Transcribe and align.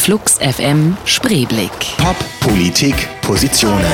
Flux 0.00 0.38
FM 0.38 0.96
Spreeblick. 1.04 1.70
Pop, 1.98 2.16
Politik, 2.40 2.94
Positionen. 3.20 3.84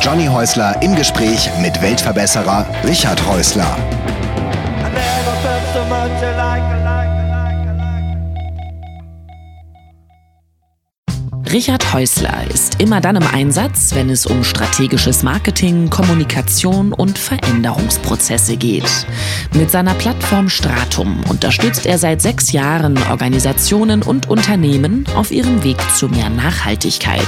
Johnny 0.00 0.24
Häusler 0.24 0.74
im 0.82 0.96
Gespräch 0.96 1.50
mit 1.60 1.80
Weltverbesserer 1.82 2.66
Richard 2.82 3.24
Häusler. 3.26 3.76
Richard 11.52 11.92
Häusler 11.92 12.48
ist 12.48 12.80
immer 12.80 13.00
dann 13.00 13.16
im 13.16 13.26
Einsatz, 13.26 13.92
wenn 13.96 14.08
es 14.08 14.24
um 14.24 14.44
strategisches 14.44 15.24
Marketing, 15.24 15.90
Kommunikation 15.90 16.92
und 16.92 17.18
Veränderungsprozesse 17.18 18.56
geht. 18.56 18.88
Mit 19.54 19.68
seiner 19.68 19.94
Plattform 19.94 20.48
Stratum 20.48 21.24
unterstützt 21.28 21.86
er 21.86 21.98
seit 21.98 22.22
sechs 22.22 22.52
Jahren 22.52 22.96
Organisationen 23.10 24.02
und 24.02 24.30
Unternehmen 24.30 25.04
auf 25.16 25.32
ihrem 25.32 25.64
Weg 25.64 25.78
zu 25.96 26.08
mehr 26.08 26.30
Nachhaltigkeit. 26.30 27.18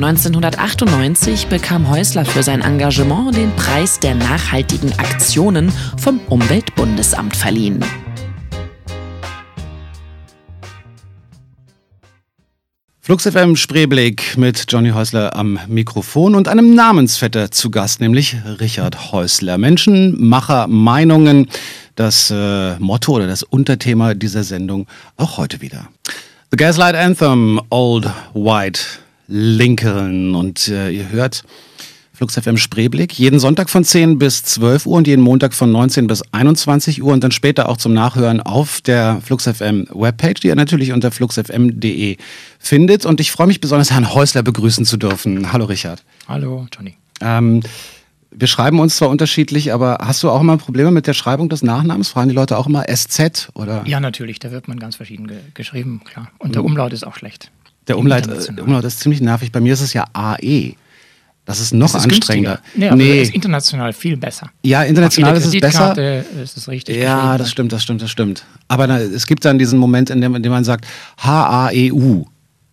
1998 0.00 1.46
bekam 1.46 1.88
Häusler 1.88 2.24
für 2.24 2.42
sein 2.42 2.62
Engagement 2.62 3.36
den 3.36 3.54
Preis 3.54 4.00
der 4.00 4.16
nachhaltigen 4.16 4.92
Aktionen 4.98 5.72
vom 5.96 6.18
Umweltbundesamt 6.28 7.36
verliehen. 7.36 7.84
Flux 13.08 13.24
FM 13.26 13.56
Spreeblick 13.56 14.36
mit 14.36 14.66
Johnny 14.68 14.90
Häusler 14.90 15.34
am 15.34 15.58
Mikrofon 15.66 16.34
und 16.34 16.46
einem 16.46 16.74
Namensvetter 16.74 17.50
zu 17.50 17.70
Gast, 17.70 18.02
nämlich 18.02 18.36
Richard 18.60 19.12
Häusler. 19.12 19.56
Menschen, 19.56 20.22
Macher, 20.22 20.66
Meinungen, 20.66 21.48
das 21.94 22.30
äh, 22.30 22.78
Motto 22.78 23.12
oder 23.12 23.26
das 23.26 23.44
Unterthema 23.44 24.12
dieser 24.12 24.44
Sendung 24.44 24.86
auch 25.16 25.38
heute 25.38 25.62
wieder. 25.62 25.88
The 26.50 26.58
Gaslight 26.58 26.96
Anthem, 26.96 27.58
Old 27.70 28.10
White 28.34 28.82
Lincoln. 29.26 30.34
Und 30.34 30.68
äh, 30.68 30.90
ihr 30.90 31.08
hört 31.08 31.44
Flux 32.18 32.34
FM 32.34 32.56
Spreeblick. 32.56 33.16
Jeden 33.16 33.38
Sonntag 33.38 33.70
von 33.70 33.84
10 33.84 34.18
bis 34.18 34.42
12 34.42 34.86
Uhr 34.86 34.96
und 34.96 35.06
jeden 35.06 35.22
Montag 35.22 35.54
von 35.54 35.70
19 35.70 36.08
bis 36.08 36.24
21 36.32 37.00
Uhr 37.00 37.12
und 37.12 37.22
dann 37.22 37.30
später 37.30 37.68
auch 37.68 37.76
zum 37.76 37.94
Nachhören 37.94 38.40
auf 38.40 38.80
der 38.80 39.20
Flux 39.22 39.44
FM 39.44 39.86
Webpage, 39.94 40.40
die 40.40 40.48
ihr 40.48 40.56
natürlich 40.56 40.90
unter 40.90 41.12
fluxfm.de 41.12 42.16
findet. 42.58 43.06
Und 43.06 43.20
ich 43.20 43.30
freue 43.30 43.46
mich 43.46 43.60
besonders, 43.60 43.92
Herrn 43.92 44.12
Häusler 44.12 44.42
begrüßen 44.42 44.84
zu 44.84 44.96
dürfen. 44.96 45.52
Hallo 45.52 45.66
Richard. 45.66 46.02
Hallo 46.26 46.66
Johnny. 46.76 46.96
Ähm, 47.20 47.62
wir 48.32 48.48
schreiben 48.48 48.80
uns 48.80 48.96
zwar 48.96 49.10
unterschiedlich, 49.10 49.72
aber 49.72 49.98
hast 50.00 50.20
du 50.24 50.30
auch 50.30 50.40
immer 50.40 50.56
Probleme 50.56 50.90
mit 50.90 51.06
der 51.06 51.14
Schreibung 51.14 51.48
des 51.48 51.62
Nachnamens? 51.62 52.08
Fragen 52.08 52.30
die 52.30 52.34
Leute 52.34 52.58
auch 52.58 52.66
immer 52.66 52.84
SZ 52.92 53.50
oder? 53.54 53.84
Ja, 53.86 54.00
natürlich. 54.00 54.40
Da 54.40 54.50
wird 54.50 54.66
man 54.66 54.80
ganz 54.80 54.96
verschieden 54.96 55.28
ge 55.28 55.38
geschrieben, 55.54 56.00
klar. 56.04 56.32
Und 56.38 56.56
der 56.56 56.64
Umlaut 56.64 56.92
ist 56.92 57.06
auch 57.06 57.14
schlecht. 57.14 57.52
Der 57.86 57.96
Umlaut, 57.96 58.26
äh, 58.26 58.60
Umlaut 58.60 58.82
ist 58.82 58.98
ziemlich 58.98 59.20
nervig. 59.20 59.52
Bei 59.52 59.60
mir 59.60 59.72
ist 59.72 59.82
es 59.82 59.92
ja 59.92 60.04
AE. 60.14 60.74
Das 61.48 61.60
ist 61.60 61.72
noch 61.72 61.90
Das 61.90 62.04
ist 62.04 62.12
anstrengender. 62.12 62.60
günstiger. 62.74 62.94
Nee, 62.94 63.04
nee. 63.14 63.22
ist 63.22 63.34
international 63.34 63.94
viel 63.94 64.18
besser. 64.18 64.50
Ja, 64.62 64.82
international 64.82 65.34
ist 65.34 65.46
es 65.46 65.58
besser. 65.58 65.96
Ist 66.42 66.58
es 66.58 66.68
richtig. 66.68 66.98
Ja, 66.98 67.38
das 67.38 67.50
stimmt, 67.50 67.72
das 67.72 67.82
stimmt, 67.82 68.02
das 68.02 68.10
stimmt. 68.10 68.44
Aber 68.68 68.86
na, 68.86 68.98
es 68.98 69.26
gibt 69.26 69.46
dann 69.46 69.58
diesen 69.58 69.78
Moment, 69.78 70.10
in 70.10 70.20
dem, 70.20 70.34
in 70.34 70.42
dem 70.42 70.52
man 70.52 70.62
sagt 70.64 70.86
H-A-E-U. 71.16 72.26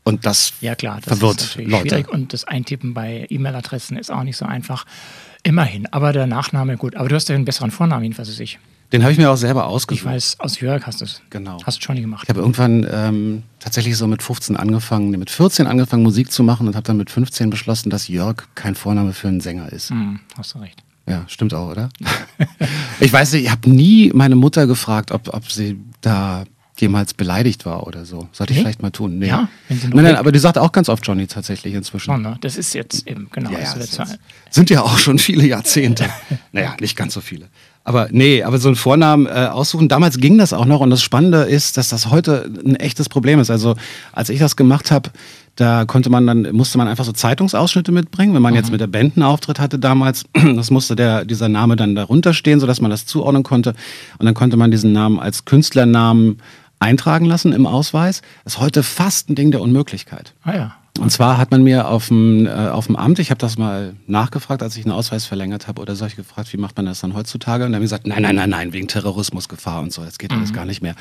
Und 0.04 0.26
das 0.26 0.52
Ja, 0.60 0.76
klar. 0.76 0.98
Das 1.04 1.18
verwirrt 1.18 1.40
ist 1.42 1.48
natürlich 1.52 1.72
Leute. 1.72 1.88
schwierig. 1.90 2.10
Und 2.10 2.34
das 2.34 2.44
Eintippen 2.44 2.94
bei 2.94 3.26
E-Mail-Adressen 3.30 3.98
ist 3.98 4.12
auch 4.12 4.24
nicht 4.24 4.36
so 4.38 4.46
einfach. 4.46 4.86
Immerhin. 5.44 5.88
Aber 5.92 6.12
der 6.12 6.28
Nachname, 6.28 6.76
gut. 6.76 6.96
Aber 6.98 7.08
du 7.08 7.16
hast 7.16 7.30
ja 7.30 7.36
einen 7.36 7.46
besseren 7.46 7.72
Vornamen, 7.72 8.04
jedenfalls 8.04 8.28
als 8.30 8.40
ich. 8.42 8.60
Den 8.92 9.02
habe 9.04 9.12
ich 9.12 9.18
mir 9.18 9.30
auch 9.30 9.36
selber 9.36 9.62
Ich 9.62 9.66
ausgesucht. 9.68 10.06
weiß, 10.06 10.40
aus 10.40 10.60
Jörg 10.60 10.86
hast 10.86 11.02
du 11.02 11.06
es. 11.06 11.22
Genau. 11.30 11.58
Hast 11.66 11.80
du 11.80 11.82
schon 11.82 11.96
gemacht. 11.96 12.24
Ich 12.24 12.30
habe 12.30 12.40
irgendwann 12.42 12.88
ähm, 12.92 13.44
tatsächlich 13.60 13.98
so 13.98 14.08
mit 14.08 14.22
15 14.24 14.56
angefangen, 14.56 15.10
mit 15.12 15.30
14 15.30 15.68
angefangen 15.68 16.04
Musik 16.04 16.32
zu 16.32 16.44
machen 16.44 16.68
und 16.68 16.76
habe 16.76 16.86
dann 16.86 16.98
mit 16.98 17.10
15 17.10 17.50
beschlossen, 17.50 17.90
dass 17.90 18.08
Jörg 18.08 18.44
kein 18.56 18.76
Vorname 18.76 19.14
für 19.14 19.28
einen 19.28 19.42
Sänger 19.42 19.72
ist. 19.72 19.90
Hm, 19.90 20.20
hast 20.38 20.54
du 20.54 20.60
recht. 20.60 20.84
Ja, 21.08 21.24
stimmt 21.28 21.54
auch, 21.54 21.70
oder? 21.72 21.90
ich 23.00 23.12
weiß 23.12 23.34
nicht, 23.34 23.46
ich 23.46 23.52
habe 23.52 23.70
nie 23.70 24.12
meine 24.14 24.36
Mutter 24.36 24.66
gefragt, 24.68 25.12
ob, 25.12 25.34
ob 25.34 25.52
sie 25.52 25.80
da 26.02 26.46
jemals 26.78 27.14
beleidigt 27.14 27.66
war 27.66 27.88
oder 27.88 28.06
so. 28.06 28.28
Sollte 28.34 28.52
ich 28.54 28.58
Nee? 28.58 28.64
vielleicht 28.64 28.82
mal 28.82 28.90
tun. 28.92 29.18
Nee. 29.20 29.28
Ja, 29.28 29.48
nein, 29.70 29.80
nein, 29.94 30.06
lebt. 30.06 30.18
aber 30.18 30.32
die 30.32 30.40
sagt 30.40 30.58
auch 30.58 30.72
ganz 30.72 30.90
oft 30.90 31.06
Johnny 31.08 31.26
tatsächlich 31.28 31.74
inzwischen. 31.74 32.06
Schon, 32.12 32.22
ne? 32.22 32.38
Das 32.42 32.58
ist 32.58 32.74
jetzt 32.74 33.08
eben, 33.08 33.30
genau. 33.32 33.52
Ja, 33.52 33.60
ja, 33.60 33.76
jetzt- 33.78 34.00
sind 34.50 34.70
ja 34.70 34.82
auch 34.82 34.98
schon 34.98 35.18
viele 35.20 35.46
Jahrzehnte. 35.48 36.10
naja, 36.52 36.76
nicht 36.82 36.96
ganz 36.98 37.14
so 37.14 37.22
viele. 37.22 37.48
Aber 37.88 38.08
nee, 38.12 38.42
aber 38.44 38.58
so 38.58 38.68
einen 38.68 38.76
Vornamen 38.76 39.28
äh, 39.28 39.48
aussuchen, 39.52 39.88
damals 39.88 40.18
ging 40.18 40.38
das 40.40 40.54
auch 40.54 40.66
noch 40.66 40.80
und 40.82 40.90
das 40.90 41.04
Spannende 41.04 41.44
ist, 41.44 41.78
dass 41.78 41.90
das 41.90 42.10
heute 42.10 42.52
ein 42.66 42.76
echtes 42.76 43.08
Problem 43.10 43.40
ist. 43.40 43.52
Also 43.52 43.76
als 44.12 44.30
ich 44.30 44.40
das 44.40 44.56
gemacht 44.56 44.90
habe, 44.92 45.12
da 45.56 45.86
konnte 45.86 46.10
man 46.10 46.26
dann, 46.28 46.52
musste 46.52 46.78
man 46.80 46.88
einfach 46.88 47.06
so 47.06 47.12
Zeitungsausschnitte 47.14 47.92
mitbringen. 47.92 48.34
Wenn 48.34 48.42
man 48.42 48.54
Mhm. 48.54 48.58
jetzt 48.58 48.72
mit 48.72 48.82
der 48.82 48.88
Band 48.88 49.16
einen 49.16 49.24
Auftritt 49.24 49.60
hatte 49.60 49.78
damals, 49.80 50.24
das 50.56 50.72
musste 50.72 50.96
der, 50.96 51.26
dieser 51.26 51.48
Name 51.48 51.76
dann 51.76 51.94
darunter 51.96 52.34
stehen, 52.34 52.60
sodass 52.60 52.82
man 52.82 52.90
das 52.92 53.06
zuordnen 53.06 53.44
konnte. 53.44 53.76
Und 54.18 54.26
dann 54.26 54.34
konnte 54.34 54.58
man 54.58 54.72
diesen 54.72 54.92
Namen 54.92 55.20
als 55.20 55.46
Künstlernamen 55.46 56.40
eintragen 56.80 57.26
lassen 57.26 57.54
im 57.54 57.68
Ausweis. 57.68 58.22
Das 58.44 58.56
ist 58.56 58.60
heute 58.60 58.82
fast 58.84 59.30
ein 59.30 59.36
Ding 59.36 59.52
der 59.52 59.62
Unmöglichkeit. 59.62 60.34
Ah 60.44 60.56
ja. 60.56 60.76
Und 61.00 61.12
zwar 61.12 61.38
hat 61.38 61.52
man 61.52 61.62
mir 61.64 61.88
auf 61.90 62.08
dem, 62.08 62.48
äh, 62.48 62.50
auf 62.50 62.88
dem 62.88 62.96
Amt, 62.96 63.20
ich 63.20 63.30
habe 63.30 63.38
das 63.38 63.58
mal 63.58 63.96
nachgefragt, 64.08 64.64
als 64.64 64.78
ich 64.78 64.86
einen 64.86 64.94
Ausweis 64.94 65.26
verlängert 65.26 65.68
habe 65.68 65.82
oder 65.82 65.96
so, 65.96 66.06
hab 66.06 66.10
ich 66.10 66.16
gefragt, 66.16 66.52
wie 66.54 66.58
macht 66.58 66.78
man 66.78 66.86
das 66.86 67.02
dann 67.02 67.14
heutzutage? 67.14 67.66
Und 67.66 67.72
dann 67.72 67.80
haben 67.80 67.84
gesagt, 67.84 68.08
nein, 68.08 68.22
nein, 68.22 68.36
nein, 68.36 68.50
nein, 68.50 68.74
wegen 68.74 68.88
Terrorismusgefahr 68.88 69.82
und 69.82 69.92
so, 69.92 70.04
das 70.04 70.18
geht 70.18 70.32
alles 70.32 70.54
gar 70.54 70.66
nicht 70.66 70.82
mehr. 70.82 70.96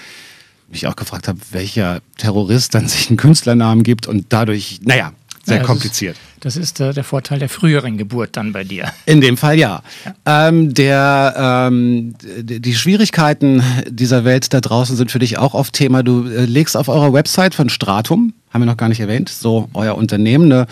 Mich 0.69 0.87
auch 0.87 0.97
gefragt 0.97 1.29
habe, 1.29 1.39
welcher 1.53 2.01
Terrorist 2.17 2.75
dann 2.75 2.89
sich 2.89 3.09
einen 3.09 3.19
Künstlernamen 3.19 3.83
gibt 3.83 4.09
und 4.09 4.27
dadurch, 4.31 4.81
naja, 4.83 5.13
sehr 5.45 5.59
Ja, 5.59 5.63
kompliziert. 5.63 6.17
Ist, 6.17 6.34
das 6.45 6.57
ist 6.57 6.79
äh, 6.81 6.93
der 6.93 7.05
Vorteil 7.05 7.39
der 7.39 7.49
früheren 7.49 7.97
Geburt 7.97 8.37
dann 8.37 8.53
bei 8.53 8.65
dir. 8.65 8.93
In 9.07 9.21
dem 9.21 9.37
Fall 9.37 9.59
ja. 9.59 9.83
Ähm, 10.27 10.75
der, 10.75 11.35
ähm, 11.69 12.15
die 12.43 12.75
Schwierigkeiten 12.75 13.63
dieser 13.89 14.25
Welt 14.25 14.53
da 14.53 14.61
draußen 14.61 14.97
sind 14.97 15.11
für 15.11 15.19
dich 15.19 15.39
auch 15.39 15.55
oft 15.55 15.73
Thema. 15.73 16.03
Du 16.03 16.27
äh, 16.29 16.45
legst 16.45 16.77
auf 16.77 16.89
eurer 16.89 17.13
Website 17.13 17.55
von 17.55 17.69
Stratum, 17.69 18.35
haben 18.51 18.63
wir 18.63 18.67
noch 18.67 18.77
gar 18.77 18.89
nicht 18.89 19.01
erwähnt, 19.01 19.29
so 19.29 19.69
euer 19.75 19.97
Unternehmen, 19.97 20.53
eine 20.53 20.67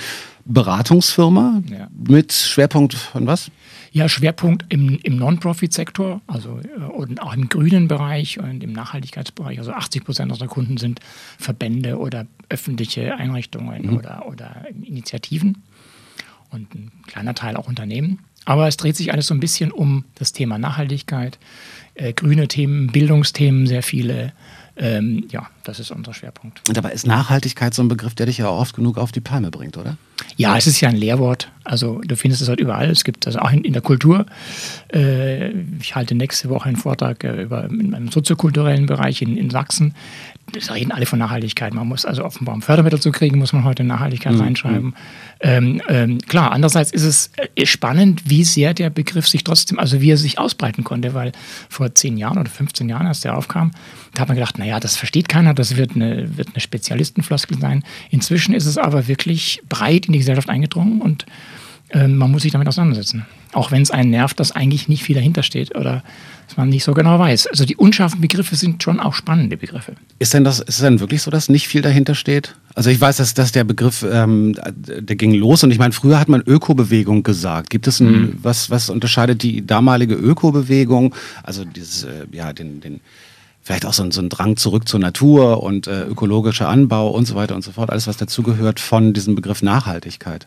Beratungsfirma 0.44 1.62
Ja. 1.70 1.88
mit 2.06 2.32
Schwerpunkt 2.32 2.94
von 2.94 3.26
was? 3.26 3.50
Ja, 3.94 4.08
Schwerpunkt 4.08 4.64
im, 4.70 4.98
im 5.02 5.16
Non-Profit-Sektor, 5.16 6.22
also 6.26 6.60
äh, 6.60 6.82
und 6.82 7.20
auch 7.20 7.34
im 7.34 7.48
grünen 7.48 7.88
Bereich 7.88 8.38
und 8.38 8.64
im 8.64 8.72
Nachhaltigkeitsbereich. 8.72 9.58
Also 9.58 9.72
80 9.72 10.04
Prozent 10.04 10.32
unserer 10.32 10.48
Kunden 10.48 10.78
sind 10.78 11.00
Verbände 11.38 11.98
oder 11.98 12.26
öffentliche 12.48 13.14
Einrichtungen 13.16 13.90
oder, 13.90 14.26
oder 14.26 14.64
Initiativen 14.82 15.62
und 16.50 16.74
ein 16.74 16.90
kleiner 17.06 17.34
Teil 17.34 17.56
auch 17.56 17.68
Unternehmen. 17.68 18.20
Aber 18.44 18.66
es 18.66 18.76
dreht 18.76 18.96
sich 18.96 19.12
alles 19.12 19.26
so 19.26 19.34
ein 19.34 19.40
bisschen 19.40 19.70
um 19.70 20.04
das 20.16 20.32
Thema 20.32 20.58
Nachhaltigkeit, 20.58 21.38
äh, 21.94 22.12
grüne 22.12 22.48
Themen, 22.48 22.88
Bildungsthemen, 22.88 23.66
sehr 23.66 23.82
viele. 23.82 24.32
Ähm, 24.76 25.26
ja, 25.30 25.48
das 25.64 25.80
ist 25.80 25.90
unser 25.90 26.14
Schwerpunkt. 26.14 26.62
Und 26.66 26.76
dabei 26.76 26.92
ist 26.92 27.06
Nachhaltigkeit 27.06 27.74
so 27.74 27.82
ein 27.82 27.88
Begriff, 27.88 28.14
der 28.14 28.26
dich 28.26 28.38
ja 28.38 28.48
oft 28.48 28.74
genug 28.74 28.96
auf 28.96 29.12
die 29.12 29.20
Palme 29.20 29.50
bringt, 29.50 29.76
oder? 29.76 29.98
Ja, 30.36 30.56
es 30.56 30.66
ist 30.66 30.80
ja 30.80 30.88
ein 30.88 30.96
Lehrwort. 30.96 31.50
Also 31.64 32.00
du 32.00 32.16
findest 32.16 32.42
es 32.42 32.48
halt 32.48 32.58
überall. 32.58 32.88
Es 32.90 33.04
gibt 33.04 33.26
das 33.26 33.36
auch 33.36 33.52
in, 33.52 33.64
in 33.64 33.74
der 33.74 33.82
Kultur. 33.82 34.24
Äh, 34.92 35.50
ich 35.78 35.94
halte 35.94 36.14
nächste 36.14 36.48
Woche 36.48 36.68
einen 36.68 36.76
Vortrag 36.76 37.22
äh, 37.22 37.42
über 37.42 37.64
in 37.64 37.94
einem 37.94 38.10
soziokulturellen 38.10 38.86
Bereich 38.86 39.20
in, 39.20 39.36
in 39.36 39.50
Sachsen. 39.50 39.94
Da 40.52 40.74
reden 40.74 40.92
alle 40.92 41.06
von 41.06 41.18
Nachhaltigkeit. 41.18 41.72
Man 41.72 41.88
muss 41.88 42.04
also 42.04 42.24
offenbar, 42.24 42.54
um 42.54 42.62
Fördermittel 42.62 43.00
zu 43.00 43.10
kriegen, 43.10 43.38
muss 43.38 43.52
man 43.52 43.64
heute 43.64 43.84
Nachhaltigkeit 43.84 44.38
reinschreiben. 44.38 44.94
Ähm, 45.40 45.80
ähm, 45.88 46.18
klar, 46.18 46.52
andererseits 46.52 46.90
ist 46.90 47.04
es 47.04 47.30
äh, 47.56 47.64
spannend, 47.64 48.22
wie 48.28 48.44
sehr 48.44 48.74
der 48.74 48.90
Begriff 48.90 49.26
sich 49.26 49.44
trotzdem, 49.44 49.78
also 49.78 50.00
wie 50.00 50.10
er 50.10 50.16
sich 50.16 50.38
ausbreiten 50.38 50.84
konnte, 50.84 51.14
weil 51.14 51.32
vor 51.68 51.94
zehn 51.94 52.16
Jahren 52.16 52.38
oder 52.38 52.50
15 52.50 52.88
Jahren, 52.88 53.06
als 53.06 53.22
der 53.22 53.36
aufkam, 53.36 53.70
da 54.14 54.20
hat 54.20 54.28
man 54.28 54.36
gedacht, 54.36 54.58
naja, 54.58 54.78
das 54.78 54.96
versteht 54.96 55.28
keiner, 55.28 55.54
das 55.54 55.76
wird 55.76 55.96
eine, 55.96 56.36
wird 56.36 56.48
eine 56.48 56.60
Spezialistenfloskel 56.60 57.58
sein. 57.58 57.82
Inzwischen 58.10 58.54
ist 58.54 58.66
es 58.66 58.78
aber 58.78 59.08
wirklich 59.08 59.62
breit 59.68 60.06
in 60.06 60.12
die 60.12 60.18
Gesellschaft 60.18 60.50
eingedrungen 60.50 61.00
und 61.00 61.24
äh, 61.88 62.06
man 62.06 62.30
muss 62.30 62.42
sich 62.42 62.52
damit 62.52 62.68
auseinandersetzen. 62.68 63.26
Auch 63.52 63.70
wenn 63.70 63.82
es 63.82 63.90
einen 63.90 64.10
nervt, 64.10 64.40
dass 64.40 64.52
eigentlich 64.52 64.88
nicht 64.88 65.02
viel 65.02 65.14
dahinter 65.14 65.42
steht 65.42 65.76
oder 65.76 66.02
dass 66.52 66.56
man 66.56 66.68
nicht 66.68 66.84
so 66.84 66.92
genau 66.92 67.18
weiß. 67.18 67.46
Also 67.46 67.64
die 67.64 67.76
unscharfen 67.76 68.20
Begriffe 68.20 68.56
sind 68.56 68.82
schon 68.82 69.00
auch 69.00 69.14
spannende 69.14 69.56
Begriffe. 69.56 69.94
Ist 70.18 70.34
denn 70.34 70.44
das, 70.44 70.60
ist 70.60 70.82
denn 70.82 71.00
wirklich 71.00 71.22
so, 71.22 71.30
dass 71.30 71.48
nicht 71.48 71.68
viel 71.68 71.82
dahinter 71.82 72.14
steht? 72.14 72.56
Also 72.74 72.90
ich 72.90 73.00
weiß, 73.00 73.16
dass, 73.18 73.34
dass 73.34 73.52
der 73.52 73.64
Begriff, 73.64 74.04
ähm, 74.10 74.54
der 74.76 75.16
ging 75.16 75.32
los 75.32 75.64
und 75.64 75.70
ich 75.70 75.78
meine, 75.78 75.92
früher 75.92 76.18
hat 76.18 76.28
man 76.28 76.42
Ökobewegung 76.42 77.22
gesagt. 77.22 77.70
Gibt 77.70 77.86
es 77.86 78.00
ein, 78.00 78.38
was, 78.42 78.70
was 78.70 78.90
unterscheidet 78.90 79.42
die 79.42 79.66
damalige 79.66 80.14
Ökobewegung, 80.14 81.14
also 81.42 81.64
dieses, 81.64 82.04
äh, 82.04 82.26
ja, 82.32 82.52
den, 82.52 82.80
den, 82.80 83.00
vielleicht 83.62 83.86
auch 83.86 83.94
so 83.94 84.02
ein, 84.02 84.10
so 84.10 84.20
ein 84.20 84.28
Drang 84.28 84.56
zurück 84.56 84.88
zur 84.88 85.00
Natur 85.00 85.62
und 85.62 85.86
äh, 85.86 86.04
ökologischer 86.04 86.68
Anbau 86.68 87.10
und 87.10 87.26
so 87.26 87.34
weiter 87.34 87.54
und 87.54 87.62
so 87.62 87.72
fort, 87.72 87.90
alles 87.90 88.06
was 88.06 88.16
dazugehört 88.16 88.80
von 88.80 89.12
diesem 89.12 89.34
Begriff 89.34 89.62
Nachhaltigkeit? 89.62 90.46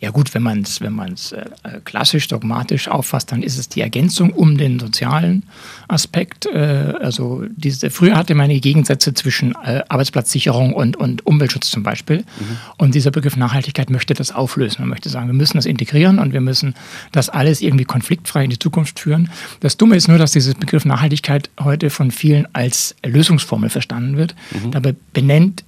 Ja 0.00 0.10
gut, 0.10 0.34
wenn 0.34 0.42
man 0.42 0.62
es 0.62 0.80
wenn 0.80 0.92
man's, 0.92 1.32
äh, 1.32 1.44
klassisch, 1.84 2.28
dogmatisch 2.28 2.88
auffasst, 2.88 3.32
dann 3.32 3.42
ist 3.42 3.58
es 3.58 3.68
die 3.68 3.80
Ergänzung 3.80 4.30
um 4.30 4.58
den 4.58 4.78
sozialen 4.78 5.44
Aspekt. 5.88 6.46
Äh, 6.46 6.94
also 7.00 7.44
diese, 7.56 7.90
früher 7.90 8.16
hatte 8.16 8.34
man 8.34 8.50
die 8.50 8.60
Gegensätze 8.60 9.14
zwischen 9.14 9.54
äh, 9.64 9.82
Arbeitsplatzsicherung 9.88 10.74
und, 10.74 10.96
und 10.96 11.26
Umweltschutz 11.26 11.70
zum 11.70 11.82
Beispiel. 11.82 12.18
Mhm. 12.18 12.56
Und 12.78 12.94
dieser 12.94 13.10
Begriff 13.10 13.36
Nachhaltigkeit 13.36 13.90
möchte 13.90 14.14
das 14.14 14.32
auflösen. 14.32 14.82
Man 14.82 14.90
möchte 14.90 15.08
sagen, 15.08 15.28
wir 15.28 15.34
müssen 15.34 15.56
das 15.56 15.66
integrieren 15.66 16.18
und 16.18 16.32
wir 16.32 16.40
müssen 16.40 16.74
das 17.12 17.28
alles 17.28 17.60
irgendwie 17.62 17.84
konfliktfrei 17.84 18.44
in 18.44 18.50
die 18.50 18.58
Zukunft 18.58 19.00
führen. 19.00 19.30
Das 19.60 19.76
Dumme 19.76 19.96
ist 19.96 20.08
nur, 20.08 20.18
dass 20.18 20.32
dieser 20.32 20.54
Begriff 20.54 20.84
Nachhaltigkeit 20.84 21.50
heute 21.60 21.90
von 21.90 22.10
vielen 22.10 22.46
als 22.52 22.94
Lösungsformel 23.04 23.70
verstanden 23.70 24.16
wird. 24.16 24.34
Mhm. 24.52 24.72
Dabei 24.72 24.94
benennt 25.12 25.64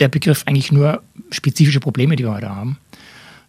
der 0.00 0.08
Begriff 0.08 0.44
eigentlich 0.46 0.72
nur 0.72 1.02
spezifische 1.30 1.80
Probleme, 1.80 2.16
die 2.16 2.24
wir 2.24 2.32
heute 2.32 2.48
haben. 2.48 2.78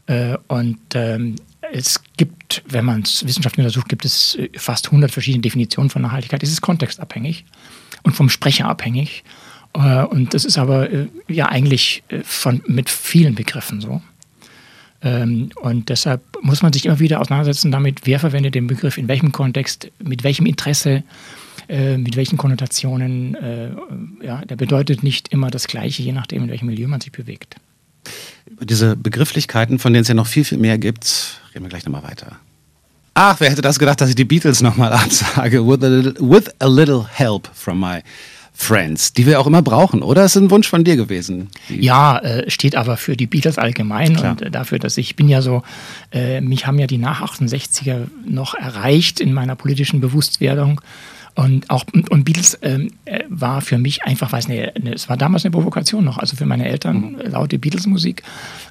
Äh, 0.10 0.38
und 0.48 0.80
ähm, 0.96 1.36
es 1.72 2.02
gibt, 2.18 2.64
wenn 2.68 2.84
man 2.84 3.04
es 3.04 3.26
wissenschaftlich 3.26 3.64
untersucht, 3.64 3.90
gibt 3.90 4.06
es 4.06 4.36
äh, 4.36 4.50
fast 4.56 4.88
100 4.88 5.12
verschiedene 5.12 5.42
Definitionen 5.42 5.90
von 5.90 6.02
Nachhaltigkeit. 6.02 6.42
Es 6.42 6.52
ist 6.52 6.62
kontextabhängig 6.62 7.46
und 8.04 8.16
vom 8.16 8.30
Sprecher 8.30 8.68
abhängig. 8.68 9.24
Äh, 9.74 10.04
und 10.04 10.34
das 10.34 10.46
ist 10.46 10.58
aber 10.58 10.90
ja 11.28 11.48
eigentlich 11.48 12.04
von, 12.24 12.64
mit 12.66 12.90
vielen 12.90 13.36
Begriffen 13.36 13.82
so. 13.82 14.02
Ähm, 15.04 15.52
und 15.62 15.90
deshalb 15.90 16.24
muss 16.42 16.64
man 16.64 16.74
sich 16.74 16.88
immer 16.88 17.00
wieder 17.00 17.22
auseinandersetzen 17.22 17.72
damit, 17.72 18.02
wer 18.06 18.20
verwendet 18.20 18.56
den 18.56 18.66
Begriff 18.66 18.98
in 18.98 19.08
welchem 19.08 19.32
Kontext, 19.32 19.92
mit 20.04 20.24
welchem 20.24 20.46
Interesse, 20.46 21.04
mit 21.68 22.16
welchen 22.16 22.36
Konnotationen. 22.40 23.38
Ja, 24.24 24.44
der 24.44 24.56
bedeutet 24.56 25.04
nicht 25.04 25.28
immer 25.28 25.52
das 25.52 25.68
Gleiche, 25.68 26.02
je 26.02 26.14
nachdem, 26.14 26.42
in 26.42 26.50
welchem 26.50 26.66
Milieu 26.66 26.88
man 26.88 27.00
sich 27.00 27.12
bewegt. 27.12 27.58
Über 28.46 28.66
diese 28.66 28.96
Begrifflichkeiten, 28.96 29.80
von 29.80 29.94
denen 29.94 30.02
es 30.02 30.08
ja 30.08 30.14
noch 30.14 30.28
viel, 30.28 30.44
viel 30.44 30.58
mehr 30.58 30.78
gibt, 30.78 31.42
reden 31.54 31.66
wir 31.66 31.70
gleich 31.70 31.86
nochmal 31.86 32.04
weiter. 32.04 32.38
Ach, 33.14 33.36
wer 33.40 33.50
hätte 33.50 33.62
das 33.62 33.80
gedacht, 33.80 34.02
dass 34.02 34.10
ich 34.10 34.16
die 34.16 34.26
Beatles 34.26 34.62
nochmal 34.62 34.94
absage? 34.94 35.66
With 35.66 35.84
a, 35.84 35.88
little, 35.88 36.14
with 36.20 36.50
a 36.60 36.68
little 36.68 37.06
help 37.12 37.50
from 37.54 37.80
my 37.80 38.02
Friends, 38.62 39.14
die 39.14 39.26
wir 39.26 39.40
auch 39.40 39.48
immer 39.48 39.62
brauchen, 39.62 40.04
oder? 40.04 40.24
Das 40.24 40.36
ist 40.36 40.42
ein 40.42 40.52
Wunsch 40.52 40.68
von 40.68 40.84
dir 40.84 40.98
gewesen. 40.98 41.48
Ja, 41.70 42.20
äh, 42.20 42.50
steht 42.52 42.76
aber 42.76 42.98
für 42.98 43.16
die 43.16 43.26
Beatles 43.26 43.58
allgemein 43.58 44.18
Klar. 44.18 44.32
und 44.32 44.42
äh, 44.42 44.52
dafür, 44.52 44.80
dass 44.80 44.98
ich 44.98 45.16
bin 45.16 45.30
ja 45.30 45.42
so, 45.42 45.64
äh, 46.12 46.42
mich 46.42 46.68
haben 46.68 46.78
ja 46.78 46.86
die 46.86 46.98
nach 46.98 47.22
68er 47.22 48.08
noch 48.28 48.56
erreicht 48.56 49.22
in 49.22 49.32
meiner 49.32 49.56
politischen 49.56 50.02
Bewusstwerdung. 50.02 50.82
Und 51.36 51.70
auch 51.70 51.86
und 52.10 52.26
Beatles 52.26 52.58
ähm, 52.62 52.92
äh, 53.06 53.24
war 53.30 53.62
für 53.62 53.78
mich 53.78 54.04
einfach, 54.04 54.32
weiß 54.32 54.48
nicht, 54.48 54.84
ne, 54.84 54.94
es 54.94 55.10
war 55.10 55.18
damals 55.18 55.46
eine 55.46 55.52
Provokation 55.52 56.04
noch. 56.04 56.18
Also 56.18 56.36
für 56.36 56.46
meine 56.46 56.68
Eltern 56.68 57.14
mhm. 57.14 57.32
laute 57.32 57.60
Beatles-Musik 57.60 58.24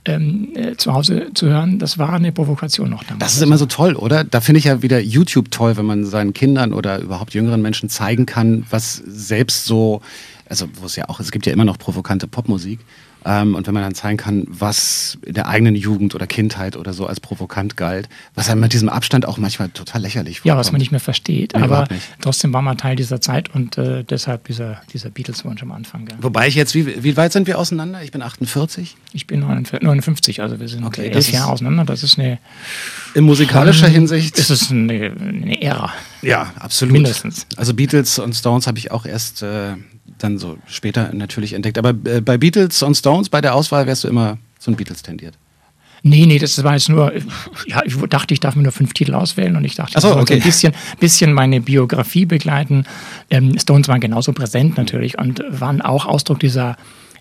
ähm, 0.05 0.51
äh, 0.55 0.77
zu 0.77 0.93
Hause 0.93 1.29
zu 1.35 1.47
hören, 1.49 1.79
das 1.79 1.99
war 1.99 2.15
eine 2.15 2.33
Provokation 2.33 2.91
noch 2.91 3.05
damals. 3.05 3.21
Das 3.21 3.37
ist 3.37 3.43
immer 3.43 3.59
so 3.59 3.67
toll, 3.67 3.95
oder? 3.95 4.25
Da 4.25 4.41
finde 4.41 4.59
ich 4.59 4.65
ja 4.65 4.83
wieder 4.83 5.01
YouTube 5.01 5.51
toll, 5.51 5.77
wenn 5.77 5.87
man 5.87 6.05
seinen 6.05 6.35
Kindern 6.35 6.73
oder 6.73 6.99
überhaupt 7.01 7.35
jüngeren 7.35 7.63
Menschen 7.63 7.89
zeigen 7.89 8.27
kann, 8.27 8.67
was 8.71 8.97
selbst 9.07 9.65
so, 9.65 10.03
also 10.49 10.67
wo 10.81 10.87
es 10.87 10.97
ja 10.97 11.09
auch, 11.09 11.21
es 11.21 11.31
gibt 11.31 11.47
ja 11.47 11.53
immer 11.53 11.65
noch 11.65 11.79
provokante 11.79 12.27
Popmusik. 12.27 12.81
Ähm, 13.25 13.55
und 13.55 13.67
wenn 13.67 13.75
man 13.75 13.83
dann 13.83 13.95
zeigen 13.95 14.17
kann, 14.17 14.45
was 14.49 15.19
in 15.25 15.35
der 15.35 15.49
eigenen 15.49 15.75
Jugend 15.75 16.15
oder 16.15 16.27
Kindheit 16.27 16.77
oder 16.77 16.93
so 16.93 17.07
als 17.07 17.21
provokant 17.21 17.77
galt, 17.77 18.09
was 18.35 18.49
einem 18.49 18.61
mit 18.61 18.73
diesem 18.73 18.89
Abstand 18.89 19.27
auch 19.27 19.39
manchmal 19.39 19.69
total 19.71 20.03
lächerlich 20.03 20.41
vorkommt. 20.41 20.49
Ja, 20.49 20.57
was 20.57 20.73
man 20.73 20.79
nicht 20.79 20.91
mehr 20.91 21.01
versteht, 21.01 21.53
nee, 21.55 21.63
aber 21.63 21.89
trotzdem 22.21 22.53
war 22.53 22.63
man 22.63 22.79
Teil 22.79 22.97
dieser 22.97 23.21
Zeit 23.21 23.55
und 23.55 23.77
äh, 23.79 24.05
deshalb 24.05 24.47
dieser, 24.47 24.81
dieser 24.93 25.11
Beatles-Wunsch 25.11 25.63
am 25.63 25.73
Anfang. 25.73 26.09
Ja. 26.09 26.17
Wobei 26.21 26.49
ich 26.49 26.55
jetzt, 26.55 26.75
wie, 26.75 27.03
wie 27.03 27.17
weit 27.17 27.33
sind 27.33 27.47
wir 27.47 27.59
auseinander? 27.59 28.03
Ich 28.03 28.13
bin 28.13 28.23
48. 28.23 28.97
Ich 29.13 29.27
bin 29.27 29.41
59, 29.41 30.41
also 30.41 30.61
wir 30.61 30.69
sind 30.69 30.85
okay, 30.85 31.09
elf 31.09 31.31
Jahre 31.31 31.53
auseinander. 31.53 31.85
Das 31.85 32.03
ist 32.03 32.19
eine. 32.19 32.39
In 33.15 33.25
musikalischer 33.25 33.89
Hinsicht. 33.89 34.39
Ist 34.39 34.51
es 34.51 34.71
eine, 34.71 35.13
eine 35.19 35.63
Ära. 35.63 35.93
Ja, 36.23 36.53
absolut. 36.59 36.93
Mindestens. 36.93 37.47
Also 37.57 37.75
Beatles 37.75 38.19
und 38.19 38.35
Stones 38.35 38.67
habe 38.67 38.79
ich 38.79 38.91
auch 38.91 39.07
erst 39.07 39.43
äh, 39.43 39.75
dann 40.19 40.39
so 40.39 40.59
später 40.67 41.13
natürlich 41.13 41.53
entdeckt. 41.53 41.79
Aber 41.79 41.91
äh, 41.91 42.21
bei 42.21 42.39
Beatles 42.39 42.83
und 42.83 42.95
Stones, 42.95 43.29
bei 43.29 43.41
der 43.41 43.55
Auswahl 43.55 43.87
wärst 43.87 44.05
du 44.05 44.09
immer 44.09 44.39
so 44.59 44.71
ein 44.71 44.77
Beatles 44.77 45.03
tendiert. 45.03 45.35
Nee, 46.03 46.27
nee, 46.27 46.39
das 46.39 46.63
war 46.63 46.75
jetzt 46.75 46.89
nur, 46.89 47.13
ja, 47.67 47.83
ich 47.85 47.97
dachte, 48.09 48.35
ich 48.35 48.41
darf 48.41 48.57
mir 48.57 48.63
nur 48.63 48.73
fünf 48.73 48.95
Titel 48.95 49.15
auswählen 49.15 49.57
und 49.57 49.65
ich 49.65 49.75
dachte, 49.75 50.01
so, 50.01 50.11
ich 50.11 50.17
okay. 50.17 50.35
ein 50.35 50.43
bisschen, 50.43 50.73
bisschen 51.01 51.33
meine 51.33 51.61
Biografie 51.61 52.27
begleiten. 52.27 52.85
Ähm, 53.31 53.59
Stones 53.59 53.89
waren 53.89 54.01
genauso 54.01 54.33
präsent 54.33 54.77
natürlich 54.77 55.19
und 55.19 55.43
waren 55.49 55.81
auch 55.81 56.07
Ausdruck 56.07 56.41
dieser, 56.41 56.77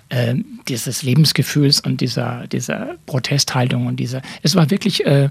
äh, 0.09 0.35
dieses 0.67 1.03
Lebensgefühls 1.03 1.79
und 1.79 2.01
dieser, 2.01 2.47
dieser 2.47 2.95
Protesthaltung 3.05 3.87
und 3.87 3.97
dieser, 3.97 4.21
es 4.43 4.55
war 4.55 4.69
wirklich 4.69 5.05
äh, 5.05 5.25
äh, 5.25 5.29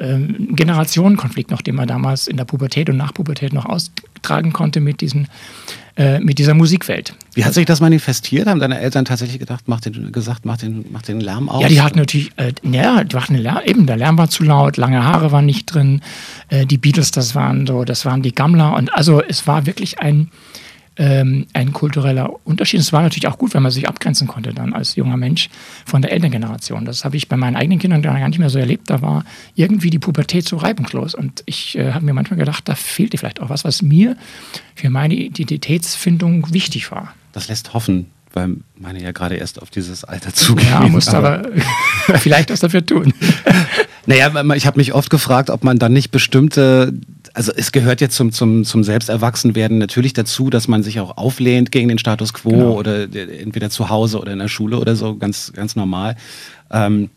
ein 0.00 0.54
Generationenkonflikt 0.54 1.50
noch, 1.50 1.62
den 1.62 1.74
man 1.74 1.88
damals 1.88 2.28
in 2.28 2.36
der 2.36 2.44
Pubertät 2.44 2.88
und 2.88 2.96
Nachpubertät 2.96 3.52
noch 3.52 3.66
austragen 3.66 4.52
konnte 4.52 4.80
mit 4.80 5.00
diesen 5.00 5.28
äh, 5.96 6.20
mit 6.20 6.38
dieser 6.38 6.54
Musikwelt. 6.54 7.14
Wie 7.34 7.44
hat 7.44 7.54
sich 7.54 7.66
das 7.66 7.80
manifestiert? 7.80 8.46
Haben 8.46 8.60
deine 8.60 8.78
Eltern 8.80 9.04
tatsächlich 9.04 9.38
gedacht, 9.38 9.64
mach 9.66 9.80
den, 9.80 10.12
gesagt, 10.12 10.44
mach 10.44 10.56
den, 10.56 10.84
mach 10.90 11.02
den 11.02 11.20
Lärm 11.20 11.48
aus? 11.48 11.62
Ja, 11.62 11.68
die 11.68 11.80
hatten 11.80 11.98
natürlich, 11.98 12.30
äh, 12.36 12.52
ja, 12.62 13.04
die 13.04 13.16
hatten 13.16 13.36
Lärm, 13.36 13.60
eben, 13.64 13.86
der 13.86 13.96
Lärm 13.96 14.18
war 14.18 14.28
zu 14.28 14.44
laut, 14.44 14.76
lange 14.76 15.04
Haare 15.04 15.32
waren 15.32 15.46
nicht 15.46 15.66
drin, 15.66 16.00
äh, 16.48 16.66
die 16.66 16.78
Beatles, 16.78 17.10
das 17.10 17.34
waren 17.34 17.66
so, 17.66 17.84
das 17.84 18.04
waren 18.04 18.22
die 18.22 18.34
Gammler 18.34 18.74
und 18.76 18.92
also 18.94 19.22
es 19.22 19.46
war 19.46 19.66
wirklich 19.66 19.98
ein, 19.98 20.30
ähm, 21.00 21.46
ein 21.54 21.72
kultureller 21.72 22.30
Unterschied. 22.44 22.78
Es 22.78 22.92
war 22.92 23.00
natürlich 23.00 23.26
auch 23.26 23.38
gut, 23.38 23.54
wenn 23.54 23.62
man 23.62 23.72
sich 23.72 23.88
abgrenzen 23.88 24.28
konnte 24.28 24.52
dann 24.52 24.74
als 24.74 24.96
junger 24.96 25.16
Mensch 25.16 25.48
von 25.86 26.02
der 26.02 26.12
Elterngeneration. 26.12 26.84
Das 26.84 27.06
habe 27.06 27.16
ich 27.16 27.26
bei 27.26 27.38
meinen 27.38 27.56
eigenen 27.56 27.78
Kindern 27.78 28.02
gar 28.02 28.28
nicht 28.28 28.38
mehr 28.38 28.50
so 28.50 28.58
erlebt. 28.58 28.90
Da 28.90 29.00
war 29.00 29.24
irgendwie 29.54 29.88
die 29.88 29.98
Pubertät 29.98 30.46
so 30.46 30.58
reibungslos. 30.58 31.14
Und 31.14 31.42
ich 31.46 31.78
äh, 31.78 31.92
habe 31.92 32.04
mir 32.04 32.12
manchmal 32.12 32.38
gedacht, 32.38 32.68
da 32.68 32.74
fehlte 32.74 33.16
vielleicht 33.16 33.40
auch 33.40 33.48
was, 33.48 33.64
was 33.64 33.80
mir 33.80 34.14
für 34.74 34.90
meine 34.90 35.14
Identitätsfindung 35.14 36.52
wichtig 36.52 36.90
war. 36.92 37.14
Das 37.32 37.48
lässt 37.48 37.72
hoffen, 37.72 38.10
weil 38.34 38.56
meine 38.76 39.02
ja 39.02 39.12
gerade 39.12 39.36
erst 39.36 39.62
auf 39.62 39.70
dieses 39.70 40.04
Alter 40.04 40.34
zugehen. 40.34 40.68
Ja, 40.68 40.86
muss 40.86 41.08
aber, 41.08 41.46
aber 42.08 42.18
vielleicht 42.18 42.50
was 42.50 42.60
dafür 42.60 42.84
tun. 42.84 43.14
Naja, 44.06 44.32
ich 44.54 44.66
habe 44.66 44.78
mich 44.78 44.94
oft 44.94 45.10
gefragt, 45.10 45.50
ob 45.50 45.62
man 45.62 45.78
dann 45.78 45.92
nicht 45.92 46.10
bestimmte 46.10 46.92
also 47.34 47.52
es 47.54 47.72
gehört 47.72 48.00
jetzt 48.00 48.16
zum, 48.16 48.32
zum, 48.32 48.64
zum 48.64 48.84
Selbsterwachsenwerden 48.84 49.78
natürlich 49.78 50.12
dazu, 50.12 50.50
dass 50.50 50.68
man 50.68 50.82
sich 50.82 51.00
auch 51.00 51.16
auflehnt 51.16 51.72
gegen 51.72 51.88
den 51.88 51.98
Status 51.98 52.32
quo 52.32 52.50
genau. 52.50 52.72
oder 52.72 53.02
entweder 53.02 53.70
zu 53.70 53.88
Hause 53.88 54.20
oder 54.20 54.32
in 54.32 54.38
der 54.38 54.48
Schule 54.48 54.78
oder 54.78 54.96
so, 54.96 55.16
ganz, 55.16 55.52
ganz 55.54 55.76
normal. 55.76 56.16
Ähm, 56.70 57.10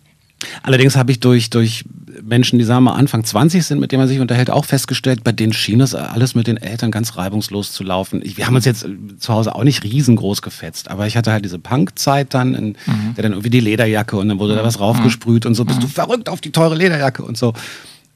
allerdings 0.62 0.96
habe 0.96 1.12
ich 1.12 1.20
durch, 1.20 1.50
durch 1.50 1.86
Menschen, 2.22 2.60
die 2.60 2.66
sagen 2.66 2.84
wir 2.84 2.96
Anfang 2.96 3.24
20 3.24 3.66
sind, 3.66 3.80
mit 3.80 3.92
denen 3.92 4.02
man 4.02 4.08
sich 4.08 4.20
unterhält, 4.20 4.50
auch 4.50 4.66
festgestellt, 4.66 5.24
bei 5.24 5.32
denen 5.32 5.54
schien 5.54 5.82
es 5.82 5.96
alles 5.96 6.36
mit 6.36 6.48
den 6.48 6.58
Eltern 6.58 6.92
ganz 6.92 7.18
reibungslos 7.18 7.72
zu 7.72 7.84
laufen. 7.84 8.22
Wir 8.24 8.46
haben 8.46 8.56
uns 8.56 8.66
jetzt 8.66 8.86
zu 9.20 9.34
Hause 9.34 9.56
auch 9.56 9.64
nicht 9.64 9.84
riesengroß 9.84 10.42
gefetzt, 10.42 10.92
aber 10.92 11.08
ich 11.08 11.18
hatte 11.18 11.32
halt 11.32 11.46
diese 11.46 11.60
Punk-Zeit 11.60 12.34
dann, 12.34 12.54
in, 12.54 12.68
mhm. 12.86 13.16
der 13.16 13.24
dann 13.24 13.32
irgendwie 13.32 13.50
die 13.50 13.62
Lederjacke 13.62 14.18
und 14.18 14.30
dann 14.30 14.40
wurde 14.40 14.56
da 14.56 14.64
was 14.64 14.78
mhm. 14.78 14.84
raufgesprüht 14.84 15.46
und 15.46 15.56
so, 15.56 15.66
bist 15.66 15.82
du 15.82 15.88
mhm. 15.88 15.92
verrückt 15.92 16.30
auf 16.30 16.42
die 16.42 16.52
teure 16.52 16.76
Lederjacke 16.76 17.24
und 17.24 17.38
so. 17.38 17.54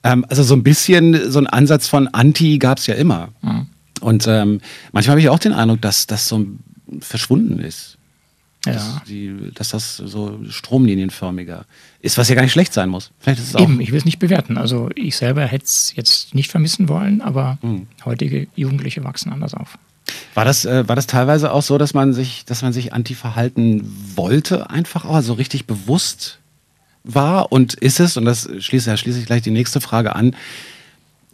Ähm, 0.08 0.26
also 0.30 0.44
so 0.44 0.56
ein 0.56 0.64
bisschen, 0.64 1.32
so 1.32 1.40
ein 1.40 1.48
Ansatz 1.48 1.88
von 1.88 2.08
Anti 2.08 2.60
gab 2.60 2.78
es 2.78 2.88
ja 2.88 2.96
immer. 2.96 3.30
Mhm. 3.42 3.68
Und 4.00 4.28
ähm, 4.28 4.62
manchmal 4.94 5.14
habe 5.14 5.22
ich 5.22 5.30
auch 5.30 5.40
den 5.40 5.54
Eindruck, 5.54 5.82
dass 5.82 6.08
das 6.08 6.28
so 6.28 6.46
verschwunden 7.00 7.60
ist. 7.60 7.98
Ja. 8.66 8.74
Dass, 8.74 9.04
die, 9.08 9.52
dass, 9.54 9.70
das 9.70 9.98
so 9.98 10.40
stromlinienförmiger 10.50 11.66
ist, 12.02 12.18
was 12.18 12.28
ja 12.28 12.36
gar 12.36 12.42
nicht 12.42 12.52
schlecht 12.52 12.74
sein 12.74 12.90
muss. 12.90 13.12
Vielleicht 13.20 13.40
ist 13.40 13.50
es 13.50 13.56
auch 13.56 13.62
Eben, 13.62 13.80
ich 13.80 13.92
will 13.92 13.98
es 13.98 14.06
nicht 14.06 14.20
bewerten. 14.20 14.58
Also 14.58 14.90
ich 14.96 15.16
selber 15.16 15.46
hätte 15.46 15.66
es 15.66 15.94
jetzt 15.96 16.36
nicht 16.36 16.52
vermissen 16.52 16.90
wollen, 16.90 17.22
aber 17.22 17.58
mhm. 17.62 17.88
heutige 18.04 18.48
Jugendliche 18.56 19.04
wachsen 19.04 19.32
anders 19.32 19.54
auf. 19.54 19.78
War 20.34 20.46
das, 20.46 20.66
äh, 20.66 20.88
war 20.88 20.96
das 20.96 21.08
teilweise 21.08 21.52
auch 21.52 21.62
so, 21.62 21.78
dass 21.78 21.94
man 21.94 22.14
sich, 22.14 22.46
dass 22.46 22.62
man 22.62 22.72
sich 22.74 22.94
anti 22.94 23.14
verhalten 23.14 23.84
wollte, 24.16 24.70
einfach 24.70 25.06
auch, 25.06 25.16
also 25.16 25.34
richtig 25.34 25.66
bewusst 25.66 26.40
war 27.14 27.52
und 27.52 27.74
ist 27.74 28.00
es, 28.00 28.18
und 28.18 28.26
das 28.26 28.50
schließt 28.60 28.88
ja 28.88 28.98
schließlich 28.98 29.26
gleich 29.26 29.42
die 29.42 29.52
nächste 29.52 29.82
Frage 29.82 30.16
an, 30.16 30.36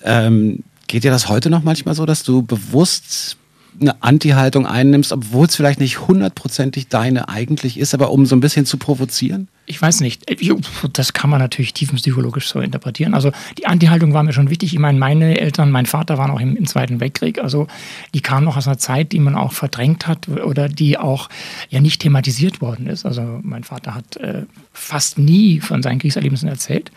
ähm, 0.03 0.63
geht 0.87 1.03
dir 1.03 1.11
das 1.11 1.29
heute 1.29 1.49
noch 1.49 1.63
manchmal 1.63 1.95
so, 1.95 2.05
dass 2.05 2.23
du 2.23 2.43
bewusst 2.43 3.37
eine 3.79 4.01
Anti-Haltung 4.01 4.65
einnimmst, 4.65 5.11
obwohl 5.11 5.47
es 5.47 5.55
vielleicht 5.55 5.79
nicht 5.79 6.07
hundertprozentig 6.07 6.87
deine 6.87 7.29
eigentlich 7.29 7.77
ist, 7.77 7.93
aber 7.93 8.11
um 8.11 8.25
so 8.25 8.35
ein 8.35 8.39
bisschen 8.39 8.65
zu 8.65 8.77
provozieren? 8.77 9.47
Ich 9.65 9.81
weiß 9.81 10.01
nicht. 10.01 10.29
Äh, 10.29 10.55
das 10.91 11.13
kann 11.13 11.29
man 11.29 11.39
natürlich 11.39 11.73
tiefenpsychologisch 11.73 12.47
so 12.49 12.59
interpretieren. 12.59 13.13
Also 13.13 13.31
die 13.57 13.65
Anti-Haltung 13.65 14.13
war 14.13 14.23
mir 14.23 14.33
schon 14.33 14.49
wichtig. 14.49 14.73
Ich 14.73 14.79
meine, 14.79 14.99
meine 14.99 15.39
Eltern, 15.39 15.71
mein 15.71 15.85
Vater 15.85 16.17
waren 16.17 16.31
auch 16.31 16.39
im, 16.39 16.55
im, 16.55 16.67
Zweiten 16.67 16.99
Weltkrieg. 16.99 17.39
Also 17.39 17.67
die 18.13 18.21
kamen 18.21 18.45
noch 18.45 18.57
aus 18.57 18.67
einer 18.67 18.77
Zeit, 18.77 19.11
die 19.13 19.19
man 19.19 19.35
auch 19.35 19.53
verdrängt 19.53 20.07
hat 20.07 20.27
oder 20.27 20.67
die 20.67 20.97
auch 20.97 21.29
ja 21.69 21.79
nicht 21.79 22.01
thematisiert 22.01 22.61
worden 22.61 22.87
ist. 22.87 23.05
Also 23.05 23.39
mein 23.41 23.63
Vater 23.63 23.95
hat 23.95 24.17
äh, 24.17 24.43
fast 24.73 25.17
nie 25.17 25.61
von 25.61 25.81
seinen 25.81 25.99
Kriegserlebnissen 25.99 26.49
erzählt. 26.49 26.91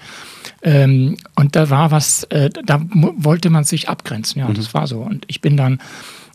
Ähm, 0.62 1.16
und 1.36 1.54
da 1.54 1.70
war 1.70 1.92
was, 1.92 2.24
äh, 2.24 2.50
da 2.50 2.80
wollte 2.90 3.50
man 3.50 3.64
sich 3.64 3.88
abgrenzen. 3.88 4.40
Ja, 4.40 4.48
mhm. 4.48 4.54
das 4.54 4.74
war 4.74 4.86
so. 4.86 5.00
Und 5.00 5.24
ich 5.28 5.40
bin 5.40 5.56
dann 5.56 5.78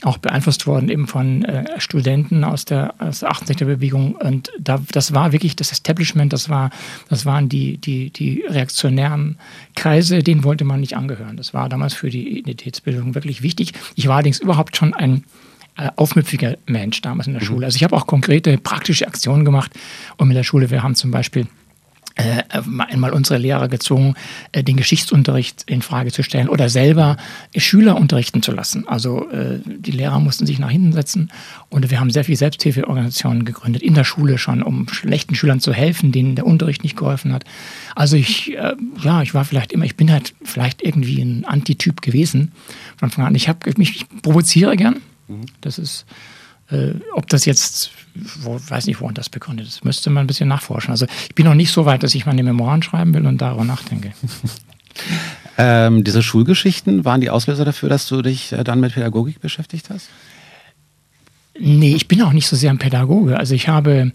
auch 0.04 0.18
beeinflusst 0.18 0.68
worden 0.68 0.90
eben 0.90 1.08
von 1.08 1.46
äh, 1.46 1.80
Studenten 1.80 2.44
aus 2.44 2.66
der, 2.66 2.96
aus 3.00 3.20
der 3.20 3.32
68er-Bewegung. 3.32 4.16
Und 4.16 4.52
da, 4.60 4.82
das 4.92 5.14
war 5.14 5.32
wirklich 5.32 5.56
das 5.56 5.72
Establishment, 5.72 6.34
das, 6.34 6.50
war, 6.50 6.72
das 7.10 7.26
waren 7.26 7.50
die, 7.50 7.78
die, 7.78 8.10
die 8.10 8.44
reaktionären 8.48 9.38
Kreise, 9.76 10.24
denen 10.24 10.44
wollte 10.44 10.64
man 10.64 10.80
nicht 10.80 10.98
angehören. 10.98 11.38
Das 11.38 11.54
war 11.54 11.70
damals 11.70 11.94
für 11.94 12.10
die 12.10 12.40
Identitätsbildung 12.40 13.16
wirklich 13.16 13.42
wichtig. 13.42 13.74
Ich 13.96 14.08
war 14.08 14.16
allerdings 14.16 14.40
überhaupt 14.40 14.76
schon 14.76 14.94
ein 14.94 15.24
äh, 15.78 15.90
aufmüpfiger 15.96 16.58
Mensch 16.66 17.02
damals 17.02 17.28
in 17.28 17.34
der 17.34 17.42
mhm. 17.42 17.48
Schule. 17.48 17.66
Also 17.66 17.76
ich 17.76 17.84
habe 17.84 17.96
auch 17.96 18.08
konkrete 18.08 18.58
praktische 18.58 19.08
Aktionen 19.08 19.46
gemacht. 19.46 19.72
Und 20.18 20.28
mit 20.28 20.36
der 20.36 20.44
Schule, 20.44 20.70
wir 20.70 20.84
haben 20.84 20.96
zum 20.96 21.12
Beispiel 21.12 21.48
äh, 22.16 22.44
einmal 22.90 23.12
unsere 23.12 23.40
Lehrer 23.40 23.68
gezwungen, 23.68 24.16
äh, 24.52 24.64
den 24.64 24.78
Geschichtsunterricht 24.78 25.64
in 25.68 25.82
Frage 25.82 26.12
zu 26.12 26.24
stellen 26.24 26.50
oder 26.50 26.70
selber 26.70 27.18
Schüler 27.56 27.96
unterrichten 27.96 28.42
zu 28.42 28.52
lassen. 28.52 28.88
Also 28.88 29.30
äh, 29.30 29.60
die 29.66 29.92
Lehrer 29.92 30.20
mussten 30.20 30.46
sich 30.46 30.60
nach 30.60 30.70
hinten 30.70 30.94
setzen 30.94 31.32
und 31.70 31.90
wir 31.90 32.00
haben 32.00 32.10
sehr 32.10 32.24
viele 32.24 32.38
Selbsthilfeorganisationen 32.38 33.46
gegründet 33.46 33.82
in 33.82 33.94
der 33.94 34.04
Schule 34.04 34.38
schon, 34.38 34.64
um 34.64 34.88
schlechten 34.90 35.36
Schülern 35.36 35.60
zu 35.60 35.74
helfen, 35.74 36.12
denen 36.12 36.36
der 36.36 36.46
Unterricht 36.46 36.84
nicht 36.84 36.98
geholfen 36.98 37.34
hat. 37.34 37.46
Also 37.96 38.16
ich, 38.16 38.58
ja, 39.04 39.22
ich 39.22 39.34
war 39.34 39.46
vielleicht 39.46 39.72
immer, 39.72 39.86
ich 39.86 39.96
bin 39.96 40.12
halt 40.12 40.34
vielleicht 40.44 40.82
irgendwie 40.82 41.22
ein 41.22 41.46
Antityp 41.46 42.02
gewesen 42.02 42.52
von 42.98 43.08
Anfang 43.08 43.26
an. 43.26 43.36
Ich 43.36 43.48
habe 43.48 43.72
mich, 43.78 43.96
ich 43.96 44.22
provoziere 44.22 44.76
gern. 44.76 45.02
Mhm. 45.28 45.46
Das 45.62 45.78
ist 45.78 46.06
äh, 46.72 46.94
ob 47.14 47.28
das 47.28 47.46
jetzt, 47.46 47.92
wo, 48.42 48.60
weiß 48.68 48.88
nicht, 48.88 49.02
woran 49.02 49.14
das 49.14 49.30
begründet 49.30 49.68
ist, 49.68 49.86
müsste 49.86 50.10
man 50.10 50.24
ein 50.24 50.28
bisschen 50.28 50.50
nachforschen. 50.50 50.92
Also 50.92 51.06
ich 51.28 51.36
bin 51.36 51.46
noch 51.46 51.56
nicht 51.56 51.72
so 51.72 51.86
weit, 51.86 52.04
dass 52.04 52.16
ich 52.16 52.26
meine 52.26 52.44
Memoiren 52.44 52.84
schreiben 52.84 53.14
will 53.14 53.26
und 53.26 53.40
darüber 53.40 53.66
nachdenke. 53.66 54.14
ähm, 55.58 56.04
diese 56.04 56.24
Schulgeschichten 56.24 57.06
waren 57.06 57.22
die 57.22 57.30
Auslöser 57.30 57.66
dafür, 57.66 57.90
dass 57.90 58.08
du 58.08 58.22
dich 58.22 58.52
äh, 58.54 58.64
dann 58.64 58.80
mit 58.80 58.94
Pädagogik 58.94 59.40
beschäftigt 59.42 59.90
hast? 59.90 60.10
Nee, 61.60 61.96
ich 61.96 62.08
bin 62.08 62.22
auch 62.22 62.32
nicht 62.32 62.48
so 62.48 62.56
sehr 62.56 62.72
ein 62.72 62.78
Pädagoge. 62.78 63.38
Also 63.38 63.54
ich 63.54 63.68
habe, 63.68 64.14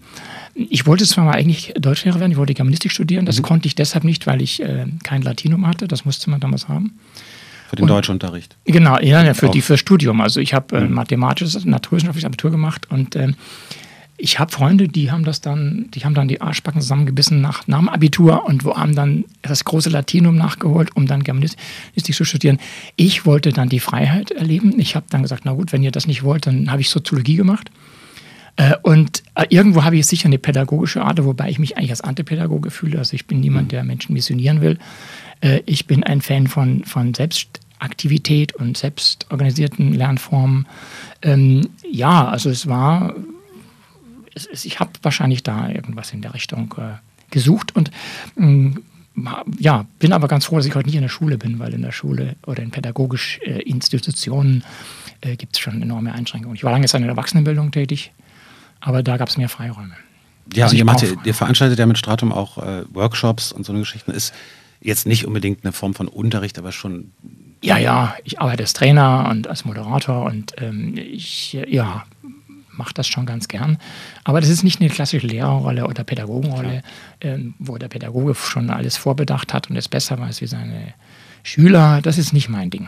ich 0.55 0.85
wollte 0.87 1.05
zwar 1.05 1.25
mal 1.25 1.35
eigentlich 1.35 1.73
Deutschlehrer 1.77 2.19
werden, 2.19 2.31
ich 2.31 2.37
wollte 2.37 2.55
Germanistik 2.55 2.91
studieren, 2.91 3.25
das 3.25 3.37
mhm. 3.37 3.43
konnte 3.43 3.67
ich 3.67 3.75
deshalb 3.75 4.03
nicht, 4.03 4.25
weil 4.25 4.41
ich 4.41 4.61
äh, 4.61 4.85
kein 5.03 5.21
Latinum 5.21 5.67
hatte, 5.67 5.87
das 5.87 6.03
musste 6.03 6.29
man 6.29 6.39
damals 6.39 6.67
haben. 6.67 6.99
Für 7.67 7.75
den 7.75 7.83
und, 7.83 7.89
Deutschunterricht. 7.89 8.55
Genau, 8.65 8.97
ja, 8.99 9.23
ja 9.23 9.33
für, 9.33 9.49
die, 9.49 9.61
für 9.61 9.77
Studium. 9.77 10.21
Also 10.21 10.39
ich 10.39 10.53
habe 10.53 10.77
äh, 10.77 10.81
mhm. 10.81 10.93
mathematisches, 10.93 11.65
naturwissenschaftliches 11.65 12.25
Abitur 12.25 12.51
gemacht 12.51 12.89
und 12.89 13.15
äh, 13.15 13.33
ich 14.19 14.39
habe 14.39 14.51
Freunde, 14.51 14.87
die 14.87 15.11
haben 15.11 15.23
das 15.23 15.41
dann, 15.41 15.89
die 15.93 16.03
haben 16.03 16.15
dann 16.15 16.27
die 16.27 16.41
Arschbacken 16.41 16.81
zusammengebissen 16.81 17.39
nach, 17.39 17.67
nach 17.67 17.77
dem 17.77 17.87
Abitur 17.87 18.45
und 18.45 18.65
wo 18.65 18.75
haben 18.75 18.95
dann 18.95 19.25
das 19.43 19.63
große 19.63 19.89
Latinum 19.89 20.35
nachgeholt, 20.35 20.95
um 20.95 21.05
dann 21.05 21.23
Germanistik 21.23 22.15
zu 22.15 22.23
studieren. 22.23 22.57
Ich 22.95 23.27
wollte 23.27 23.53
dann 23.53 23.69
die 23.69 23.79
Freiheit 23.79 24.31
erleben. 24.31 24.79
Ich 24.79 24.95
habe 24.95 25.05
dann 25.11 25.21
gesagt, 25.21 25.43
na 25.45 25.53
gut, 25.53 25.71
wenn 25.71 25.83
ihr 25.83 25.91
das 25.91 26.07
nicht 26.07 26.23
wollt, 26.23 26.47
dann 26.47 26.71
habe 26.71 26.81
ich 26.81 26.89
Soziologie 26.89 27.35
gemacht. 27.35 27.69
Äh, 28.55 28.73
und 28.81 29.21
äh, 29.35 29.45
irgendwo 29.49 29.83
habe 29.83 29.97
ich 29.97 30.07
sicher 30.07 30.25
eine 30.25 30.39
pädagogische 30.39 31.03
Art, 31.03 31.23
wobei 31.23 31.49
ich 31.49 31.59
mich 31.59 31.77
eigentlich 31.77 31.91
als 31.91 32.01
Antipädagoge 32.01 32.71
fühle. 32.71 32.97
Also 32.97 33.13
ich 33.13 33.27
bin 33.27 33.39
niemand, 33.39 33.67
mhm. 33.67 33.69
der 33.69 33.83
Menschen 33.83 34.13
missionieren 34.13 34.61
will. 34.61 34.79
Äh, 35.41 35.61
ich 35.65 35.87
bin 35.87 36.03
ein 36.03 36.21
Fan 36.21 36.47
von, 36.47 36.83
von 36.83 37.13
Selbstaktivität 37.13 38.53
und 38.53 38.77
selbstorganisierten 38.77 39.93
Lernformen. 39.93 40.67
Ähm, 41.21 41.69
ja, 41.89 42.27
also 42.27 42.49
es 42.49 42.67
war, 42.67 43.15
es, 44.33 44.45
es, 44.45 44.65
ich 44.65 44.79
habe 44.79 44.91
wahrscheinlich 45.01 45.43
da 45.43 45.69
irgendwas 45.69 46.11
in 46.11 46.21
der 46.21 46.33
Richtung 46.33 46.73
äh, 46.77 46.95
gesucht 47.29 47.75
und 47.75 47.91
ähm, 48.37 48.83
ja, 49.57 49.85
bin 49.97 50.13
aber 50.13 50.27
ganz 50.27 50.45
froh, 50.45 50.57
dass 50.57 50.65
ich 50.65 50.75
heute 50.75 50.87
nicht 50.87 50.95
in 50.95 51.01
der 51.01 51.09
Schule 51.09 51.37
bin, 51.37 51.57
weil 51.57 51.73
in 51.73 51.81
der 51.81 51.91
Schule 51.91 52.35
oder 52.45 52.61
in 52.61 52.69
pädagogischen 52.69 53.41
äh, 53.43 53.61
Institutionen 53.61 54.63
äh, 55.21 55.35
gibt 55.35 55.55
es 55.55 55.59
schon 55.59 55.81
enorme 55.81 56.13
Einschränkungen. 56.13 56.55
Ich 56.55 56.63
war 56.63 56.71
lange 56.71 56.87
Zeit 56.87 57.01
in 57.01 57.07
der 57.07 57.15
Erwachsenenbildung 57.15 57.71
tätig, 57.71 58.11
aber 58.79 59.01
da 59.01 59.17
gab 59.17 59.29
es 59.29 59.37
mehr 59.37 59.49
Freiräume. 59.49 59.95
Ja, 60.53 60.65
also 60.65 60.77
ihr, 60.77 60.85
macht, 60.85 61.03
ihr 61.25 61.33
veranstaltet 61.33 61.79
ja 61.79 61.85
mit 61.85 61.97
Stratum 61.97 62.31
auch 62.31 62.57
äh, 62.59 62.83
Workshops 62.93 63.51
und 63.51 63.65
so 63.65 63.73
eine 63.73 63.81
Geschichten. 63.81 64.11
Ist, 64.11 64.33
jetzt 64.81 65.07
nicht 65.07 65.25
unbedingt 65.25 65.63
eine 65.63 65.73
Form 65.73 65.93
von 65.93 66.07
Unterricht, 66.07 66.57
aber 66.57 66.71
schon. 66.71 67.11
Ja, 67.63 67.77
ja, 67.77 68.15
ich 68.23 68.39
arbeite 68.39 68.63
als 68.63 68.73
Trainer 68.73 69.27
und 69.31 69.47
als 69.47 69.65
Moderator 69.65 70.25
und 70.25 70.53
ähm, 70.59 70.95
ich, 70.95 71.53
ja, 71.53 72.05
mache 72.71 72.93
das 72.93 73.07
schon 73.07 73.25
ganz 73.25 73.47
gern. 73.47 73.77
Aber 74.23 74.39
das 74.39 74.49
ist 74.49 74.63
nicht 74.63 74.79
eine 74.79 74.89
klassische 74.89 75.27
Lehrerrolle 75.27 75.87
oder 75.87 76.03
Pädagogenrolle, 76.03 76.83
ähm, 77.21 77.55
wo 77.59 77.77
der 77.77 77.87
Pädagoge 77.87 78.35
schon 78.35 78.69
alles 78.69 78.97
vorbedacht 78.97 79.53
hat 79.53 79.69
und 79.69 79.75
es 79.75 79.87
besser 79.87 80.19
weiß 80.19 80.41
wie 80.41 80.47
seine 80.47 80.93
Schüler. 81.43 82.01
Das 82.01 82.17
ist 82.17 82.33
nicht 82.33 82.49
mein 82.49 82.69
Ding. 82.69 82.87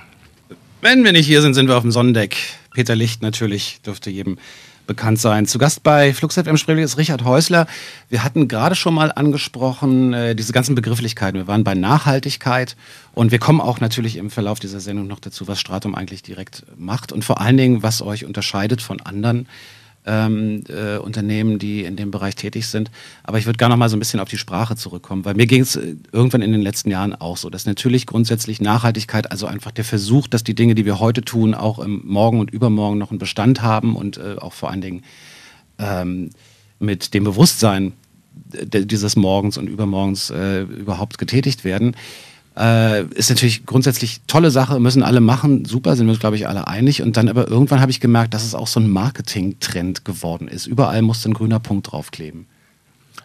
Wenn 0.81 1.03
wir 1.03 1.12
nicht 1.12 1.25
hier 1.25 1.41
sind, 1.41 1.55
sind 1.55 1.67
wir 1.67 1.75
auf 1.75 1.84
dem 1.84 1.91
Sonnendeck. 1.91 2.38
Peter 2.74 2.96
Licht 2.96 3.22
natürlich 3.22 3.81
dürfte 3.81 4.10
jedem 4.10 4.38
bekannt 4.89 5.19
sein. 5.19 5.46
Zu 5.46 5.60
Gast 5.60 5.84
bei 5.84 6.13
Fluxnet 6.13 6.48
im 6.48 6.58
Spremling 6.58 6.84
ist 6.84 6.98
Richard 6.98 7.24
Häusler. 7.24 7.67
Wir 8.10 8.24
hatten 8.24 8.48
gerade 8.48 8.75
schon 8.75 8.96
mal 8.96 9.12
angesprochen, 9.12 10.13
äh, 10.13 10.36
diese 10.36 10.51
ganzen 10.51 10.74
Begrifflichkeiten. 10.74 11.39
Wir 11.39 11.48
waren 11.48 11.63
bei 11.63 11.75
Nachhaltigkeit 11.75 12.75
und 13.13 13.31
wir 13.31 13.38
kommen 13.38 13.62
auch 13.62 13.79
natürlich 13.79 14.17
im 14.17 14.31
Verlauf 14.31 14.60
dieser 14.60 14.79
Sendung 14.79 15.05
noch 15.08 15.19
dazu, 15.19 15.48
was 15.48 15.60
Stratum 15.60 15.93
eigentlich 15.93 16.24
direkt 16.24 16.65
macht 16.75 17.12
und 17.12 17.24
vor 17.24 17.39
allen 17.39 17.55
Dingen, 17.55 17.84
was 17.84 18.01
euch 18.01 18.25
unterscheidet 18.25 18.81
von 18.81 19.00
anderen 19.00 19.48
ähm, 20.05 20.63
äh, 20.69 20.97
Unternehmen, 20.97 21.59
die 21.59 21.83
in 21.83 21.95
dem 21.95 22.11
Bereich 22.11 22.35
tätig 22.35 22.67
sind. 22.67 22.89
Aber 23.23 23.37
ich 23.37 23.45
würde 23.45 23.57
gerne 23.57 23.73
noch 23.73 23.79
mal 23.79 23.89
so 23.89 23.95
ein 23.95 23.99
bisschen 23.99 24.19
auf 24.19 24.29
die 24.29 24.37
Sprache 24.37 24.75
zurückkommen, 24.75 25.25
weil 25.25 25.35
mir 25.35 25.45
ging 25.45 25.61
es 25.61 25.75
äh, 25.75 25.95
irgendwann 26.11 26.41
in 26.41 26.51
den 26.51 26.61
letzten 26.61 26.89
Jahren 26.89 27.13
auch 27.13 27.37
so, 27.37 27.49
dass 27.49 27.65
natürlich 27.65 28.05
grundsätzlich 28.05 28.61
Nachhaltigkeit, 28.61 29.31
also 29.31 29.45
einfach 29.45 29.71
der 29.71 29.85
Versuch, 29.85 30.27
dass 30.27 30.43
die 30.43 30.55
Dinge, 30.55 30.75
die 30.75 30.85
wir 30.85 30.99
heute 30.99 31.21
tun, 31.21 31.53
auch 31.53 31.79
im 31.79 32.01
Morgen 32.05 32.39
und 32.39 32.51
Übermorgen 32.51 32.97
noch 32.97 33.11
einen 33.11 33.19
Bestand 33.19 33.61
haben 33.61 33.95
und 33.95 34.17
äh, 34.17 34.35
auch 34.39 34.53
vor 34.53 34.71
allen 34.71 34.81
Dingen 34.81 35.03
ähm, 35.77 36.31
mit 36.79 37.13
dem 37.13 37.23
Bewusstsein 37.23 37.93
dieses 38.51 39.15
Morgens 39.15 39.57
und 39.57 39.67
Übermorgens 39.67 40.29
äh, 40.29 40.61
überhaupt 40.61 41.17
getätigt 41.17 41.63
werden. 41.63 41.95
Äh, 42.59 43.05
ist 43.13 43.29
natürlich 43.29 43.65
grundsätzlich 43.65 44.19
tolle 44.27 44.51
Sache, 44.51 44.81
müssen 44.81 45.01
alle 45.01 45.21
machen, 45.21 45.63
super, 45.63 45.95
sind 45.95 46.07
wir 46.07 46.11
uns, 46.11 46.19
glaube 46.19 46.35
ich, 46.35 46.47
alle 46.47 46.67
einig. 46.67 47.01
Und 47.01 47.15
dann 47.15 47.29
aber 47.29 47.47
irgendwann 47.47 47.79
habe 47.79 47.89
ich 47.89 48.01
gemerkt, 48.01 48.33
dass 48.33 48.43
es 48.43 48.53
auch 48.53 48.67
so 48.67 48.81
ein 48.81 48.89
Marketing-Trend 48.89 50.03
geworden 50.03 50.49
ist. 50.49 50.67
Überall 50.67 51.01
muss 51.01 51.25
ein 51.25 51.33
grüner 51.33 51.61
Punkt 51.61 51.91
draufkleben. 51.91 52.47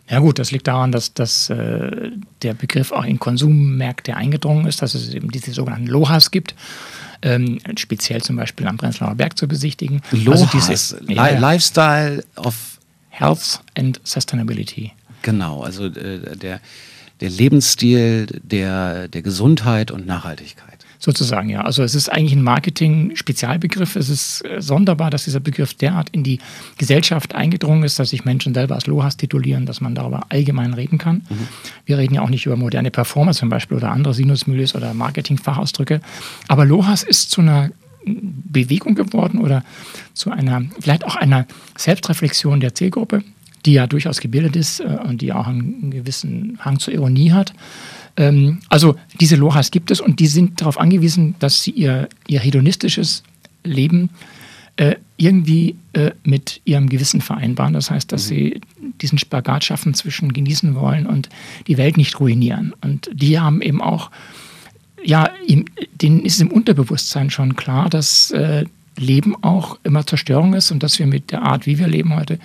Ja 0.09 0.21
gut, 0.21 0.39
das 0.39 0.53
liegt 0.53 0.69
daran, 0.69 0.93
dass, 0.93 1.15
dass 1.15 1.51
äh, 1.51 2.11
der 2.43 2.55
Begriff 2.55 2.93
auch 2.93 3.05
in 3.05 3.19
Konsummärkte 3.19 4.17
eingedrungen 4.17 4.67
ist, 4.67 4.83
dass 4.83 4.95
es 4.95 5.13
eben 5.13 5.31
diese 5.31 5.53
sogenannten 5.53 5.89
Lohas 5.89 6.31
gibt. 6.31 6.55
Ähm, 7.23 7.59
speziell 7.77 8.23
zum 8.23 8.37
Beispiel 8.37 8.69
am 8.69 8.77
Prenzlauer 8.77 9.17
Berg 9.17 9.37
zu 9.37 9.49
besichtigen. 9.49 10.01
Lohas, 10.13 10.43
also 10.43 10.71
diese, 10.71 11.01
Li 11.07 11.15
ja, 11.15 11.39
Lifestyle 11.39 12.23
of 12.37 12.55
Health 13.09 13.61
and 13.77 14.01
Sustainability. 14.05 14.93
Genau, 15.23 15.63
also 15.63 15.87
äh, 15.87 16.37
der 16.37 16.61
der 17.21 17.31
Lebensstil 17.31 18.27
der, 18.43 19.09
der 19.09 19.23
Gesundheit 19.23 19.91
und 19.91 20.07
Nachhaltigkeit. 20.07 20.75
Sozusagen, 21.05 21.51
ja. 21.51 21.61
Also 21.61 21.83
es 21.83 21.95
ist 21.95 22.09
eigentlich 22.09 22.33
ein 22.33 22.43
Marketing-Spezialbegriff. 22.43 23.95
Es 23.95 24.09
ist 24.09 24.43
äh, 24.43 24.63
sonderbar, 24.63 25.11
dass 25.11 25.25
dieser 25.25 25.41
Begriff 25.41 25.75
derart 25.75 26.09
in 26.11 26.25
die 26.25 26.39
Gesellschaft 26.79 27.35
eingedrungen 27.35 27.83
ist, 27.83 27.99
dass 27.99 28.09
sich 28.09 28.25
Menschen 28.25 28.55
selber 28.55 28.75
als 28.75 28.87
Lohas 28.87 29.19
titulieren, 29.19 29.67
dass 29.67 29.83
man 29.83 29.95
darüber 29.95 30.23
allgemein 30.31 30.73
reden 30.73 30.97
kann. 30.97 31.17
Mhm. 31.29 31.49
Wir 31.85 31.99
reden 31.99 32.15
ja 32.15 32.23
auch 32.23 32.31
nicht 32.31 32.47
über 32.47 32.57
moderne 32.57 32.91
Performance 32.91 33.41
zum 33.41 33.51
Beispiel 33.51 33.77
oder 33.77 33.91
andere 33.91 34.15
Sinusmilieus 34.15 34.75
oder 34.75 34.95
Marketing-Fachausdrücke. 34.95 36.01
Aber 36.49 36.65
Lohas 36.65 37.03
ist 37.03 37.31
zu 37.31 37.43
einer 37.43 37.71
Bewegung 38.07 38.95
geworden 38.95 39.41
oder 39.41 39.63
zu 40.15 40.31
einer, 40.31 40.63
vielleicht 40.81 41.05
auch 41.05 41.17
einer 41.17 41.47
Selbstreflexion 41.77 42.61
der 42.61 42.75
Zielgruppe 42.75 43.23
die 43.67 43.73
ja 43.75 43.87
durchaus 43.87 44.21
gebildet 44.21 44.57
ist 44.57 44.81
äh, 44.81 44.99
und 45.05 45.21
die 45.23 45.33
auch 45.33 45.47
einen 45.47 45.91
gewissen 45.91 46.59
Hang 46.61 46.79
zur 46.79 46.95
Ironie 46.95 47.33
hat. 47.33 47.53
Ähm, 48.17 48.61
also 48.69 48.97
diese 49.21 49.37
Lohas 49.37 49.71
gibt 49.71 49.91
es 49.91 50.01
und 50.01 50.21
die 50.21 50.27
sind 50.27 50.61
darauf 50.61 50.79
angewiesen, 50.79 51.35
dass 51.39 51.63
sie 51.63 51.71
ihr, 51.71 52.09
ihr 52.27 52.41
hedonistisches 52.41 53.23
Leben 53.65 54.11
äh, 54.77 54.97
irgendwie 55.17 55.77
äh, 55.93 56.11
mit 56.25 56.61
ihrem 56.65 56.89
Gewissen 56.89 57.21
vereinbaren. 57.21 57.75
Das 57.75 57.91
heißt, 57.91 58.11
dass 58.13 58.25
mhm. 58.25 58.35
sie 58.35 58.61
diesen 59.01 59.19
Spagat 59.19 59.65
schaffen 59.65 59.95
zwischen 59.95 60.33
genießen 60.33 60.75
wollen 60.75 61.07
und 61.07 61.29
die 61.67 61.77
Welt 61.77 61.97
nicht 61.97 62.19
ruinieren. 62.21 62.75
Und 62.83 63.09
die 63.13 63.39
haben 63.39 63.63
eben 63.63 63.81
auch, 63.81 64.11
ja, 65.03 65.31
ihm, 65.47 65.67
denen 65.93 66.21
ist 66.21 66.41
im 66.41 66.51
Unterbewusstsein 66.51 67.31
schon 67.31 67.57
klar, 67.57 67.89
dass 67.89 68.31
äh, 68.33 68.65
Leben 68.97 69.35
auch 69.43 69.79
immer 69.83 70.07
Zerstörung 70.07 70.55
ist 70.55 70.71
und 70.71 70.83
dass 70.83 70.99
wir 70.99 71.07
mit 71.07 71.33
der 71.33 71.43
Art, 71.43 71.67
wie 71.67 71.79
wir 71.79 71.89
leben 71.89 72.15
heute, 72.15 72.39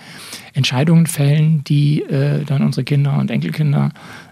Entscheidungen 0.52 1.06
fällen, 1.06 1.64
die 1.64 2.02
äh, 2.02 2.44
dann 2.44 2.62
unsere 2.62 2.84
Kinder 2.84 3.16
und 3.18 3.30
Enkelkinder 3.30 3.90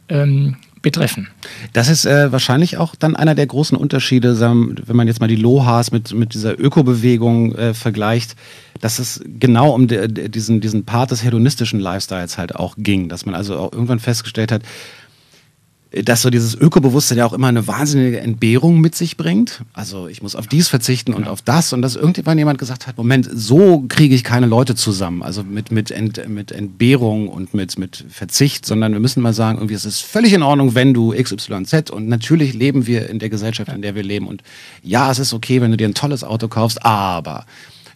ähm, 0.09 0.57
betreffen. 0.83 1.29
Das 1.73 1.89
ist 1.89 2.07
äh, 2.07 2.31
wahrscheinlich 2.33 2.77
auch 2.77 2.95
dann 2.95 3.17
einer 3.17 3.35
der 3.35 3.47
großen 3.47 3.77
Unterschiede, 3.77 4.39
wenn 4.41 4.97
man 4.97 5.07
jetzt 5.07 5.21
mal 5.21 5.27
die 5.27 5.37
Lohas 5.37 5.91
mit, 5.91 6.13
mit 6.15 6.35
dieser 6.35 6.59
Ökobewegung 6.59 7.55
äh, 7.55 7.75
vergleicht, 7.75 8.37
dass 8.81 8.99
es 8.99 9.21
genau 9.39 9.71
um 9.71 9.89
de, 9.89 10.09
de, 10.09 10.29
diesen, 10.29 10.61
diesen 10.61 10.85
Part 10.85 11.11
des 11.11 11.25
hedonistischen 11.25 11.81
Lifestyles 11.81 12.39
halt 12.39 12.55
auch 12.55 12.75
ging, 12.79 13.09
dass 13.09 13.27
man 13.27 13.35
also 13.35 13.59
auch 13.59 13.73
irgendwann 13.73 13.99
festgestellt 13.99 14.53
hat, 14.53 14.63
dass 15.91 16.21
so 16.21 16.29
dieses 16.29 16.55
Ökobewusstsein 16.55 17.17
ja 17.17 17.25
auch 17.25 17.33
immer 17.33 17.47
eine 17.47 17.67
wahnsinnige 17.67 18.21
Entbehrung 18.21 18.81
mit 18.81 18.95
sich 18.95 19.17
bringt. 19.17 19.63
Also 19.73 20.07
ich 20.07 20.21
muss 20.21 20.37
auf 20.37 20.47
dies 20.47 20.69
verzichten 20.69 21.15
und 21.15 21.27
auf 21.27 21.41
das 21.41 21.73
und 21.73 21.81
dass 21.81 21.97
irgendwann 21.97 22.37
jemand 22.37 22.59
gesagt 22.59 22.87
hat, 22.87 22.99
Moment, 22.99 23.29
so 23.33 23.85
kriege 23.89 24.15
ich 24.15 24.23
keine 24.23 24.47
Leute 24.47 24.75
zusammen. 24.75 25.23
Also 25.23 25.43
mit, 25.43 25.73
mit, 25.73 25.91
Ent, 25.91 26.29
mit 26.29 26.53
Entbehrung 26.53 27.29
und 27.29 27.55
mit, 27.55 27.79
mit 27.79 28.05
Verzicht, 28.11 28.67
sondern 28.67 28.93
wir 28.93 29.01
müssen 29.01 29.23
mal 29.23 29.33
sagen, 29.33 29.59
irgendwie 29.59 29.75
es 29.75 29.87
ist 29.87 30.01
völlig 30.01 30.35
in 30.35 30.43
Ordnung, 30.43 30.75
wenn 30.75 30.93
du 30.93 31.13
XYZ 31.13 31.91
und 31.91 32.07
natürlich 32.07 32.53
leben 32.53 32.87
wir 32.87 33.09
in 33.09 33.19
der 33.19 33.31
Gesellschaft, 33.31 33.73
in 33.73 33.81
der 33.81 33.95
wir 33.95 34.03
leben 34.03 34.27
und 34.27 34.43
ja, 34.83 35.11
es 35.11 35.19
ist 35.19 35.33
okay, 35.33 35.63
wenn 35.63 35.71
du 35.71 35.79
dir 35.79 35.89
ein 35.89 35.95
tolles 35.95 36.23
Auto 36.23 36.49
kaufst, 36.49 36.85
aber 36.85 37.47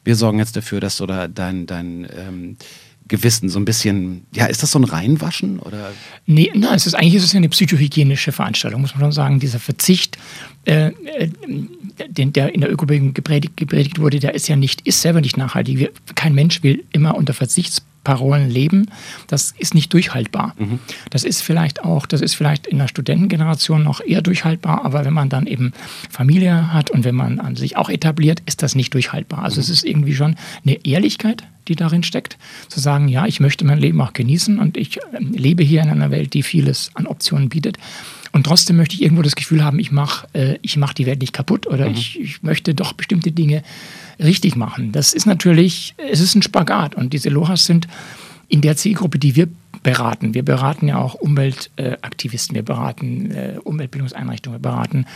wir 0.05 0.17
sorgen 0.17 0.39
jetzt 0.39 0.57
dafür, 0.57 0.81
dass 0.81 0.97
du 0.97 1.07
da 1.07 1.29
dein, 1.29 1.67
dein 1.67 2.09
ähm, 2.17 2.57
Gewissen 3.09 3.49
so 3.49 3.59
ein 3.59 3.65
bisschen, 3.65 4.27
ja, 4.35 4.47
ist 4.47 4.63
das 4.63 4.73
so 4.73 4.79
ein 4.79 4.85
Reinwaschen 4.85 5.59
oder? 5.59 5.93
Nee, 6.27 6.51
na, 6.55 6.75
es 6.75 6.87
ist 6.87 6.95
eigentlich 6.95 7.15
ist 7.15 7.25
es 7.25 7.35
eine 7.35 7.49
psychohygienische 7.49 8.33
Veranstaltung, 8.33 8.81
muss 8.81 8.95
man 8.95 9.01
schon 9.01 9.13
sagen. 9.13 9.41
Dieser 9.41 9.59
Verzicht, 9.59 10.19
äh, 10.65 10.89
äh, 10.89 11.29
den, 12.09 12.33
der 12.33 12.55
in 12.55 12.61
der 12.61 12.73
Ökobewegung 12.73 13.15
gepredigt, 13.15 13.57
gepredigt 13.57 13.99
wurde, 13.99 14.21
der 14.21 14.35
ist 14.35 14.49
ja 14.49 14.57
nicht, 14.57 14.87
ist 14.87 15.01
selber 15.03 15.21
nicht 15.21 15.37
nachhaltig. 15.37 15.91
Kein 16.15 16.35
Mensch 16.35 16.63
will 16.63 16.85
immer 16.93 17.17
unter 17.17 17.35
Verzichts 17.35 17.83
Parolen 18.05 18.51
leben, 18.51 18.91
das 19.29 19.55
ist 19.59 19.75
nicht 19.75 19.93
durchhaltbar. 19.93 20.55
Mhm. 20.59 20.79
Das 21.11 21.25
ist 21.25 21.43
vielleicht 21.43 21.85
auch, 21.85 22.07
das 22.07 22.21
ist 22.21 22.35
vielleicht 22.35 22.67
in 22.67 22.79
der 22.79 22.89
Studentengeneration 22.89 23.83
noch 23.83 24.01
eher 24.01 24.23
durchhaltbar, 24.23 24.85
aber 24.85 25.05
wenn 25.05 25.13
man 25.13 25.29
dann 25.29 25.47
eben 25.47 25.73
Familie 26.11 26.73
hat 26.73 26.91
und 26.91 27.05
wenn 27.05 27.15
man 27.15 27.39
an 27.39 27.57
sich 27.57 27.77
auch 27.77 27.89
etabliert, 27.89 28.43
ist 28.47 28.63
das 28.63 28.75
nicht 28.75 28.93
durchhaltbar. 28.95 29.43
Also 29.43 29.57
mhm. 29.57 29.63
es 29.63 29.69
ist 29.71 29.85
irgendwie 29.85 30.15
schon 30.15 30.37
eine 30.65 30.85
Ehrlichkeit, 30.85 31.45
die 31.69 31.77
darin 31.77 32.03
steckt, 32.03 32.39
zu 32.69 32.81
sagen, 32.81 33.09
ja, 33.09 33.27
ich 33.27 33.41
möchte 33.41 33.65
mein 33.65 33.79
Leben 33.79 34.01
auch 34.01 34.13
genießen 34.13 34.59
und 34.59 34.77
ich 34.77 34.99
ähm, 35.15 35.33
lebe 35.33 35.63
hier 35.63 35.83
in 35.83 35.91
einer 35.91 36.11
Welt, 36.11 36.35
die 36.35 36.43
vieles 36.43 36.91
an 36.95 37.07
Optionen 37.07 37.49
bietet. 37.49 37.79
Und 38.33 38.45
trotzdem 38.45 38.77
möchte 38.77 38.95
ich 38.95 39.03
irgendwo 39.03 39.23
das 39.23 39.37
Gefühl 39.37 39.63
haben, 39.63 39.79
ich 39.79 39.93
mache 39.93 40.27
äh, 40.33 40.59
mach 40.77 40.95
die 40.95 41.07
Welt 41.07 41.21
nicht 41.21 41.35
kaputt 41.35 41.67
oder 41.67 41.89
mhm. 41.89 41.95
ich, 41.95 42.19
ich 42.19 42.43
möchte 42.43 42.75
doch 42.75 42.95
bestimmte 42.95 43.31
Dinge 43.31 43.63
richtig 44.19 44.57
machen. 44.57 44.93
Das 44.93 45.13
ist 45.13 45.27
natürlich, 45.27 45.95
es 46.11 46.21
ist 46.21 46.35
ein 46.35 46.43
Spagat. 46.43 46.95
Und 46.95 47.13
diese 47.13 47.29
Lohas 47.29 47.67
sind 47.67 47.87
in 48.49 48.61
der 48.61 48.77
Zielgruppe, 48.77 49.19
die 49.19 49.37
wir 49.37 49.49
beraten. 49.83 50.35
Wir 50.35 50.45
beraten 50.45 50.89
ja 50.89 50.99
auch 50.99 51.15
Umweltaktivisten, 51.15 52.55
wir 52.55 52.63
beraten 52.63 53.31
äh, 53.33 53.59
Umweltbildungseinrichtungen, 53.63 54.59
wir 54.59 54.71
beraten 54.71 55.07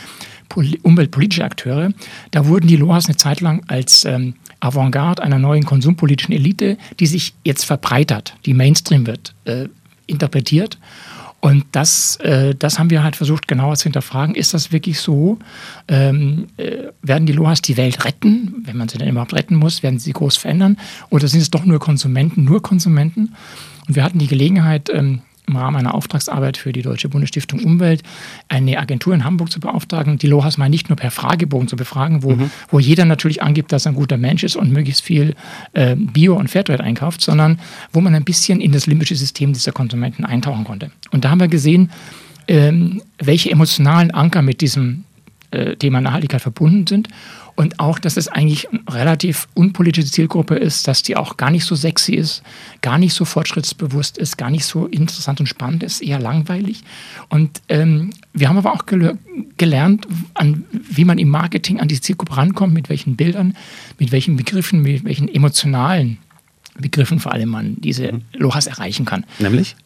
umweltpolitische 0.82 1.44
Akteure. 1.44 1.92
Da 2.30 2.46
wurden 2.46 2.66
die 2.66 2.76
Lohas 2.76 3.06
eine 3.06 3.16
Zeit 3.16 3.40
lang 3.40 3.62
als 3.68 4.04
ähm, 4.04 4.34
Avantgarde 4.60 5.22
einer 5.22 5.38
neuen 5.38 5.64
konsumpolitischen 5.64 6.34
Elite, 6.34 6.78
die 6.98 7.06
sich 7.06 7.34
jetzt 7.44 7.64
verbreitert, 7.64 8.34
die 8.46 8.54
Mainstream 8.54 9.06
wird, 9.06 9.34
äh, 9.44 9.68
interpretiert. 10.06 10.78
Und 11.46 11.64
das, 11.70 12.16
äh, 12.16 12.56
das 12.56 12.80
haben 12.80 12.90
wir 12.90 13.04
halt 13.04 13.14
versucht 13.14 13.46
genauer 13.46 13.76
zu 13.76 13.84
hinterfragen. 13.84 14.34
Ist 14.34 14.52
das 14.52 14.72
wirklich 14.72 14.98
so? 14.98 15.38
Ähm, 15.86 16.48
äh, 16.56 16.88
werden 17.02 17.24
die 17.24 17.32
Lohas 17.32 17.62
die 17.62 17.76
Welt 17.76 18.04
retten, 18.04 18.64
wenn 18.64 18.76
man 18.76 18.88
sie 18.88 18.98
denn 18.98 19.08
überhaupt 19.08 19.32
retten 19.32 19.54
muss? 19.54 19.84
Werden 19.84 20.00
sie 20.00 20.12
groß 20.12 20.38
verändern? 20.38 20.76
Oder 21.08 21.28
sind 21.28 21.42
es 21.42 21.52
doch 21.52 21.64
nur 21.64 21.78
Konsumenten, 21.78 22.42
nur 22.42 22.62
Konsumenten? 22.62 23.36
Und 23.86 23.94
wir 23.94 24.02
hatten 24.02 24.18
die 24.18 24.26
Gelegenheit, 24.26 24.90
ähm, 24.92 25.20
im 25.46 25.56
Rahmen 25.56 25.76
einer 25.76 25.94
Auftragsarbeit 25.94 26.56
für 26.56 26.72
die 26.72 26.82
Deutsche 26.82 27.08
Bundesstiftung 27.08 27.62
Umwelt 27.62 28.02
eine 28.48 28.78
Agentur 28.78 29.14
in 29.14 29.24
Hamburg 29.24 29.50
zu 29.50 29.60
beauftragen, 29.60 30.18
die 30.18 30.26
Lohas 30.26 30.58
mal 30.58 30.68
nicht 30.68 30.88
nur 30.88 30.96
per 30.96 31.10
Fragebogen 31.10 31.68
zu 31.68 31.76
befragen, 31.76 32.22
wo, 32.22 32.32
mhm. 32.32 32.50
wo 32.68 32.78
jeder 32.78 33.04
natürlich 33.04 33.42
angibt, 33.42 33.72
dass 33.72 33.86
er 33.86 33.92
ein 33.92 33.96
guter 33.96 34.16
Mensch 34.16 34.44
ist 34.44 34.56
und 34.56 34.72
möglichst 34.72 35.02
viel 35.02 35.34
äh, 35.72 35.96
Bio- 35.96 36.36
und 36.36 36.48
Fairtrade 36.48 36.82
einkauft, 36.82 37.20
sondern 37.20 37.60
wo 37.92 38.00
man 38.00 38.14
ein 38.14 38.24
bisschen 38.24 38.60
in 38.60 38.72
das 38.72 38.86
limbische 38.86 39.16
System 39.16 39.52
dieser 39.52 39.72
Konsumenten 39.72 40.24
eintauchen 40.24 40.64
konnte. 40.64 40.90
Und 41.10 41.24
da 41.24 41.30
haben 41.30 41.40
wir 41.40 41.48
gesehen, 41.48 41.90
ähm, 42.48 43.02
welche 43.18 43.50
emotionalen 43.50 44.10
Anker 44.12 44.42
mit 44.42 44.60
diesem 44.60 45.04
äh, 45.50 45.76
Thema 45.76 46.00
Nachhaltigkeit 46.00 46.40
verbunden 46.40 46.86
sind 46.86 47.08
und 47.56 47.80
auch, 47.80 47.98
dass 47.98 48.18
es 48.18 48.28
eigentlich 48.28 48.68
eine 48.68 48.82
relativ 48.88 49.48
unpolitische 49.54 50.10
Zielgruppe 50.10 50.56
ist, 50.56 50.86
dass 50.86 51.02
die 51.02 51.16
auch 51.16 51.38
gar 51.38 51.50
nicht 51.50 51.64
so 51.64 51.74
sexy 51.74 52.14
ist, 52.14 52.42
gar 52.82 52.98
nicht 52.98 53.14
so 53.14 53.24
fortschrittsbewusst 53.24 54.18
ist, 54.18 54.36
gar 54.36 54.50
nicht 54.50 54.66
so 54.66 54.86
interessant 54.86 55.40
und 55.40 55.46
spannend 55.46 55.82
ist, 55.82 56.02
eher 56.02 56.20
langweilig. 56.20 56.84
Und 57.30 57.62
ähm, 57.68 58.10
wir 58.34 58.50
haben 58.50 58.58
aber 58.58 58.74
auch 58.74 58.84
gel 58.84 59.18
gelernt, 59.56 60.06
an, 60.34 60.64
wie 60.70 61.06
man 61.06 61.18
im 61.18 61.30
Marketing 61.30 61.80
an 61.80 61.88
die 61.88 62.00
Zielgruppe 62.00 62.36
rankommt, 62.36 62.74
mit 62.74 62.90
welchen 62.90 63.16
Bildern, 63.16 63.56
mit 63.98 64.12
welchen 64.12 64.36
Begriffen, 64.36 64.82
mit 64.82 65.04
welchen 65.04 65.28
emotionalen 65.34 66.18
Begriffen 66.78 67.20
vor 67.20 67.32
allem 67.32 67.48
man 67.48 67.76
diese 67.80 68.12
mhm. 68.12 68.22
Lohas 68.34 68.66
erreichen 68.66 69.06
kann. 69.06 69.24
Nämlich? 69.38 69.76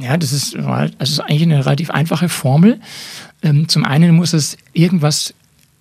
Ja, 0.00 0.16
das 0.16 0.32
ist, 0.32 0.54
das 0.54 1.10
ist 1.10 1.20
eigentlich 1.20 1.42
eine 1.42 1.66
relativ 1.66 1.90
einfache 1.90 2.28
Formel. 2.28 2.80
Ähm, 3.42 3.68
zum 3.68 3.84
einen 3.84 4.14
muss 4.14 4.32
es 4.32 4.56
irgendwas 4.72 5.34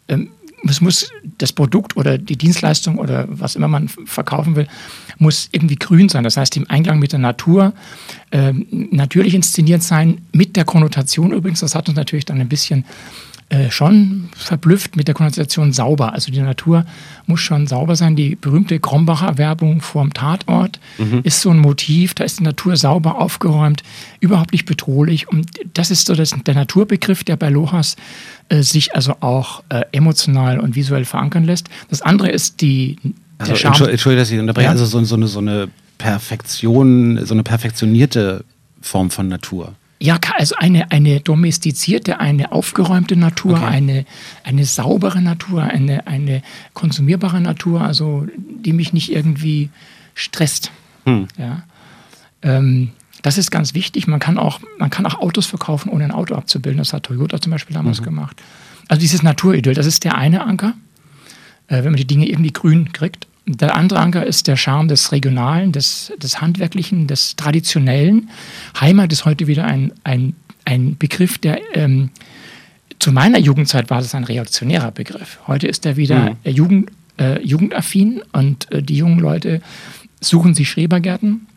ähm, 0.07 0.31
es 0.67 0.81
muss 0.81 1.11
das 1.37 1.53
Produkt 1.53 1.97
oder 1.97 2.17
die 2.17 2.37
Dienstleistung 2.37 2.97
oder 2.97 3.25
was 3.29 3.55
immer 3.55 3.67
man 3.67 3.87
verkaufen 3.87 4.55
will, 4.55 4.67
muss 5.17 5.49
irgendwie 5.51 5.75
grün 5.75 6.09
sein. 6.09 6.23
Das 6.23 6.37
heißt, 6.37 6.55
im 6.57 6.69
Einklang 6.69 6.99
mit 6.99 7.11
der 7.11 7.19
Natur, 7.19 7.73
äh, 8.31 8.53
natürlich 8.69 9.33
inszeniert 9.33 9.83
sein, 9.83 10.21
mit 10.33 10.55
der 10.55 10.65
Konnotation 10.65 11.31
übrigens, 11.31 11.61
das 11.61 11.75
hat 11.75 11.87
uns 11.89 11.95
natürlich 11.95 12.25
dann 12.25 12.39
ein 12.39 12.49
bisschen 12.49 12.85
äh, 13.51 13.69
schon 13.69 14.29
verblüfft 14.33 14.95
mit 14.95 15.09
der 15.09 15.13
Konnotation 15.13 15.73
sauber. 15.73 16.13
Also 16.13 16.31
die 16.31 16.39
Natur 16.39 16.85
muss 17.25 17.41
schon 17.41 17.67
sauber 17.67 17.97
sein. 17.97 18.15
Die 18.15 18.37
berühmte 18.37 18.79
Krombacher 18.79 19.37
Werbung 19.37 19.81
vorm 19.81 20.13
Tatort 20.13 20.79
mhm. 20.97 21.19
ist 21.23 21.41
so 21.41 21.49
ein 21.49 21.59
Motiv. 21.59 22.13
Da 22.13 22.23
ist 22.23 22.39
die 22.39 22.43
Natur 22.43 22.77
sauber 22.77 23.19
aufgeräumt, 23.19 23.83
überhaupt 24.21 24.53
nicht 24.53 24.65
bedrohlich. 24.65 25.27
Und 25.27 25.49
das 25.73 25.91
ist 25.91 26.07
so 26.07 26.15
das, 26.15 26.33
der 26.47 26.55
Naturbegriff, 26.55 27.25
der 27.25 27.35
bei 27.35 27.49
Lohas 27.49 27.97
äh, 28.47 28.61
sich 28.61 28.95
also 28.95 29.17
auch 29.19 29.63
äh, 29.67 29.81
emotional 29.91 30.61
und 30.61 30.75
visuell 30.75 31.03
verankern 31.03 31.43
lässt. 31.43 31.67
Das 31.89 32.01
andere 32.01 32.29
ist 32.29 32.61
die 32.61 32.95
also, 33.37 33.51
Entschuldigung, 33.51 34.15
dass 34.15 34.31
ich 34.31 34.39
unterbreche. 34.39 34.65
Ja. 34.67 34.71
Also 34.71 34.85
so, 34.85 35.03
so, 35.03 35.15
eine, 35.15 35.27
so 35.27 35.39
eine 35.39 35.67
Perfektion, 35.97 37.25
so 37.25 37.33
eine 37.33 37.43
perfektionierte 37.43 38.45
Form 38.81 39.11
von 39.11 39.27
Natur. 39.27 39.73
Ja, 40.01 40.19
also 40.35 40.55
eine, 40.57 40.89
eine 40.89 41.19
domestizierte, 41.19 42.19
eine 42.19 42.51
aufgeräumte 42.51 43.15
Natur, 43.15 43.57
okay. 43.57 43.65
eine, 43.65 44.05
eine 44.43 44.65
saubere 44.65 45.21
Natur, 45.21 45.61
eine, 45.61 46.07
eine 46.07 46.41
konsumierbare 46.73 47.39
Natur, 47.39 47.81
also 47.81 48.25
die 48.35 48.73
mich 48.73 48.93
nicht 48.93 49.11
irgendwie 49.11 49.69
stresst. 50.15 50.71
Hm. 51.05 51.27
Ja. 51.37 51.61
Ähm, 52.41 52.93
das 53.21 53.37
ist 53.37 53.51
ganz 53.51 53.75
wichtig. 53.75 54.07
Man 54.07 54.19
kann, 54.19 54.39
auch, 54.39 54.59
man 54.79 54.89
kann 54.89 55.05
auch 55.05 55.19
Autos 55.19 55.45
verkaufen, 55.45 55.89
ohne 55.89 56.05
ein 56.05 56.11
Auto 56.11 56.33
abzubilden. 56.33 56.79
Das 56.79 56.93
hat 56.93 57.03
Toyota 57.03 57.39
zum 57.39 57.51
Beispiel 57.51 57.75
damals 57.75 58.01
mhm. 58.01 58.05
gemacht. 58.05 58.41
Also 58.87 59.01
dieses 59.01 59.21
Naturidyll, 59.21 59.75
das 59.75 59.85
ist 59.85 60.03
der 60.03 60.17
eine 60.17 60.41
Anker, 60.41 60.73
äh, 61.67 61.83
wenn 61.83 61.91
man 61.91 61.97
die 61.97 62.07
Dinge 62.07 62.27
irgendwie 62.27 62.51
grün 62.51 62.91
kriegt. 62.91 63.27
Der 63.45 63.75
andere 63.75 63.99
Anker 63.99 64.25
ist 64.25 64.47
der 64.47 64.55
Charme 64.55 64.87
des 64.87 65.11
Regionalen, 65.11 65.71
des, 65.71 66.13
des 66.21 66.41
Handwerklichen, 66.41 67.07
des 67.07 67.35
Traditionellen. 67.35 68.29
Heimat 68.79 69.11
ist 69.11 69.25
heute 69.25 69.47
wieder 69.47 69.65
ein, 69.65 69.91
ein, 70.03 70.35
ein 70.63 70.97
Begriff, 70.97 71.37
der 71.39 71.59
ähm, 71.75 72.11
zu 72.99 73.11
meiner 73.11 73.39
Jugendzeit 73.39 73.89
war 73.89 73.99
es 73.99 74.13
ein 74.13 74.25
reaktionärer 74.25 74.91
Begriff. 74.91 75.39
Heute 75.47 75.67
ist 75.67 75.87
er 75.87 75.97
wieder 75.97 76.37
mhm. 76.43 76.51
Jugend, 76.51 76.91
äh, 77.17 77.41
jugendaffin 77.43 78.21
und 78.31 78.71
äh, 78.71 78.83
die 78.83 78.97
jungen 78.97 79.19
Leute 79.19 79.61
suchen 80.19 80.53
sich 80.53 80.69
Schrebergärten. 80.69 81.47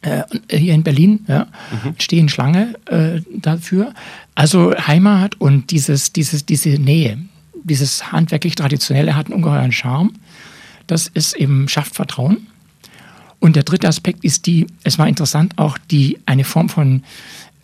Äh, 0.00 0.22
hier 0.50 0.72
in 0.72 0.84
Berlin 0.84 1.26
ja, 1.28 1.46
mhm. 1.70 1.94
stehen 1.98 2.28
Schlange 2.30 2.74
äh, 2.86 3.20
dafür. 3.36 3.92
Also 4.34 4.74
Heimat 4.74 5.38
und 5.38 5.72
dieses, 5.72 6.14
dieses, 6.14 6.46
diese 6.46 6.70
Nähe, 6.70 7.18
dieses 7.64 8.10
handwerklich 8.10 8.54
Traditionelle 8.54 9.14
hat 9.14 9.26
einen 9.26 9.34
ungeheuren 9.34 9.72
Charme. 9.72 10.12
Das 10.88 11.06
ist 11.06 11.36
eben, 11.36 11.68
schafft 11.68 11.94
Vertrauen. 11.94 12.48
Und 13.38 13.54
der 13.54 13.62
dritte 13.62 13.86
Aspekt 13.86 14.24
ist 14.24 14.46
die, 14.46 14.66
es 14.82 14.98
war 14.98 15.06
interessant, 15.06 15.56
auch 15.56 15.78
die, 15.78 16.18
eine 16.26 16.42
Form 16.42 16.68
von 16.68 17.02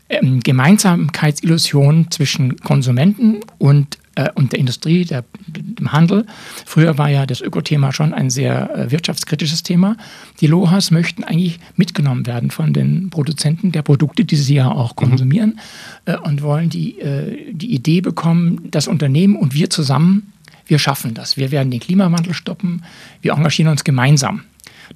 ähm, 0.09 0.41
Gemeinsamkeitsillusion 0.41 2.11
zwischen 2.11 2.57
Konsumenten 2.59 3.41
und, 3.59 3.99
äh, 4.15 4.29
und 4.35 4.53
der 4.53 4.61
Industrie, 4.61 5.05
der, 5.05 5.25
dem 5.47 5.93
Handel. 5.93 6.27
Früher 6.67 6.99
war 6.99 7.09
ja 7.09 7.27
das 7.27 7.41
Ökothema 7.41 7.93
schon 7.93 8.15
ein 8.15 8.31
sehr 8.31 8.71
äh, 8.77 8.91
wirtschaftskritisches 8.93 9.63
Thema. 9.63 9.97
Die 10.41 10.47
Lohas 10.47 10.91
möchten 10.91 11.25
eigentlich 11.25 11.59
mitgenommen 11.75 12.27
werden 12.27 12.51
von 12.51 12.73
den 12.73 13.11
Produzenten 13.11 13.73
der 13.73 13.83
Produkte, 13.83 14.25
die 14.25 14.37
sie 14.37 14.55
ja 14.55 14.71
auch 14.71 14.93
mhm. 14.93 14.97
konsumieren, 14.97 15.59
mhm. 16.07 16.13
äh, 16.13 16.19
und 16.19 16.43
wollen 16.43 16.69
die, 16.69 17.01
äh, 17.01 17.53
die 17.53 17.75
Idee 17.75 18.01
bekommen, 18.01 18.69
das 18.71 18.87
Unternehmen 18.87 19.37
und 19.37 19.55
wir 19.55 19.71
zusammen 19.71 20.31
wir 20.67 20.79
schaffen 20.79 21.15
das. 21.15 21.37
Wir 21.37 21.51
werden 21.51 21.71
den 21.71 21.81
Klimawandel 21.81 22.35
stoppen. 22.35 22.85
Wir 23.23 23.33
engagieren 23.33 23.71
uns 23.71 23.85
gemeinsam. 23.85 24.43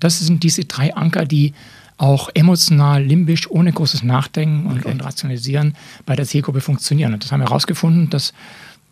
Das 0.00 0.18
sind 0.18 0.42
diese 0.42 0.64
drei 0.64 0.94
Anker, 0.94 1.24
die 1.24 1.54
auch 1.98 2.30
emotional, 2.34 3.02
limbisch, 3.02 3.50
ohne 3.50 3.72
großes 3.72 4.04
Nachdenken 4.04 4.66
und, 4.66 4.80
okay. 4.80 4.92
und 4.92 5.04
Rationalisieren 5.04 5.74
bei 6.06 6.14
der 6.14 6.26
Zielgruppe 6.26 6.60
funktionieren. 6.60 7.12
Und 7.12 7.24
das 7.24 7.32
haben 7.32 7.40
wir 7.40 7.46
herausgefunden. 7.46 8.08
Das 8.08 8.32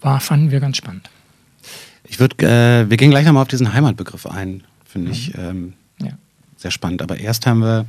war, 0.00 0.20
fanden 0.20 0.50
wir 0.50 0.60
ganz 0.60 0.76
spannend. 0.76 1.08
Ich 2.04 2.18
würde, 2.18 2.36
äh, 2.46 2.90
wir 2.90 2.96
gehen 2.96 3.10
gleich 3.10 3.24
nochmal 3.24 3.42
auf 3.42 3.48
diesen 3.48 3.72
Heimatbegriff 3.72 4.26
ein, 4.26 4.64
finde 4.84 5.08
mhm. 5.08 5.12
ich 5.12 5.34
ähm, 5.36 5.72
ja. 6.00 6.12
sehr 6.56 6.70
spannend. 6.70 7.00
Aber 7.02 7.16
erst 7.18 7.46
haben 7.46 7.60
wir, 7.60 7.86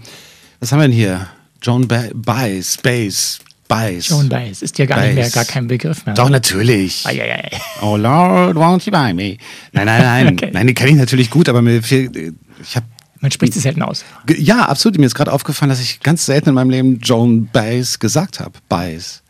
was 0.59 0.71
haben 0.71 0.79
wir 0.79 0.87
denn 0.87 0.95
hier? 0.95 1.27
Joan 1.61 1.87
Baez, 1.87 2.77
Baez, 2.77 3.39
Baez. 3.67 4.07
Joan 4.09 4.29
Baez 4.29 4.61
ist 4.61 4.77
ja 4.77 4.85
gar 4.85 5.01
nicht 5.01 5.15
mehr, 5.15 5.29
gar 5.29 5.45
kein 5.45 5.67
Begriff 5.67 6.05
mehr. 6.05 6.15
Doch, 6.15 6.29
natürlich. 6.29 7.05
Ai, 7.05 7.21
ai, 7.21 7.33
ai. 7.35 7.61
Oh 7.81 7.97
Lord, 7.97 8.55
won't 8.55 8.85
you 8.85 8.91
buy 8.91 9.13
me? 9.13 9.37
Nein, 9.71 9.85
nein, 9.85 10.01
nein. 10.01 10.27
Okay. 10.37 10.51
Nein, 10.53 10.67
die 10.67 10.73
kenne 10.73 10.91
ich 10.91 10.97
natürlich 10.97 11.29
gut, 11.29 11.49
aber 11.49 11.61
mir 11.61 11.81
fehlt, 11.81 12.15
ich 12.61 12.75
habe 12.75 12.85
Man 13.19 13.31
spricht 13.31 13.55
es 13.55 13.63
selten 13.63 13.81
aus. 13.81 14.03
Ja, 14.37 14.65
absolut. 14.65 14.97
Mir 14.99 15.05
ist 15.05 15.15
gerade 15.15 15.31
aufgefallen, 15.31 15.69
dass 15.69 15.79
ich 15.79 15.99
ganz 16.01 16.25
selten 16.25 16.49
in 16.49 16.55
meinem 16.55 16.69
Leben 16.69 16.99
Joan 17.01 17.47
Baez 17.51 17.99
gesagt 17.99 18.39
habe. 18.39 18.53
Baez. 18.69 19.23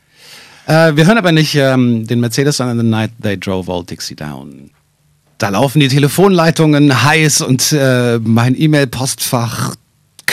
Äh, 0.67 0.95
wir 0.95 1.05
hören 1.05 1.17
aber 1.17 1.31
nicht 1.31 1.55
ähm, 1.55 2.05
den 2.05 2.19
Mercedes, 2.19 2.57
sondern 2.57 2.79
The 2.79 2.85
Night 2.85 3.11
They 3.21 3.37
Drove 3.39 3.71
Old 3.71 3.89
Dixie 3.89 4.15
Down. 4.15 4.71
Da 5.37 5.49
laufen 5.49 5.79
die 5.79 5.87
Telefonleitungen 5.87 7.03
heiß 7.03 7.41
und 7.41 7.71
äh, 7.71 8.19
mein 8.19 8.59
E-Mail-Postfach 8.59 9.75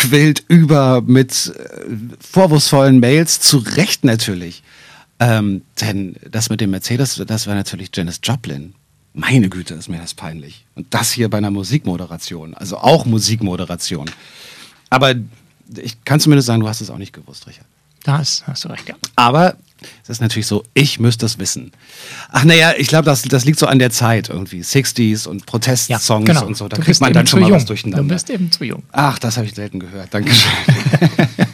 quillt 0.08 0.44
über 0.48 1.00
mit 1.02 1.52
äh, 1.56 1.80
vorwurfsvollen 2.20 3.00
Mails. 3.00 3.40
Zu 3.40 3.58
Recht 3.58 4.04
natürlich. 4.04 4.62
Ähm, 5.20 5.62
denn 5.80 6.16
das 6.30 6.50
mit 6.50 6.60
dem 6.60 6.70
Mercedes, 6.70 7.22
das 7.26 7.46
war 7.46 7.54
natürlich 7.54 7.90
Janis 7.94 8.20
Joplin. 8.22 8.74
Meine 9.12 9.48
Güte, 9.48 9.74
ist 9.74 9.88
mir 9.88 9.98
das 9.98 10.14
peinlich. 10.14 10.66
Und 10.74 10.92
das 10.92 11.12
hier 11.12 11.30
bei 11.30 11.38
einer 11.38 11.52
Musikmoderation. 11.52 12.54
Also 12.54 12.78
auch 12.78 13.06
Musikmoderation. 13.06 14.10
Aber 14.90 15.14
ich 15.76 16.04
kann 16.04 16.20
zumindest 16.20 16.46
sagen, 16.46 16.60
du 16.60 16.68
hast 16.68 16.80
es 16.80 16.90
auch 16.90 16.98
nicht 16.98 17.12
gewusst, 17.12 17.46
Richard. 17.46 17.66
Das 18.02 18.44
hast 18.46 18.64
du 18.64 18.68
recht, 18.68 18.88
ja. 18.88 18.96
Aber 19.16 19.56
es 20.02 20.10
ist 20.10 20.20
natürlich 20.20 20.46
so, 20.46 20.64
ich 20.74 21.00
müsste 21.00 21.26
es 21.26 21.38
wissen. 21.38 21.72
Ach 22.30 22.44
naja, 22.44 22.74
ich 22.76 22.88
glaube, 22.88 23.04
das, 23.04 23.22
das 23.22 23.44
liegt 23.44 23.58
so 23.58 23.66
an 23.66 23.78
der 23.78 23.90
Zeit 23.90 24.28
irgendwie. 24.28 24.60
60s 24.60 25.26
und 25.26 25.46
Protestsongs 25.46 26.26
genau. 26.26 26.46
und 26.46 26.56
so. 26.56 26.68
Da 26.68 26.76
kriegt 26.76 27.00
man 27.00 27.12
dann 27.12 27.26
schon 27.26 27.40
mal 27.40 27.48
jung. 27.48 27.56
was 27.56 27.64
durcheinander. 27.64 28.02
Du 28.02 28.08
bist 28.08 28.30
eben 28.30 28.50
zu 28.50 28.64
jung. 28.64 28.82
Ach, 28.92 29.18
das 29.18 29.36
habe 29.36 29.46
ich 29.46 29.54
selten 29.54 29.80
gehört. 29.80 30.12
Dankeschön. 30.12 30.50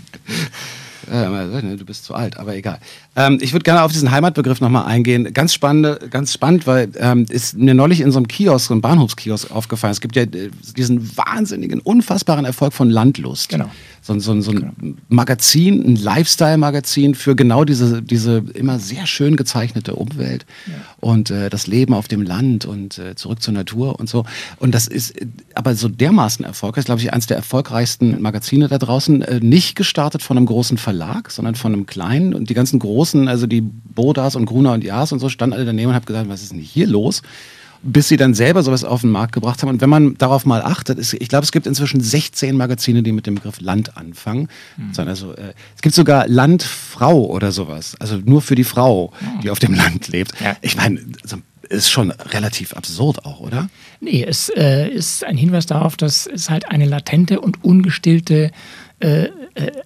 Äh, 1.10 1.76
Du 1.76 1.84
bist 1.84 2.04
zu 2.04 2.14
alt, 2.14 2.36
aber 2.38 2.54
egal. 2.54 2.78
Ähm, 3.16 3.38
ich 3.40 3.52
würde 3.52 3.64
gerne 3.64 3.82
auf 3.82 3.92
diesen 3.92 4.10
Heimatbegriff 4.10 4.60
nochmal 4.60 4.86
eingehen. 4.86 5.32
Ganz 5.34 5.52
spannend, 5.52 6.10
ganz 6.10 6.32
spannend, 6.32 6.66
weil 6.66 6.90
ähm, 6.98 7.26
ist 7.28 7.56
mir 7.56 7.74
neulich 7.74 8.00
in 8.00 8.12
so 8.12 8.18
einem 8.18 8.28
Kiosk, 8.28 8.68
so 8.68 8.74
einem 8.74 8.80
Bahnhofskiosk 8.80 9.50
aufgefallen. 9.50 9.92
Es 9.92 10.00
gibt 10.00 10.14
ja 10.14 10.22
äh, 10.22 10.50
diesen 10.76 11.16
wahnsinnigen, 11.16 11.80
unfassbaren 11.80 12.44
Erfolg 12.44 12.72
von 12.72 12.90
Landlust. 12.90 13.48
Genau. 13.48 13.70
So, 14.02 14.18
so, 14.18 14.40
so 14.40 14.50
ein 14.50 14.98
Magazin, 15.08 15.84
ein 15.84 15.96
Lifestyle-Magazin 15.96 17.14
für 17.14 17.36
genau 17.36 17.64
diese, 17.64 18.02
diese 18.02 18.42
immer 18.54 18.78
sehr 18.78 19.06
schön 19.06 19.36
gezeichnete 19.36 19.94
Umwelt 19.94 20.46
und 21.00 21.30
äh, 21.30 21.50
das 21.50 21.66
Leben 21.66 21.92
auf 21.92 22.08
dem 22.08 22.22
Land 22.22 22.64
und 22.64 22.98
äh, 22.98 23.14
zurück 23.14 23.42
zur 23.42 23.52
Natur 23.52 24.00
und 24.00 24.08
so. 24.08 24.24
Und 24.58 24.74
das 24.74 24.86
ist 24.86 25.14
aber 25.54 25.74
so 25.74 25.88
dermaßen 25.88 26.44
erfolgreich, 26.44 26.86
glaube 26.86 27.00
ich, 27.00 27.12
eines 27.12 27.26
der 27.26 27.36
erfolgreichsten 27.36 28.20
Magazine 28.22 28.68
da 28.68 28.78
draußen. 28.78 29.22
Äh, 29.22 29.40
nicht 29.40 29.76
gestartet 29.76 30.22
von 30.22 30.36
einem 30.36 30.46
großen 30.46 30.78
Verlag, 30.78 31.30
sondern 31.30 31.54
von 31.54 31.72
einem 31.72 31.86
kleinen. 31.86 32.34
Und 32.34 32.50
die 32.50 32.54
ganzen 32.54 32.78
großen, 32.78 33.28
also 33.28 33.46
die 33.46 33.60
Bodas 33.60 34.34
und 34.34 34.46
Gruner 34.46 34.72
und 34.72 34.82
Jaas 34.82 35.12
und 35.12 35.18
so, 35.18 35.28
standen 35.28 35.54
alle 35.54 35.66
daneben 35.66 35.90
und 35.90 35.94
haben 35.94 36.06
gesagt, 36.06 36.28
was 36.28 36.42
ist 36.42 36.52
denn 36.52 36.60
hier 36.60 36.86
los? 36.86 37.22
Bis 37.82 38.08
sie 38.08 38.16
dann 38.16 38.34
selber 38.34 38.62
sowas 38.62 38.84
auf 38.84 39.00
den 39.00 39.10
Markt 39.10 39.32
gebracht 39.32 39.62
haben. 39.62 39.70
Und 39.70 39.80
wenn 39.80 39.88
man 39.88 40.16
darauf 40.18 40.44
mal 40.44 40.62
achtet, 40.62 40.98
ist, 40.98 41.14
ich 41.14 41.28
glaube, 41.28 41.44
es 41.44 41.52
gibt 41.52 41.66
inzwischen 41.66 42.00
16 42.00 42.56
Magazine, 42.56 43.02
die 43.02 43.12
mit 43.12 43.26
dem 43.26 43.36
Begriff 43.36 43.60
Land 43.60 43.96
anfangen. 43.96 44.48
Also, 44.96 45.32
äh, 45.32 45.54
es 45.76 45.82
gibt 45.82 45.94
sogar 45.94 46.28
Landfrau 46.28 47.26
oder 47.26 47.52
sowas. 47.52 47.96
Also 47.98 48.16
nur 48.16 48.42
für 48.42 48.54
die 48.54 48.64
Frau, 48.64 49.12
die 49.42 49.50
auf 49.50 49.58
dem 49.58 49.74
Land 49.74 50.08
lebt. 50.08 50.32
Ja. 50.40 50.56
Ich 50.60 50.76
meine, 50.76 51.00
so, 51.24 51.38
ist 51.70 51.90
schon 51.90 52.10
relativ 52.10 52.74
absurd 52.74 53.24
auch, 53.24 53.40
oder? 53.40 53.70
Nee, 54.00 54.24
es 54.24 54.50
äh, 54.56 54.88
ist 54.88 55.24
ein 55.24 55.36
Hinweis 55.36 55.66
darauf, 55.66 55.96
dass 55.96 56.26
es 56.26 56.50
halt 56.50 56.68
eine 56.70 56.84
latente 56.84 57.40
und 57.40 57.64
ungestillte 57.64 58.50
äh, 58.98 59.24
äh, 59.24 59.30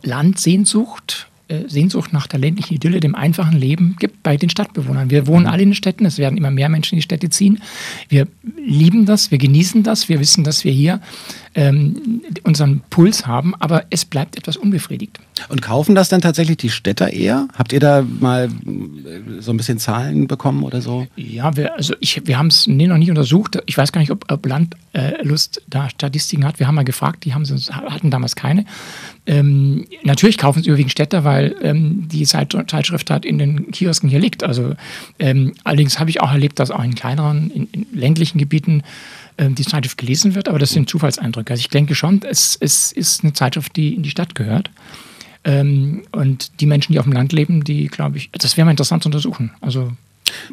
Landsehnsucht, 0.03 1.29
Sehnsucht 1.67 2.13
nach 2.13 2.27
der 2.27 2.41
ländlichen 2.41 2.75
Idylle, 2.75 3.01
dem 3.01 3.15
einfachen 3.15 3.59
Leben 3.59 3.97
gibt 3.99 4.23
bei 4.23 4.37
den 4.37 4.49
Stadtbewohnern. 4.49 5.11
Wir 5.11 5.27
wohnen 5.27 5.47
alle 5.47 5.63
in 5.63 5.71
den 5.71 5.75
Städten, 5.75 6.07
es 6.07 6.19
werden 6.19 6.39
immer 6.39 6.51
mehr 6.51 6.69
Menschen 6.69 6.95
in 6.95 6.99
die 6.99 7.03
Städte 7.03 7.29
ziehen. 7.29 7.61
Wir 8.09 8.27
lieben 8.57 9.05
das, 9.05 9.31
wir 9.31 9.39
genießen 9.39 9.83
das, 9.83 10.09
wir 10.09 10.21
wissen, 10.21 10.45
dass 10.45 10.65
wir 10.65 10.73
hier 10.73 11.01
ähm, 11.55 12.23
unseren 12.43 12.81
Puls 12.91 13.27
haben, 13.27 13.55
aber 13.57 13.85
es 13.91 14.05
bleibt 14.05 14.37
etwas 14.37 14.57
unbefriedigt. 14.57 15.21
Und 15.49 15.63
kaufen 15.63 15.95
das 15.95 16.09
dann 16.09 16.21
tatsächlich 16.21 16.57
die 16.57 16.71
Städter 16.71 17.13
eher? 17.13 17.49
Habt 17.55 17.73
ihr 17.73 17.81
da 17.81 18.05
mal 18.21 18.47
äh, 18.47 19.41
so 19.41 19.53
ein 19.53 19.57
bisschen 19.57 19.79
Zahlen 19.79 20.27
bekommen 20.27 20.63
oder 20.63 20.81
so? 20.81 21.07
Ja, 21.17 21.57
wir, 21.57 21.75
also 21.75 21.95
ich, 22.01 22.27
wir 22.27 22.39
haben 22.39 22.49
es 22.49 22.67
nee, 22.67 22.87
noch 22.87 22.99
nicht 22.99 23.11
untersucht. 23.11 23.59
Ich 23.67 23.79
weiß 23.79 23.93
gar 23.93 24.01
nicht, 24.01 24.11
ob, 24.11 24.31
ob 24.31 24.47
Landlust 24.47 25.63
da 25.69 25.89
Statistiken 25.89 26.45
hat. 26.45 26.59
Wir 26.59 26.67
haben 26.67 26.75
mal 26.75 26.85
gefragt, 26.85 27.25
die 27.25 27.35
haben 27.35 27.45
sie, 27.45 27.57
hatten 27.73 28.11
damals 28.11 28.35
keine. 28.35 28.65
Ähm, 29.27 29.87
natürlich 30.03 30.39
kaufen 30.39 30.63
sie 30.63 30.69
überwiegend 30.69 30.93
Städter, 30.93 31.25
weil 31.25 31.57
ähm, 31.63 32.09
die 32.09 32.25
Zeit, 32.25 32.57
Zeitschrift 32.67 33.11
hat 33.11 33.25
in 33.25 33.39
den 33.39 33.71
Kiosken 33.71 34.09
hier 34.09 34.19
liegt. 34.19 34.43
Also 34.45 34.75
ähm, 35.19 35.55
allerdings 35.65 35.99
habe 35.99 36.11
ich 36.11 36.21
auch 36.21 36.33
erlebt, 36.33 36.59
dass 36.59 36.71
auch 36.71 36.83
in 36.83 36.95
kleineren, 36.95 37.51
in, 37.51 37.69
in 37.71 37.87
ländlichen 37.93 38.39
Gebieten 38.39 38.83
die 39.39 39.65
Zeitschrift 39.65 39.99
gelesen 39.99 40.35
wird, 40.35 40.49
aber 40.49 40.59
das 40.59 40.71
sind 40.71 40.89
Zufallseindrücke. 40.89 41.53
Also 41.53 41.61
ich 41.61 41.69
denke 41.69 41.95
schon, 41.95 42.21
es, 42.23 42.57
es 42.61 42.93
ist 42.93 43.25
eine 43.25 43.33
Zeitschrift, 43.33 43.75
die 43.77 43.95
in 43.95 44.03
die 44.03 44.11
Stadt 44.11 44.35
gehört. 44.35 44.71
Ähm, 45.45 46.03
und 46.13 46.61
die 46.61 46.67
Menschen, 46.67 46.93
die 46.93 46.99
auf 46.99 47.05
dem 47.05 47.13
Land 47.13 47.33
leben, 47.33 47.65
die, 47.65 47.87
glaube 47.89 48.17
ich, 48.17 48.31
das 48.33 48.57
wäre 48.57 48.65
mal 48.65 48.71
interessant 48.71 49.03
zu 49.03 49.09
untersuchen. 49.09 49.51
Also 49.61 49.93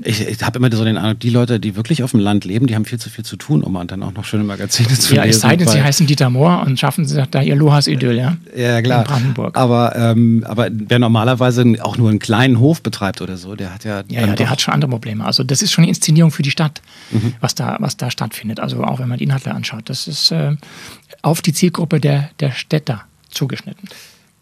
Ich, 0.03 0.21
ich 0.27 0.41
habe 0.43 0.59
immer 0.59 0.71
so 0.75 0.83
den 0.85 0.97
Eindruck, 0.97 1.19
die 1.19 1.29
Leute, 1.29 1.59
die 1.59 1.75
wirklich 1.75 2.03
auf 2.03 2.11
dem 2.11 2.19
Land 2.19 2.45
leben, 2.45 2.67
die 2.67 2.75
haben 2.75 2.85
viel 2.85 2.99
zu 2.99 3.09
viel 3.09 3.25
zu 3.25 3.35
tun, 3.35 3.63
um 3.63 3.87
dann 3.87 4.01
auch 4.03 4.13
noch 4.13 4.25
schöne 4.25 4.43
Magazine 4.43 4.89
zu 4.89 5.15
Ja, 5.15 5.23
lesen. 5.23 5.35
es 5.37 5.41
sei 5.41 5.55
denn, 5.55 5.67
sie 5.67 5.81
heißen 5.81 6.07
Dieter 6.07 6.29
Mohr 6.29 6.63
und 6.65 6.79
schaffen 6.79 7.05
sie 7.05 7.21
da 7.29 7.41
ihr 7.41 7.55
Lohas-Idyll, 7.55 8.15
ja? 8.17 8.37
Ja, 8.55 8.81
klar. 8.81 9.01
In 9.01 9.07
Brandenburg. 9.07 9.57
Aber, 9.57 9.95
ähm, 9.95 10.45
aber 10.47 10.67
wer 10.71 10.99
normalerweise 10.99 11.65
auch 11.81 11.97
nur 11.97 12.09
einen 12.09 12.19
kleinen 12.19 12.59
Hof 12.59 12.81
betreibt 12.81 13.21
oder 13.21 13.37
so, 13.37 13.55
der 13.55 13.73
hat 13.73 13.83
ja. 13.83 14.03
Ja, 14.09 14.27
ja, 14.27 14.35
der 14.35 14.49
hat 14.49 14.61
schon 14.61 14.73
andere 14.73 14.89
Probleme. 14.91 15.25
Also 15.25 15.43
das 15.43 15.61
ist 15.61 15.71
schon 15.71 15.83
eine 15.83 15.89
Inszenierung 15.89 16.31
für 16.31 16.43
die 16.43 16.51
Stadt, 16.51 16.81
Mhm. 17.11 17.33
was, 17.41 17.55
da, 17.55 17.77
was 17.79 17.97
da 17.97 18.09
stattfindet. 18.11 18.59
Also 18.59 18.83
auch 18.83 18.99
wenn 18.99 19.09
man 19.09 19.17
die 19.17 19.25
Inhalte 19.25 19.53
anschaut. 19.53 19.89
Das 19.89 20.07
ist 20.07 20.31
äh, 20.31 20.55
auf 21.21 21.41
die 21.41 21.53
Zielgruppe 21.53 21.99
der, 21.99 22.29
der 22.39 22.51
Städter 22.51 23.01
zugeschnitten. 23.29 23.87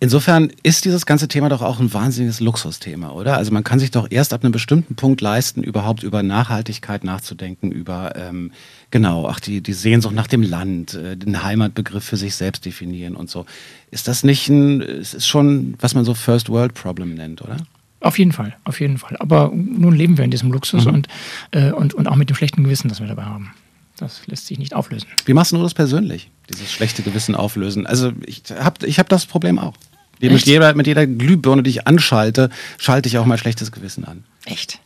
Insofern 0.01 0.49
ist 0.63 0.85
dieses 0.85 1.05
ganze 1.05 1.27
Thema 1.27 1.49
doch 1.49 1.62
auch 1.62 1.81
ein 1.81 1.93
wahnsinniges 1.93 2.39
Luxusthema, 2.39 3.12
oder? 3.12 3.35
Also 3.35 3.51
man 3.51 3.65
kann 3.65 3.79
sich 3.79 3.91
doch 3.91 4.07
erst 4.09 4.33
ab 4.33 4.43
einem 4.43 4.53
bestimmten 4.53 4.95
Punkt 4.95 5.19
leisten, 5.19 5.62
überhaupt 5.62 6.03
über 6.03 6.23
Nachhaltigkeit 6.23 7.03
nachzudenken, 7.03 7.69
über 7.71 8.15
ähm, 8.15 8.53
genau, 8.91 9.27
ach 9.27 9.41
die, 9.41 9.59
die 9.62 9.73
Sehnsucht 9.73 10.15
nach 10.15 10.27
dem 10.27 10.41
Land, 10.41 10.93
äh, 10.93 11.17
den 11.17 11.43
Heimatbegriff 11.43 12.05
für 12.05 12.15
sich 12.15 12.35
selbst 12.35 12.63
definieren 12.65 13.15
und 13.15 13.29
so. 13.29 13.45
Ist 13.91 14.07
das 14.07 14.23
nicht 14.23 14.47
ein, 14.47 14.81
es 14.81 15.13
ist 15.13 15.27
schon, 15.27 15.73
was 15.81 15.95
man 15.95 16.05
so 16.05 16.13
First 16.13 16.47
World 16.47 16.75
Problem 16.75 17.15
nennt, 17.15 17.41
oder? 17.41 17.57
Auf 17.99 18.17
jeden 18.17 18.31
Fall, 18.31 18.55
auf 18.63 18.79
jeden 18.79 18.97
Fall. 18.97 19.17
Aber 19.17 19.51
nun 19.53 19.93
leben 19.93 20.17
wir 20.17 20.23
in 20.23 20.31
diesem 20.31 20.49
Luxus 20.53 20.85
Mhm. 20.85 20.93
und, 20.93 21.07
äh, 21.51 21.71
und, 21.71 21.93
und 21.93 22.07
auch 22.07 22.15
mit 22.15 22.29
dem 22.29 22.38
schlechten 22.38 22.63
Gewissen, 22.63 22.88
das 22.88 23.01
wir 23.01 23.07
dabei 23.07 23.23
haben. 23.23 23.51
Das 23.97 24.25
lässt 24.27 24.47
sich 24.47 24.57
nicht 24.57 24.73
auflösen. 24.73 25.07
Wie 25.25 25.33
machst 25.33 25.51
du 25.51 25.62
das 25.62 25.73
persönlich, 25.73 26.31
dieses 26.49 26.71
schlechte 26.71 27.03
Gewissen 27.03 27.35
auflösen? 27.35 27.85
Also 27.85 28.13
ich 28.25 28.43
habe 28.57 28.88
ich 28.88 28.97
hab 28.97 29.09
das 29.09 29.25
Problem 29.25 29.59
auch. 29.59 29.73
Mit 30.21 30.45
jeder, 30.45 30.73
mit 30.75 30.88
jeder 30.88 31.08
Glühbirne, 31.08 31.63
die 31.63 31.69
ich 31.71 31.88
anschalte, 31.88 32.49
schalte 32.77 33.08
ich 33.10 33.17
auch 33.17 33.25
mein 33.25 33.38
schlechtes 33.38 33.71
Gewissen 33.71 34.03
an. 34.05 34.23
Echt? 34.45 34.79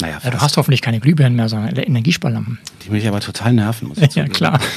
Naja, 0.00 0.18
Ja, 0.24 0.30
du 0.30 0.40
hast 0.40 0.56
hoffentlich 0.56 0.80
keine 0.80 1.00
Glühbirnen 1.00 1.36
mehr, 1.36 1.48
sondern 1.48 1.76
Energiesparlampen. 1.76 2.58
die 2.84 2.90
mich 2.90 3.06
aber 3.06 3.20
total 3.20 3.52
nerven, 3.52 3.88
muss 3.88 3.98
ich 3.98 4.02
Ja, 4.04 4.08
zugeben. 4.08 4.32
klar. 4.32 4.60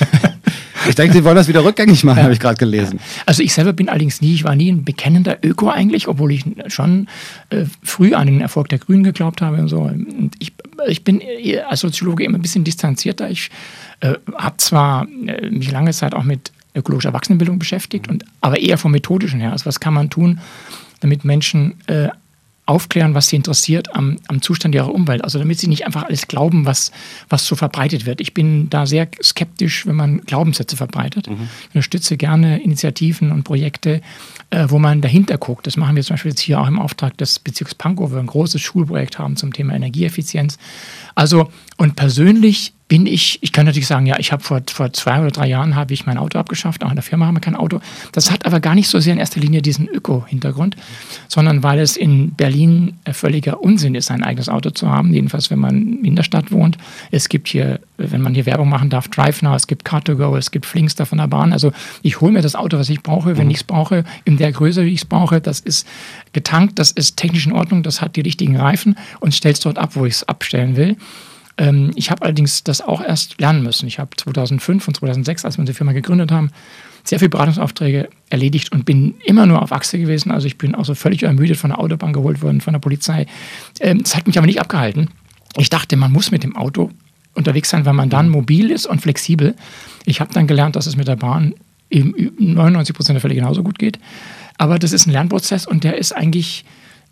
Ich 0.85 0.95
denke, 0.95 1.13
sie 1.13 1.23
wollen 1.23 1.37
das 1.37 1.47
wieder 1.47 1.63
rückgängig 1.63 2.03
machen, 2.03 2.23
habe 2.23 2.33
ich 2.33 2.41
gerade 2.41 2.57
gelesen. 2.57 2.99
Also 3.25 3.41
ich 3.41 3.53
selber 3.53 3.71
bin 3.71 3.87
allerdings 3.87 4.19
nie, 4.21 4.33
ich 4.33 4.43
war 4.43 4.53
nie 4.53 4.69
ein 4.69 4.83
bekennender 4.83 5.37
Öko 5.41 5.69
eigentlich, 5.69 6.09
obwohl 6.09 6.33
ich 6.33 6.43
schon 6.67 7.07
äh, 7.51 7.63
früh 7.83 8.13
an 8.13 8.27
den 8.27 8.41
Erfolg 8.41 8.67
der 8.67 8.79
Grünen 8.79 9.03
geglaubt 9.03 9.39
habe 9.41 9.61
und 9.61 9.69
so. 9.69 9.79
Und 9.79 10.33
ich, 10.39 10.51
ich 10.87 11.05
bin 11.05 11.21
eher 11.21 11.69
als 11.71 11.79
Soziologe 11.79 12.25
immer 12.25 12.37
ein 12.37 12.41
bisschen 12.41 12.65
distanzierter. 12.65 13.29
Ich 13.29 13.49
äh, 14.01 14.15
habe 14.35 14.57
zwar 14.57 15.07
äh, 15.25 15.49
mich 15.49 15.71
lange 15.71 15.91
Zeit 15.93 16.13
auch 16.13 16.23
mit 16.23 16.51
ökologischer 16.75 17.09
Erwachsenenbildung 17.09 17.59
beschäftigt, 17.59 18.07
und, 18.07 18.25
aber 18.41 18.59
eher 18.59 18.77
vom 18.77 18.91
methodischen 18.91 19.39
her. 19.39 19.51
Also 19.51 19.65
was 19.65 19.79
kann 19.79 19.93
man 19.93 20.09
tun, 20.09 20.39
damit 21.01 21.25
Menschen 21.25 21.75
äh, 21.87 22.09
aufklären, 22.65 23.13
was 23.13 23.27
sie 23.27 23.35
interessiert 23.35 23.93
am, 23.93 24.17
am 24.27 24.41
Zustand 24.41 24.73
ihrer 24.73 24.93
Umwelt. 24.93 25.23
Also 25.23 25.37
damit 25.37 25.59
sie 25.59 25.67
nicht 25.67 25.85
einfach 25.85 26.03
alles 26.03 26.27
glauben, 26.27 26.65
was, 26.65 26.91
was 27.27 27.45
so 27.45 27.55
verbreitet 27.55 28.05
wird. 28.05 28.21
Ich 28.21 28.33
bin 28.33 28.69
da 28.69 28.85
sehr 28.85 29.07
skeptisch, 29.21 29.85
wenn 29.85 29.97
man 29.97 30.21
Glaubenssätze 30.21 30.77
verbreitet. 30.77 31.27
Ich 31.27 31.67
unterstütze 31.75 32.15
gerne 32.15 32.61
Initiativen 32.63 33.33
und 33.33 33.43
Projekte, 33.43 34.01
äh, 34.49 34.67
wo 34.69 34.79
man 34.79 35.01
dahinter 35.01 35.37
guckt. 35.37 35.67
Das 35.67 35.75
machen 35.75 35.97
wir 35.97 36.03
zum 36.03 36.13
Beispiel 36.13 36.31
jetzt 36.31 36.39
hier 36.39 36.61
auch 36.61 36.67
im 36.67 36.79
Auftrag 36.79 37.17
des 37.17 37.39
Bezirks 37.39 37.75
Pankow, 37.75 38.11
wo 38.11 38.15
wir 38.15 38.21
ein 38.21 38.27
großes 38.27 38.61
Schulprojekt 38.61 39.19
haben 39.19 39.35
zum 39.35 39.51
Thema 39.51 39.73
Energieeffizienz. 39.73 40.57
Also, 41.15 41.49
und 41.77 41.95
persönlich 41.95 42.73
bin 42.93 43.07
ich, 43.07 43.39
ich 43.41 43.51
kann 43.51 43.65
natürlich 43.65 43.87
sagen, 43.87 44.05
ja, 44.05 44.19
ich 44.19 44.31
habe 44.31 44.43
vor, 44.43 44.61
vor 44.71 44.93
zwei 44.93 45.19
oder 45.19 45.31
drei 45.31 45.47
Jahren 45.47 45.75
habe 45.75 45.95
ich 45.95 46.05
mein 46.05 46.19
Auto 46.19 46.37
abgeschafft, 46.37 46.83
auch 46.83 46.89
in 46.89 46.95
der 46.95 47.01
Firma 47.01 47.25
haben 47.25 47.35
wir 47.35 47.41
kein 47.41 47.55
Auto. 47.55 47.79
Das 48.11 48.29
hat 48.29 48.45
aber 48.45 48.59
gar 48.59 48.75
nicht 48.75 48.87
so 48.87 48.99
sehr 48.99 49.13
in 49.13 49.19
erster 49.19 49.39
Linie 49.39 49.63
diesen 49.63 49.87
Öko-Hintergrund, 49.87 50.75
sondern 51.27 51.63
weil 51.63 51.79
es 51.79 51.97
in 51.97 52.35
Berlin 52.35 52.93
völliger 53.11 53.63
Unsinn 53.63 53.95
ist, 53.95 54.11
ein 54.11 54.21
eigenes 54.21 54.47
Auto 54.47 54.69
zu 54.69 54.91
haben, 54.91 55.11
jedenfalls 55.11 55.49
wenn 55.49 55.57
man 55.57 56.03
in 56.03 56.15
der 56.15 56.21
Stadt 56.21 56.51
wohnt. 56.51 56.77
Es 57.09 57.29
gibt 57.29 57.47
hier, 57.47 57.79
wenn 57.97 58.21
man 58.21 58.35
hier 58.35 58.45
Werbung 58.45 58.69
machen 58.69 58.91
darf, 58.91 59.07
DriveNow, 59.07 59.55
es 59.55 59.65
gibt 59.65 59.87
Car2Go, 59.87 60.37
es 60.37 60.51
gibt 60.51 60.67
Flinkster 60.67 61.07
von 61.07 61.17
der 61.17 61.27
Bahn. 61.27 61.51
Also 61.51 61.71
ich 62.03 62.21
hole 62.21 62.31
mir 62.31 62.43
das 62.43 62.53
Auto, 62.53 62.77
was 62.77 62.89
ich 62.89 63.01
brauche, 63.01 63.37
wenn 63.37 63.45
mhm. 63.45 63.51
ich 63.51 63.57
es 63.57 63.63
brauche, 63.63 64.03
in 64.25 64.37
der 64.37 64.51
Größe, 64.51 64.85
wie 64.85 64.93
ich 64.93 65.01
es 65.01 65.05
brauche. 65.05 65.41
Das 65.41 65.61
ist 65.61 65.87
getankt, 66.33 66.77
das 66.77 66.91
ist 66.91 67.17
technisch 67.17 67.47
in 67.47 67.53
Ordnung, 67.53 67.81
das 67.81 68.01
hat 68.01 68.17
die 68.17 68.21
richtigen 68.21 68.57
Reifen 68.57 68.97
und 69.19 69.33
stellt 69.33 69.55
es 69.55 69.61
dort 69.61 69.79
ab, 69.79 69.95
wo 69.95 70.05
ich 70.05 70.13
es 70.13 70.29
abstellen 70.29 70.75
will. 70.75 70.95
Ähm, 71.57 71.91
ich 71.95 72.11
habe 72.11 72.23
allerdings 72.23 72.63
das 72.63 72.81
auch 72.81 73.01
erst 73.01 73.39
lernen 73.39 73.63
müssen. 73.63 73.87
Ich 73.87 73.99
habe 73.99 74.15
2005 74.15 74.87
und 74.87 74.97
2006, 74.97 75.45
als 75.45 75.57
wir 75.57 75.61
unsere 75.61 75.75
Firma 75.75 75.91
gegründet 75.91 76.31
haben, 76.31 76.51
sehr 77.03 77.19
viele 77.19 77.29
Beratungsaufträge 77.29 78.09
erledigt 78.29 78.71
und 78.71 78.85
bin 78.85 79.15
immer 79.25 79.45
nur 79.45 79.61
auf 79.61 79.71
Achse 79.71 79.99
gewesen. 79.99 80.31
Also 80.31 80.47
ich 80.47 80.57
bin 80.57 80.73
auch 80.73 80.85
so 80.85 80.95
völlig 80.95 81.23
ermüdet 81.23 81.57
von 81.57 81.69
der 81.69 81.79
Autobahn 81.79 82.13
geholt 82.13 82.41
worden, 82.41 82.61
von 82.61 82.73
der 82.73 82.79
Polizei. 82.79 83.25
Ähm, 83.79 84.01
das 84.01 84.15
hat 84.15 84.27
mich 84.27 84.37
aber 84.37 84.47
nicht 84.47 84.61
abgehalten. 84.61 85.09
Ich 85.57 85.69
dachte, 85.69 85.97
man 85.97 86.11
muss 86.11 86.31
mit 86.31 86.43
dem 86.43 86.55
Auto 86.55 86.89
unterwegs 87.33 87.69
sein, 87.69 87.85
weil 87.85 87.93
man 87.93 88.09
dann 88.09 88.29
mobil 88.29 88.71
ist 88.71 88.85
und 88.85 89.01
flexibel. 89.01 89.55
Ich 90.05 90.21
habe 90.21 90.33
dann 90.33 90.47
gelernt, 90.47 90.75
dass 90.75 90.87
es 90.87 90.95
mit 90.95 91.07
der 91.07 91.15
Bahn 91.15 91.53
in 91.89 92.31
99 92.37 92.95
Prozent 92.95 93.15
der 93.15 93.21
Fälle 93.21 93.35
genauso 93.35 93.63
gut 93.63 93.77
geht. 93.77 93.99
Aber 94.57 94.79
das 94.79 94.93
ist 94.93 95.05
ein 95.05 95.11
Lernprozess 95.11 95.67
und 95.67 95.83
der 95.83 95.97
ist 95.97 96.11
eigentlich 96.15 96.63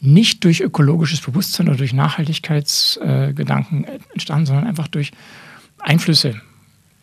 nicht 0.01 0.43
durch 0.43 0.61
ökologisches 0.61 1.21
Bewusstsein 1.21 1.69
oder 1.69 1.77
durch 1.77 1.93
Nachhaltigkeitsgedanken 1.93 3.85
äh, 3.85 3.99
entstanden, 4.11 4.47
sondern 4.47 4.67
einfach 4.67 4.87
durch 4.87 5.11
Einflüsse 5.79 6.41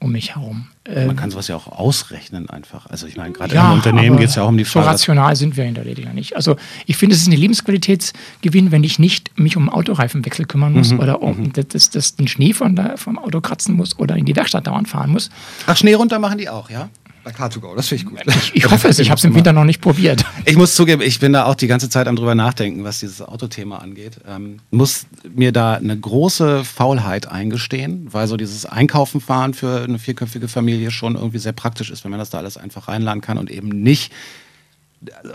um 0.01 0.13
mich 0.13 0.37
herum. 0.37 0.69
Man 0.87 1.11
ähm, 1.11 1.17
kann 1.17 1.31
sowas 1.31 1.49
ja 1.49 1.57
auch 1.57 1.67
ausrechnen 1.67 2.49
einfach. 2.49 2.87
Also 2.87 3.07
ich 3.07 3.17
meine, 3.17 3.33
gerade 3.33 3.55
ja, 3.55 3.69
im 3.69 3.79
Unternehmen 3.79 4.17
geht 4.17 4.29
es 4.29 4.37
ja 4.37 4.45
auch 4.45 4.49
um 4.49 4.57
die 4.57 4.65
Frage. 4.65 4.85
So 4.85 4.91
rational 4.91 5.37
sind 5.37 5.57
wir 5.57 5.65
in 5.65 5.75
der 5.75 5.85
Regel 5.85 6.13
nicht. 6.15 6.37
Also 6.37 6.57
ich 6.87 6.97
finde, 6.97 7.17
es 7.17 7.23
ist 7.23 7.29
ein 7.29 7.33
Lebensqualitätsgewinn, 7.33 8.71
wenn 8.71 8.85
ich 8.85 8.99
nicht 8.99 9.39
mich 9.39 9.57
um 9.57 9.69
Autoreifenwechsel 9.69 10.47
kümmern 10.47 10.73
muss 10.73 10.93
mhm, 10.93 11.01
oder 11.01 11.23
um 11.23 11.39
mhm. 11.39 11.53
das, 11.53 11.91
das, 11.91 12.15
den 12.15 12.29
Schnee 12.29 12.53
von 12.53 12.77
der, 12.77 12.97
vom 12.97 13.19
Auto 13.19 13.41
kratzen 13.41 13.75
muss 13.75 13.99
oder 13.99 14.17
in 14.17 14.25
die 14.25 14.37
Werkstatt 14.37 14.67
dauernd 14.67 14.89
fahren 14.89 15.11
muss. 15.11 15.31
Ach, 15.67 15.77
Schnee 15.77 15.95
runter 15.95 16.19
machen 16.19 16.39
die 16.39 16.49
auch, 16.49 16.71
ja? 16.71 16.89
Bei 17.29 17.35
Car2Go, 17.35 17.77
das 17.77 17.89
finde 17.89 18.05
ich 18.05 18.09
gut. 18.09 18.21
Ich, 18.27 18.55
ich 18.55 18.71
hoffe 18.71 18.89
es, 18.89 18.99
ich 18.99 19.11
habe 19.11 19.19
es 19.19 19.25
im 19.25 19.35
Winter 19.35 19.53
noch 19.53 19.65
nicht 19.65 19.83
probiert. 19.83 20.25
Ich 20.47 20.57
muss 20.57 20.75
zugeben, 20.75 21.03
ich 21.03 21.21
bin 21.21 21.35
da 21.35 21.45
auch 21.45 21.57
die 21.57 21.67
ganze 21.67 21.91
Zeit 21.91 22.09
am 22.09 22.17
drüber 22.17 22.35
nachdenken, 22.35 22.85
was 22.85 23.01
dieses 23.01 23.21
Autothema 23.21 23.79
angeht. 23.79 24.19
Ähm, 24.27 24.61
muss 24.71 25.05
mir 25.29 25.53
da 25.53 25.75
eine 25.75 25.99
große 25.99 26.65
Faulheit 26.65 27.31
eingestehen, 27.31 28.09
weil 28.13 28.29
so 28.29 28.39
dieses 28.39 28.65
Einkaufen 28.65 29.21
fahren 29.21 29.53
für 29.53 29.83
eine 29.83 29.99
vierköpfige 29.99 30.49
Familie 30.49 30.91
schon 30.91 31.17
irgendwie 31.17 31.39
sehr 31.39 31.53
praktisch 31.53 31.91
ist, 31.91 32.03
wenn 32.05 32.13
man 32.13 32.19
das 32.19 32.31
da 32.31 32.39
alles 32.39 32.57
einfach 32.57 32.89
reinladen 32.89 33.21
kann 33.21 33.37
und 33.37 33.51
eben 33.51 33.69
nicht 33.69 34.11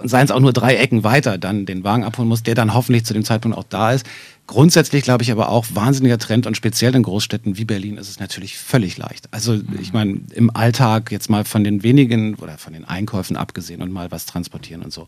seien 0.04 0.26
es 0.26 0.32
auch 0.32 0.40
nur 0.40 0.54
drei 0.54 0.76
Ecken 0.76 1.04
weiter, 1.04 1.38
dann 1.38 1.66
den 1.66 1.84
Wagen 1.84 2.04
abholen 2.04 2.28
muss, 2.28 2.44
der 2.44 2.56
dann 2.56 2.74
hoffentlich 2.74 3.06
zu 3.06 3.14
dem 3.14 3.24
Zeitpunkt 3.24 3.58
auch 3.58 3.64
da 3.64 3.94
ist. 3.94 4.06
Grundsätzlich 4.46 5.04
glaube 5.04 5.24
ich 5.24 5.32
aber 5.32 5.50
auch 5.50 5.66
wahnsinniger 5.74 6.18
Trend 6.18 6.46
und 6.48 6.58
speziell 6.58 6.94
in 6.96 7.04
Großstädten 7.04 7.58
wie 7.58 7.64
Berlin 7.64 7.98
ist 7.98 8.10
es 8.10 8.20
natürlich 8.20 8.58
völlig 8.58 8.98
leicht. 8.98 9.30
Also 9.32 9.60
ich 9.80 9.94
meine, 9.94 10.20
im 10.34 10.54
Alltag 10.54 11.12
jetzt 11.12 11.30
mal 11.30 11.46
von 11.46 11.64
den 11.64 11.82
wenigen 11.82 12.36
oder 12.36 12.58
von 12.58 12.74
den 12.74 12.84
Einkäufen 12.84 13.38
abgesehen 13.38 13.82
und 13.82 13.92
mal 13.92 14.12
was 14.12 14.26
transportieren 14.26 14.82
und 14.82 14.92
so, 14.92 15.08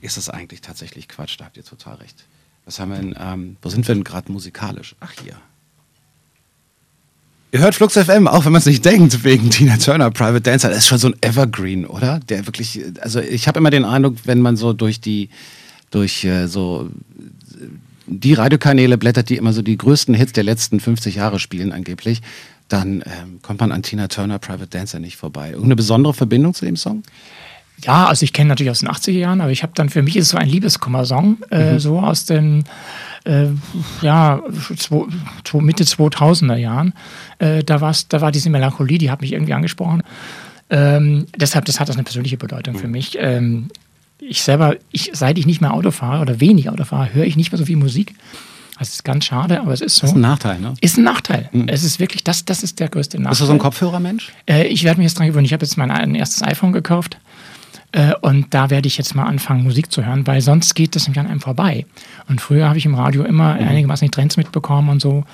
ist 0.00 0.16
es 0.16 0.30
eigentlich 0.30 0.62
tatsächlich 0.62 1.08
Quatsch. 1.08 1.36
Da 1.38 1.44
habt 1.44 1.58
ihr 1.58 1.64
total 1.64 1.96
recht. 1.96 2.24
Was 2.64 2.80
haben 2.80 2.90
wir 2.90 2.98
denn, 2.98 3.14
ähm, 3.18 3.56
wo 3.60 3.68
sind 3.68 3.86
wir 3.86 3.94
denn 3.94 4.04
gerade 4.04 4.32
musikalisch? 4.32 4.94
Ach 5.00 5.12
hier. 5.22 5.36
Ihr 7.52 7.60
hört 7.60 7.74
Flux 7.74 7.94
FM, 7.94 8.28
auch 8.28 8.44
wenn 8.44 8.52
man 8.52 8.60
es 8.60 8.66
nicht 8.66 8.84
denkt, 8.84 9.24
wegen 9.24 9.50
Tina 9.50 9.76
Turner, 9.76 10.10
Private 10.10 10.40
Dancer. 10.40 10.68
Das 10.68 10.78
ist 10.78 10.86
schon 10.86 10.98
so 10.98 11.08
ein 11.08 11.16
Evergreen, 11.20 11.84
oder? 11.84 12.20
Der 12.20 12.46
wirklich, 12.46 12.80
also 13.00 13.20
ich 13.20 13.46
habe 13.46 13.58
immer 13.58 13.70
den 13.70 13.84
Eindruck, 13.84 14.16
wenn 14.24 14.40
man 14.40 14.56
so 14.56 14.72
durch 14.72 15.00
die, 15.00 15.28
durch 15.90 16.24
äh, 16.24 16.46
so 16.46 16.88
die 18.10 18.34
Radiokanäle 18.34 18.98
blättert, 18.98 19.30
die 19.30 19.36
immer 19.36 19.52
so 19.52 19.62
die 19.62 19.78
größten 19.78 20.14
Hits 20.14 20.32
der 20.32 20.44
letzten 20.44 20.80
50 20.80 21.14
Jahre 21.14 21.38
spielen 21.38 21.72
angeblich, 21.72 22.20
dann 22.68 23.02
ähm, 23.06 23.40
kommt 23.42 23.60
man 23.60 23.72
an 23.72 23.82
Tina 23.82 24.08
Turner, 24.08 24.38
Private 24.38 24.68
Dancer 24.68 24.98
nicht 24.98 25.16
vorbei. 25.16 25.48
Irgendeine 25.50 25.76
besondere 25.76 26.14
Verbindung 26.14 26.54
zu 26.54 26.64
dem 26.64 26.76
Song? 26.76 27.02
Ja, 27.82 28.06
also 28.06 28.24
ich 28.24 28.32
kenne 28.32 28.48
natürlich 28.48 28.70
aus 28.70 28.80
den 28.80 28.90
80er 28.90 29.12
Jahren, 29.12 29.40
aber 29.40 29.52
ich 29.52 29.62
habe 29.62 29.72
dann 29.74 29.88
für 29.88 30.02
mich 30.02 30.16
ist 30.16 30.26
es 30.26 30.30
so 30.30 30.38
ein 30.38 30.48
Liebeskummer-Song, 30.48 31.38
äh, 31.50 31.72
mhm. 31.72 31.78
so 31.78 31.98
aus 31.98 32.26
den 32.26 32.64
äh, 33.24 33.46
ja, 34.02 34.42
zwei, 34.76 35.60
Mitte 35.60 35.84
2000er 35.84 36.56
Jahren. 36.56 36.92
Äh, 37.38 37.64
da, 37.64 37.92
da 38.08 38.20
war 38.20 38.32
diese 38.32 38.50
Melancholie, 38.50 38.98
die 38.98 39.10
hat 39.10 39.20
mich 39.20 39.32
irgendwie 39.32 39.54
angesprochen. 39.54 40.02
Ähm, 40.68 41.26
deshalb, 41.36 41.64
das 41.64 41.80
hat 41.80 41.88
das 41.88 41.96
eine 41.96 42.04
persönliche 42.04 42.36
Bedeutung 42.36 42.76
für 42.76 42.86
mhm. 42.86 42.92
mich. 42.92 43.16
Ähm, 43.18 43.68
ich 44.20 44.42
selber, 44.42 44.76
ich, 44.92 45.10
seit 45.14 45.38
ich 45.38 45.46
nicht 45.46 45.60
mehr 45.60 45.74
Auto 45.74 45.90
fahre 45.90 46.22
oder 46.22 46.40
wenig 46.40 46.68
Auto 46.70 46.84
fahre, 46.84 47.12
höre 47.14 47.24
ich 47.24 47.36
nicht 47.36 47.52
mehr 47.52 47.58
so 47.58 47.64
viel 47.64 47.76
Musik. 47.76 48.14
Das 48.78 48.88
ist 48.88 49.04
ganz 49.04 49.26
schade, 49.26 49.60
aber 49.60 49.74
es 49.74 49.82
ist 49.82 49.96
so. 49.96 50.02
Das 50.02 50.10
ist 50.12 50.16
ein 50.16 50.22
Nachteil, 50.22 50.58
ne? 50.58 50.74
Ist 50.80 50.96
ein 50.96 51.04
Nachteil. 51.04 51.50
Mhm. 51.52 51.68
Es 51.68 51.84
ist 51.84 52.00
wirklich, 52.00 52.24
das, 52.24 52.46
das 52.46 52.62
ist 52.62 52.80
der 52.80 52.88
größte 52.88 53.18
Nachteil. 53.18 53.30
Bist 53.30 53.40
du 53.42 53.46
so 53.46 53.52
ein 53.52 53.58
Kopfhörermensch? 53.58 54.32
Äh, 54.46 54.68
ich 54.68 54.84
werde 54.84 54.98
mich 54.98 55.04
jetzt 55.04 55.18
dran 55.18 55.26
gewöhnen. 55.26 55.44
Ich 55.44 55.52
habe 55.52 55.64
jetzt 55.64 55.76
mein 55.76 56.14
erstes 56.14 56.42
iPhone 56.42 56.72
gekauft. 56.72 57.18
Äh, 57.92 58.14
und 58.22 58.54
da 58.54 58.70
werde 58.70 58.86
ich 58.86 58.96
jetzt 58.96 59.14
mal 59.14 59.24
anfangen, 59.24 59.64
Musik 59.64 59.92
zu 59.92 60.06
hören, 60.06 60.26
weil 60.26 60.40
sonst 60.40 60.74
geht 60.74 60.96
das 60.96 61.06
nämlich 61.06 61.20
an 61.20 61.26
einem 61.26 61.40
vorbei. 61.40 61.84
Und 62.28 62.40
früher 62.40 62.68
habe 62.68 62.78
ich 62.78 62.86
im 62.86 62.94
Radio 62.94 63.24
immer 63.24 63.54
mhm. 63.54 63.68
einigermaßen 63.68 64.06
die 64.06 64.10
Trends 64.10 64.36
mitbekommen 64.36 64.88
und 64.88 65.02
so. 65.02 65.24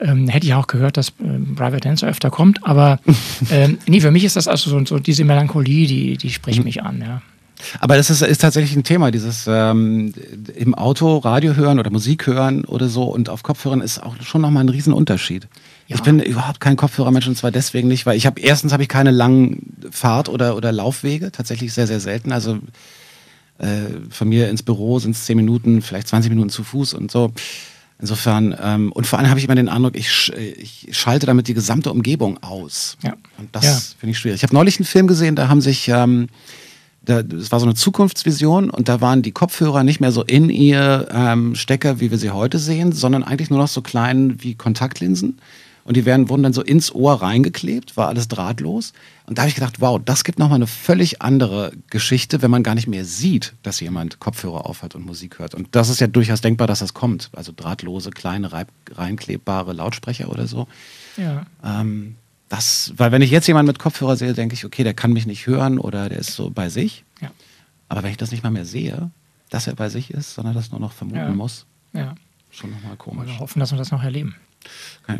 Ähm, 0.00 0.28
hätte 0.28 0.46
ich 0.46 0.54
auch 0.54 0.66
gehört, 0.66 0.96
dass 0.96 1.08
äh, 1.08 1.38
Private 1.54 1.80
Dancer 1.80 2.06
öfter 2.06 2.30
kommt, 2.30 2.64
aber 2.64 3.00
ähm, 3.50 3.78
nee, 3.86 4.00
für 4.00 4.12
mich 4.12 4.24
ist 4.24 4.36
das 4.36 4.46
also 4.46 4.70
so, 4.70 4.84
so 4.84 4.98
diese 5.00 5.24
Melancholie, 5.24 5.88
die, 5.88 6.16
die 6.16 6.30
spricht 6.30 6.60
mhm. 6.60 6.64
mich 6.64 6.82
an, 6.82 7.00
ja. 7.00 7.22
Aber 7.80 7.96
das 7.96 8.10
ist, 8.10 8.22
ist 8.22 8.40
tatsächlich 8.40 8.76
ein 8.76 8.84
Thema, 8.84 9.10
dieses 9.10 9.46
ähm, 9.48 10.12
im 10.54 10.74
Auto 10.74 11.18
Radio 11.18 11.54
hören 11.54 11.78
oder 11.78 11.90
Musik 11.90 12.26
hören 12.26 12.64
oder 12.64 12.88
so 12.88 13.04
und 13.04 13.28
auf 13.28 13.42
Kopfhörern 13.42 13.80
ist 13.80 14.02
auch 14.02 14.14
schon 14.22 14.40
nochmal 14.40 14.64
ein 14.64 14.68
Riesenunterschied. 14.68 15.48
Ja. 15.88 15.96
Ich 15.96 16.02
bin 16.02 16.20
überhaupt 16.20 16.60
kein 16.60 16.76
Kopfhörermensch 16.76 17.26
und 17.26 17.36
zwar 17.36 17.50
deswegen 17.50 17.88
nicht, 17.88 18.06
weil 18.06 18.16
ich 18.16 18.26
habe 18.26 18.40
erstens 18.40 18.72
habe 18.72 18.82
ich 18.82 18.88
keine 18.88 19.10
langen 19.10 19.76
Fahrt- 19.90 20.28
oder, 20.28 20.56
oder 20.56 20.70
Laufwege, 20.72 21.32
tatsächlich 21.32 21.72
sehr, 21.72 21.86
sehr 21.86 22.00
selten. 22.00 22.32
Also 22.32 22.58
äh, 23.58 23.66
von 24.10 24.28
mir 24.28 24.48
ins 24.50 24.62
Büro 24.62 24.98
sind 24.98 25.12
es 25.12 25.24
zehn 25.24 25.36
Minuten, 25.36 25.82
vielleicht 25.82 26.08
20 26.08 26.30
Minuten 26.30 26.50
zu 26.50 26.62
Fuß 26.62 26.94
und 26.94 27.10
so. 27.10 27.32
Insofern, 28.00 28.56
ähm, 28.62 28.92
und 28.92 29.08
vor 29.08 29.18
allem 29.18 29.28
habe 29.28 29.40
ich 29.40 29.46
immer 29.46 29.56
den 29.56 29.68
Eindruck, 29.68 29.96
ich, 29.96 30.32
ich 30.32 30.86
schalte 30.92 31.26
damit 31.26 31.48
die 31.48 31.54
gesamte 31.54 31.90
Umgebung 31.90 32.40
aus. 32.44 32.96
Ja. 33.02 33.14
Und 33.38 33.48
das 33.52 33.64
ja. 33.64 33.72
finde 33.98 34.12
ich 34.12 34.18
schwierig. 34.18 34.36
Ich 34.36 34.42
habe 34.44 34.54
neulich 34.54 34.78
einen 34.78 34.86
Film 34.86 35.08
gesehen, 35.08 35.34
da 35.34 35.48
haben 35.48 35.60
sich 35.60 35.88
ähm, 35.88 36.28
das 37.08 37.50
war 37.50 37.58
so 37.58 37.66
eine 37.66 37.74
Zukunftsvision 37.74 38.70
und 38.70 38.88
da 38.88 39.00
waren 39.00 39.22
die 39.22 39.32
Kopfhörer 39.32 39.82
nicht 39.82 40.00
mehr 40.00 40.12
so 40.12 40.22
in 40.22 40.50
ihr 40.50 41.08
ähm, 41.10 41.54
Stecker, 41.54 42.00
wie 42.00 42.10
wir 42.10 42.18
sie 42.18 42.30
heute 42.30 42.58
sehen, 42.58 42.92
sondern 42.92 43.24
eigentlich 43.24 43.50
nur 43.50 43.58
noch 43.58 43.68
so 43.68 43.82
klein 43.82 44.42
wie 44.42 44.54
Kontaktlinsen. 44.54 45.38
Und 45.84 45.96
die 45.96 46.04
werden, 46.04 46.28
wurden 46.28 46.42
dann 46.42 46.52
so 46.52 46.60
ins 46.60 46.94
Ohr 46.94 47.22
reingeklebt, 47.22 47.96
war 47.96 48.08
alles 48.08 48.28
drahtlos. 48.28 48.92
Und 49.24 49.38
da 49.38 49.42
habe 49.42 49.48
ich 49.48 49.54
gedacht, 49.54 49.80
wow, 49.80 49.98
das 50.04 50.22
gibt 50.22 50.38
nochmal 50.38 50.56
eine 50.56 50.66
völlig 50.66 51.22
andere 51.22 51.72
Geschichte, 51.88 52.42
wenn 52.42 52.50
man 52.50 52.62
gar 52.62 52.74
nicht 52.74 52.88
mehr 52.88 53.06
sieht, 53.06 53.54
dass 53.62 53.80
jemand 53.80 54.20
Kopfhörer 54.20 54.66
aufhat 54.66 54.94
und 54.94 55.06
Musik 55.06 55.38
hört. 55.38 55.54
Und 55.54 55.68
das 55.70 55.88
ist 55.88 56.00
ja 56.00 56.06
durchaus 56.06 56.42
denkbar, 56.42 56.66
dass 56.66 56.80
das 56.80 56.92
kommt. 56.92 57.30
Also 57.32 57.52
drahtlose, 57.56 58.10
kleine, 58.10 58.50
reinklebbare 58.94 59.72
Lautsprecher 59.72 60.28
oder 60.28 60.46
so. 60.46 60.68
Ja. 61.16 61.46
Ähm, 61.64 62.16
das, 62.48 62.92
weil 62.96 63.12
wenn 63.12 63.22
ich 63.22 63.30
jetzt 63.30 63.46
jemanden 63.46 63.68
mit 63.68 63.78
Kopfhörer 63.78 64.16
sehe, 64.16 64.32
denke 64.32 64.54
ich, 64.54 64.64
okay, 64.64 64.84
der 64.84 64.94
kann 64.94 65.12
mich 65.12 65.26
nicht 65.26 65.46
hören 65.46 65.78
oder 65.78 66.08
der 66.08 66.18
ist 66.18 66.34
so 66.34 66.50
bei 66.50 66.68
sich. 66.68 67.04
Ja. 67.20 67.30
Aber 67.88 68.02
wenn 68.02 68.10
ich 68.10 68.16
das 68.16 68.30
nicht 68.30 68.42
mal 68.42 68.50
mehr 68.50 68.64
sehe, 68.64 69.10
dass 69.50 69.66
er 69.66 69.74
bei 69.74 69.88
sich 69.88 70.10
ist, 70.10 70.34
sondern 70.34 70.54
das 70.54 70.70
nur 70.70 70.80
noch 70.80 70.92
vermuten 70.92 71.18
ja. 71.18 71.30
muss, 71.30 71.66
ja. 71.92 72.14
schon 72.50 72.70
nochmal 72.70 72.96
komisch. 72.96 73.30
Oder 73.30 73.38
hoffen, 73.38 73.60
dass 73.60 73.70
wir 73.70 73.78
das 73.78 73.90
noch 73.90 74.02
erleben. 74.02 74.34
Äh, 75.06 75.18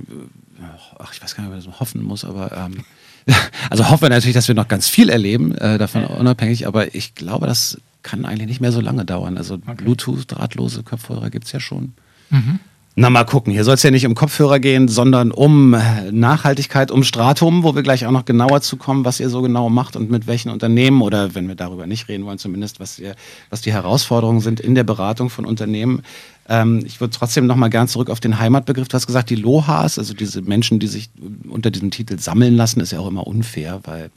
ach, 0.98 1.12
ich 1.12 1.22
weiß 1.22 1.34
gar 1.34 1.44
nicht, 1.44 1.52
ob 1.52 1.56
man 1.56 1.64
das 1.64 1.80
hoffen 1.80 2.02
muss, 2.02 2.24
aber 2.24 2.52
ähm, 2.52 2.84
also 3.70 3.88
hoffen 3.88 4.02
wir 4.02 4.08
natürlich, 4.10 4.34
dass 4.34 4.48
wir 4.48 4.54
noch 4.54 4.68
ganz 4.68 4.88
viel 4.88 5.08
erleben, 5.08 5.54
äh, 5.56 5.78
davon 5.78 6.02
ja. 6.02 6.08
unabhängig, 6.08 6.66
aber 6.66 6.94
ich 6.94 7.14
glaube, 7.14 7.46
das 7.46 7.78
kann 8.02 8.24
eigentlich 8.24 8.48
nicht 8.48 8.60
mehr 8.60 8.72
so 8.72 8.80
lange 8.80 9.04
dauern. 9.04 9.36
Also 9.36 9.54
okay. 9.54 9.74
Bluetooth, 9.76 10.24
drahtlose 10.26 10.82
Kopfhörer 10.82 11.30
gibt 11.30 11.46
es 11.46 11.52
ja 11.52 11.60
schon. 11.60 11.92
Mhm. 12.30 12.60
Na, 13.00 13.10
mal 13.10 13.22
gucken. 13.22 13.52
Hier 13.52 13.62
soll 13.62 13.74
es 13.74 13.84
ja 13.84 13.92
nicht 13.92 14.06
um 14.06 14.16
Kopfhörer 14.16 14.58
gehen, 14.58 14.88
sondern 14.88 15.30
um 15.30 15.72
äh, 15.72 16.10
Nachhaltigkeit, 16.10 16.90
um 16.90 17.04
Stratum, 17.04 17.62
wo 17.62 17.76
wir 17.76 17.84
gleich 17.84 18.04
auch 18.06 18.10
noch 18.10 18.24
genauer 18.24 18.60
zu 18.60 18.76
kommen, 18.76 19.04
was 19.04 19.20
ihr 19.20 19.30
so 19.30 19.40
genau 19.40 19.70
macht 19.70 19.94
und 19.94 20.10
mit 20.10 20.26
welchen 20.26 20.50
Unternehmen 20.50 21.00
oder 21.00 21.36
wenn 21.36 21.46
wir 21.46 21.54
darüber 21.54 21.86
nicht 21.86 22.08
reden 22.08 22.26
wollen, 22.26 22.38
zumindest 22.38 22.80
was, 22.80 22.98
ihr, 22.98 23.14
was 23.50 23.60
die 23.60 23.72
Herausforderungen 23.72 24.40
sind 24.40 24.58
in 24.58 24.74
der 24.74 24.82
Beratung 24.82 25.30
von 25.30 25.44
Unternehmen. 25.44 26.02
Ähm, 26.48 26.82
ich 26.84 27.00
würde 27.00 27.16
trotzdem 27.16 27.46
noch 27.46 27.54
mal 27.54 27.68
gern 27.68 27.86
zurück 27.86 28.10
auf 28.10 28.18
den 28.18 28.40
Heimatbegriff. 28.40 28.88
Du 28.88 28.94
hast 28.94 29.06
gesagt, 29.06 29.30
die 29.30 29.36
Lohas, 29.36 29.96
also 29.96 30.12
diese 30.12 30.42
Menschen, 30.42 30.80
die 30.80 30.88
sich 30.88 31.08
unter 31.48 31.70
diesem 31.70 31.92
Titel 31.92 32.18
sammeln 32.18 32.56
lassen, 32.56 32.80
ist 32.80 32.90
ja 32.90 32.98
auch 32.98 33.06
immer 33.06 33.28
unfair, 33.28 33.78
weil 33.84 34.10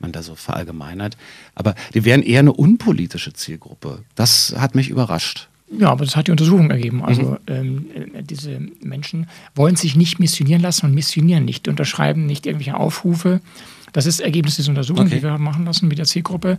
man 0.00 0.10
da 0.10 0.24
so 0.24 0.34
verallgemeinert. 0.34 1.16
Aber 1.54 1.76
die 1.94 2.04
wären 2.04 2.24
eher 2.24 2.40
eine 2.40 2.52
unpolitische 2.52 3.32
Zielgruppe. 3.32 4.00
Das 4.16 4.56
hat 4.58 4.74
mich 4.74 4.88
überrascht. 4.90 5.48
Ja, 5.70 5.90
aber 5.90 6.04
das 6.04 6.14
hat 6.14 6.26
die 6.26 6.30
Untersuchung 6.30 6.70
ergeben. 6.70 7.02
Also 7.02 7.22
mhm. 7.22 7.38
ähm, 7.46 7.86
äh, 8.14 8.22
diese 8.22 8.60
Menschen 8.82 9.26
wollen 9.54 9.76
sich 9.76 9.96
nicht 9.96 10.18
missionieren 10.18 10.62
lassen 10.62 10.86
und 10.86 10.94
missionieren 10.94 11.44
nicht, 11.44 11.68
unterschreiben 11.68 12.26
nicht 12.26 12.46
irgendwelche 12.46 12.76
Aufrufe. 12.76 13.40
Das 13.92 14.06
ist 14.06 14.20
Ergebnis 14.20 14.56
dieser 14.56 14.70
Untersuchung, 14.70 15.06
okay. 15.06 15.16
die 15.16 15.22
wir 15.22 15.38
machen 15.38 15.64
lassen 15.64 15.86
mit 15.86 15.98
der 15.98 16.04
Zielgruppe. 16.04 16.58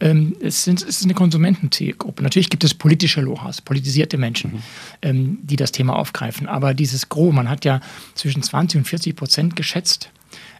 Ähm, 0.00 0.34
es, 0.40 0.64
sind, 0.64 0.80
es 0.80 0.88
ist 0.88 1.04
eine 1.04 1.14
Konsumentenzielgruppe. 1.14 2.22
Natürlich 2.22 2.48
gibt 2.48 2.64
es 2.64 2.72
politische 2.72 3.20
Lohas, 3.20 3.60
politisierte 3.60 4.16
Menschen, 4.16 4.52
mhm. 4.52 4.58
ähm, 5.02 5.38
die 5.42 5.56
das 5.56 5.72
Thema 5.72 5.94
aufgreifen. 5.96 6.48
Aber 6.48 6.72
dieses 6.72 7.10
Gros, 7.10 7.34
man 7.34 7.50
hat 7.50 7.66
ja 7.66 7.80
zwischen 8.14 8.42
20 8.42 8.78
und 8.78 8.84
40 8.86 9.14
Prozent 9.14 9.56
geschätzt, 9.56 10.10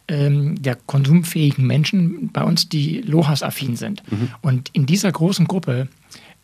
ähm, 0.07 0.61
der 0.61 0.75
konsumfähigen 0.75 1.65
Menschen 1.65 2.29
bei 2.31 2.43
uns, 2.43 2.69
die 2.69 3.01
Lohas-affin 3.01 3.75
sind. 3.75 4.03
Mhm. 4.11 4.29
Und 4.41 4.69
in 4.73 4.85
dieser 4.85 5.11
großen 5.11 5.47
Gruppe 5.47 5.87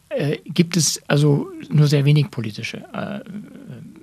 äh, 0.10 0.38
gibt 0.46 0.78
es 0.78 1.02
also 1.08 1.50
nur 1.70 1.88
sehr 1.88 2.06
wenig 2.06 2.32
politische, 2.32 2.78
äh, 2.94 3.20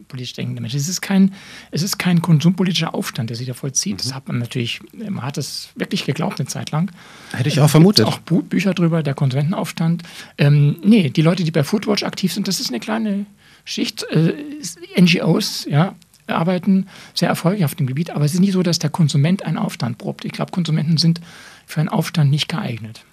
politisch 0.08 0.34
denkende 0.34 0.60
Menschen. 0.60 0.78
Es 0.78 0.88
ist 0.88 1.00
kein, 1.00 1.32
es 1.70 1.82
ist 1.82 1.98
kein 1.98 2.20
konsumpolitischer 2.20 2.94
Aufstand, 2.94 3.30
der 3.30 3.36
sich 3.36 3.46
da 3.46 3.54
vollzieht. 3.54 3.94
Mhm. 3.94 3.98
Das 3.98 4.14
hat 4.14 4.28
man 4.28 4.38
natürlich, 4.38 4.80
man 4.92 5.22
hat 5.22 5.38
es 5.38 5.70
wirklich 5.74 6.04
geglaubt 6.04 6.38
eine 6.40 6.48
Zeit 6.48 6.70
lang. 6.70 6.90
Hätte 7.32 7.48
ich 7.48 7.60
auch 7.60 7.70
vermutet. 7.70 8.06
auch 8.06 8.18
Bu 8.18 8.42
Bücher 8.42 8.74
drüber, 8.74 9.02
der 9.02 9.14
Konsumentenaufstand. 9.14 10.02
Ähm, 10.36 10.76
nee, 10.84 11.10
die 11.10 11.22
Leute, 11.22 11.42
die 11.44 11.50
bei 11.50 11.64
Foodwatch 11.64 12.02
aktiv 12.02 12.32
sind, 12.32 12.48
das 12.48 12.60
ist 12.60 12.68
eine 12.68 12.80
kleine 12.80 13.26
Schicht. 13.64 14.04
Äh, 14.10 14.34
NGOs, 15.00 15.66
ja, 15.70 15.94
arbeiten 16.26 16.86
sehr 17.14 17.28
erfolgreich 17.28 17.64
auf 17.64 17.74
dem 17.74 17.86
Gebiet, 17.86 18.10
aber 18.10 18.24
es 18.24 18.34
ist 18.34 18.40
nicht 18.40 18.52
so, 18.52 18.62
dass 18.62 18.78
der 18.78 18.90
Konsument 18.90 19.44
einen 19.44 19.58
Aufstand 19.58 19.98
probt. 19.98 20.24
Ich 20.24 20.32
glaube, 20.32 20.52
Konsumenten 20.52 20.96
sind 20.96 21.20
für 21.66 21.80
einen 21.80 21.88
Aufstand 21.88 22.30
nicht 22.30 22.48
geeignet. 22.48 23.04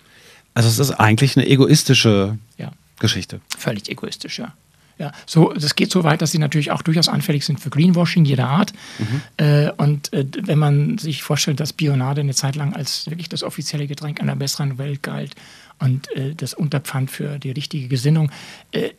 Also 0.54 0.67
es 0.67 0.80
ist 0.80 0.91
eigentlich 0.91 1.38
eine 1.38 1.47
egoistische 1.47 2.38
ja. 2.58 2.71
Geschichte. 3.01 3.41
Völlig 3.57 3.89
egoistisch, 3.89 4.39
ja. 4.39 4.53
Ja, 4.97 5.11
so, 5.25 5.51
das 5.53 5.75
geht 5.75 5.91
so 5.91 6.03
weit, 6.03 6.21
dass 6.21 6.31
sie 6.31 6.37
natürlich 6.37 6.69
auch 6.69 6.83
durchaus 6.83 7.09
anfällig 7.09 7.43
sind 7.43 7.59
für 7.59 7.71
Greenwashing 7.71 8.23
jeder 8.23 8.47
Art. 8.47 8.71
Mhm. 8.99 9.21
Äh, 9.37 9.71
und 9.71 10.13
äh, 10.13 10.25
wenn 10.43 10.59
man 10.59 10.99
sich 10.99 11.23
vorstellt, 11.23 11.59
dass 11.59 11.73
Bionade 11.73 12.21
eine 12.21 12.35
Zeit 12.35 12.55
lang 12.55 12.75
als 12.75 13.09
wirklich 13.09 13.27
das 13.27 13.41
offizielle 13.41 13.87
Getränk 13.87 14.21
einer 14.21 14.35
besseren 14.35 14.77
Welt 14.77 15.01
galt 15.01 15.33
und 15.79 16.15
äh, 16.15 16.35
das 16.35 16.53
Unterpfand 16.53 17.09
für 17.09 17.39
die 17.39 17.49
richtige 17.49 17.87
Gesinnung, 17.87 18.31
äh, 18.73 18.91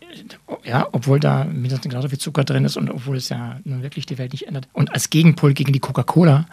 ja, 0.65 0.89
obwohl 0.91 1.21
da 1.21 1.45
mindestens 1.45 1.93
gerade 1.93 2.09
viel 2.09 2.19
Zucker 2.19 2.43
drin 2.43 2.65
ist 2.65 2.77
und 2.77 2.91
obwohl 2.91 3.17
es 3.17 3.29
ja 3.29 3.61
nun 3.63 3.83
wirklich 3.83 4.05
die 4.05 4.19
Welt 4.19 4.33
nicht 4.33 4.49
ändert. 4.49 4.67
Und 4.73 4.93
als 4.93 5.09
Gegenpol 5.09 5.55
gegen 5.55 5.73
die 5.73 5.79
Coca-Cola 5.79 6.47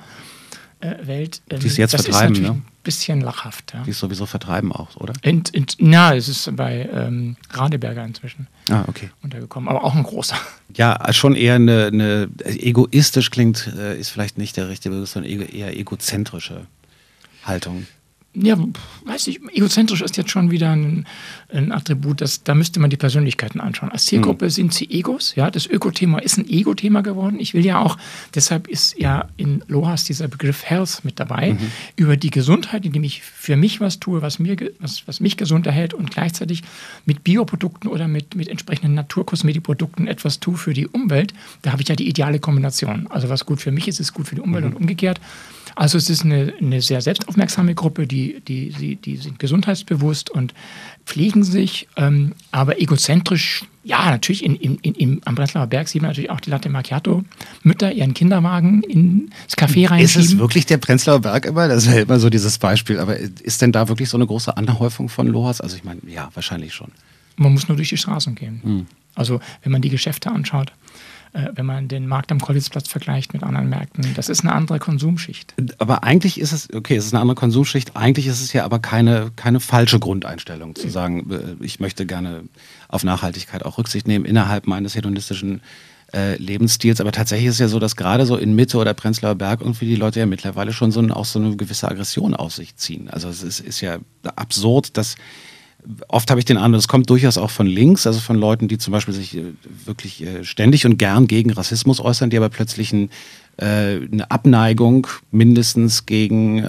Welt. 0.81 1.41
Ähm, 1.49 1.59
die 1.59 1.67
ist 1.67 1.77
jetzt 1.77 1.93
das 1.93 2.03
vertreiben, 2.03 2.35
ist 2.35 2.41
ne? 2.41 2.49
ein 2.49 2.65
bisschen 2.83 3.21
lachhaft. 3.21 3.73
Ja. 3.73 3.83
Die 3.83 3.91
ist 3.91 3.99
sowieso 3.99 4.25
vertreiben 4.25 4.71
auch, 4.71 4.95
oder? 4.95 5.13
In, 5.21 5.43
in, 5.51 5.65
na, 5.79 6.15
es 6.15 6.27
ist 6.27 6.55
bei 6.55 6.89
ähm, 6.91 7.35
Radeberger 7.51 8.03
inzwischen 8.03 8.47
ah, 8.69 8.83
okay. 8.87 9.09
untergekommen, 9.21 9.69
aber 9.69 9.83
auch 9.83 9.95
ein 9.95 10.03
großer. 10.03 10.37
Ja, 10.75 11.11
schon 11.13 11.35
eher 11.35 11.55
eine, 11.55 11.87
eine 11.87 12.29
egoistisch 12.43 13.31
klingt, 13.31 13.67
äh, 13.77 13.99
ist 13.99 14.09
vielleicht 14.09 14.37
nicht 14.37 14.55
der 14.55 14.69
richtige 14.69 14.93
Begriff, 14.93 15.09
sondern 15.09 15.31
eher 15.31 15.77
egozentrische 15.77 16.67
Haltung 17.43 17.87
ja, 18.35 18.57
weiß 19.05 19.27
ich, 19.27 19.39
egozentrisch 19.53 20.01
ist 20.01 20.15
jetzt 20.15 20.29
schon 20.29 20.51
wieder 20.51 20.71
ein, 20.71 21.07
ein 21.51 21.71
Attribut, 21.71 22.21
das, 22.21 22.43
da 22.43 22.53
müsste 22.53 22.79
man 22.79 22.91
die 22.91 22.97
Persönlichkeiten 22.97 23.59
anschauen. 23.59 23.91
Als 23.91 24.05
Zielgruppe 24.05 24.45
mhm. 24.45 24.49
sind 24.49 24.73
sie 24.73 24.89
Egos, 24.89 25.33
ja, 25.35 25.49
das 25.49 25.65
Ökothema 25.65 26.19
ist 26.19 26.37
ein 26.37 26.47
Ego-Thema 26.47 27.01
geworden. 27.01 27.39
Ich 27.39 27.55
will 27.55 27.65
ja 27.65 27.79
auch, 27.79 27.97
deshalb 28.35 28.67
ist 28.67 28.99
ja 28.99 29.27
in 29.37 29.63
Lohas 29.67 30.03
dieser 30.03 30.27
Begriff 30.27 30.63
Health 30.63 31.01
mit 31.03 31.19
dabei, 31.19 31.53
mhm. 31.53 31.71
über 31.95 32.17
die 32.17 32.29
Gesundheit, 32.29 32.85
indem 32.85 33.03
ich 33.03 33.23
für 33.23 33.57
mich 33.57 33.81
was 33.81 33.99
tue, 33.99 34.21
was, 34.21 34.37
mir, 34.37 34.55
was, 34.79 35.07
was 35.07 35.19
mich 35.19 35.35
gesund 35.35 35.65
erhält 35.65 35.95
und 35.95 36.11
gleichzeitig 36.11 36.61
mit 37.05 37.23
Bioprodukten 37.23 37.89
oder 37.89 38.07
mit, 38.07 38.35
mit 38.35 38.47
entsprechenden 38.47 38.93
Naturkosmetikprodukten 38.93 40.07
etwas 40.07 40.39
tue 40.39 40.55
für 40.55 40.73
die 40.73 40.87
Umwelt, 40.87 41.33
da 41.63 41.71
habe 41.71 41.81
ich 41.81 41.87
ja 41.87 41.95
die 41.95 42.07
ideale 42.07 42.39
Kombination. 42.39 43.07
Also 43.09 43.27
was 43.27 43.45
gut 43.47 43.59
für 43.59 43.71
mich 43.71 43.87
ist, 43.87 43.99
ist 43.99 44.13
gut 44.13 44.27
für 44.27 44.35
die 44.35 44.41
Umwelt 44.41 44.65
mhm. 44.65 44.71
und 44.71 44.77
umgekehrt. 44.77 45.19
Also 45.75 45.97
es 45.97 46.09
ist 46.09 46.23
eine, 46.23 46.53
eine 46.59 46.81
sehr 46.81 47.01
selbstaufmerksame 47.01 47.75
Gruppe, 47.75 48.07
die, 48.07 48.41
die, 48.47 48.69
die, 48.69 48.95
die 48.95 49.17
sind 49.17 49.39
gesundheitsbewusst 49.39 50.29
und 50.29 50.53
pflegen 51.05 51.43
sich, 51.43 51.87
ähm, 51.95 52.33
aber 52.51 52.79
egozentrisch, 52.79 53.65
ja, 53.83 54.11
natürlich 54.11 54.43
in, 54.43 54.55
in, 54.55 54.77
in, 54.77 55.21
am 55.25 55.35
Breslauer 55.35 55.67
Berg 55.67 55.87
sieht 55.87 56.01
man 56.01 56.11
natürlich 56.11 56.29
auch 56.29 56.39
die 56.39 56.49
Latte 56.49 56.69
Macchiato, 56.69 57.23
Mütter 57.63 57.91
ihren 57.91 58.13
Kinderwagen 58.13 58.83
ins 58.83 59.57
Café 59.57 59.89
reinschieben. 59.89 60.23
Ist 60.23 60.33
es 60.33 60.37
wirklich 60.37 60.65
der 60.67 60.77
Prenzlauer 60.77 61.21
Berg 61.21 61.45
immer? 61.45 61.67
Das 61.67 61.85
ist 61.85 61.93
ja 61.93 62.01
immer 62.01 62.19
so 62.19 62.29
dieses 62.29 62.59
Beispiel. 62.59 62.99
Aber 62.99 63.17
ist 63.17 63.61
denn 63.61 63.71
da 63.71 63.87
wirklich 63.87 64.09
so 64.09 64.17
eine 64.17 64.27
große 64.27 64.55
Anhäufung 64.55 65.09
von 65.09 65.27
Lohas? 65.27 65.61
Also 65.61 65.75
ich 65.75 65.83
meine, 65.83 66.01
ja, 66.07 66.29
wahrscheinlich 66.35 66.73
schon. 66.73 66.91
Man 67.37 67.53
muss 67.53 67.67
nur 67.67 67.77
durch 67.77 67.89
die 67.89 67.97
Straßen 67.97 68.35
gehen. 68.35 68.59
Hm. 68.63 68.85
Also 69.15 69.39
wenn 69.63 69.71
man 69.71 69.81
die 69.81 69.89
Geschäfte 69.89 70.31
anschaut 70.31 70.73
wenn 71.31 71.65
man 71.65 71.87
den 71.87 72.07
Markt 72.07 72.31
am 72.31 72.39
Kollitzplatz 72.39 72.87
vergleicht 72.87 73.33
mit 73.33 73.43
anderen 73.43 73.69
Märkten. 73.69 74.13
Das 74.15 74.29
ist 74.29 74.41
eine 74.41 74.53
andere 74.53 74.79
Konsumschicht. 74.79 75.53
Aber 75.77 76.03
eigentlich 76.03 76.39
ist 76.39 76.51
es, 76.51 76.73
okay, 76.73 76.95
es 76.95 77.05
ist 77.05 77.13
eine 77.13 77.21
andere 77.21 77.35
Konsumschicht, 77.35 77.95
eigentlich 77.95 78.27
ist 78.27 78.41
es 78.41 78.53
ja 78.53 78.65
aber 78.65 78.79
keine, 78.79 79.31
keine 79.35 79.59
falsche 79.59 79.99
Grundeinstellung 79.99 80.75
zu 80.75 80.89
sagen, 80.89 81.29
äh, 81.31 81.63
ich 81.63 81.79
möchte 81.79 82.05
gerne 82.05 82.43
auf 82.87 83.03
Nachhaltigkeit 83.03 83.65
auch 83.65 83.77
Rücksicht 83.77 84.07
nehmen 84.07 84.25
innerhalb 84.25 84.67
meines 84.67 84.95
hedonistischen 84.95 85.61
äh, 86.13 86.35
Lebensstils. 86.37 87.01
Aber 87.01 87.11
tatsächlich 87.11 87.47
ist 87.47 87.55
es 87.55 87.59
ja 87.59 87.67
so, 87.67 87.79
dass 87.79 87.95
gerade 87.95 88.25
so 88.25 88.35
in 88.35 88.55
Mitte 88.55 88.77
oder 88.77 88.93
Prenzlauer 88.93 89.35
Berg 89.35 89.61
irgendwie 89.61 89.85
die 89.85 89.95
Leute 89.95 90.19
ja 90.19 90.25
mittlerweile 90.25 90.73
schon 90.73 90.91
so, 90.91 91.01
auch 91.09 91.25
so 91.25 91.39
eine 91.39 91.55
gewisse 91.55 91.87
Aggression 91.87 92.33
aus 92.33 92.55
sich 92.55 92.75
ziehen. 92.75 93.09
Also 93.09 93.29
es 93.29 93.43
ist, 93.43 93.59
ist 93.59 93.81
ja 93.81 93.99
absurd, 94.35 94.97
dass 94.97 95.15
oft 96.07 96.29
habe 96.29 96.39
ich 96.39 96.45
den 96.45 96.57
Eindruck, 96.57 96.79
es 96.79 96.87
kommt 96.87 97.09
durchaus 97.09 97.37
auch 97.37 97.49
von 97.49 97.67
links, 97.67 98.05
also 98.05 98.19
von 98.19 98.35
Leuten, 98.35 98.67
die 98.67 98.77
zum 98.77 98.91
Beispiel 98.91 99.13
sich 99.13 99.37
äh, 99.37 99.43
wirklich 99.85 100.23
äh, 100.23 100.43
ständig 100.43 100.85
und 100.85 100.97
gern 100.97 101.27
gegen 101.27 101.51
Rassismus 101.51 101.99
äußern, 101.99 102.29
die 102.29 102.37
aber 102.37 102.49
plötzlich 102.49 102.91
ein, 102.91 103.09
äh, 103.57 103.99
eine 104.11 104.29
Abneigung 104.29 105.07
mindestens 105.31 106.05
gegen 106.05 106.63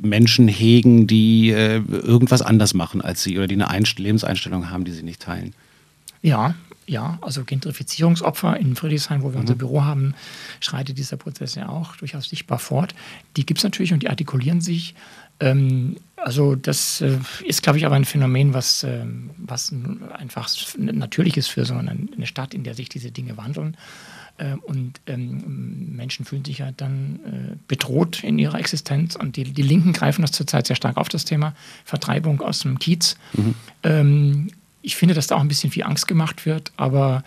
Menschen 0.00 0.48
hegen, 0.48 1.06
die 1.06 1.50
irgendwas 1.50 2.42
anders 2.42 2.74
machen 2.74 3.00
als 3.00 3.22
sie 3.22 3.36
oder 3.36 3.46
die 3.46 3.54
eine 3.54 3.84
Lebenseinstellung 3.96 4.70
haben, 4.70 4.84
die 4.84 4.92
sie 4.92 5.02
nicht 5.02 5.22
teilen. 5.22 5.54
Ja, 6.22 6.54
ja, 6.90 7.18
also 7.22 7.44
Gentrifizierungsopfer 7.44 8.56
in 8.56 8.74
Friedrichshain, 8.74 9.22
wo 9.22 9.28
wir 9.28 9.36
mhm. 9.36 9.42
unser 9.42 9.54
Büro 9.54 9.84
haben, 9.84 10.14
schreitet 10.58 10.98
dieser 10.98 11.16
Prozess 11.16 11.54
ja 11.54 11.68
auch 11.68 11.96
durchaus 11.96 12.28
sichtbar 12.28 12.58
fort. 12.58 12.94
Die 13.36 13.46
gibt 13.46 13.58
es 13.58 13.64
natürlich 13.64 13.92
und 13.92 14.02
die 14.02 14.10
artikulieren 14.10 14.60
sich. 14.60 14.94
Ähm, 15.38 15.96
also 16.16 16.56
das 16.56 17.00
äh, 17.00 17.18
ist, 17.44 17.62
glaube 17.62 17.78
ich, 17.78 17.86
aber 17.86 17.94
ein 17.94 18.04
Phänomen, 18.04 18.54
was, 18.54 18.82
äh, 18.82 19.04
was 19.38 19.72
einfach 20.12 20.50
natürlich 20.76 21.36
ist 21.36 21.46
für 21.46 21.64
so 21.64 21.74
eine, 21.74 21.92
eine, 21.92 22.26
Stadt, 22.26 22.54
in 22.54 22.64
der 22.64 22.74
sich 22.74 22.88
diese 22.88 23.12
Dinge 23.12 23.36
wandeln. 23.36 23.76
Äh, 24.38 24.54
und 24.54 25.00
ähm, 25.06 25.94
Menschen 25.94 26.24
fühlen 26.24 26.44
sich 26.44 26.58
ja 26.58 26.72
dann 26.72 27.20
äh, 27.24 27.56
bedroht 27.68 28.24
in 28.24 28.38
ihrer 28.38 28.58
Existenz. 28.58 29.14
Und 29.14 29.36
die, 29.36 29.44
die 29.44 29.62
Linken 29.62 29.92
greifen 29.92 30.22
das 30.22 30.32
zurzeit 30.32 30.66
sehr 30.66 30.76
stark 30.76 30.96
auf, 30.96 31.08
das 31.08 31.24
Thema 31.24 31.54
Vertreibung 31.84 32.40
aus 32.40 32.60
dem 32.60 32.80
Kiez. 32.80 33.16
Mhm. 33.32 33.54
Ähm, 33.84 34.50
ich 34.82 34.96
finde, 34.96 35.14
dass 35.14 35.26
da 35.26 35.36
auch 35.36 35.40
ein 35.40 35.48
bisschen 35.48 35.70
viel 35.70 35.84
Angst 35.84 36.08
gemacht 36.08 36.46
wird, 36.46 36.72
aber 36.76 37.22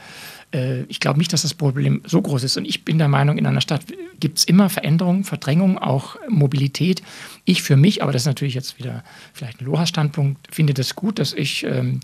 äh, 0.53 0.83
ich 0.83 0.99
glaube 0.99 1.19
nicht, 1.19 1.33
dass 1.33 1.41
das 1.41 1.53
Problem 1.53 2.01
so 2.05 2.21
groß 2.21 2.43
ist. 2.43 2.57
Und 2.57 2.65
ich 2.65 2.85
bin 2.85 2.97
der 2.97 3.07
Meinung, 3.07 3.37
in 3.37 3.45
einer 3.45 3.61
Stadt 3.61 3.83
gibt 4.19 4.39
es 4.39 4.43
immer 4.45 4.69
Veränderungen, 4.69 5.23
Verdrängung, 5.23 5.77
auch 5.77 6.15
Mobilität. 6.29 7.03
Ich 7.45 7.63
für 7.63 7.75
mich, 7.75 8.01
aber 8.01 8.11
das 8.11 8.23
ist 8.23 8.27
natürlich 8.27 8.53
jetzt 8.55 8.79
wieder 8.79 9.03
vielleicht 9.33 9.61
ein 9.61 9.65
Loha-Standpunkt, 9.65 10.53
finde 10.53 10.73
das 10.73 10.95
gut, 10.95 11.19
dass 11.19 11.33
ich, 11.33 11.63
ähm, 11.63 11.99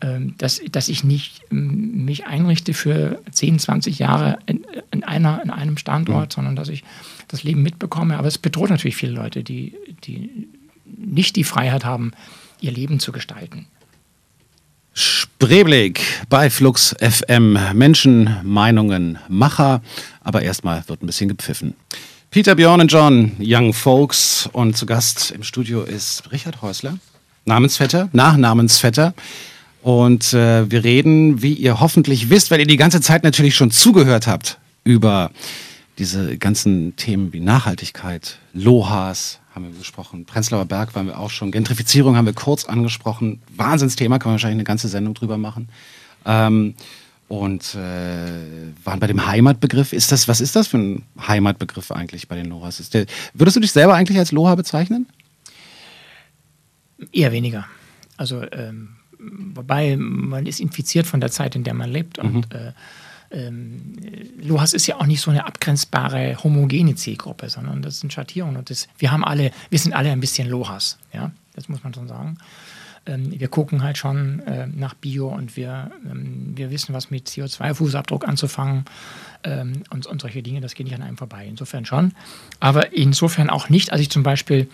ähm, 0.00 0.34
dass, 0.38 0.60
dass 0.70 0.88
ich 0.88 1.04
nicht 1.04 1.42
ähm, 1.50 2.04
mich 2.04 2.26
einrichte 2.26 2.74
für 2.74 3.20
10, 3.30 3.58
20 3.58 3.98
Jahre 3.98 4.38
in, 4.46 4.64
in, 4.90 5.04
einer, 5.04 5.42
in 5.42 5.50
einem 5.50 5.76
Standort, 5.76 6.30
mhm. 6.30 6.34
sondern 6.34 6.56
dass 6.56 6.68
ich 6.68 6.84
das 7.28 7.42
Leben 7.42 7.62
mitbekomme. 7.62 8.18
Aber 8.18 8.28
es 8.28 8.38
bedroht 8.38 8.70
natürlich 8.70 8.96
viele 8.96 9.12
Leute, 9.12 9.42
die, 9.42 9.74
die 10.04 10.48
nicht 10.84 11.36
die 11.36 11.44
Freiheit 11.44 11.84
haben, 11.84 12.12
ihr 12.60 12.72
Leben 12.72 13.00
zu 13.00 13.12
gestalten. 13.12 13.66
Spreeblick 14.92 16.00
bei 16.28 16.50
Flux 16.50 16.94
FM. 17.00 17.58
Menschen, 17.74 18.36
Meinungen, 18.42 19.18
Macher. 19.28 19.82
Aber 20.22 20.42
erstmal 20.42 20.82
wird 20.88 21.02
ein 21.02 21.06
bisschen 21.06 21.28
gepfiffen. 21.28 21.74
Peter, 22.30 22.54
Björn 22.54 22.80
und 22.80 22.92
John, 22.92 23.32
Young 23.40 23.72
Folks. 23.72 24.48
Und 24.52 24.76
zu 24.76 24.86
Gast 24.86 25.32
im 25.32 25.42
Studio 25.42 25.82
ist 25.82 26.30
Richard 26.30 26.62
Häusler, 26.62 26.98
Namensvetter, 27.44 28.08
Nachnamensvetter. 28.12 29.14
Und 29.82 30.32
äh, 30.34 30.70
wir 30.70 30.84
reden, 30.84 31.42
wie 31.42 31.54
ihr 31.54 31.80
hoffentlich 31.80 32.30
wisst, 32.30 32.50
weil 32.50 32.60
ihr 32.60 32.66
die 32.66 32.76
ganze 32.76 33.00
Zeit 33.00 33.24
natürlich 33.24 33.56
schon 33.56 33.72
zugehört 33.72 34.26
habt, 34.28 34.58
über 34.84 35.32
diese 35.98 36.36
ganzen 36.36 36.94
Themen 36.96 37.32
wie 37.32 37.40
Nachhaltigkeit, 37.40 38.38
Lohas, 38.52 39.39
haben 39.54 39.64
wir 39.64 39.78
gesprochen. 39.78 40.24
Prenzlauer 40.24 40.64
Berg 40.64 40.94
waren 40.94 41.06
wir 41.06 41.18
auch 41.18 41.30
schon. 41.30 41.50
Gentrifizierung 41.50 42.16
haben 42.16 42.26
wir 42.26 42.32
kurz 42.32 42.64
angesprochen. 42.64 43.42
Wahnsinnsthema, 43.56 44.18
kann 44.18 44.30
man 44.30 44.34
wahrscheinlich 44.34 44.56
eine 44.56 44.64
ganze 44.64 44.88
Sendung 44.88 45.14
drüber 45.14 45.38
machen. 45.38 45.68
Ähm, 46.24 46.74
und 47.28 47.76
äh, 47.76 48.72
waren 48.84 48.98
bei 48.98 49.06
dem 49.06 49.24
Heimatbegriff. 49.26 49.92
Ist 49.92 50.10
das, 50.10 50.26
was 50.26 50.40
ist 50.40 50.56
das 50.56 50.68
für 50.68 50.78
ein 50.78 51.02
Heimatbegriff 51.28 51.92
eigentlich 51.92 52.26
bei 52.26 52.34
den 52.34 52.46
Lohas? 52.46 52.90
Der, 52.90 53.06
würdest 53.34 53.56
du 53.56 53.60
dich 53.60 53.72
selber 53.72 53.94
eigentlich 53.94 54.18
als 54.18 54.32
Loha 54.32 54.56
bezeichnen? 54.56 55.06
Eher 57.12 57.30
weniger. 57.30 57.66
Also 58.16 58.42
ähm, 58.50 58.96
wobei 59.18 59.96
man 59.96 60.46
ist 60.46 60.60
infiziert 60.60 61.06
von 61.06 61.20
der 61.20 61.30
Zeit, 61.30 61.54
in 61.54 61.64
der 61.64 61.74
man 61.74 61.90
lebt. 61.90 62.18
Und 62.18 62.52
mhm. 62.52 62.56
äh, 62.56 62.72
ähm, 63.30 63.94
Lohas 64.40 64.72
ist 64.72 64.86
ja 64.86 64.96
auch 64.96 65.06
nicht 65.06 65.20
so 65.20 65.30
eine 65.30 65.46
abgrenzbare 65.46 66.42
homogene 66.42 66.94
Zielgruppe, 66.94 67.48
sondern 67.48 67.82
das 67.82 68.00
sind 68.00 68.12
Schattierungen. 68.12 68.56
Und 68.56 68.70
das, 68.70 68.88
wir 68.98 69.12
haben 69.12 69.24
alle, 69.24 69.52
wir 69.70 69.78
sind 69.78 69.92
alle 69.92 70.10
ein 70.10 70.20
bisschen 70.20 70.48
Lohas, 70.48 70.98
ja, 71.12 71.30
das 71.54 71.68
muss 71.68 71.84
man 71.84 71.94
schon 71.94 72.08
sagen. 72.08 72.38
Ähm, 73.06 73.38
wir 73.38 73.48
gucken 73.48 73.82
halt 73.82 73.98
schon 73.98 74.40
äh, 74.40 74.66
nach 74.66 74.94
Bio 74.94 75.28
und 75.28 75.56
wir, 75.56 75.90
ähm, 76.04 76.52
wir 76.54 76.70
wissen, 76.70 76.94
was 76.94 77.10
mit 77.10 77.28
CO2-Fußabdruck 77.28 78.24
anzufangen 78.24 78.84
ähm, 79.44 79.84
und, 79.90 80.06
und 80.06 80.20
solche 80.20 80.42
Dinge, 80.42 80.60
das 80.60 80.74
geht 80.74 80.86
nicht 80.86 80.96
an 80.96 81.02
einem 81.02 81.16
vorbei. 81.16 81.46
Insofern 81.46 81.84
schon. 81.84 82.12
Aber 82.58 82.92
insofern 82.92 83.48
auch 83.48 83.68
nicht, 83.68 83.92
als 83.92 84.02
ich 84.02 84.10
zum 84.10 84.22
Beispiel 84.22 84.68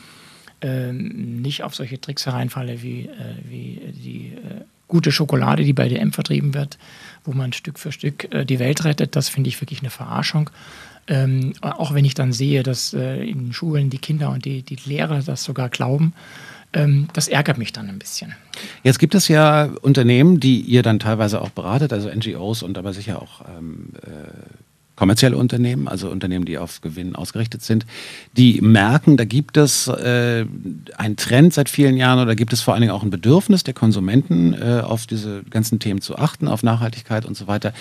ähm, 0.61 1.43
nicht 1.43 1.63
auf 1.63 1.75
solche 1.75 2.01
Tricks 2.01 2.27
hereinfalle 2.27 2.83
wie, 2.83 3.07
äh, 3.07 3.35
wie 3.45 3.93
die 3.93 4.33
äh, 4.35 4.65
gute 4.89 5.13
Schokolade, 5.13 5.65
die 5.65 5.73
bei 5.73 5.89
DM 5.89 6.13
vertrieben 6.13 6.55
wird, 6.55 6.79
wo 7.25 7.33
man 7.33 7.53
Stück 7.53 7.79
für 7.79 7.93
Stück 7.93 8.33
äh, 8.33 8.45
die 8.45 8.59
Welt 8.59 8.85
rettet. 8.85 9.17
Das 9.17 9.29
finde 9.29 9.49
ich 9.49 9.61
wirklich 9.61 9.81
eine 9.81 9.91
Verarschung. 9.91 10.51
Ähm, 11.09 11.53
auch 11.61 11.95
wenn 11.95 12.05
ich 12.05 12.15
dann 12.15 12.33
sehe, 12.33 12.63
dass 12.63 12.93
äh, 12.93 13.23
in 13.25 13.53
Schulen 13.53 13.91
die 13.91 13.99
Kinder 13.99 14.31
und 14.31 14.45
die, 14.45 14.63
die 14.63 14.79
Lehrer 14.87 15.23
das 15.23 15.45
sogar 15.45 15.69
glauben, 15.69 16.15
ähm, 16.73 17.09
das 17.13 17.29
ärgert 17.29 17.59
mich 17.59 17.73
dann 17.73 17.89
ein 17.89 17.99
bisschen. 17.99 18.35
Jetzt 18.83 18.99
gibt 18.99 19.15
es 19.15 19.29
ja 19.29 19.71
Unternehmen, 19.83 20.41
die 20.41 20.61
ihr 20.61 20.83
dann 20.83 20.99
teilweise 20.99 21.41
auch 21.41 21.51
beratet, 21.51 21.93
also 21.93 22.11
NGOs 22.11 22.63
und 22.63 22.77
aber 22.77 22.93
sicher 22.93 23.23
auch 23.23 23.43
ähm, 23.57 23.91
äh, 24.03 24.09
kommerzielle 24.97 25.37
Unternehmen, 25.37 25.89
also 25.89 26.11
Unternehmen, 26.11 26.47
die 26.47 26.59
auf 26.59 26.81
Gewinn 26.81 27.15
ausgerichtet 27.15 27.63
sind, 27.63 27.87
die 28.37 28.61
merken, 28.61 29.17
da 29.17 29.25
gibt 29.25 29.57
es 29.57 29.89
äh, 29.89 30.47
einen 30.97 31.17
Trend 31.17 31.55
seit 31.55 31.69
vielen 31.69 31.97
Jahren 31.97 32.19
oder 32.19 32.35
gibt 32.35 32.53
es 32.53 32.63
vor 32.63 32.75
allen 32.75 32.81
Dingen 32.81 32.93
auch 32.93 33.03
ein 33.03 33.11
Bedürfnis 33.11 33.63
der 33.63 33.75
Konsumenten, 33.75 34.55
äh, 34.55 34.81
auf 34.83 35.07
diese 35.07 35.43
ganzen 35.51 35.79
Themen 35.79 36.01
zu 36.01 36.17
achten, 36.17 36.49
auf 36.49 36.63
Nachhaltigkeit 36.63 37.27
und 37.27 37.37
so 37.37 37.47
weiter. 37.47 37.73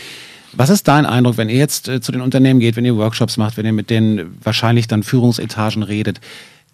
Was 0.51 0.69
ist 0.69 0.87
dein 0.87 1.05
Eindruck, 1.05 1.37
wenn 1.37 1.49
ihr 1.49 1.57
jetzt 1.57 1.87
äh, 1.87 2.01
zu 2.01 2.11
den 2.11 2.21
Unternehmen 2.21 2.59
geht, 2.59 2.75
wenn 2.75 2.85
ihr 2.85 2.97
Workshops 2.97 3.37
macht, 3.37 3.57
wenn 3.57 3.65
ihr 3.65 3.73
mit 3.73 3.89
den 3.89 4.37
wahrscheinlich 4.43 4.87
dann 4.87 5.03
Führungsetagen 5.03 5.83
redet? 5.83 6.19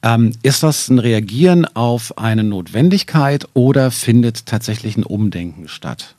Ähm, 0.04 0.34
ist 0.42 0.64
das 0.64 0.90
ein 0.90 0.98
Reagieren 0.98 1.66
auf 1.66 2.18
eine 2.18 2.44
Notwendigkeit 2.44 3.48
oder 3.54 3.92
findet 3.92 4.48
tatsächlich 4.48 4.98
ein 4.98 5.04
Umdenken 5.04 5.68
statt? 5.68 6.16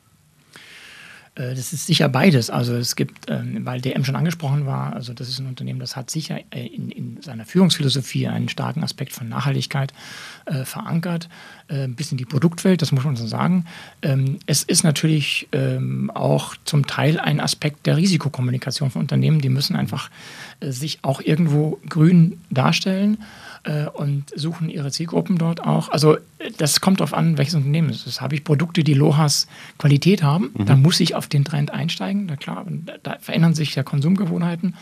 Äh, 1.35 1.55
das 1.55 1.73
ist 1.73 1.87
sicher 1.87 2.09
beides. 2.09 2.49
Also 2.49 2.75
es 2.75 2.95
gibt, 2.95 3.29
ähm, 3.29 3.65
weil 3.65 3.81
DM 3.81 4.03
schon 4.03 4.15
angesprochen 4.15 4.65
war, 4.65 4.93
also 4.93 5.13
das 5.13 5.29
ist 5.29 5.39
ein 5.39 5.47
Unternehmen, 5.47 5.79
das 5.79 5.95
hat 5.95 6.09
sicher 6.09 6.39
äh, 6.51 6.67
in, 6.67 6.89
in 6.91 7.21
seiner 7.21 7.45
Führungsphilosophie 7.45 8.27
einen 8.27 8.49
starken 8.49 8.83
Aspekt 8.83 9.13
von 9.13 9.29
Nachhaltigkeit 9.29 9.93
äh, 10.45 10.65
verankert, 10.65 11.29
bis 11.87 12.11
in 12.11 12.17
die 12.17 12.25
Produktwelt, 12.25 12.81
das 12.81 12.91
muss 12.91 13.05
man 13.05 13.15
so 13.15 13.25
sagen. 13.25 13.65
Ähm, 14.01 14.37
es 14.45 14.63
ist 14.63 14.83
natürlich 14.83 15.47
ähm, 15.53 16.11
auch 16.13 16.55
zum 16.65 16.85
Teil 16.85 17.19
ein 17.19 17.39
Aspekt 17.39 17.85
der 17.85 17.95
Risikokommunikation 17.97 18.91
von 18.91 19.01
Unternehmen. 19.01 19.39
Die 19.39 19.49
müssen 19.49 19.75
einfach 19.75 20.11
sich 20.61 20.99
auch 21.03 21.21
irgendwo 21.21 21.79
grün 21.87 22.41
darstellen 22.51 23.17
äh, 23.63 23.85
und 23.87 24.25
suchen 24.35 24.69
ihre 24.69 24.91
Zielgruppen 24.91 25.37
dort 25.37 25.63
auch. 25.63 25.89
Also 25.89 26.17
das 26.57 26.81
kommt 26.81 26.99
darauf 26.99 27.13
an, 27.13 27.37
welches 27.37 27.55
Unternehmen 27.55 27.89
es 27.89 28.05
ist. 28.05 28.21
Habe 28.21 28.35
ich 28.35 28.43
Produkte, 28.43 28.83
die 28.83 28.93
Lohas 28.93 29.47
Qualität 29.77 30.23
haben, 30.23 30.51
mhm. 30.53 30.65
dann 30.65 30.81
muss 30.81 30.99
ich 30.99 31.15
auf 31.15 31.27
den 31.27 31.45
Trend 31.45 31.71
einsteigen. 31.71 32.25
Na 32.27 32.35
klar, 32.35 32.65
da 33.03 33.17
verändern 33.19 33.53
sich 33.53 33.75
ja 33.75 33.83
Konsumgewohnheiten. 33.83 34.75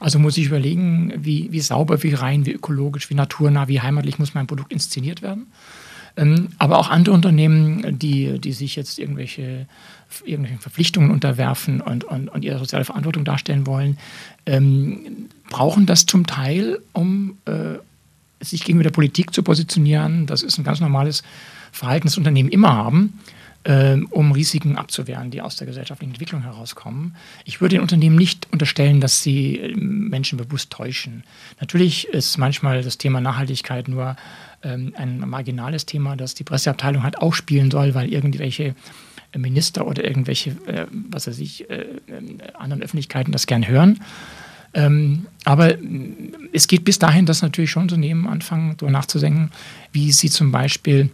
Also 0.00 0.18
muss 0.18 0.36
ich 0.36 0.46
überlegen, 0.46 1.12
wie, 1.16 1.52
wie 1.52 1.60
sauber, 1.60 2.02
wie 2.02 2.14
rein, 2.14 2.46
wie 2.46 2.52
ökologisch, 2.52 3.10
wie 3.10 3.14
naturnah, 3.14 3.68
wie 3.68 3.80
heimatlich 3.80 4.18
muss 4.18 4.34
mein 4.34 4.46
Produkt 4.46 4.72
inszeniert 4.72 5.22
werden. 5.22 5.46
Ähm, 6.16 6.48
aber 6.58 6.78
auch 6.78 6.90
andere 6.90 7.14
Unternehmen, 7.14 7.98
die, 7.98 8.38
die 8.38 8.52
sich 8.52 8.76
jetzt 8.76 8.98
irgendwelche, 8.98 9.66
irgendwelchen 10.24 10.60
Verpflichtungen 10.60 11.10
unterwerfen 11.10 11.80
und, 11.80 12.04
und, 12.04 12.28
und 12.28 12.44
ihre 12.44 12.58
soziale 12.58 12.84
Verantwortung 12.84 13.24
darstellen 13.24 13.66
wollen, 13.66 13.98
ähm, 14.46 15.28
brauchen 15.50 15.86
das 15.86 16.06
zum 16.06 16.26
Teil, 16.26 16.78
um, 16.92 17.36
äh, 17.46 17.78
sich 18.44 18.64
gegenüber 18.64 18.84
der 18.84 18.90
Politik 18.90 19.34
zu 19.34 19.42
positionieren. 19.42 20.26
Das 20.26 20.42
ist 20.42 20.58
ein 20.58 20.64
ganz 20.64 20.80
normales 20.80 21.22
Verhalten, 21.72 22.06
das 22.06 22.18
Unternehmen 22.18 22.48
immer 22.48 22.72
haben, 22.74 23.18
äh, 23.64 23.96
um 24.10 24.32
Risiken 24.32 24.76
abzuwehren, 24.76 25.30
die 25.30 25.42
aus 25.42 25.56
der 25.56 25.66
gesellschaftlichen 25.66 26.12
Entwicklung 26.12 26.42
herauskommen. 26.42 27.16
Ich 27.44 27.60
würde 27.60 27.76
den 27.76 27.82
Unternehmen 27.82 28.16
nicht 28.16 28.46
unterstellen, 28.52 29.00
dass 29.00 29.22
sie 29.22 29.56
ähm, 29.56 30.08
Menschen 30.08 30.38
bewusst 30.38 30.70
täuschen. 30.70 31.24
Natürlich 31.60 32.08
ist 32.08 32.38
manchmal 32.38 32.82
das 32.82 32.98
Thema 32.98 33.20
Nachhaltigkeit 33.20 33.88
nur 33.88 34.16
ähm, 34.62 34.94
ein 34.96 35.18
marginales 35.28 35.86
Thema, 35.86 36.16
das 36.16 36.34
die 36.34 36.44
Presseabteilung 36.44 37.02
halt 37.02 37.18
auch 37.18 37.34
spielen 37.34 37.70
soll, 37.70 37.94
weil 37.94 38.12
irgendwelche 38.12 38.74
Minister 39.36 39.86
oder 39.86 40.04
irgendwelche, 40.04 40.50
äh, 40.66 40.86
was 41.10 41.26
weiß 41.26 41.38
ich, 41.38 41.68
äh, 41.70 41.82
äh 42.06 42.52
anderen 42.54 42.82
Öffentlichkeiten 42.82 43.32
das 43.32 43.46
gern 43.46 43.66
hören. 43.66 44.00
Ähm, 44.74 45.26
aber 45.44 45.76
es 46.52 46.66
geht 46.66 46.84
bis 46.84 46.98
dahin, 46.98 47.26
dass 47.26 47.42
natürlich 47.42 47.70
schon 47.70 47.82
Unternehmen 47.82 48.26
anfangen, 48.26 48.76
darüber 48.76 48.92
nachzudenken, 48.92 49.50
wie 49.92 50.12
sie 50.12 50.30
zum 50.30 50.50
Beispiel 50.50 51.10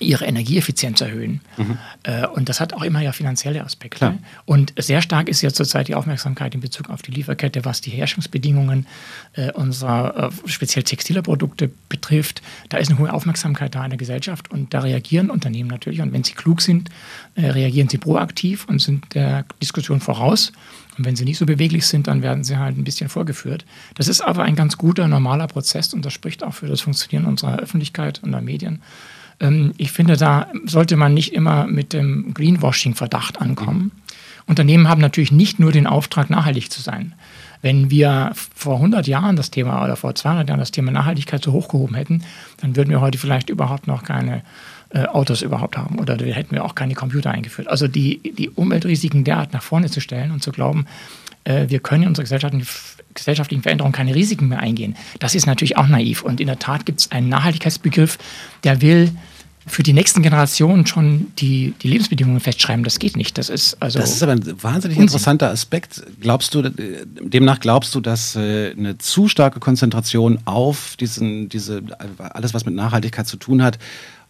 ihre 0.00 0.24
Energieeffizienz 0.24 1.00
erhöhen. 1.00 1.40
Mhm. 1.56 1.78
Äh, 2.02 2.26
und 2.26 2.48
das 2.48 2.60
hat 2.60 2.74
auch 2.74 2.82
immer 2.82 3.00
ja 3.00 3.12
finanzielle 3.12 3.64
Aspekte. 3.64 3.98
Klar. 3.98 4.18
Und 4.44 4.74
sehr 4.76 5.02
stark 5.02 5.28
ist 5.28 5.42
ja 5.42 5.52
zurzeit 5.52 5.88
die 5.88 5.94
Aufmerksamkeit 5.94 6.54
in 6.54 6.60
Bezug 6.60 6.90
auf 6.90 7.02
die 7.02 7.10
Lieferkette, 7.10 7.64
was 7.64 7.80
die 7.80 7.90
Herrschungsbedingungen 7.90 8.86
äh, 9.34 9.52
unserer 9.52 10.30
äh, 10.30 10.48
speziell 10.48 10.82
textiler 10.82 11.22
Produkte 11.22 11.70
betrifft. 11.88 12.42
Da 12.68 12.78
ist 12.78 12.90
eine 12.90 12.98
hohe 12.98 13.12
Aufmerksamkeit 13.12 13.74
da 13.74 13.84
in 13.84 13.90
der 13.90 13.98
Gesellschaft 13.98 14.50
und 14.50 14.74
da 14.74 14.80
reagieren 14.80 15.30
Unternehmen 15.30 15.70
natürlich. 15.70 16.00
Und 16.00 16.12
wenn 16.12 16.24
sie 16.24 16.32
klug 16.32 16.60
sind, 16.60 16.90
reagieren 17.36 17.88
sie 17.88 17.98
proaktiv 17.98 18.66
und 18.68 18.80
sind 18.80 19.14
der 19.14 19.44
Diskussion 19.60 20.00
voraus 20.00 20.52
und 20.98 21.04
wenn 21.04 21.16
sie 21.16 21.24
nicht 21.24 21.38
so 21.38 21.46
beweglich 21.46 21.86
sind, 21.86 22.08
dann 22.08 22.22
werden 22.22 22.42
sie 22.42 22.58
halt 22.58 22.76
ein 22.76 22.84
bisschen 22.84 23.08
vorgeführt. 23.08 23.64
Das 23.94 24.08
ist 24.08 24.20
aber 24.20 24.42
ein 24.42 24.56
ganz 24.56 24.76
guter, 24.76 25.06
normaler 25.06 25.46
Prozess 25.46 25.94
und 25.94 26.04
das 26.04 26.12
spricht 26.12 26.42
auch 26.42 26.54
für 26.54 26.66
das 26.66 26.80
Funktionieren 26.80 27.24
unserer 27.24 27.58
Öffentlichkeit 27.58 28.20
und 28.22 28.32
der 28.32 28.42
Medien. 28.42 28.82
Ähm, 29.40 29.72
ich 29.76 29.92
finde, 29.92 30.16
da 30.16 30.48
sollte 30.64 30.96
man 30.96 31.14
nicht 31.14 31.32
immer 31.32 31.66
mit 31.66 31.92
dem 31.92 32.34
Greenwashing-Verdacht 32.34 33.40
ankommen. 33.40 33.92
Unternehmen 34.46 34.88
haben 34.88 35.00
natürlich 35.00 35.32
nicht 35.32 35.60
nur 35.60 35.72
den 35.72 35.86
Auftrag, 35.86 36.30
nachhaltig 36.30 36.70
zu 36.70 36.80
sein. 36.80 37.14
Wenn 37.60 37.90
wir 37.90 38.32
vor 38.54 38.76
100 38.76 39.06
Jahren 39.06 39.36
das 39.36 39.50
Thema 39.50 39.84
oder 39.84 39.96
vor 39.96 40.14
200 40.14 40.48
Jahren 40.48 40.60
das 40.60 40.70
Thema 40.70 40.90
Nachhaltigkeit 40.90 41.42
so 41.42 41.52
hochgehoben 41.52 41.96
hätten, 41.96 42.22
dann 42.60 42.76
würden 42.76 42.90
wir 42.90 43.00
heute 43.00 43.18
vielleicht 43.18 43.50
überhaupt 43.50 43.86
noch 43.86 44.04
keine 44.04 44.42
äh, 44.90 45.04
Autos 45.04 45.42
überhaupt 45.42 45.76
haben 45.76 45.98
oder 45.98 46.16
da 46.16 46.24
hätten 46.24 46.54
wir 46.54 46.64
auch 46.64 46.74
keine 46.74 46.94
Computer 46.94 47.30
eingeführt. 47.30 47.68
Also 47.68 47.88
die, 47.88 48.32
die 48.32 48.48
Umweltrisiken 48.48 49.24
derart 49.24 49.52
nach 49.52 49.62
vorne 49.62 49.90
zu 49.90 50.00
stellen 50.00 50.30
und 50.30 50.42
zu 50.42 50.52
glauben, 50.52 50.86
äh, 51.44 51.68
wir 51.68 51.80
können 51.80 52.04
in 52.04 52.08
unserer 52.08 52.24
gesellschaftlichen, 52.24 52.66
gesellschaftlichen 53.12 53.62
Veränderung 53.62 53.92
keine 53.92 54.14
Risiken 54.14 54.48
mehr 54.48 54.60
eingehen, 54.60 54.96
das 55.18 55.34
ist 55.34 55.46
natürlich 55.46 55.76
auch 55.76 55.88
naiv. 55.88 56.22
Und 56.22 56.40
in 56.40 56.46
der 56.46 56.58
Tat 56.58 56.86
gibt 56.86 57.00
es 57.00 57.10
einen 57.10 57.28
Nachhaltigkeitsbegriff, 57.28 58.18
der 58.64 58.80
will 58.80 59.12
für 59.68 59.82
die 59.82 59.92
nächsten 59.92 60.22
Generationen 60.22 60.86
schon 60.86 61.32
die, 61.38 61.74
die 61.82 61.88
Lebensbedingungen 61.88 62.40
festschreiben. 62.40 62.84
Das 62.84 62.98
geht 62.98 63.16
nicht. 63.16 63.38
Das 63.38 63.48
ist 63.48 63.80
also. 63.80 63.98
Das 63.98 64.10
ist 64.10 64.22
aber 64.22 64.32
ein 64.32 64.62
wahnsinnig 64.62 64.96
Unsinn. 64.96 65.02
interessanter 65.02 65.50
Aspekt. 65.50 66.02
Glaubst 66.20 66.54
du, 66.54 66.62
demnach 66.62 67.60
glaubst 67.60 67.94
du, 67.94 68.00
dass 68.00 68.36
äh, 68.36 68.72
eine 68.72 68.98
zu 68.98 69.28
starke 69.28 69.60
Konzentration 69.60 70.38
auf 70.44 70.96
diesen, 70.98 71.48
diese, 71.48 71.82
alles, 72.18 72.54
was 72.54 72.64
mit 72.64 72.74
Nachhaltigkeit 72.74 73.26
zu 73.26 73.36
tun 73.36 73.62
hat, 73.62 73.78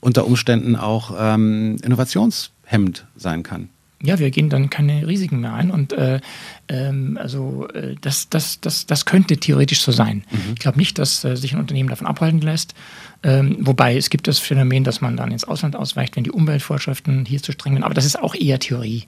unter 0.00 0.26
Umständen 0.26 0.76
auch 0.76 1.14
ähm, 1.18 1.76
innovationshemmend 1.82 3.06
sein 3.16 3.42
kann. 3.42 3.68
Ja, 4.00 4.20
wir 4.20 4.30
gehen 4.30 4.48
dann 4.48 4.70
keine 4.70 5.08
Risiken 5.08 5.40
mehr 5.40 5.54
ein 5.54 5.72
und 5.72 5.92
äh, 5.92 6.20
ähm, 6.68 7.18
also 7.20 7.66
äh, 7.74 7.96
das, 8.00 8.28
das, 8.28 8.60
das, 8.60 8.86
das 8.86 9.06
könnte 9.06 9.38
theoretisch 9.38 9.80
so 9.80 9.90
sein. 9.90 10.24
Mhm. 10.30 10.52
Ich 10.54 10.60
glaube 10.60 10.78
nicht, 10.78 11.00
dass 11.00 11.24
äh, 11.24 11.36
sich 11.36 11.52
ein 11.52 11.58
Unternehmen 11.58 11.88
davon 11.88 12.06
abhalten 12.06 12.40
lässt. 12.40 12.74
Ähm, 13.22 13.56
wobei 13.60 13.96
es 13.96 14.10
gibt 14.10 14.28
das 14.28 14.38
Phänomen, 14.38 14.84
dass 14.84 15.00
man 15.00 15.16
dann 15.16 15.32
ins 15.32 15.44
Ausland 15.44 15.74
ausweicht, 15.74 16.16
wenn 16.16 16.24
die 16.24 16.30
Umweltvorschriften 16.30 17.24
hier 17.24 17.42
zu 17.42 17.52
streng 17.52 17.74
sind. 17.74 17.82
Aber 17.82 17.94
das 17.94 18.04
ist 18.04 18.18
auch 18.18 18.34
eher 18.34 18.58
Theorie. 18.60 19.06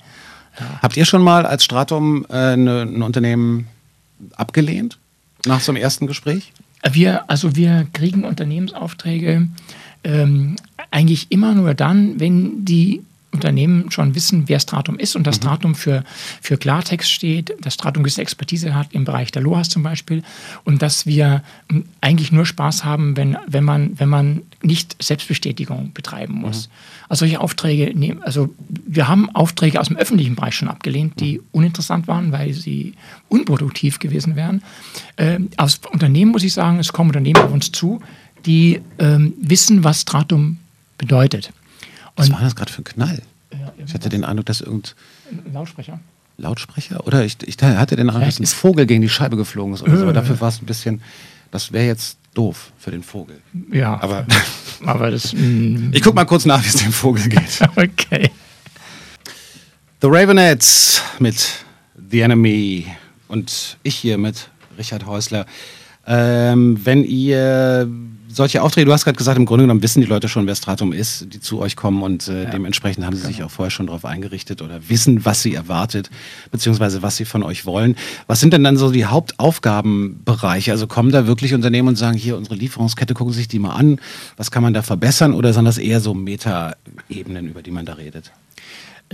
Ja. 0.58 0.80
Habt 0.82 0.96
ihr 0.96 1.04
schon 1.04 1.22
mal 1.22 1.46
als 1.46 1.64
Stratum 1.64 2.26
äh, 2.28 2.56
ne, 2.56 2.82
ein 2.82 3.02
Unternehmen 3.02 3.68
abgelehnt 4.36 4.98
nach 5.46 5.60
so 5.60 5.72
einem 5.72 5.80
ersten 5.80 6.06
Gespräch? 6.06 6.52
Wir, 6.92 7.30
also 7.30 7.54
wir 7.56 7.86
kriegen 7.92 8.24
Unternehmensaufträge 8.24 9.48
ähm, 10.02 10.56
eigentlich 10.90 11.30
immer 11.30 11.54
nur 11.54 11.74
dann, 11.74 12.18
wenn 12.18 12.64
die 12.64 13.02
Unternehmen 13.32 13.90
schon 13.90 14.14
wissen, 14.14 14.48
wer 14.48 14.58
Stratum 14.58 14.98
ist 14.98 15.14
und 15.14 15.26
das 15.26 15.36
mhm. 15.36 15.42
Stratum 15.42 15.74
für, 15.74 16.04
für 16.40 16.56
Klartext 16.56 17.10
steht, 17.10 17.54
dass 17.60 17.74
Stratum 17.74 18.02
gewisse 18.02 18.22
Expertise 18.22 18.74
hat 18.74 18.92
im 18.92 19.04
Bereich 19.04 19.30
der 19.30 19.42
LOAS 19.42 19.68
zum 19.68 19.82
Beispiel 19.82 20.22
und 20.64 20.82
dass 20.82 21.06
wir 21.06 21.42
eigentlich 22.00 22.32
nur 22.32 22.44
Spaß 22.44 22.84
haben, 22.84 23.16
wenn, 23.16 23.36
wenn, 23.46 23.64
man, 23.64 23.98
wenn 23.98 24.08
man 24.08 24.42
nicht 24.62 24.96
Selbstbestätigung 25.02 25.92
betreiben 25.92 26.34
muss. 26.34 26.68
Mhm. 26.68 26.72
Also 27.08 27.20
solche 27.20 27.40
Aufträge 27.40 27.96
nehmen, 27.96 28.22
also 28.22 28.52
wir 28.68 29.08
haben 29.08 29.30
Aufträge 29.34 29.80
aus 29.80 29.88
dem 29.88 29.96
öffentlichen 29.96 30.34
Bereich 30.34 30.54
schon 30.54 30.68
abgelehnt, 30.68 31.20
die 31.20 31.38
mhm. 31.38 31.44
uninteressant 31.52 32.08
waren, 32.08 32.32
weil 32.32 32.52
sie 32.52 32.94
unproduktiv 33.28 34.00
gewesen 34.00 34.34
wären. 34.34 34.62
Ähm, 35.16 35.50
aus 35.56 35.80
Unternehmen 35.90 36.32
muss 36.32 36.42
ich 36.42 36.52
sagen, 36.52 36.78
es 36.78 36.92
kommen 36.92 37.10
Unternehmen 37.10 37.40
auf 37.40 37.52
uns 37.52 37.70
zu, 37.70 38.00
die 38.44 38.80
ähm, 38.98 39.34
wissen, 39.40 39.84
was 39.84 40.00
Stratum 40.00 40.58
bedeutet. 40.98 41.52
Was 42.20 42.32
war 42.32 42.40
das 42.40 42.56
gerade 42.56 42.72
für 42.72 42.82
ein 42.82 42.84
Knall? 42.84 43.22
ich 43.84 43.94
hatte 43.94 44.08
den 44.08 44.24
Eindruck, 44.24 44.46
dass 44.46 44.60
irgendein 44.60 44.92
Lautsprecher. 45.52 46.00
Lautsprecher? 46.36 47.06
Oder 47.06 47.24
ich, 47.24 47.36
ich 47.44 47.56
hatte 47.60 47.96
den 47.96 48.08
Eindruck, 48.08 48.26
dass 48.26 48.40
ein 48.40 48.46
Vogel 48.46 48.86
gegen 48.86 49.02
die 49.02 49.08
Scheibe 49.08 49.36
geflogen 49.36 49.74
ist. 49.74 49.82
Oder 49.82 49.96
so. 49.96 50.02
Aber 50.04 50.12
dafür 50.12 50.40
war 50.40 50.48
es 50.48 50.60
ein 50.60 50.66
bisschen, 50.66 51.02
das 51.50 51.72
wäre 51.72 51.86
jetzt 51.86 52.18
doof 52.34 52.72
für 52.78 52.90
den 52.90 53.02
Vogel. 53.02 53.40
Ja. 53.72 54.00
Aber, 54.00 54.26
aber 54.84 55.10
das. 55.10 55.32
ich 55.92 56.02
guck 56.02 56.14
mal 56.14 56.24
kurz 56.24 56.44
nach, 56.44 56.62
wie 56.62 56.68
es 56.68 56.76
dem 56.76 56.92
Vogel 56.92 57.28
geht. 57.28 57.60
okay. 57.76 58.30
The 60.00 60.08
Ravenettes 60.08 61.02
mit 61.18 61.64
The 62.10 62.20
Enemy 62.20 62.86
und 63.28 63.76
ich 63.82 63.96
hier 63.96 64.16
mit 64.16 64.48
Richard 64.78 65.06
Häusler. 65.06 65.46
Ähm, 66.06 66.80
wenn 66.84 67.04
ihr 67.04 67.88
solche 68.32 68.62
Aufträge, 68.62 68.86
du 68.86 68.92
hast 68.92 69.04
gerade 69.04 69.16
gesagt, 69.16 69.38
im 69.38 69.46
Grunde 69.46 69.64
genommen 69.64 69.82
wissen 69.82 70.00
die 70.00 70.06
Leute 70.06 70.28
schon, 70.28 70.46
wer 70.46 70.54
Stratum 70.54 70.92
ist, 70.92 71.26
die 71.32 71.40
zu 71.40 71.58
euch 71.60 71.76
kommen 71.76 72.02
und 72.02 72.28
äh, 72.28 72.44
ja. 72.44 72.50
dementsprechend 72.50 73.04
haben 73.04 73.16
sie 73.16 73.26
sich 73.26 73.42
auch 73.42 73.50
vorher 73.50 73.70
schon 73.70 73.86
darauf 73.86 74.04
eingerichtet 74.04 74.62
oder 74.62 74.88
wissen, 74.88 75.24
was 75.24 75.42
sie 75.42 75.54
erwartet, 75.54 76.10
beziehungsweise 76.50 77.02
was 77.02 77.16
sie 77.16 77.24
von 77.24 77.42
euch 77.42 77.66
wollen. 77.66 77.96
Was 78.26 78.40
sind 78.40 78.52
denn 78.52 78.64
dann 78.64 78.76
so 78.76 78.90
die 78.90 79.06
Hauptaufgabenbereiche? 79.06 80.72
Also 80.72 80.86
kommen 80.86 81.10
da 81.10 81.26
wirklich 81.26 81.54
Unternehmen 81.54 81.88
und 81.88 81.96
sagen, 81.96 82.16
hier 82.16 82.36
unsere 82.36 82.54
Lieferungskette, 82.54 83.14
gucken 83.14 83.32
sich 83.32 83.48
die 83.48 83.58
mal 83.58 83.74
an, 83.74 84.00
was 84.36 84.50
kann 84.50 84.62
man 84.62 84.74
da 84.74 84.82
verbessern 84.82 85.34
oder 85.34 85.52
sind 85.52 85.64
das 85.64 85.78
eher 85.78 86.00
so 86.00 86.14
Meta-Ebenen, 86.14 87.48
über 87.48 87.62
die 87.62 87.70
man 87.70 87.84
da 87.84 87.94
redet? 87.94 88.32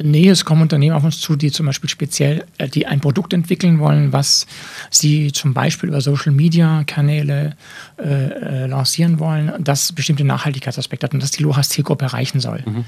Nee, 0.02 0.28
es 0.28 0.44
kommen 0.44 0.60
Unternehmen 0.62 0.94
auf 0.94 1.04
uns 1.04 1.20
zu, 1.20 1.36
die 1.36 1.50
zum 1.50 1.64
Beispiel 1.64 1.88
speziell, 1.88 2.44
äh, 2.58 2.68
die 2.68 2.86
ein 2.86 3.00
Produkt 3.00 3.32
entwickeln 3.32 3.78
wollen, 3.78 4.12
was 4.12 4.46
sie 4.90 5.32
zum 5.32 5.54
Beispiel 5.54 5.88
über 5.88 6.02
Social 6.02 6.32
Media 6.32 6.84
Kanäle 6.84 7.56
äh, 7.98 8.04
äh, 8.04 8.66
lancieren 8.66 9.18
wollen, 9.18 9.52
das 9.58 9.92
bestimmte 9.92 10.24
Nachhaltigkeitsaspekte 10.24 11.04
hat 11.04 11.14
und 11.14 11.22
das 11.22 11.30
die 11.30 11.42
LOHAS 11.42 11.70
Zielgruppe 11.70 12.04
erreichen 12.04 12.40
soll. 12.40 12.62
Mhm. 12.66 12.84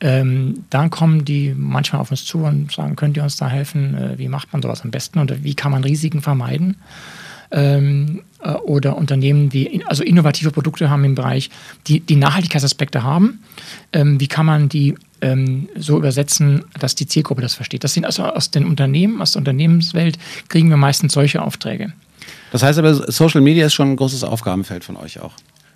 Ähm, 0.00 0.64
dann 0.70 0.90
kommen 0.90 1.24
die 1.24 1.52
manchmal 1.56 2.00
auf 2.00 2.12
uns 2.12 2.24
zu 2.24 2.38
und 2.38 2.70
sagen, 2.70 2.94
könnt 2.94 3.16
ihr 3.16 3.24
uns 3.24 3.36
da 3.36 3.48
helfen? 3.48 3.96
Äh, 3.96 4.18
wie 4.18 4.28
macht 4.28 4.52
man 4.52 4.62
sowas 4.62 4.82
am 4.82 4.92
besten 4.92 5.18
oder 5.18 5.42
wie 5.42 5.54
kann 5.54 5.72
man 5.72 5.82
Risiken 5.82 6.22
vermeiden? 6.22 6.76
Ähm, 7.50 8.22
äh, 8.40 8.52
oder 8.52 8.96
Unternehmen, 8.96 9.48
die 9.48 9.84
also 9.86 10.04
innovative 10.04 10.52
Produkte 10.52 10.90
haben 10.90 11.04
im 11.04 11.16
Bereich, 11.16 11.50
die, 11.88 12.00
die 12.00 12.16
Nachhaltigkeitsaspekte 12.16 13.02
haben. 13.02 13.40
Ähm, 13.92 14.20
wie 14.20 14.28
kann 14.28 14.46
man 14.46 14.68
die 14.68 14.94
ähm, 15.22 15.68
so 15.76 15.96
übersetzen, 15.96 16.64
dass 16.78 16.94
die 16.94 17.06
Zielgruppe 17.06 17.40
das 17.40 17.54
versteht. 17.54 17.84
Das 17.84 17.94
sind 17.94 18.04
also 18.04 18.24
aus 18.24 18.50
den 18.50 18.66
Unternehmen, 18.66 19.22
aus 19.22 19.32
der 19.32 19.40
Unternehmenswelt 19.40 20.18
kriegen 20.48 20.68
wir 20.68 20.76
meistens 20.76 21.14
solche 21.14 21.40
Aufträge. 21.40 21.92
Das 22.50 22.62
heißt 22.62 22.78
aber, 22.78 23.10
Social 23.10 23.40
Media 23.40 23.66
ist 23.66 23.74
schon 23.74 23.92
ein 23.92 23.96
großes 23.96 24.24
Aufgabenfeld 24.24 24.84
von 24.84 24.96
euch 24.96 25.20
auch. 25.20 25.32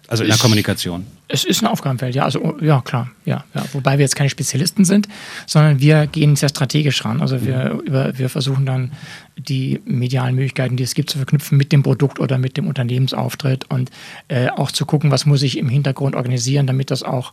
Also 0.09 0.23
in 0.23 0.31
der 0.31 0.39
Kommunikation. 0.39 1.05
Es 1.27 1.43
ist 1.43 1.63
ein 1.63 1.67
Aufgabenfeld, 1.67 2.15
ja. 2.15 2.25
Also 2.25 2.57
ja, 2.61 2.81
klar, 2.81 3.11
ja, 3.25 3.45
ja. 3.55 3.65
Wobei 3.73 3.99
wir 3.99 4.05
jetzt 4.05 4.15
keine 4.15 4.31
Spezialisten 4.31 4.85
sind, 4.85 5.09
sondern 5.47 5.81
wir 5.81 6.07
gehen 6.07 6.37
sehr 6.37 6.49
strategisch 6.49 7.05
ran. 7.05 7.21
Also 7.21 7.45
wir, 7.45 7.75
mhm. 7.75 7.81
über, 7.81 8.17
wir 8.17 8.29
versuchen 8.29 8.67
dann 8.67 8.93
die 9.37 9.81
medialen 9.85 10.37
Möglichkeiten, 10.37 10.77
die 10.77 10.85
es 10.85 10.95
gibt, 10.95 11.11
zu 11.11 11.19
verknüpfen 11.19 11.59
mit 11.59 11.73
dem 11.73 11.83
Produkt 11.83 12.21
oder 12.21 12.39
mit 12.39 12.57
dem 12.57 12.69
Unternehmensauftritt 12.69 13.69
und 13.69 13.91
äh, 14.29 14.49
auch 14.49 14.71
zu 14.71 14.87
gucken, 14.87 15.11
was 15.11 15.27
muss 15.27 15.43
ich 15.43 15.59
im 15.59 15.69
Hintergrund 15.69 16.15
organisieren, 16.15 16.69
damit 16.69 16.93
das 16.93 17.03
auch 17.03 17.33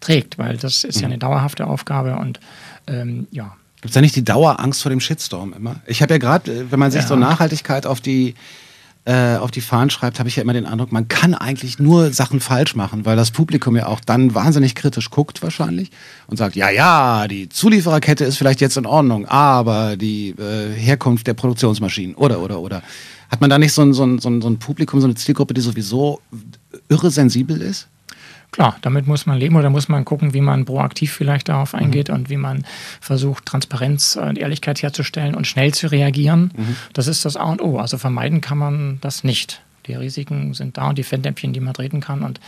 trägt, 0.00 0.38
weil 0.38 0.56
das 0.56 0.84
ist 0.84 0.96
mhm. 0.96 1.02
ja 1.02 1.08
eine 1.08 1.18
dauerhafte 1.18 1.66
Aufgabe 1.66 2.16
und 2.16 2.40
ähm, 2.86 3.26
ja. 3.30 3.56
Gibt 3.76 3.90
es 3.90 3.94
da 3.94 4.00
nicht 4.00 4.16
die 4.16 4.24
Dauerangst 4.24 4.82
vor 4.82 4.90
dem 4.90 5.00
Shitstorm 5.00 5.54
immer? 5.54 5.76
Ich 5.86 6.02
habe 6.02 6.14
ja 6.14 6.18
gerade, 6.18 6.52
äh, 6.52 6.70
wenn 6.70 6.78
man 6.78 6.90
sich 6.90 7.02
ja. 7.02 7.08
so 7.08 7.16
Nachhaltigkeit 7.16 7.86
auf 7.86 8.00
die 8.00 8.34
äh, 9.06 9.36
auf 9.36 9.50
die 9.50 9.62
Fahnen 9.62 9.88
schreibt, 9.88 10.18
habe 10.18 10.28
ich 10.28 10.36
ja 10.36 10.42
immer 10.42 10.52
den 10.52 10.66
Eindruck, 10.66 10.92
man 10.92 11.08
kann 11.08 11.34
eigentlich 11.34 11.78
nur 11.78 12.12
Sachen 12.12 12.38
falsch 12.38 12.76
machen, 12.76 13.06
weil 13.06 13.16
das 13.16 13.30
Publikum 13.30 13.74
ja 13.74 13.86
auch 13.86 14.00
dann 14.00 14.34
wahnsinnig 14.34 14.74
kritisch 14.74 15.10
guckt 15.10 15.42
wahrscheinlich 15.42 15.90
und 16.26 16.36
sagt, 16.36 16.54
ja, 16.54 16.68
ja, 16.68 17.26
die 17.26 17.48
Zuliefererkette 17.48 18.24
ist 18.24 18.36
vielleicht 18.36 18.60
jetzt 18.60 18.76
in 18.76 18.84
Ordnung, 18.84 19.24
aber 19.26 19.96
die 19.96 20.34
äh, 20.38 20.70
Herkunft 20.74 21.26
der 21.26 21.34
Produktionsmaschinen 21.34 22.14
oder, 22.14 22.40
oder, 22.40 22.60
oder. 22.60 22.82
Hat 23.30 23.40
man 23.40 23.48
da 23.48 23.58
nicht 23.58 23.72
so 23.72 23.82
ein, 23.82 23.94
so, 23.94 24.04
ein, 24.04 24.20
so 24.20 24.28
ein 24.28 24.58
Publikum, 24.58 25.00
so 25.00 25.06
eine 25.06 25.14
Zielgruppe, 25.14 25.54
die 25.54 25.60
sowieso 25.60 26.20
irre 26.88 27.10
sensibel 27.10 27.62
ist? 27.62 27.88
Klar, 28.52 28.76
damit 28.82 29.06
muss 29.06 29.26
man 29.26 29.38
leben 29.38 29.56
oder 29.56 29.70
muss 29.70 29.88
man 29.88 30.04
gucken, 30.04 30.34
wie 30.34 30.40
man 30.40 30.64
proaktiv 30.64 31.12
vielleicht 31.12 31.48
darauf 31.48 31.74
eingeht 31.74 32.08
mhm. 32.08 32.14
und 32.14 32.30
wie 32.30 32.36
man 32.36 32.64
versucht, 33.00 33.46
Transparenz 33.46 34.16
und 34.16 34.38
Ehrlichkeit 34.38 34.82
herzustellen 34.82 35.34
und 35.34 35.46
schnell 35.46 35.72
zu 35.72 35.86
reagieren. 35.86 36.50
Mhm. 36.56 36.76
Das 36.92 37.06
ist 37.06 37.24
das 37.24 37.36
A 37.36 37.44
und 37.44 37.62
O. 37.62 37.78
Also 37.78 37.98
vermeiden 37.98 38.40
kann 38.40 38.58
man 38.58 38.98
das 39.00 39.24
nicht. 39.24 39.62
Die 39.86 39.94
Risiken 39.94 40.54
sind 40.54 40.76
da 40.76 40.88
und 40.88 40.98
die 40.98 41.02
Fettnäpfchen, 41.02 41.52
die 41.52 41.60
man 41.60 41.74
treten 41.74 42.00
kann. 42.00 42.22
Und 42.22 42.40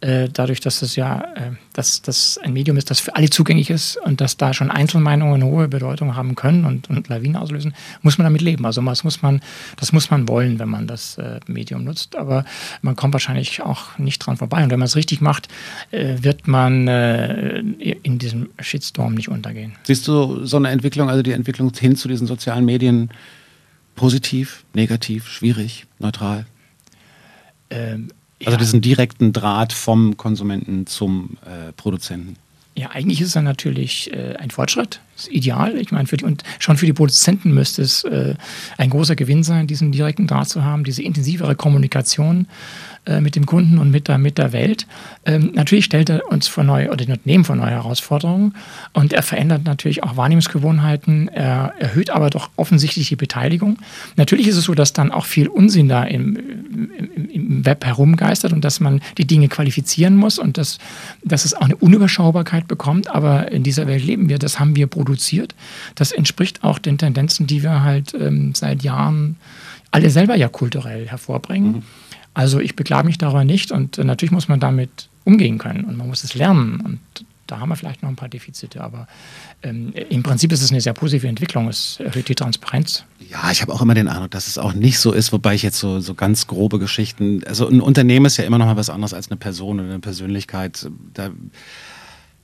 äh, 0.00 0.28
dadurch, 0.32 0.60
dass 0.60 0.82
es 0.82 0.96
ja 0.96 1.20
äh, 1.34 1.50
dass, 1.74 2.02
dass 2.02 2.38
ein 2.38 2.52
Medium 2.52 2.76
ist, 2.76 2.90
das 2.90 3.00
für 3.00 3.14
alle 3.16 3.28
zugänglich 3.28 3.68
ist 3.68 3.96
und 3.98 4.20
dass 4.20 4.36
da 4.36 4.54
schon 4.54 4.70
Einzelmeinungen 4.70 5.42
hohe 5.42 5.68
Bedeutung 5.68 6.16
haben 6.16 6.34
können 6.36 6.64
und, 6.64 6.88
und 6.88 7.08
Lawinen 7.08 7.36
auslösen, 7.36 7.74
muss 8.02 8.16
man 8.16 8.24
damit 8.24 8.40
leben. 8.40 8.64
Also 8.64 8.80
das 8.82 9.04
muss 9.04 9.22
man, 9.22 9.40
das 9.76 9.92
muss 9.92 10.10
man 10.10 10.28
wollen, 10.28 10.58
wenn 10.58 10.68
man 10.68 10.86
das 10.86 11.18
äh, 11.18 11.40
Medium 11.46 11.84
nutzt. 11.84 12.16
Aber 12.16 12.44
man 12.80 12.96
kommt 12.96 13.12
wahrscheinlich 13.12 13.62
auch 13.62 13.98
nicht 13.98 14.20
dran 14.20 14.36
vorbei. 14.36 14.62
Und 14.62 14.70
wenn 14.70 14.78
man 14.78 14.86
es 14.86 14.96
richtig 14.96 15.20
macht, 15.20 15.48
äh, 15.90 16.16
wird 16.20 16.46
man 16.46 16.88
äh, 16.88 17.58
in 17.58 18.18
diesem 18.18 18.50
Shitstorm 18.60 19.14
nicht 19.14 19.28
untergehen. 19.28 19.72
Siehst 19.82 20.06
du 20.06 20.46
so 20.46 20.56
eine 20.56 20.70
Entwicklung, 20.70 21.10
also 21.10 21.22
die 21.22 21.32
Entwicklung 21.32 21.72
hin 21.74 21.96
zu 21.96 22.08
diesen 22.08 22.26
sozialen 22.26 22.64
Medien, 22.64 23.10
positiv, 23.96 24.64
negativ, 24.74 25.28
schwierig, 25.28 25.86
neutral? 25.98 26.46
Ähm, 27.74 28.10
also 28.40 28.52
ja. 28.52 28.56
diesen 28.58 28.80
direkten 28.80 29.32
Draht 29.32 29.72
vom 29.72 30.16
Konsumenten 30.16 30.86
zum 30.86 31.38
äh, 31.44 31.72
Produzenten. 31.72 32.36
Ja, 32.76 32.90
eigentlich 32.90 33.20
ist 33.20 33.36
er 33.36 33.42
natürlich 33.42 34.12
äh, 34.12 34.34
ein 34.36 34.50
Fortschritt, 34.50 35.00
ist 35.16 35.30
ideal. 35.30 35.78
Ich 35.78 35.92
meine, 35.92 36.08
für 36.08 36.16
die, 36.16 36.24
und 36.24 36.42
schon 36.58 36.76
für 36.76 36.86
die 36.86 36.92
Produzenten 36.92 37.54
müsste 37.54 37.82
es 37.82 38.02
äh, 38.02 38.34
ein 38.76 38.90
großer 38.90 39.14
Gewinn 39.14 39.44
sein, 39.44 39.68
diesen 39.68 39.92
direkten 39.92 40.26
Draht 40.26 40.48
zu 40.48 40.64
haben, 40.64 40.82
diese 40.82 41.02
intensivere 41.02 41.54
Kommunikation 41.54 42.48
äh, 43.06 43.20
mit 43.20 43.36
dem 43.36 43.44
Kunden 43.44 43.78
und 43.78 43.90
mit 43.90 44.08
der, 44.08 44.18
mit 44.18 44.38
der 44.38 44.52
Welt. 44.52 44.86
Ähm, 45.26 45.50
natürlich 45.54 45.84
stellt 45.84 46.08
er 46.08 46.30
uns 46.30 46.48
vor 46.48 46.64
neue 46.64 46.88
oder 46.88 47.04
den 47.04 47.12
Unternehmen 47.12 47.44
vor 47.44 47.56
neue 47.56 47.70
Herausforderungen 47.70 48.54
und 48.94 49.12
er 49.12 49.22
verändert 49.22 49.64
natürlich 49.64 50.02
auch 50.02 50.16
Wahrnehmungsgewohnheiten. 50.16 51.28
Er 51.28 51.74
erhöht 51.78 52.10
aber 52.10 52.30
doch 52.30 52.50
offensichtlich 52.56 53.08
die 53.08 53.16
Beteiligung. 53.16 53.78
Natürlich 54.16 54.48
ist 54.48 54.56
es 54.56 54.64
so, 54.64 54.74
dass 54.74 54.92
dann 54.94 55.12
auch 55.12 55.26
viel 55.26 55.48
Unsinn 55.48 55.88
da 55.88 56.04
im, 56.04 56.36
im, 56.36 57.30
im 57.30 57.66
Web 57.66 57.84
herumgeistert 57.84 58.52
und 58.52 58.64
dass 58.64 58.80
man 58.80 59.00
die 59.18 59.26
Dinge 59.26 59.48
qualifizieren 59.48 60.16
muss 60.16 60.38
und 60.38 60.56
dass, 60.56 60.78
dass 61.22 61.44
es 61.44 61.54
auch 61.54 61.62
eine 61.62 61.76
Unüberschaubarkeit 61.76 62.68
bekommt. 62.68 63.10
Aber 63.10 63.52
in 63.52 63.62
dieser 63.62 63.86
Welt 63.86 64.04
leben 64.04 64.28
wir. 64.28 64.38
Das 64.38 64.58
haben 64.58 64.76
wir 64.76 64.86
produziert. 64.86 65.54
Das 65.94 66.12
entspricht 66.12 66.64
auch 66.64 66.78
den 66.78 66.98
Tendenzen, 66.98 67.46
die 67.46 67.62
wir 67.62 67.82
halt 67.82 68.14
ähm, 68.14 68.54
seit 68.54 68.82
Jahren 68.82 69.36
alle 69.90 70.10
selber 70.10 70.34
ja 70.34 70.48
kulturell 70.48 71.06
hervorbringen. 71.06 71.72
Mhm. 71.72 71.82
Also 72.34 72.60
ich 72.60 72.76
beklage 72.76 73.06
mich 73.06 73.18
darüber 73.18 73.44
nicht 73.44 73.72
und 73.72 73.98
äh, 73.98 74.04
natürlich 74.04 74.32
muss 74.32 74.48
man 74.48 74.60
damit 74.60 75.08
umgehen 75.24 75.58
können 75.58 75.84
und 75.84 75.96
man 75.96 76.08
muss 76.08 76.24
es 76.24 76.34
lernen 76.34 76.80
und 76.80 76.98
da 77.46 77.60
haben 77.60 77.68
wir 77.68 77.76
vielleicht 77.76 78.02
noch 78.02 78.08
ein 78.08 78.16
paar 78.16 78.28
Defizite, 78.28 78.80
aber 78.80 79.06
ähm, 79.62 79.92
im 80.08 80.22
Prinzip 80.22 80.50
ist 80.52 80.62
es 80.62 80.70
eine 80.70 80.80
sehr 80.80 80.94
positive 80.94 81.28
Entwicklung. 81.28 81.68
Es 81.68 82.00
erhöht 82.00 82.28
die 82.28 82.34
Transparenz. 82.34 83.04
Ja, 83.30 83.50
ich 83.50 83.60
habe 83.60 83.72
auch 83.72 83.82
immer 83.82 83.94
den 83.94 84.08
Eindruck, 84.08 84.30
dass 84.30 84.48
es 84.48 84.56
auch 84.56 84.72
nicht 84.72 84.98
so 84.98 85.12
ist, 85.12 85.32
wobei 85.32 85.54
ich 85.54 85.62
jetzt 85.62 85.78
so, 85.78 86.00
so 86.00 86.14
ganz 86.14 86.46
grobe 86.46 86.78
Geschichten, 86.78 87.42
also 87.46 87.68
ein 87.68 87.80
Unternehmen 87.80 88.26
ist 88.26 88.38
ja 88.38 88.44
immer 88.44 88.58
noch 88.58 88.66
mal 88.66 88.76
was 88.76 88.90
anderes 88.90 89.12
als 89.12 89.30
eine 89.30 89.36
Person 89.36 89.80
oder 89.80 89.90
eine 89.90 90.00
Persönlichkeit. 90.00 90.88
Da 91.12 91.30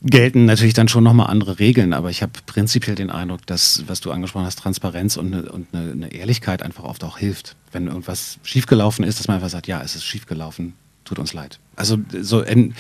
gelten 0.03 0.47
natürlich 0.47 0.75
dann 0.75 0.89
schon 0.89 1.05
nochmal 1.05 1.29
andere 1.29 1.59
Regeln, 1.59 1.93
aber 1.93 2.11
ich 2.11 2.23
habe 2.23 2.33
prinzipiell 2.47 2.97
den 2.97 3.11
Eindruck, 3.11 3.47
dass, 3.47 3.85
was 3.87 4.01
du 4.01 4.11
angesprochen 4.11 4.47
hast, 4.47 4.59
Transparenz 4.59 5.17
und, 5.17 5.35
eine, 5.35 5.53
und 5.53 5.69
eine, 5.73 5.93
eine, 5.93 6.13
Ehrlichkeit 6.13 6.63
einfach 6.63 6.85
oft 6.85 7.05
auch 7.05 7.19
hilft. 7.19 7.57
Wenn 7.73 7.87
irgendwas 7.87 8.39
schiefgelaufen 8.43 9.05
ist, 9.05 9.21
dass 9.21 9.29
man 9.29 9.37
einfach 9.37 9.51
sagt, 9.51 9.67
ja, 9.67 9.83
es 9.83 9.95
ist 9.95 10.05
schiefgelaufen, 10.05 10.75
tut 11.05 11.19
uns 11.19 11.35
leid. 11.35 11.59
Also 11.77 11.99
so 12.21 12.43
ein, 12.43 12.75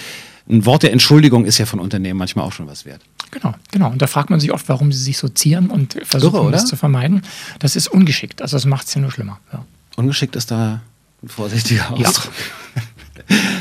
ein 0.48 0.64
Wort 0.64 0.82
der 0.82 0.92
Entschuldigung 0.92 1.44
ist 1.44 1.58
ja 1.58 1.66
von 1.66 1.78
Unternehmen 1.78 2.18
manchmal 2.18 2.46
auch 2.46 2.52
schon 2.52 2.66
was 2.66 2.86
wert. 2.86 3.02
Genau, 3.30 3.54
genau. 3.70 3.90
Und 3.90 4.00
da 4.00 4.06
fragt 4.06 4.30
man 4.30 4.40
sich 4.40 4.52
oft, 4.52 4.68
warum 4.68 4.90
sie 4.90 5.02
sich 5.02 5.18
so 5.18 5.28
zieren 5.28 5.70
und 5.70 5.98
versuchen, 6.02 6.36
Irre, 6.36 6.50
das 6.50 6.66
zu 6.66 6.76
vermeiden. 6.76 7.22
Das 7.58 7.76
ist 7.76 7.88
ungeschickt. 7.88 8.42
Also 8.42 8.56
das 8.56 8.64
macht 8.64 8.86
es 8.86 8.94
ja 8.94 9.00
nur 9.00 9.12
schlimmer. 9.12 9.38
Ja. 9.52 9.64
Ungeschickt 9.96 10.36
ist 10.36 10.50
da 10.50 10.80
ein 11.22 11.28
vorsichtiger 11.28 11.90
Ausdruck. 11.92 12.32
Ja. 12.74 12.82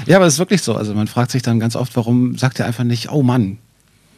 Ja, 0.05 0.17
aber 0.17 0.26
es 0.26 0.34
ist 0.34 0.39
wirklich 0.39 0.61
so. 0.61 0.76
Also 0.76 0.93
man 0.93 1.07
fragt 1.07 1.32
sich 1.32 1.41
dann 1.41 1.59
ganz 1.59 1.76
oft, 1.76 1.95
warum 1.95 2.38
sagt 2.38 2.59
er 2.59 2.65
einfach 2.65 2.84
nicht, 2.84 3.11
oh 3.11 3.22
Mann, 3.22 3.57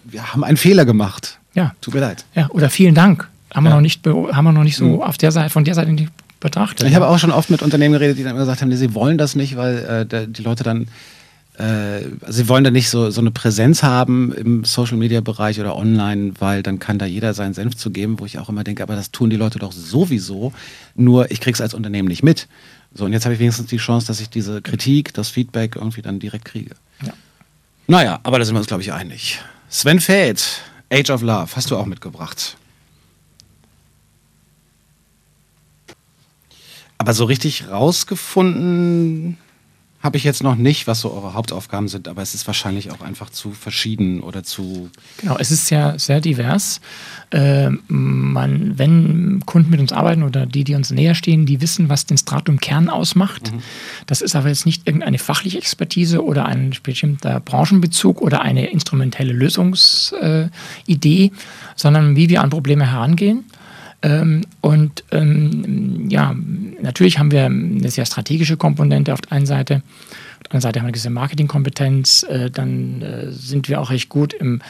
wir 0.03 0.33
haben 0.33 0.43
einen 0.43 0.57
Fehler 0.57 0.85
gemacht. 0.85 1.39
Ja. 1.53 1.75
Tut 1.81 1.93
mir 1.93 1.99
leid. 1.99 2.25
Ja, 2.35 2.49
oder 2.49 2.69
vielen 2.69 2.95
Dank. 2.95 3.27
Haben, 3.53 3.65
ja. 3.65 3.71
wir, 3.71 3.75
noch 3.75 3.81
nicht, 3.81 4.05
haben 4.05 4.45
wir 4.45 4.51
noch 4.53 4.63
nicht 4.63 4.77
so 4.77 4.85
mhm. 4.85 5.01
auf 5.01 5.17
der 5.17 5.31
Seite, 5.31 5.49
von 5.49 5.65
der 5.65 5.75
Seite 5.75 5.91
nicht 5.91 6.11
betrachtet. 6.39 6.87
Ich 6.87 6.95
habe 6.95 7.07
auch 7.07 7.19
schon 7.19 7.31
oft 7.31 7.49
mit 7.49 7.61
Unternehmen 7.61 7.93
geredet, 7.93 8.17
die 8.17 8.23
dann 8.23 8.35
gesagt 8.35 8.61
haben, 8.61 8.69
nee, 8.69 8.75
sie 8.75 8.93
wollen 8.93 9.17
das 9.17 9.35
nicht, 9.35 9.57
weil 9.57 10.07
äh, 10.09 10.27
die 10.27 10.41
Leute 10.41 10.63
dann 10.63 10.87
äh, 11.57 12.07
sie 12.27 12.47
wollen 12.47 12.63
da 12.63 12.71
nicht 12.71 12.89
so, 12.89 13.11
so 13.11 13.21
eine 13.21 13.31
Präsenz 13.31 13.83
haben 13.83 14.33
im 14.33 14.63
Social 14.63 14.97
Media 14.97 15.21
Bereich 15.21 15.59
oder 15.59 15.75
online, 15.75 16.33
weil 16.39 16.63
dann 16.63 16.79
kann 16.79 16.97
da 16.97 17.05
jeder 17.05 17.33
seinen 17.33 17.53
Senf 17.53 17.75
zu 17.75 17.91
geben, 17.91 18.19
wo 18.19 18.25
ich 18.25 18.39
auch 18.39 18.49
immer 18.49 18.63
denke, 18.63 18.81
aber 18.83 18.95
das 18.95 19.11
tun 19.11 19.29
die 19.29 19.35
Leute 19.35 19.59
doch 19.59 19.71
sowieso. 19.71 20.53
Nur 20.95 21.29
ich 21.29 21.41
krieg's 21.41 21.61
als 21.61 21.73
Unternehmen 21.73 22.07
nicht 22.07 22.23
mit. 22.23 22.47
So, 22.93 23.05
und 23.05 23.13
jetzt 23.13 23.25
habe 23.25 23.33
ich 23.33 23.39
wenigstens 23.39 23.67
die 23.67 23.77
Chance, 23.77 24.07
dass 24.07 24.19
ich 24.19 24.29
diese 24.29 24.61
Kritik, 24.61 25.13
das 25.13 25.29
Feedback 25.29 25.75
irgendwie 25.75 26.01
dann 26.01 26.19
direkt 26.19 26.45
kriege. 26.45 26.75
Ja. 27.01 27.13
Naja, 27.87 28.19
aber 28.23 28.39
da 28.39 28.45
sind 28.45 28.55
wir 28.55 28.59
uns, 28.59 28.67
glaube 28.67 28.83
ich, 28.83 28.91
einig. 28.91 29.39
Sven 29.69 30.01
Feld, 30.01 30.61
Age 30.91 31.09
of 31.09 31.21
Love, 31.21 31.55
hast 31.55 31.71
du 31.71 31.77
auch 31.77 31.85
mitgebracht. 31.85 32.57
Aber 36.97 37.13
so 37.13 37.25
richtig 37.25 37.69
rausgefunden 37.69 39.37
habe 40.01 40.17
ich 40.17 40.23
jetzt 40.23 40.41
noch 40.41 40.55
nicht, 40.55 40.87
was 40.87 41.01
so 41.01 41.13
eure 41.13 41.35
Hauptaufgaben 41.35 41.87
sind, 41.87 42.07
aber 42.07 42.21
es 42.23 42.33
ist 42.33 42.47
wahrscheinlich 42.47 42.91
auch 42.91 43.01
einfach 43.01 43.29
zu 43.29 43.51
verschieden 43.51 44.21
oder 44.21 44.43
zu. 44.43 44.89
Genau, 45.17 45.37
es 45.37 45.51
ist 45.51 45.67
sehr, 45.67 45.99
sehr 45.99 46.21
divers. 46.21 46.81
Äh, 47.29 47.69
man, 47.87 48.79
wenn 48.79 49.43
Kunden 49.45 49.69
mit 49.69 49.79
uns 49.79 49.93
arbeiten 49.93 50.23
oder 50.23 50.47
die, 50.47 50.63
die 50.63 50.73
uns 50.73 50.89
näher 50.89 51.13
stehen, 51.13 51.45
die 51.45 51.61
wissen, 51.61 51.87
was 51.87 52.07
den 52.07 52.17
Stratum-Kern 52.17 52.89
ausmacht. 52.89 53.51
Mhm. 53.51 53.61
Das 54.07 54.21
ist 54.21 54.35
aber 54.35 54.49
jetzt 54.49 54.65
nicht 54.65 54.87
irgendeine 54.87 55.19
fachliche 55.19 55.59
Expertise 55.59 56.23
oder 56.23 56.47
ein 56.47 56.73
bestimmter 56.81 57.39
Branchenbezug 57.39 58.21
oder 58.21 58.41
eine 58.41 58.71
instrumentelle 58.71 59.33
Lösungsidee, 59.33 61.25
äh, 61.25 61.31
sondern 61.75 62.15
wie 62.15 62.29
wir 62.29 62.41
an 62.41 62.49
Probleme 62.49 62.89
herangehen. 62.89 63.45
Ähm, 64.03 64.41
und 64.61 65.03
ähm, 65.11 66.09
ja, 66.09 66.35
natürlich 66.81 67.19
haben 67.19 67.31
wir 67.31 67.45
eine 67.45 67.91
sehr 67.91 68.05
strategische 68.05 68.57
Komponente 68.57 69.13
auf 69.13 69.21
der 69.21 69.33
einen 69.33 69.45
Seite. 69.45 69.75
Auf 69.75 70.43
der 70.43 70.51
anderen 70.51 70.61
Seite 70.61 70.79
haben 70.79 70.85
wir 70.85 70.87
eine 70.87 70.93
gewisse 70.93 71.09
Marketingkompetenz. 71.09 72.23
Äh, 72.23 72.49
dann 72.49 73.01
äh, 73.01 73.31
sind 73.31 73.69
wir 73.69 73.79
auch 73.79 73.91
recht 73.91 74.09
gut 74.09 74.33
im 74.33 74.61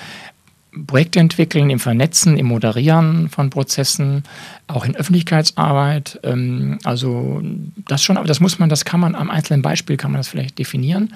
Projekte 0.87 1.19
entwickeln, 1.19 1.69
im 1.69 1.79
Vernetzen, 1.79 2.37
im 2.37 2.45
Moderieren 2.47 3.29
von 3.29 3.49
Prozessen, 3.49 4.23
auch 4.67 4.85
in 4.85 4.95
Öffentlichkeitsarbeit. 4.95 6.19
Ähm, 6.23 6.79
also 6.83 7.41
das 7.87 8.03
schon, 8.03 8.17
aber 8.17 8.27
das 8.27 8.39
muss 8.39 8.59
man, 8.59 8.69
das 8.69 8.85
kann 8.85 8.99
man 8.99 9.15
am 9.15 9.29
einzelnen 9.29 9.61
Beispiel 9.61 9.97
kann 9.97 10.11
man 10.11 10.19
das 10.19 10.27
vielleicht 10.27 10.59
definieren. 10.59 11.13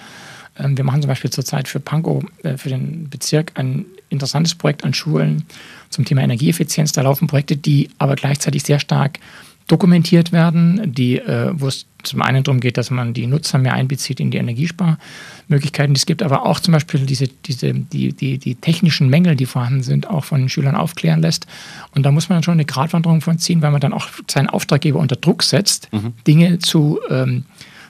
Ähm, 0.58 0.78
wir 0.78 0.84
machen 0.84 1.02
zum 1.02 1.10
Beispiel 1.10 1.32
zurzeit 1.32 1.68
für 1.68 1.80
Pankow, 1.80 2.24
äh, 2.44 2.58
für 2.58 2.70
den 2.70 3.10
Bezirk, 3.10 3.52
ein 3.56 3.86
interessantes 4.10 4.56
Projekt 4.56 4.84
an 4.84 4.94
Schulen 4.94 5.44
zum 5.90 6.06
Thema 6.06 6.22
Energieeffizienz. 6.22 6.92
Da 6.92 7.02
laufen 7.02 7.28
Projekte, 7.28 7.58
die 7.58 7.90
aber 7.98 8.16
gleichzeitig 8.16 8.64
sehr 8.64 8.80
stark 8.80 9.20
dokumentiert 9.68 10.32
werden, 10.32 10.94
die, 10.94 11.18
äh, 11.18 11.52
wo 11.54 11.68
es 11.68 11.88
zum 12.04 12.22
einen 12.22 12.44
darum 12.44 12.60
geht, 12.60 12.78
dass 12.78 12.92
man 12.92 13.16
die 13.16 13.26
Nutzer 13.26 13.58
mehr 13.58 13.74
einbezieht 13.74 14.20
in 14.20 14.30
die 14.30 14.38
Energiesparmöglichkeiten. 14.38 15.96
Es 15.96 16.06
gibt 16.06 16.22
aber 16.22 16.46
auch 16.46 16.60
zum 16.60 16.74
Beispiel 16.74 17.00
diese, 17.00 17.28
diese, 17.28 17.74
die, 17.74 18.14
die, 18.14 18.38
die 18.38 18.54
technischen 18.54 19.10
Mängel, 19.10 19.36
die 19.36 19.48
vorhanden 19.48 19.82
sind, 19.82 20.08
auch 20.08 20.24
von 20.24 20.42
den 20.42 20.50
Schülern 20.50 20.76
aufklären 20.76 21.22
lässt. 21.22 21.48
Und 21.96 22.04
da 22.04 22.12
muss 22.12 22.30
man 22.30 22.38
dann 22.38 22.44
schon 22.44 22.54
eine 22.54 22.66
Gratwanderung 22.66 23.22
von 23.22 23.40
ziehen, 23.40 23.64
weil 23.64 23.72
man 23.72 23.82
dann 23.82 23.94
auch 23.94 24.08
seinen 24.30 24.50
Auftraggeber 24.50 25.00
unter 25.00 25.16
Druck 25.16 25.42
setzt, 25.42 25.92
mhm. 25.92 26.14
Dinge 26.28 26.60
zu, 26.60 27.00
ähm, 27.10 27.46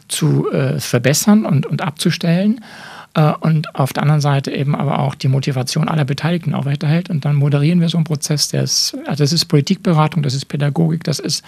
zu 0.07 0.51
äh, 0.51 0.79
verbessern 0.79 1.45
und, 1.45 1.65
und 1.65 1.81
abzustellen. 1.81 2.61
Äh, 3.15 3.33
und 3.39 3.73
auf 3.75 3.93
der 3.93 4.03
anderen 4.03 4.21
Seite 4.21 4.51
eben 4.51 4.75
aber 4.75 4.99
auch 4.99 5.15
die 5.15 5.27
Motivation 5.27 5.87
aller 5.87 6.05
Beteiligten 6.05 6.53
aufrechterhält. 6.53 7.09
Und 7.09 7.25
dann 7.25 7.35
moderieren 7.35 7.81
wir 7.81 7.89
so 7.89 7.97
einen 7.97 8.05
Prozess, 8.05 8.49
der 8.49 8.63
ist, 8.63 8.95
also 9.05 9.23
das 9.23 9.33
ist 9.33 9.45
Politikberatung, 9.45 10.21
das 10.21 10.33
ist 10.33 10.45
Pädagogik, 10.45 11.03
das 11.03 11.19
ist 11.19 11.43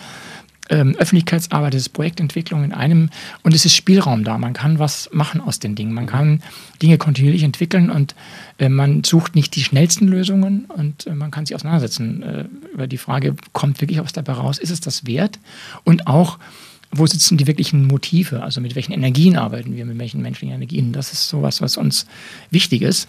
ähm, 0.69 0.95
Öffentlichkeitsarbeit, 0.97 1.73
das 1.73 1.81
ist 1.81 1.89
Projektentwicklung 1.89 2.63
in 2.63 2.73
einem 2.73 3.09
und 3.43 3.53
es 3.53 3.65
ist 3.65 3.75
Spielraum 3.75 4.23
da. 4.23 4.37
Man 4.37 4.53
kann 4.53 4.79
was 4.79 5.09
machen 5.13 5.41
aus 5.41 5.59
den 5.59 5.75
Dingen. 5.75 5.93
Man 5.93 6.07
kann 6.07 6.41
Dinge 6.81 6.97
kontinuierlich 6.97 7.43
entwickeln 7.43 7.89
und 7.89 8.15
äh, 8.57 8.69
man 8.69 9.03
sucht 9.03 9.35
nicht 9.35 9.55
die 9.55 9.63
schnellsten 9.63 10.07
Lösungen 10.07 10.65
und 10.65 11.07
äh, 11.07 11.15
man 11.15 11.31
kann 11.31 11.45
sich 11.45 11.55
auseinandersetzen 11.55 12.23
äh, 12.23 12.45
über 12.73 12.87
die 12.87 12.97
Frage, 12.97 13.35
kommt 13.53 13.81
wirklich 13.81 13.99
was 13.99 14.13
dabei 14.13 14.33
raus, 14.33 14.57
ist 14.57 14.71
es 14.71 14.81
das 14.81 15.05
wert? 15.05 15.39
Und 15.83 16.07
auch, 16.07 16.39
wo 16.97 17.05
sitzen 17.05 17.37
die 17.37 17.47
wirklichen 17.47 17.85
Motive? 17.85 18.43
Also 18.43 18.61
mit 18.61 18.75
welchen 18.75 18.91
Energien 18.91 19.37
arbeiten 19.37 19.75
wir, 19.75 19.85
mit 19.85 19.97
welchen 19.99 20.21
menschlichen 20.21 20.55
Energien? 20.55 20.93
Das 20.93 21.13
ist 21.13 21.27
sowas, 21.29 21.61
was 21.61 21.77
uns 21.77 22.05
wichtig 22.51 22.81
ist. 22.81 23.07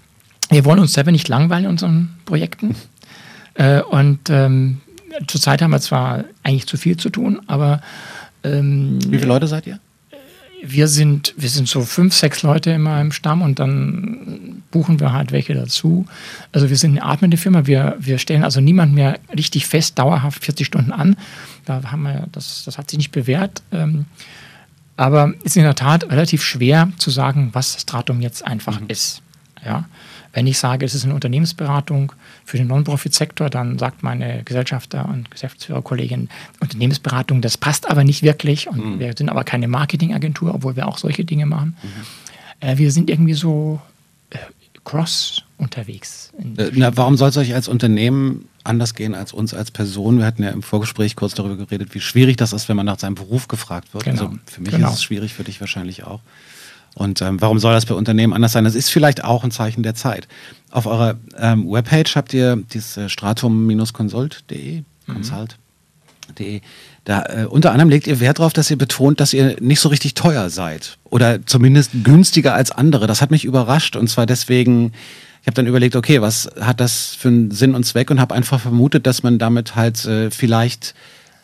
Wir 0.50 0.64
wollen 0.64 0.78
uns 0.78 0.92
selber 0.92 1.12
nicht 1.12 1.28
langweilen 1.28 1.64
in 1.64 1.70
unseren 1.70 2.10
Projekten. 2.24 2.74
Äh, 3.54 3.82
und 3.82 4.30
ähm, 4.30 4.80
zurzeit 5.26 5.62
haben 5.62 5.72
wir 5.72 5.80
zwar 5.80 6.22
eigentlich 6.44 6.68
zu 6.68 6.76
viel 6.76 6.96
zu 6.96 7.10
tun, 7.10 7.40
aber. 7.48 7.80
Ähm, 8.44 9.00
Wie 9.08 9.16
viele 9.16 9.26
Leute 9.26 9.48
seid 9.48 9.66
ihr? 9.66 9.80
Wir 10.62 10.88
sind, 10.88 11.34
wir 11.36 11.48
sind 11.48 11.68
so 11.68 11.82
fünf, 11.82 12.14
sechs 12.14 12.42
Leute 12.42 12.70
immer 12.70 13.00
im 13.00 13.12
Stamm 13.12 13.42
und 13.42 13.58
dann 13.58 14.62
buchen 14.70 15.00
wir 15.00 15.12
halt 15.12 15.32
welche 15.32 15.54
dazu. 15.54 16.06
Also 16.52 16.68
wir 16.68 16.76
sind 16.76 16.92
eine 16.92 17.04
atmende 17.04 17.36
Firma. 17.36 17.66
Wir, 17.66 17.96
wir 17.98 18.18
stellen 18.18 18.44
also 18.44 18.60
niemand 18.60 18.94
mehr 18.94 19.18
richtig 19.36 19.66
fest, 19.66 19.98
dauerhaft 19.98 20.44
40 20.44 20.66
Stunden 20.66 20.92
an. 20.92 21.16
Da 21.64 21.82
haben 21.90 22.02
wir, 22.02 22.26
das, 22.32 22.64
das 22.64 22.78
hat 22.78 22.90
sich 22.90 22.98
nicht 22.98 23.12
bewährt. 23.12 23.62
Ähm, 23.72 24.06
aber 24.96 25.32
es 25.40 25.52
ist 25.52 25.56
in 25.56 25.62
der 25.62 25.76
Tat 25.76 26.10
relativ 26.10 26.42
schwer 26.42 26.90
zu 26.98 27.10
sagen, 27.10 27.50
was 27.52 27.80
Stratum 27.80 28.20
jetzt 28.20 28.44
einfach 28.44 28.80
mhm. 28.80 28.88
ist. 28.88 29.22
Ja? 29.64 29.84
Wenn 30.32 30.46
ich 30.46 30.58
sage, 30.58 30.84
es 30.84 30.94
ist 30.94 31.04
eine 31.04 31.14
Unternehmensberatung 31.14 32.12
für 32.44 32.58
den 32.58 32.66
Non-Profit-Sektor, 32.66 33.50
dann 33.50 33.78
sagt 33.78 34.02
meine 34.02 34.42
Gesellschafter 34.44 35.08
und 35.08 35.30
Geschäftsführerkollegin, 35.30 36.28
Unternehmensberatung, 36.60 37.40
das 37.40 37.56
passt 37.56 37.90
aber 37.90 38.04
nicht 38.04 38.22
wirklich. 38.22 38.68
Und 38.68 38.84
mhm. 38.84 38.98
wir 38.98 39.14
sind 39.16 39.28
aber 39.30 39.44
keine 39.44 39.68
Marketingagentur, 39.68 40.54
obwohl 40.54 40.76
wir 40.76 40.86
auch 40.86 40.98
solche 40.98 41.24
Dinge 41.24 41.46
machen. 41.46 41.76
Mhm. 41.82 42.68
Äh, 42.68 42.78
wir 42.78 42.92
sind 42.92 43.10
irgendwie 43.10 43.34
so 43.34 43.80
äh, 44.30 44.38
cross 44.84 45.42
unterwegs. 45.56 46.32
Äh, 46.56 46.70
na, 46.74 46.96
warum 46.96 47.16
soll 47.16 47.30
es 47.30 47.36
euch 47.36 47.54
als 47.54 47.68
Unternehmen 47.68 48.48
anders 48.64 48.94
gehen 48.94 49.14
als 49.14 49.32
uns 49.32 49.54
als 49.54 49.70
Person? 49.70 50.18
Wir 50.18 50.26
hatten 50.26 50.42
ja 50.42 50.50
im 50.50 50.62
Vorgespräch 50.62 51.16
kurz 51.16 51.34
darüber 51.34 51.56
geredet, 51.56 51.94
wie 51.94 52.00
schwierig 52.00 52.36
das 52.36 52.52
ist, 52.52 52.68
wenn 52.68 52.76
man 52.76 52.86
nach 52.86 52.98
seinem 52.98 53.14
Beruf 53.14 53.48
gefragt 53.48 53.92
wird. 53.94 54.04
Genau. 54.04 54.26
Also 54.26 54.38
für 54.46 54.60
mich 54.60 54.70
genau. 54.70 54.88
ist 54.88 54.94
es 54.94 55.02
schwierig, 55.02 55.34
für 55.34 55.44
dich 55.44 55.60
wahrscheinlich 55.60 56.04
auch. 56.04 56.20
Und 56.98 57.22
ähm, 57.22 57.40
warum 57.40 57.60
soll 57.60 57.72
das 57.72 57.86
bei 57.86 57.94
Unternehmen 57.94 58.32
anders 58.32 58.52
sein? 58.52 58.64
Das 58.64 58.74
ist 58.74 58.90
vielleicht 58.90 59.22
auch 59.22 59.44
ein 59.44 59.52
Zeichen 59.52 59.84
der 59.84 59.94
Zeit. 59.94 60.26
Auf 60.70 60.86
eurer 60.86 61.16
ähm, 61.38 61.70
Webpage 61.70 62.16
habt 62.16 62.34
ihr 62.34 62.56
dieses 62.56 62.96
äh, 62.96 63.08
stratum-consult.de, 63.08 64.80
mhm. 64.80 64.84
consult.de. 65.06 66.60
Da 67.04 67.22
äh, 67.22 67.46
unter 67.46 67.70
anderem 67.70 67.88
legt 67.88 68.08
ihr 68.08 68.18
Wert 68.18 68.40
darauf, 68.40 68.52
dass 68.52 68.68
ihr 68.70 68.76
betont, 68.76 69.20
dass 69.20 69.32
ihr 69.32 69.56
nicht 69.60 69.78
so 69.80 69.88
richtig 69.88 70.14
teuer 70.14 70.50
seid 70.50 70.98
oder 71.04 71.46
zumindest 71.46 71.92
günstiger 72.02 72.54
als 72.54 72.72
andere. 72.72 73.06
Das 73.06 73.22
hat 73.22 73.30
mich 73.30 73.44
überrascht 73.44 73.94
und 73.94 74.08
zwar 74.08 74.26
deswegen. 74.26 74.92
Ich 75.40 75.46
habe 75.46 75.54
dann 75.54 75.68
überlegt, 75.68 75.94
okay, 75.96 76.20
was 76.20 76.50
hat 76.60 76.80
das 76.80 77.14
für 77.14 77.28
einen 77.28 77.52
Sinn 77.52 77.74
und 77.76 77.84
Zweck 77.84 78.10
und 78.10 78.20
habe 78.20 78.34
einfach 78.34 78.60
vermutet, 78.60 79.06
dass 79.06 79.22
man 79.22 79.38
damit 79.38 79.76
halt 79.76 80.04
äh, 80.04 80.30
vielleicht 80.30 80.94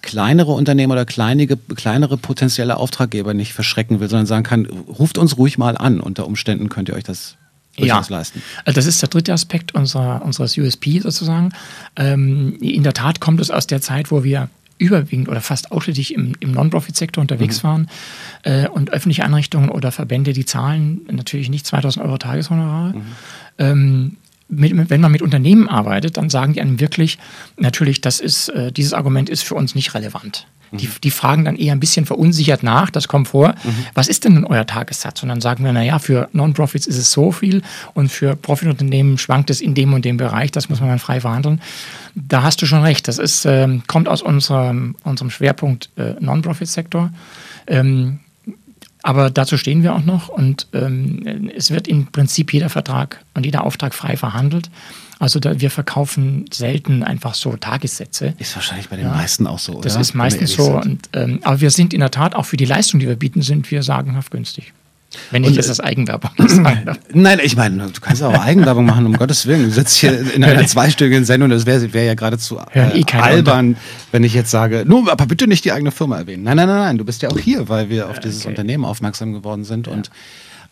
kleinere 0.04 0.52
Unternehmen 0.52 0.92
oder 0.92 1.04
kleinige, 1.04 1.56
kleinere 1.56 2.16
potenzielle 2.16 2.76
Auftraggeber 2.76 3.34
nicht 3.34 3.54
verschrecken 3.54 4.00
will, 4.00 4.08
sondern 4.08 4.26
sagen 4.26 4.44
kann, 4.44 4.66
ruft 4.66 5.18
uns 5.18 5.38
ruhig 5.38 5.58
mal 5.58 5.76
an. 5.76 6.00
Unter 6.00 6.26
Umständen 6.26 6.68
könnt 6.68 6.88
ihr 6.88 6.94
euch 6.94 7.04
das 7.04 7.36
ja. 7.76 8.04
leisten. 8.08 8.42
Also 8.64 8.76
das 8.76 8.86
ist 8.86 9.02
der 9.02 9.08
dritte 9.08 9.32
Aspekt 9.32 9.74
unserer, 9.74 10.22
unseres 10.22 10.56
USP 10.56 11.00
sozusagen. 11.00 11.52
Ähm, 11.96 12.58
in 12.60 12.82
der 12.82 12.92
Tat 12.92 13.20
kommt 13.20 13.40
es 13.40 13.50
aus 13.50 13.66
der 13.66 13.80
Zeit, 13.80 14.10
wo 14.10 14.22
wir 14.22 14.48
überwiegend 14.78 15.28
oder 15.28 15.40
fast 15.40 15.72
ausschließlich 15.72 16.14
im, 16.14 16.34
im 16.40 16.52
Non-Profit-Sektor 16.52 17.22
unterwegs 17.22 17.62
mhm. 17.62 17.66
waren 17.66 17.88
äh, 18.42 18.68
und 18.68 18.90
öffentliche 18.90 19.24
Einrichtungen 19.24 19.70
oder 19.70 19.92
Verbände, 19.92 20.32
die 20.32 20.44
zahlen 20.44 21.02
natürlich 21.10 21.48
nicht 21.48 21.66
2000 21.66 22.04
Euro 22.04 22.18
Tageshonorare. 22.18 22.94
Mhm. 22.94 23.02
Ähm, 23.58 24.16
mit, 24.48 24.90
wenn 24.90 25.00
man 25.00 25.12
mit 25.12 25.22
Unternehmen 25.22 25.68
arbeitet, 25.68 26.16
dann 26.16 26.30
sagen 26.30 26.52
die 26.52 26.60
einem 26.60 26.80
wirklich, 26.80 27.18
natürlich, 27.56 28.00
das 28.00 28.20
ist, 28.20 28.48
äh, 28.50 28.72
dieses 28.72 28.92
Argument 28.92 29.28
ist 29.28 29.42
für 29.42 29.54
uns 29.54 29.74
nicht 29.74 29.94
relevant. 29.94 30.46
Mhm. 30.70 30.76
Die, 30.78 30.88
die 31.02 31.10
fragen 31.10 31.44
dann 31.44 31.56
eher 31.56 31.72
ein 31.72 31.80
bisschen 31.80 32.06
verunsichert 32.06 32.62
nach, 32.62 32.90
das 32.90 33.08
kommt 33.08 33.28
vor, 33.28 33.54
mhm. 33.64 33.86
was 33.94 34.08
ist 34.08 34.24
denn 34.24 34.44
euer 34.44 34.66
Tagessatz? 34.66 35.22
Und 35.22 35.28
dann 35.30 35.40
sagen 35.40 35.64
wir, 35.64 35.72
naja, 35.72 35.98
für 35.98 36.28
Non-Profits 36.32 36.86
ist 36.86 36.98
es 36.98 37.10
so 37.10 37.32
viel 37.32 37.62
und 37.94 38.10
für 38.10 38.36
Profitunternehmen 38.36 39.18
schwankt 39.18 39.50
es 39.50 39.60
in 39.60 39.74
dem 39.74 39.92
und 39.94 40.04
dem 40.04 40.16
Bereich, 40.16 40.50
das 40.50 40.68
muss 40.68 40.80
man 40.80 40.90
dann 40.90 40.98
frei 40.98 41.20
verhandeln. 41.20 41.60
Da 42.14 42.42
hast 42.42 42.60
du 42.62 42.66
schon 42.66 42.82
recht, 42.82 43.08
das 43.08 43.18
ist, 43.18 43.44
äh, 43.46 43.68
kommt 43.86 44.08
aus 44.08 44.22
unserem, 44.22 44.96
unserem 45.04 45.30
Schwerpunkt 45.30 45.90
äh, 45.96 46.14
Non-Profit-Sektor. 46.20 47.10
Ähm, 47.66 48.20
aber 49.04 49.28
dazu 49.28 49.58
stehen 49.58 49.82
wir 49.82 49.94
auch 49.94 50.04
noch 50.04 50.30
und 50.30 50.66
ähm, 50.72 51.50
es 51.54 51.70
wird 51.70 51.86
im 51.88 52.06
Prinzip 52.06 52.54
jeder 52.54 52.70
Vertrag 52.70 53.22
und 53.34 53.44
jeder 53.44 53.64
Auftrag 53.64 53.94
frei 53.94 54.16
verhandelt. 54.16 54.70
Also 55.18 55.40
da, 55.40 55.60
wir 55.60 55.70
verkaufen 55.70 56.46
selten 56.50 57.02
einfach 57.02 57.34
so 57.34 57.54
Tagessätze. 57.54 58.32
Ist 58.38 58.56
wahrscheinlich 58.56 58.88
bei 58.88 58.96
den 58.96 59.04
ja, 59.04 59.12
meisten 59.12 59.46
auch 59.46 59.58
so, 59.58 59.74
oder? 59.74 59.82
Das 59.82 59.96
ist 59.96 60.14
meistens 60.14 60.54
so. 60.54 60.80
Und, 60.80 61.10
ähm, 61.12 61.40
aber 61.42 61.60
wir 61.60 61.70
sind 61.70 61.92
in 61.92 62.00
der 62.00 62.10
Tat 62.10 62.34
auch 62.34 62.46
für 62.46 62.56
die 62.56 62.64
Leistung, 62.64 62.98
die 62.98 63.06
wir 63.06 63.16
bieten, 63.16 63.42
sind 63.42 63.70
wir 63.70 63.82
sagenhaft 63.82 64.30
günstig. 64.30 64.72
Wenn 65.30 65.44
ich 65.44 65.56
jetzt 65.56 65.68
das 65.68 65.80
Eigenwerbung 65.80 66.30
sagen 66.48 66.82
darf. 66.84 66.98
Nein, 67.12 67.40
ich 67.42 67.56
meine, 67.56 67.86
du 67.86 68.00
kannst 68.00 68.22
auch 68.22 68.32
Eigenwerbung 68.32 68.84
machen, 68.84 69.06
um 69.06 69.16
Gottes 69.16 69.46
Willen. 69.46 69.64
Du 69.64 69.70
sitzt 69.70 69.96
hier 69.96 70.34
in 70.34 70.44
einer 70.44 70.66
zweistündigen 70.66 71.24
Sendung, 71.24 71.50
das 71.50 71.66
wäre 71.66 71.92
wär 71.92 72.04
ja 72.04 72.14
geradezu 72.14 72.58
äh, 72.74 73.00
eh 73.00 73.04
albern, 73.12 73.68
unter. 73.68 73.80
wenn 74.12 74.24
ich 74.24 74.34
jetzt 74.34 74.50
sage, 74.50 74.84
nur, 74.86 75.10
aber 75.10 75.26
bitte 75.26 75.46
nicht 75.46 75.64
die 75.64 75.72
eigene 75.72 75.90
Firma 75.90 76.18
erwähnen. 76.18 76.42
Nein, 76.42 76.56
nein, 76.56 76.68
nein, 76.68 76.78
nein, 76.78 76.98
du 76.98 77.04
bist 77.04 77.22
ja 77.22 77.30
auch 77.30 77.38
hier, 77.38 77.68
weil 77.68 77.88
wir 77.88 78.08
auf 78.08 78.20
dieses 78.20 78.40
okay. 78.40 78.50
Unternehmen 78.50 78.84
aufmerksam 78.84 79.32
geworden 79.32 79.64
sind 79.64 79.86
ja. 79.86 79.92
und 79.92 80.10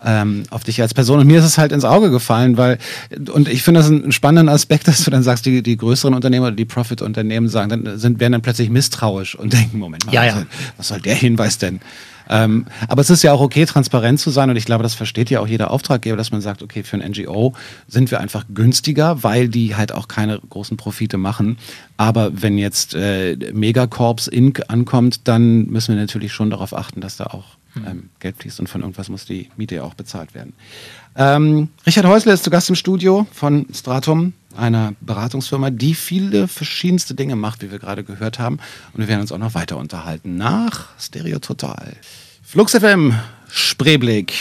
ähm, 0.05 0.45
auf 0.51 0.65
dich 0.65 0.81
als 0.81 0.95
Person. 0.95 1.21
Und 1.21 1.27
mir 1.27 1.39
ist 1.39 1.45
es 1.45 1.59
halt 1.59 1.73
ins 1.73 1.85
Auge 1.85 2.11
gefallen, 2.11 2.57
weil, 2.57 2.79
und 3.33 3.49
ich 3.49 3.63
finde 3.63 3.81
das 3.81 3.89
einen 3.89 4.13
spannenden 4.13 4.49
Aspekt, 4.49 4.89
dass 4.89 5.05
du 5.05 5.11
dann 5.11 5.23
sagst, 5.23 5.47
die, 5.47 5.63
die 5.63 5.77
größeren 5.77 6.15
Unternehmen 6.15 6.47
oder 6.47 6.57
die 6.57 6.65
Profit-Unternehmen 6.65 7.49
sagen, 7.49 7.69
dann 7.69 7.99
sind, 7.99 8.21
werden 8.21 8.33
dann 8.33 8.43
plötzlich 8.43 8.71
misstrauisch 8.71 9.35
und 9.35 9.53
denken, 9.53 9.79
Moment 9.79 10.07
mal, 10.07 10.15
ja, 10.15 10.25
ja. 10.25 10.43
was 10.77 10.89
soll 10.89 11.01
der 11.01 11.15
Hinweis 11.15 11.59
denn? 11.59 11.81
Ähm, 12.33 12.65
aber 12.89 13.03
es 13.03 13.11
ist 13.11 13.23
ja 13.23 13.33
auch 13.33 13.43
okay, 13.43 13.67
transparent 13.67 14.19
zu 14.19 14.31
sein 14.31 14.49
und 14.49 14.57
ich 14.57 14.65
glaube, 14.65 14.83
das 14.83 14.95
versteht 14.95 15.29
ja 15.29 15.41
auch 15.41 15.47
jeder 15.47 15.71
Auftraggeber, 15.71 16.17
dass 16.17 16.33
man 16.33 16.41
sagt, 16.41 16.63
okay, 16.63 16.83
für 16.83 16.97
ein 16.97 17.11
NGO 17.11 17.53
sind 17.89 18.11
wir 18.11 18.21
einfach 18.21 18.47
günstiger, 18.55 19.23
weil 19.23 19.49
die 19.49 19.77
halt 19.77 19.93
auch 19.93 20.09
keine 20.09 20.39
großen 20.39 20.79
Profite 20.79 21.19
machen. 21.19 21.59
Aber 21.99 22.43
wenn 22.43 22.57
jetzt 22.57 22.95
äh, 22.95 23.37
Megacorps 23.53 24.29
Inc. 24.29 24.63
ankommt, 24.69 25.29
dann 25.29 25.67
müssen 25.67 25.95
wir 25.95 26.01
natürlich 26.01 26.33
schon 26.33 26.49
darauf 26.49 26.75
achten, 26.75 27.03
dass 27.03 27.19
da 27.19 27.27
auch 27.27 27.45
hm. 27.75 27.87
ähm, 27.87 28.11
Geld 28.19 28.37
fließt 28.39 28.61
und 28.61 28.69
von 28.69 28.81
irgendwas 28.81 29.11
muss 29.11 29.27
die 29.27 29.51
Miete 29.57 29.75
ja 29.75 29.83
auch 29.83 29.95
bezahlt 29.95 30.35
werden. 30.35 30.55
Ähm, 31.15 31.69
Richard 31.87 32.07
Häusler 32.07 32.33
ist 32.33 32.45
zu 32.45 32.51
Gast 32.51 32.71
im 32.71 32.77
Studio 32.77 33.27
von 33.33 33.67
Stratum, 33.75 34.33
einer 34.57 34.95
Beratungsfirma, 35.03 35.71
die 35.71 35.95
viele 35.95 36.49
verschiedenste 36.49 37.15
Dinge 37.15 37.37
macht, 37.37 37.63
wie 37.63 37.71
wir 37.71 37.79
gerade 37.79 38.05
gehört 38.05 38.39
haben. 38.39 38.59
Und 38.95 39.01
wir 39.01 39.09
werden 39.09 39.21
uns 39.21 39.33
auch 39.33 39.39
noch 39.39 39.55
weiter 39.55 39.77
unterhalten 39.77 40.37
nach 40.37 40.89
Stereo 40.99 41.39
Total. 41.39 41.95
Flux 42.53 42.73
FM, 42.73 43.15
Spreeblick. 43.51 44.35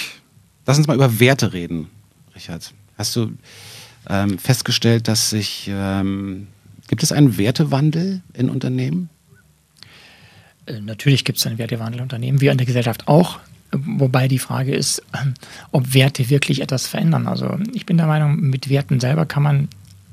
Lass 0.65 0.77
uns 0.77 0.85
mal 0.85 0.95
über 0.95 1.21
Werte 1.21 1.53
reden, 1.53 1.87
Richard. 2.35 2.73
Hast 2.97 3.15
du 3.15 3.31
ähm, 4.09 4.37
festgestellt, 4.37 5.07
dass 5.07 5.29
sich. 5.29 5.69
Ähm, 5.71 6.47
gibt 6.89 7.03
es 7.03 7.13
einen 7.13 7.37
Wertewandel 7.37 8.19
in 8.33 8.49
Unternehmen? 8.49 9.09
Äh, 10.65 10.81
natürlich 10.81 11.23
gibt 11.23 11.37
es 11.37 11.47
einen 11.47 11.57
Wertewandel 11.57 11.99
in 11.99 12.03
Unternehmen, 12.03 12.41
wir 12.41 12.51
in 12.51 12.57
der 12.57 12.67
Gesellschaft 12.67 13.07
auch. 13.07 13.39
Wobei 13.71 14.27
die 14.27 14.39
Frage 14.39 14.75
ist, 14.75 15.01
ob 15.71 15.93
Werte 15.93 16.29
wirklich 16.29 16.61
etwas 16.61 16.87
verändern. 16.87 17.29
Also 17.29 17.59
ich 17.73 17.85
bin 17.85 17.95
der 17.95 18.07
Meinung, 18.07 18.41
mit 18.41 18.67
Werten 18.67 18.99
selber 18.99 19.25
kann 19.25 19.43
man 19.43 19.69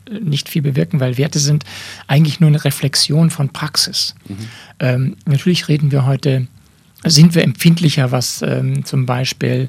äh, 0.09 0.20
nicht 0.20 0.49
viel 0.49 0.62
bewirken, 0.62 1.01
weil 1.01 1.18
Werte 1.18 1.40
sind 1.40 1.64
eigentlich 2.07 2.38
nur 2.38 2.46
eine 2.46 2.64
Reflexion 2.64 3.30
von 3.30 3.49
Praxis. 3.49 4.14
Mhm. 4.28 4.36
Ähm, 4.78 5.16
natürlich 5.26 5.66
reden 5.66 5.90
wir 5.90 6.07
heute, 6.07 6.46
sind 7.05 7.34
wir 7.34 7.44
empfindlicher, 7.44 8.11
was 8.11 8.42
ähm, 8.42 8.84
zum 8.84 9.07
Beispiel 9.07 9.68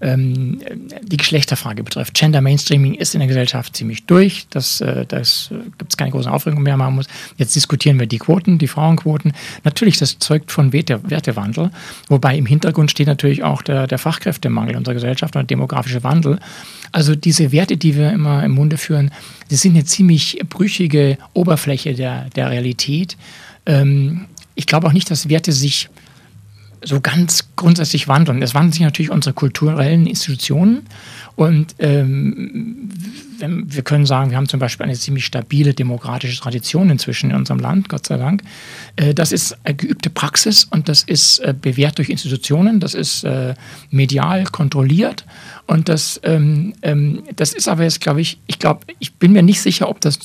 ähm, 0.00 0.60
die 1.02 1.16
Geschlechterfrage 1.16 1.82
betrifft. 1.82 2.14
Gender 2.14 2.40
Mainstreaming 2.40 2.94
ist 2.94 3.14
in 3.14 3.18
der 3.18 3.26
Gesellschaft 3.26 3.74
ziemlich 3.74 4.06
durch. 4.06 4.46
Das, 4.50 4.80
äh, 4.80 5.04
das 5.06 5.48
gibt 5.78 5.92
es 5.92 5.96
keine 5.96 6.12
große 6.12 6.30
Aufregung 6.30 6.62
mehr 6.62 6.76
machen 6.76 6.94
muss. 6.94 7.06
Jetzt 7.36 7.56
diskutieren 7.56 7.98
wir 7.98 8.06
die 8.06 8.18
Quoten, 8.18 8.58
die 8.58 8.68
Frauenquoten. 8.68 9.32
Natürlich, 9.64 9.98
das 9.98 10.18
zeugt 10.20 10.52
von 10.52 10.72
Werte, 10.72 11.00
Wertewandel. 11.10 11.70
Wobei 12.08 12.36
im 12.36 12.46
Hintergrund 12.46 12.92
steht 12.92 13.08
natürlich 13.08 13.42
auch 13.42 13.62
der, 13.62 13.88
der 13.88 13.98
Fachkräftemangel 13.98 14.76
unserer 14.76 14.94
Gesellschaft 14.94 15.34
und 15.34 15.50
der 15.50 15.56
demografische 15.56 16.04
Wandel. 16.04 16.38
Also 16.92 17.16
diese 17.16 17.50
Werte, 17.50 17.76
die 17.76 17.96
wir 17.96 18.12
immer 18.12 18.44
im 18.44 18.52
Munde 18.52 18.78
führen, 18.78 19.10
die 19.50 19.56
sind 19.56 19.72
eine 19.72 19.84
ziemlich 19.84 20.40
brüchige 20.48 21.18
Oberfläche 21.34 21.94
der, 21.94 22.30
der 22.36 22.50
Realität. 22.50 23.16
Ähm, 23.66 24.26
ich 24.54 24.66
glaube 24.66 24.86
auch 24.86 24.92
nicht, 24.92 25.10
dass 25.10 25.28
Werte 25.28 25.52
sich 25.52 25.88
so 26.82 27.00
ganz 27.00 27.48
grundsätzlich 27.56 28.08
wandeln. 28.08 28.42
Es 28.42 28.54
wandeln 28.54 28.72
sich 28.72 28.82
natürlich 28.82 29.10
unsere 29.10 29.34
kulturellen 29.34 30.06
Institutionen 30.06 30.82
und 31.36 31.74
ähm, 31.78 32.90
wir 33.40 33.82
können 33.82 34.06
sagen, 34.06 34.30
wir 34.30 34.36
haben 34.36 34.48
zum 34.48 34.58
Beispiel 34.58 34.84
eine 34.84 34.94
ziemlich 34.94 35.24
stabile 35.24 35.74
demokratische 35.74 36.40
Tradition 36.40 36.90
inzwischen 36.90 37.30
in 37.30 37.36
unserem 37.36 37.60
Land, 37.60 37.88
Gott 37.88 38.06
sei 38.06 38.16
Dank. 38.16 38.42
Äh, 38.96 39.14
das 39.14 39.32
ist 39.32 39.56
geübte 39.64 40.10
Praxis 40.10 40.64
und 40.64 40.88
das 40.88 41.02
ist 41.02 41.38
äh, 41.40 41.54
bewährt 41.58 41.98
durch 41.98 42.08
Institutionen, 42.08 42.80
das 42.80 42.94
ist 42.94 43.24
äh, 43.24 43.54
medial 43.90 44.44
kontrolliert 44.44 45.24
und 45.66 45.88
das, 45.88 46.20
ähm, 46.24 46.74
ähm, 46.82 47.22
das 47.36 47.52
ist 47.52 47.68
aber 47.68 47.84
jetzt, 47.84 48.00
glaube 48.00 48.20
ich, 48.20 48.40
ich 48.46 48.58
glaube, 48.58 48.80
ich 48.98 49.14
bin 49.14 49.32
mir 49.32 49.42
nicht 49.42 49.60
sicher, 49.60 49.88
ob 49.88 50.00
das 50.00 50.18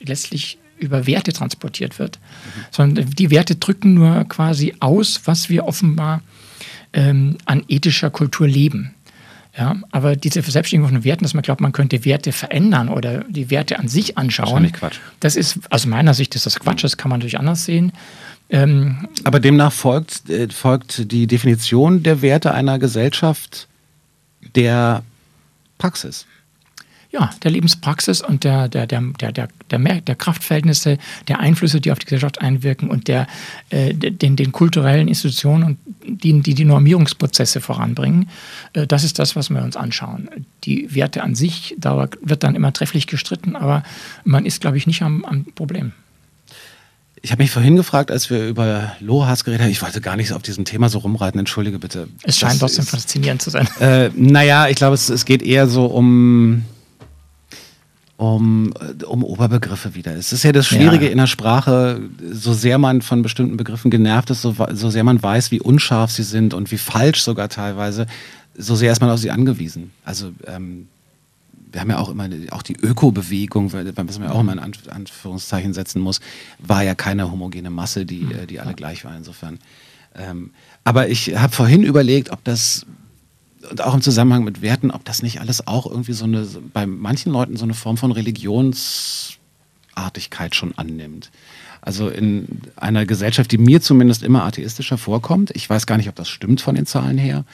letztlich 0.00 0.58
über 0.78 1.06
Werte 1.06 1.32
transportiert 1.32 1.98
wird, 1.98 2.18
mhm. 2.18 2.60
sondern 2.70 3.10
die 3.10 3.30
Werte 3.30 3.56
drücken 3.56 3.94
nur 3.94 4.24
quasi 4.24 4.74
aus, 4.80 5.22
was 5.24 5.48
wir 5.48 5.64
offenbar 5.66 6.22
ähm, 6.92 7.38
an 7.44 7.64
ethischer 7.68 8.10
Kultur 8.10 8.46
leben. 8.46 8.94
Ja, 9.56 9.76
aber 9.92 10.16
diese 10.16 10.42
Verselbstständigung 10.42 10.92
von 10.92 11.04
Werten, 11.04 11.22
dass 11.22 11.32
man 11.32 11.42
glaubt, 11.42 11.60
man 11.60 11.70
könnte 11.70 12.04
Werte 12.04 12.32
verändern 12.32 12.88
oder 12.88 13.22
die 13.28 13.50
Werte 13.50 13.78
an 13.78 13.86
sich 13.86 14.18
anschauen, 14.18 14.72
Quatsch. 14.72 14.96
das 15.20 15.36
ist 15.36 15.60
aus 15.70 15.86
meiner 15.86 16.12
Sicht 16.12 16.34
ist 16.34 16.44
das 16.44 16.58
Quatsch, 16.58 16.82
das 16.82 16.96
kann 16.96 17.08
man 17.08 17.20
natürlich 17.20 17.38
anders 17.38 17.64
sehen. 17.64 17.92
Ähm, 18.50 19.08
aber 19.22 19.38
demnach 19.38 19.72
folgt, 19.72 20.28
äh, 20.28 20.48
folgt 20.48 21.12
die 21.12 21.28
Definition 21.28 22.02
der 22.02 22.20
Werte 22.20 22.52
einer 22.52 22.80
Gesellschaft 22.80 23.68
der 24.56 25.04
Praxis 25.78 26.26
ja, 27.14 27.30
der 27.44 27.52
Lebenspraxis 27.52 28.20
und 28.22 28.42
der, 28.42 28.68
der, 28.68 28.88
der, 28.88 29.00
der, 29.20 29.30
der, 29.30 29.48
der, 29.70 30.00
der 30.00 30.14
Kraftverhältnisse, 30.16 30.98
der 31.28 31.38
Einflüsse, 31.38 31.80
die 31.80 31.92
auf 31.92 32.00
die 32.00 32.06
Gesellschaft 32.06 32.40
einwirken 32.40 32.90
und 32.90 33.06
der, 33.06 33.28
äh, 33.70 33.94
den, 33.94 34.34
den 34.34 34.50
kulturellen 34.50 35.06
Institutionen 35.06 35.62
und 35.64 35.78
die, 36.04 36.40
die 36.40 36.54
die 36.54 36.64
Normierungsprozesse 36.64 37.60
voranbringen. 37.60 38.28
Äh, 38.72 38.88
das 38.88 39.04
ist 39.04 39.20
das, 39.20 39.36
was 39.36 39.48
wir 39.48 39.62
uns 39.62 39.76
anschauen. 39.76 40.28
Die 40.64 40.92
Werte 40.92 41.22
an 41.22 41.36
sich, 41.36 41.76
da 41.78 42.08
wird 42.20 42.42
dann 42.42 42.56
immer 42.56 42.72
trefflich 42.72 43.06
gestritten, 43.06 43.54
aber 43.54 43.84
man 44.24 44.44
ist, 44.44 44.60
glaube 44.60 44.76
ich, 44.76 44.88
nicht 44.88 45.02
am, 45.02 45.24
am 45.24 45.44
Problem. 45.54 45.92
Ich 47.22 47.30
habe 47.30 47.44
mich 47.44 47.52
vorhin 47.52 47.76
gefragt, 47.76 48.10
als 48.10 48.28
wir 48.28 48.48
über 48.48 48.92
Lohas 48.98 49.44
geredet 49.44 49.62
haben, 49.62 49.70
ich 49.70 49.80
wollte 49.80 50.00
gar 50.00 50.16
nicht 50.16 50.32
auf 50.32 50.42
diesem 50.42 50.64
Thema 50.64 50.88
so 50.88 50.98
rumreiten, 50.98 51.38
entschuldige 51.38 51.78
bitte. 51.78 52.08
Es 52.24 52.38
scheint 52.38 52.54
das 52.54 52.58
trotzdem 52.60 52.82
ist, 52.82 52.90
faszinierend 52.90 53.40
zu 53.40 53.50
sein. 53.50 53.68
Äh, 53.80 54.10
naja, 54.16 54.68
ich 54.68 54.76
glaube, 54.76 54.94
es, 54.94 55.08
es 55.08 55.24
geht 55.24 55.42
eher 55.42 55.68
so 55.68 55.86
um 55.86 56.64
um, 58.16 58.72
um 59.06 59.24
Oberbegriffe 59.24 59.94
wieder. 59.94 60.14
Es 60.14 60.32
ist 60.32 60.44
ja 60.44 60.52
das 60.52 60.66
Schwierige 60.66 61.06
ja. 61.06 61.10
in 61.10 61.18
der 61.18 61.26
Sprache, 61.26 62.00
so 62.30 62.52
sehr 62.52 62.78
man 62.78 63.02
von 63.02 63.22
bestimmten 63.22 63.56
Begriffen 63.56 63.90
genervt 63.90 64.30
ist, 64.30 64.42
so, 64.42 64.54
so 64.72 64.90
sehr 64.90 65.04
man 65.04 65.22
weiß, 65.22 65.50
wie 65.50 65.60
unscharf 65.60 66.10
sie 66.10 66.22
sind 66.22 66.54
und 66.54 66.70
wie 66.70 66.78
falsch 66.78 67.22
sogar 67.22 67.48
teilweise, 67.48 68.06
so 68.56 68.76
sehr 68.76 68.92
ist 68.92 69.00
man 69.00 69.10
auf 69.10 69.18
sie 69.18 69.30
angewiesen. 69.30 69.90
Also 70.04 70.32
ähm, 70.46 70.88
wir 71.72 71.80
haben 71.80 71.90
ja 71.90 71.98
auch 71.98 72.08
immer 72.08 72.28
auch 72.50 72.62
die 72.62 72.76
Ökobewegung, 72.76 73.72
was 73.72 74.18
man 74.18 74.28
ja 74.28 74.34
auch 74.34 74.40
immer 74.40 74.52
in 74.52 74.60
Anführungszeichen 74.60 75.74
setzen 75.74 76.00
muss, 76.00 76.20
war 76.60 76.84
ja 76.84 76.94
keine 76.94 77.32
homogene 77.32 77.70
Masse, 77.70 78.06
die, 78.06 78.20
hm. 78.20 78.46
die 78.46 78.60
alle 78.60 78.74
gleich 78.74 79.04
war 79.04 79.16
insofern. 79.16 79.58
Ähm, 80.14 80.50
aber 80.84 81.08
ich 81.08 81.36
habe 81.36 81.52
vorhin 81.52 81.82
überlegt, 81.82 82.30
ob 82.30 82.44
das 82.44 82.86
und 83.70 83.82
auch 83.82 83.94
im 83.94 84.02
Zusammenhang 84.02 84.44
mit 84.44 84.62
Werten, 84.62 84.90
ob 84.90 85.04
das 85.04 85.22
nicht 85.22 85.40
alles 85.40 85.66
auch 85.66 85.86
irgendwie 85.86 86.12
so 86.12 86.24
eine, 86.24 86.46
bei 86.72 86.86
manchen 86.86 87.32
Leuten 87.32 87.56
so 87.56 87.64
eine 87.64 87.74
Form 87.74 87.96
von 87.96 88.12
Religionsartigkeit 88.12 90.54
schon 90.54 90.76
annimmt. 90.76 91.30
Also 91.80 92.08
in 92.08 92.62
einer 92.76 93.04
Gesellschaft, 93.04 93.52
die 93.52 93.58
mir 93.58 93.82
zumindest 93.82 94.22
immer 94.22 94.44
atheistischer 94.44 94.96
vorkommt, 94.96 95.50
ich 95.54 95.68
weiß 95.68 95.86
gar 95.86 95.96
nicht, 95.96 96.08
ob 96.08 96.14
das 96.14 96.28
stimmt 96.28 96.62
von 96.62 96.74
den 96.74 96.86
Zahlen 96.86 97.18
her, 97.18 97.44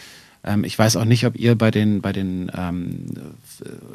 ähm, 0.42 0.64
ich 0.64 0.78
weiß 0.78 0.96
auch 0.96 1.04
nicht, 1.04 1.26
ob 1.26 1.36
ihr 1.38 1.54
bei 1.54 1.70
den, 1.70 2.00
bei 2.00 2.12
den 2.12 2.50
ähm, 2.56 3.06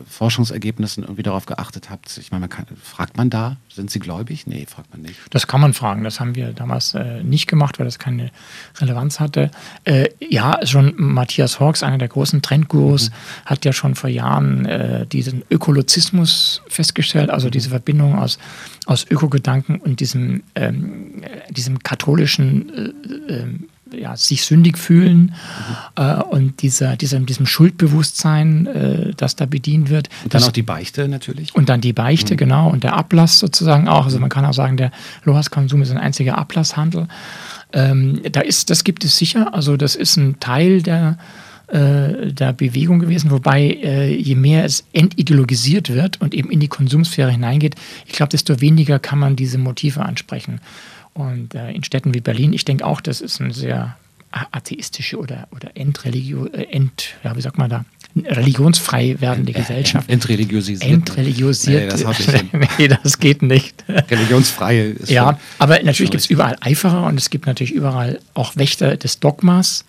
Forschungsergebnissen 0.08 1.04
irgendwie 1.04 1.24
darauf 1.24 1.48
geachtet 1.48 1.90
habt. 1.90 2.18
Ich 2.18 2.32
meine, 2.32 2.42
man 2.42 2.50
kann, 2.50 2.66
fragt 2.82 3.18
man 3.18 3.32
da, 3.32 3.58
sind 3.68 3.90
sie 3.90 4.00
gläubig? 4.00 4.46
Nee, 4.46 4.68
fragt 4.68 4.92
man 4.92 5.02
nicht. 5.02 5.16
Das 5.32 5.48
kann 5.48 5.60
man 5.60 5.74
fragen. 5.74 6.04
Das 6.04 6.20
haben 6.20 6.36
wir 6.36 6.54
damals 6.54 6.94
äh, 6.94 7.24
nicht 7.24 7.48
gemacht, 7.48 7.80
weil 7.80 7.86
das 7.86 7.98
keine 7.98 8.30
Relevanz 8.78 9.20
hatte. 9.20 9.50
Äh, 9.86 10.10
ja, 10.20 10.60
schon 10.66 10.94
Matthias 10.98 11.60
Hawks, 11.60 11.82
einer 11.82 11.98
der 11.98 12.10
großen 12.10 12.44
Trendgurus, 12.44 13.10
mhm. 13.10 13.14
hat 13.46 13.66
ja 13.66 13.74
schon 13.74 13.96
vor 13.96 14.10
Jahren 14.10 14.66
äh, 14.66 15.08
diesen 15.08 15.44
Ökolozismus 15.50 16.62
festgestellt, 16.68 17.32
also 17.32 17.48
mhm. 17.48 17.52
diese 17.52 17.70
Verbindung 17.70 18.20
aus, 18.20 18.38
aus 18.86 19.06
Ökogedanken 19.10 19.80
und 19.80 20.00
diesem, 20.00 20.44
ähm, 20.54 21.24
diesem 21.50 21.80
katholischen 21.80 22.94
äh, 23.30 23.34
ähm, 23.34 23.70
ja, 23.94 24.16
sich 24.16 24.46
sündig 24.46 24.78
fühlen 24.78 25.34
mhm. 25.98 26.04
äh, 26.04 26.16
und 26.24 26.62
dieser, 26.62 26.96
diesem, 26.96 27.26
diesem 27.26 27.46
Schuldbewusstsein, 27.46 28.68
äh, 28.68 29.14
das 29.16 29.36
da 29.36 29.46
bedient 29.46 29.90
wird. 29.90 30.10
Und 30.24 30.34
dann 30.34 30.42
das, 30.42 30.50
auch 30.50 30.54
die 30.54 30.64
Beichte 30.64 31.08
natürlich. 31.08 31.54
Und 31.56 31.70
dann 31.70 31.82
die 31.82 31.94
Beichte, 31.94 32.34
mhm. 32.34 32.38
genau, 32.38 32.70
und 32.70 32.84
der 32.84 32.96
Ablass 32.96 33.40
sozusagen 33.40 33.88
auch. 33.88 34.06
Also 34.06 34.20
man 34.20 34.30
kann 34.30 34.46
auch 34.46 34.54
sagen, 34.54 34.78
der 34.78 34.92
Lohas-Konsum 35.24 35.82
ist 35.82 35.92
ein 35.92 35.98
einziger 35.98 36.38
Ablasshandel. 36.38 37.08
Ähm, 37.74 38.22
da 38.32 38.42
ist, 38.42 38.70
das 38.70 38.84
gibt 38.84 39.04
es 39.04 39.18
sicher, 39.18 39.54
also 39.54 39.78
das 39.78 39.96
ist 39.96 40.18
ein 40.18 40.40
Teil 40.40 40.82
der, 40.82 41.18
äh, 41.68 42.32
der 42.32 42.54
Bewegung 42.54 43.00
gewesen, 43.00 43.32
wobei 43.32 43.64
äh, 43.64 44.16
je 44.16 44.36
mehr 44.36 44.66
es 44.66 44.86
entideologisiert 44.94 45.92
wird 45.92 46.22
und 46.22 46.34
eben 46.34 46.52
in 46.52 46.60
die 46.60 46.68
Konsumsphäre 46.68 47.32
hineingeht, 47.32 47.76
ich 48.06 48.14
glaube, 48.14 48.30
desto 48.30 48.62
weniger 48.62 49.00
kann 49.00 49.20
man 49.20 49.36
diese 49.36 49.58
Motive 49.58 50.04
ansprechen. 50.04 50.62
Und 51.16 51.56
äh, 51.56 51.72
in 51.72 51.84
Städten 51.84 52.14
wie 52.14 52.20
Berlin, 52.20 52.54
ich 52.54 52.66
denke 52.66 52.86
auch, 52.86 53.00
das 53.00 53.22
ist 53.22 53.40
eine 53.40 53.54
sehr 53.54 53.98
atheistische 54.52 55.18
oder, 55.18 55.48
oder 55.52 55.72
Entreligio, 55.76 56.46
äh, 56.48 56.64
ent, 56.66 57.16
ja, 57.24 57.36
wie 57.38 57.42
sagt 57.42 57.58
man 57.58 57.70
da, 57.70 57.86
religionsfrei 58.24 59.16
werdende 59.20 59.54
Gesellschaft. 59.54 60.10
Entreligiosiert. 60.10 60.84
Entreligiosiert. 60.84 61.94
Nee, 61.94 62.04
das, 62.04 62.44
nee, 62.78 62.88
das 62.88 63.20
geht 63.20 63.42
nicht. 63.42 63.84
Religionsfreie 63.88 64.90
ist 64.92 65.10
Ja, 65.10 65.40
aber 65.58 65.82
natürlich 65.84 66.12
gibt 66.12 66.24
es 66.24 66.30
überall 66.30 66.58
Eiferer 66.60 67.06
und 67.06 67.18
es 67.18 67.30
gibt 67.30 67.46
natürlich 67.46 67.74
überall 67.74 68.20
auch 68.34 68.58
Wächter 68.58 68.98
des 68.98 69.20
Dogmas. 69.20 69.86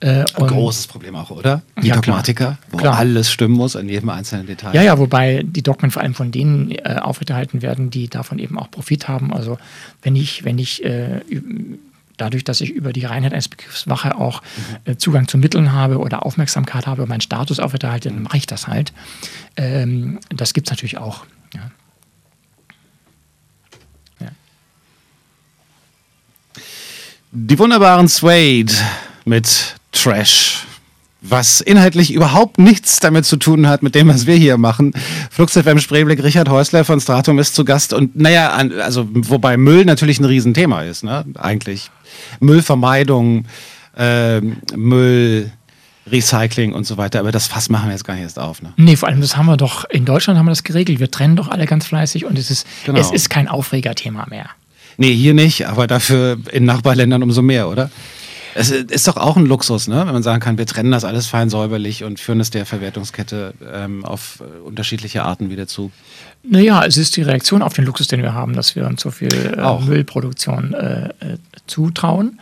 Äh, 0.00 0.24
Ein 0.34 0.46
großes 0.46 0.88
Problem 0.88 1.16
auch, 1.16 1.30
oder? 1.30 1.62
Die 1.82 1.88
ja, 1.88 1.94
Dogmatiker, 1.94 2.58
wo 2.70 2.76
klar. 2.76 2.98
alles 2.98 3.30
stimmen 3.30 3.54
muss 3.54 3.74
in 3.74 3.88
jedem 3.88 4.10
einzelnen 4.10 4.46
Detail. 4.46 4.74
Ja, 4.74 4.82
ja, 4.82 4.98
wobei 4.98 5.42
die 5.42 5.62
Dogmen 5.62 5.90
vor 5.90 6.02
allem 6.02 6.14
von 6.14 6.30
denen 6.30 6.70
äh, 6.70 6.98
aufrechterhalten 7.00 7.62
werden, 7.62 7.88
die 7.88 8.08
davon 8.08 8.38
eben 8.38 8.58
auch 8.58 8.70
Profit 8.70 9.08
haben. 9.08 9.32
Also 9.32 9.56
wenn 10.02 10.14
ich, 10.14 10.44
wenn 10.44 10.58
ich 10.58 10.84
äh, 10.84 11.22
dadurch, 12.18 12.44
dass 12.44 12.60
ich 12.60 12.70
über 12.70 12.92
die 12.92 13.06
Reinheit 13.06 13.32
eines 13.32 13.48
Begriffs 13.48 13.88
Wache 13.88 14.16
auch 14.16 14.42
äh, 14.84 14.96
Zugang 14.96 15.28
zu 15.28 15.38
Mitteln 15.38 15.72
habe 15.72 15.98
oder 15.98 16.26
Aufmerksamkeit 16.26 16.86
habe, 16.86 17.06
meinen 17.06 17.22
Status 17.22 17.58
aufrechterhalte, 17.58 18.10
dann 18.10 18.22
mache 18.22 18.36
ich 18.36 18.46
das 18.46 18.66
halt. 18.66 18.92
Ähm, 19.56 20.18
das 20.28 20.52
gibt 20.52 20.68
es 20.68 20.72
natürlich 20.72 20.98
auch. 20.98 21.24
Ja. 21.54 21.70
Die 27.38 27.58
wunderbaren 27.58 28.08
Suede 28.08 28.72
mit 29.26 29.75
Trash. 30.06 30.64
Was 31.20 31.60
inhaltlich 31.60 32.12
überhaupt 32.12 32.58
nichts 32.58 33.00
damit 33.00 33.24
zu 33.24 33.36
tun 33.36 33.66
hat, 33.66 33.82
mit 33.82 33.96
dem, 33.96 34.06
was 34.06 34.26
wir 34.26 34.36
hier 34.36 34.56
machen. 34.56 34.92
Flux 35.32 35.54
FM 35.54 35.80
Spreeblick, 35.80 36.22
Richard 36.22 36.48
Häusler 36.48 36.84
von 36.84 37.00
Stratum 37.00 37.40
ist 37.40 37.56
zu 37.56 37.64
Gast. 37.64 37.92
Und 37.92 38.14
naja, 38.14 38.50
also 38.50 39.08
wobei 39.10 39.56
Müll 39.56 39.84
natürlich 39.84 40.20
ein 40.20 40.24
Riesenthema 40.24 40.82
ist, 40.82 41.02
ne? 41.02 41.24
Eigentlich. 41.34 41.90
Müllvermeidung, 42.38 43.46
äh, 43.96 44.40
Müll. 44.76 45.50
Recycling 46.08 46.72
und 46.72 46.86
so 46.86 46.98
weiter, 46.98 47.18
aber 47.18 47.32
das 47.32 47.48
Fass 47.48 47.68
machen 47.68 47.88
wir 47.88 47.92
jetzt 47.92 48.04
gar 48.04 48.14
nicht 48.14 48.22
erst 48.22 48.38
auf. 48.38 48.62
Ne? 48.62 48.72
Nee, 48.76 48.94
vor 48.94 49.08
allem 49.08 49.20
das 49.20 49.36
haben 49.36 49.46
wir 49.46 49.56
doch, 49.56 49.84
in 49.90 50.04
Deutschland 50.04 50.38
haben 50.38 50.46
wir 50.46 50.52
das 50.52 50.62
geregelt. 50.62 51.00
Wir 51.00 51.10
trennen 51.10 51.34
doch 51.34 51.48
alle 51.48 51.66
ganz 51.66 51.84
fleißig 51.84 52.24
und 52.24 52.38
es 52.38 52.48
ist, 52.48 52.64
genau. 52.84 53.00
es 53.00 53.10
ist 53.10 53.28
kein 53.28 53.48
Aufregerthema 53.48 54.24
mehr. 54.30 54.48
Nee, 54.98 55.12
hier 55.12 55.34
nicht, 55.34 55.66
aber 55.66 55.88
dafür 55.88 56.38
in 56.52 56.64
Nachbarländern 56.64 57.24
umso 57.24 57.42
mehr, 57.42 57.68
oder? 57.68 57.90
Es 58.58 58.70
ist 58.70 59.06
doch 59.06 59.18
auch 59.18 59.36
ein 59.36 59.44
Luxus, 59.44 59.86
ne? 59.86 60.06
wenn 60.06 60.14
man 60.14 60.22
sagen 60.22 60.40
kann, 60.40 60.56
wir 60.56 60.66
trennen 60.66 60.90
das 60.90 61.04
alles 61.04 61.26
fein 61.26 61.50
säuberlich 61.50 62.04
und 62.04 62.18
führen 62.18 62.40
es 62.40 62.50
der 62.50 62.64
Verwertungskette 62.64 63.52
ähm, 63.70 64.04
auf 64.04 64.40
äh, 64.40 64.60
unterschiedliche 64.60 65.24
Arten 65.24 65.50
wieder 65.50 65.66
zu. 65.66 65.92
Naja, 66.42 66.84
es 66.84 66.96
ist 66.96 67.16
die 67.16 67.22
Reaktion 67.22 67.60
auf 67.60 67.74
den 67.74 67.84
Luxus, 67.84 68.08
den 68.08 68.22
wir 68.22 68.32
haben, 68.32 68.54
dass 68.54 68.74
wir 68.74 68.86
uns 68.86 69.02
so 69.02 69.10
viel 69.10 69.32
äh, 69.34 69.80
Müllproduktion 69.80 70.72
äh, 70.72 71.08
äh, 71.08 71.38
zutrauen. 71.66 72.40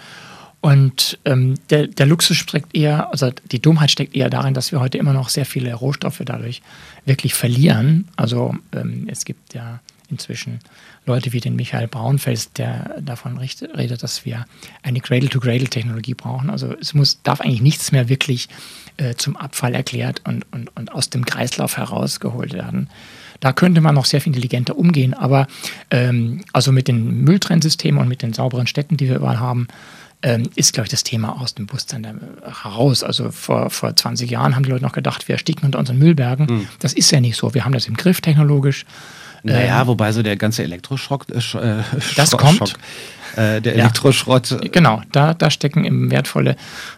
Und 0.61 1.19
ähm, 1.25 1.57
der, 1.69 1.89
der 1.89 2.07
Luxus 2.07 2.37
steckt 2.37 2.75
eher, 2.75 3.11
also 3.11 3.31
die 3.51 3.61
Dummheit 3.61 3.91
steckt 3.91 4.15
eher 4.15 4.31
darin, 4.31 4.55
dass 4.55 4.73
wir 4.73 4.81
heute 4.81 4.99
immer 4.99 5.13
noch 5.13 5.29
sehr 5.29 5.45
viele 5.45 5.75
Rohstoffe 5.75 6.23
dadurch 6.25 6.63
wirklich 7.05 7.35
verlieren. 7.35 8.09
Also 8.17 8.55
ähm, 8.73 9.09
es 9.11 9.25
gibt 9.25 9.53
ja 9.53 9.81
inzwischen 10.09 10.61
Leute 11.07 11.33
wie 11.33 11.41
den 11.41 11.57
Michael 11.57 11.89
Braunfels, 11.89 12.53
der 12.53 12.97
davon 13.01 13.39
redet, 13.39 14.03
dass 14.03 14.25
wir 14.25 14.47
eine 14.83 15.01
Cradle-to-Cradle-Technologie 15.01 16.15
brauchen. 16.15 16.49
Also 16.51 16.75
es 16.81 16.95
muss, 16.95 17.23
darf 17.23 17.41
eigentlich 17.41 17.61
nichts 17.61 17.93
mehr 17.93 18.09
wirklich 18.09 18.49
äh, 18.97 19.15
zum 19.15 19.37
Abfall 19.37 19.75
erklärt 19.75 20.23
und, 20.25 20.47
und, 20.53 20.75
und 20.77 20.93
aus 20.93 21.11
dem 21.11 21.25
Kreislauf 21.27 21.77
herausgeholt 21.77 22.55
werden. 22.55 22.89
Da 23.41 23.53
könnte 23.53 23.81
man 23.81 23.95
noch 23.95 24.07
sehr 24.07 24.21
viel 24.21 24.31
intelligenter 24.31 24.79
umgehen, 24.79 25.13
aber 25.13 25.47
ähm, 25.91 26.45
also 26.53 26.73
mit 26.73 26.89
den 26.89 27.25
Mülltrennsystemen 27.25 28.01
und 28.01 28.09
mit 28.09 28.23
den 28.23 28.33
sauberen 28.33 28.67
Städten, 28.67 28.97
die 28.97 29.09
wir 29.09 29.17
überall 29.17 29.41
haben, 29.41 29.69
ähm, 30.23 30.49
ist, 30.55 30.73
glaube 30.73 30.87
ich, 30.87 30.91
das 30.91 31.05
Thema 31.05 31.41
aus 31.41 31.55
dem 31.55 31.67
Bewusstsein 31.67 32.21
heraus. 32.43 33.03
Also 33.03 33.31
vor, 33.31 33.69
vor 33.69 33.95
20 33.95 34.31
Jahren 34.31 34.57
haben 34.57 34.63
die 34.63 34.71
Leute 34.71 34.83
noch 34.83 34.93
gedacht, 34.93 35.29
wir 35.29 35.35
ersticken 35.35 35.67
unter 35.67 35.79
unseren 35.79 35.99
Müllbergen. 35.99 36.47
Mhm. 36.47 36.69
Das 36.79 36.95
ist 36.95 37.11
ja 37.11 37.21
nicht 37.21 37.37
so. 37.37 37.53
Wir 37.53 37.67
haben 37.67 37.73
das 37.73 37.87
im 37.87 37.97
Griff 37.97 38.23
technologisch. 38.23 38.87
Naja, 39.45 39.83
ähm, 39.83 39.87
wobei 39.87 40.11
so 40.13 40.23
der 40.23 40.37
ganze 40.37 40.63
Elektroschrock. 40.63 41.27
Äh, 41.31 41.39
äh 41.39 41.83
das 42.17 42.31
kommt. 42.33 42.57
Schock, 42.57 42.79
äh, 43.37 43.61
der 43.61 43.75
Elektroschrott. 43.75 44.51
Ja, 44.51 44.59
genau, 44.73 45.03
da, 45.13 45.35
da 45.35 45.51
stecken 45.51 45.85
eben 45.85 46.11
wertvolle 46.11 46.57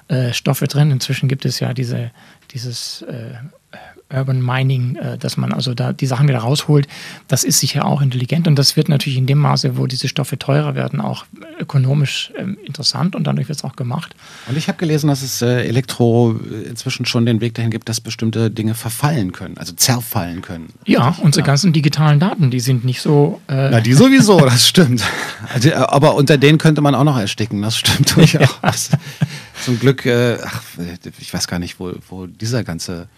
äh, 0.09 0.33
Stoffe 0.33 0.69
drin. 0.69 0.91
Inzwischen 0.91 1.29
gibt 1.29 1.45
es 1.45 1.61
ja 1.61 1.75
diese, 1.75 2.13
dieses 2.53 3.03
äh, 3.03 3.35
Urban 4.13 4.41
Mining, 4.45 4.97
äh, 4.97 5.19
dass 5.19 5.37
man 5.37 5.53
also 5.53 5.75
da 5.75 5.93
die 5.93 6.07
Sachen 6.07 6.29
wieder 6.29 6.39
rausholt, 6.39 6.87
das 7.27 7.43
ist 7.43 7.59
sicher 7.59 7.85
auch 7.85 8.01
intelligent 8.01 8.47
und 8.47 8.57
das 8.57 8.77
wird 8.77 8.89
natürlich 8.89 9.19
in 9.19 9.27
dem 9.27 9.39
Maße, 9.39 9.77
wo 9.77 9.87
diese 9.87 10.09
Stoffe 10.09 10.39
teurer 10.39 10.75
werden, 10.75 11.01
auch 11.01 11.25
ökonomisch 11.59 12.33
ähm, 12.39 12.57
interessant 12.65 13.17
und 13.17 13.25
dadurch 13.25 13.49
wird 13.49 13.59
es 13.59 13.65
auch 13.65 13.75
gemacht. 13.75 14.15
Und 14.49 14.57
ich 14.57 14.69
habe 14.69 14.79
gelesen, 14.79 15.09
dass 15.09 15.23
es 15.23 15.43
äh, 15.43 15.67
Elektro 15.67 16.39
inzwischen 16.69 17.05
schon 17.05 17.27
den 17.27 17.41
Weg 17.41 17.55
dahin 17.55 17.71
gibt, 17.71 17.89
dass 17.89 18.01
bestimmte 18.01 18.51
Dinge 18.51 18.75
verfallen 18.75 19.33
können, 19.33 19.59
also 19.59 19.73
zerfallen 19.73 20.41
können. 20.41 20.69
Ja, 20.85 21.17
unsere 21.23 21.43
ja. 21.43 21.47
ganzen 21.47 21.73
digitalen 21.73 22.21
Daten, 22.21 22.51
die 22.51 22.61
sind 22.61 22.85
nicht 22.85 23.01
so. 23.01 23.41
Äh 23.49 23.71
Na, 23.71 23.81
die 23.81 23.95
sowieso, 23.95 24.39
das 24.41 24.69
stimmt. 24.69 25.03
Also, 25.53 25.75
aber 25.75 26.15
unter 26.15 26.39
denen 26.39 26.59
könnte 26.59 26.81
man 26.81 26.95
auch 26.95 27.05
noch 27.05 27.19
ersticken, 27.19 27.61
das 27.63 27.77
stimmt 27.77 28.15
durchaus. 28.15 28.91
Ja. 28.93 28.99
Zum 29.67 29.81
Glück, 29.81 30.07
äh, 30.07 30.39
ach, 30.45 30.63
ich 31.19 31.35
weiß 31.35 31.49
gar 31.49 31.59
nicht, 31.59 31.81
wo, 31.81 31.93
wo 32.09 32.27
dieser 32.27 32.63
ganze 32.63 33.09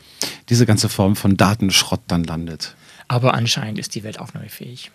diese 0.49 0.65
ganze 0.65 0.89
Form 0.89 1.15
von 1.15 1.37
Datenschrott 1.37 2.01
dann 2.07 2.25
landet. 2.25 2.75
Aber 3.07 3.35
anscheinend 3.35 3.79
ist 3.79 3.95
die 3.95 4.03
Welt 4.03 4.19
aufnahmefähig. 4.19 4.91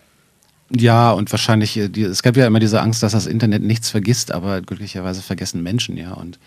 Ja, 0.70 1.12
und 1.12 1.30
wahrscheinlich, 1.30 1.76
äh, 1.76 2.00
es 2.00 2.24
gab 2.24 2.36
ja 2.36 2.48
immer 2.48 2.58
diese 2.58 2.80
Angst, 2.80 3.04
dass 3.04 3.12
das 3.12 3.26
Internet 3.26 3.62
nichts 3.62 3.88
vergisst, 3.88 4.32
aber 4.32 4.62
glücklicherweise 4.62 5.22
vergessen 5.22 5.62
Menschen 5.62 5.96
ja. 5.96 6.14
Und 6.14 6.40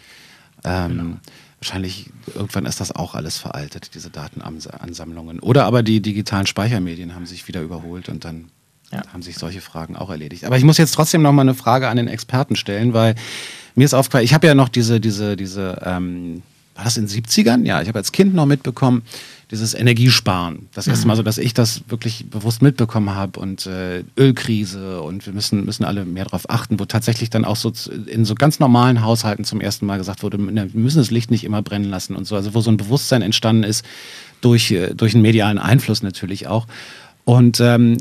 ähm, 0.66 0.89
genau. 0.89 1.18
wahrscheinlich 1.62 2.10
irgendwann 2.36 2.66
ist 2.66 2.82
das 2.82 2.91
auch 2.91 3.16
alles 3.16 3.38
veraltet, 3.38 3.91
diese 3.93 4.10
Datenansammlungen. 4.10 5.39
Oder 5.39 5.64
aber 5.64 5.84
die 5.84 6.01
digitalen 6.01 6.47
Speichermedien 6.47 7.16
haben 7.16 7.26
sich 7.26 7.47
wieder 7.47 7.62
überholt 7.62 8.10
und 8.10 8.26
dann 8.26 8.51
ja. 8.92 9.02
haben 9.12 9.22
sich 9.22 9.38
solche 9.38 9.62
Fragen 9.62 9.96
auch 9.96 10.10
erledigt. 10.10 10.46
Aber 10.46 10.58
ich 10.58 10.64
muss 10.64 10.78
jetzt 10.78 10.94
trotzdem 10.94 11.22
noch 11.22 11.32
mal 11.32 11.42
eine 11.42 11.56
Frage 11.56 11.90
an 11.90 11.98
den 11.98 12.08
Experten 12.08 12.56
stellen, 12.56 12.94
weil 12.94 13.16
mir 13.76 13.86
ist 13.86 13.94
aufgefallen, 13.94 14.26
ich 14.26 14.34
habe 14.34 14.48
ja 14.48 14.56
noch 14.56 14.70
diese, 14.70 15.00
diese, 15.00 15.36
diese 15.36 15.82
ähm, 15.86 16.42
war 16.78 16.84
das 16.84 16.96
in 16.96 17.08
den 17.08 17.24
70ern? 17.24 17.66
Ja, 17.66 17.82
ich 17.82 17.88
habe 17.88 17.98
als 17.98 18.12
Kind 18.12 18.36
noch 18.36 18.46
mitbekommen, 18.46 19.02
dieses 19.50 19.74
Energiesparen. 19.74 20.70
Das 20.74 20.88
erste 20.88 21.08
Mal 21.08 21.16
so, 21.16 21.24
dass 21.24 21.40
ich 21.40 21.56
das 21.56 21.82
wirklich 21.88 22.30
bewusst 22.30 22.62
mitbekommen 22.62 23.16
habe 23.16 23.40
und 23.40 23.66
äh, 23.66 24.04
Ölkrise 24.16 25.02
und 25.02 25.26
wir 25.26 25.34
müssen, 25.34 25.66
müssen 25.66 25.86
alle 25.86 26.06
mehr 26.06 26.26
darauf 26.26 26.50
achten, 26.50 26.80
wo 26.80 26.86
tatsächlich 26.86 27.32
dann 27.32 27.46
auch 27.46 27.56
so 27.56 27.74
in 28.06 28.26
so 28.26 28.36
ganz 28.36 28.60
normalen 28.60 29.02
Haushalten 29.02 29.44
zum 29.44 29.60
ersten 29.60 29.88
Mal 29.88 29.98
gesagt 29.98 30.22
wurde, 30.22 30.38
wir 30.38 30.70
müssen 30.74 31.00
das 31.00 31.10
Licht 31.10 31.32
nicht 31.32 31.46
immer 31.46 31.64
brennen 31.64 31.90
lassen 31.90 32.16
und 32.16 32.26
so. 32.26 32.36
Also 32.36 32.54
wo 32.54 32.62
so 32.62 32.70
ein 32.70 32.78
Bewusstsein 32.78 33.24
entstanden 33.24 33.64
ist 33.64 33.84
durch, 34.42 34.70
äh, 34.72 34.94
durch 34.94 35.16
einen 35.16 35.24
medialen 35.24 35.58
Einfluss 35.58 36.04
natürlich 36.04 36.48
auch. 36.48 36.68
Und 37.24 37.60
ähm, 37.60 37.98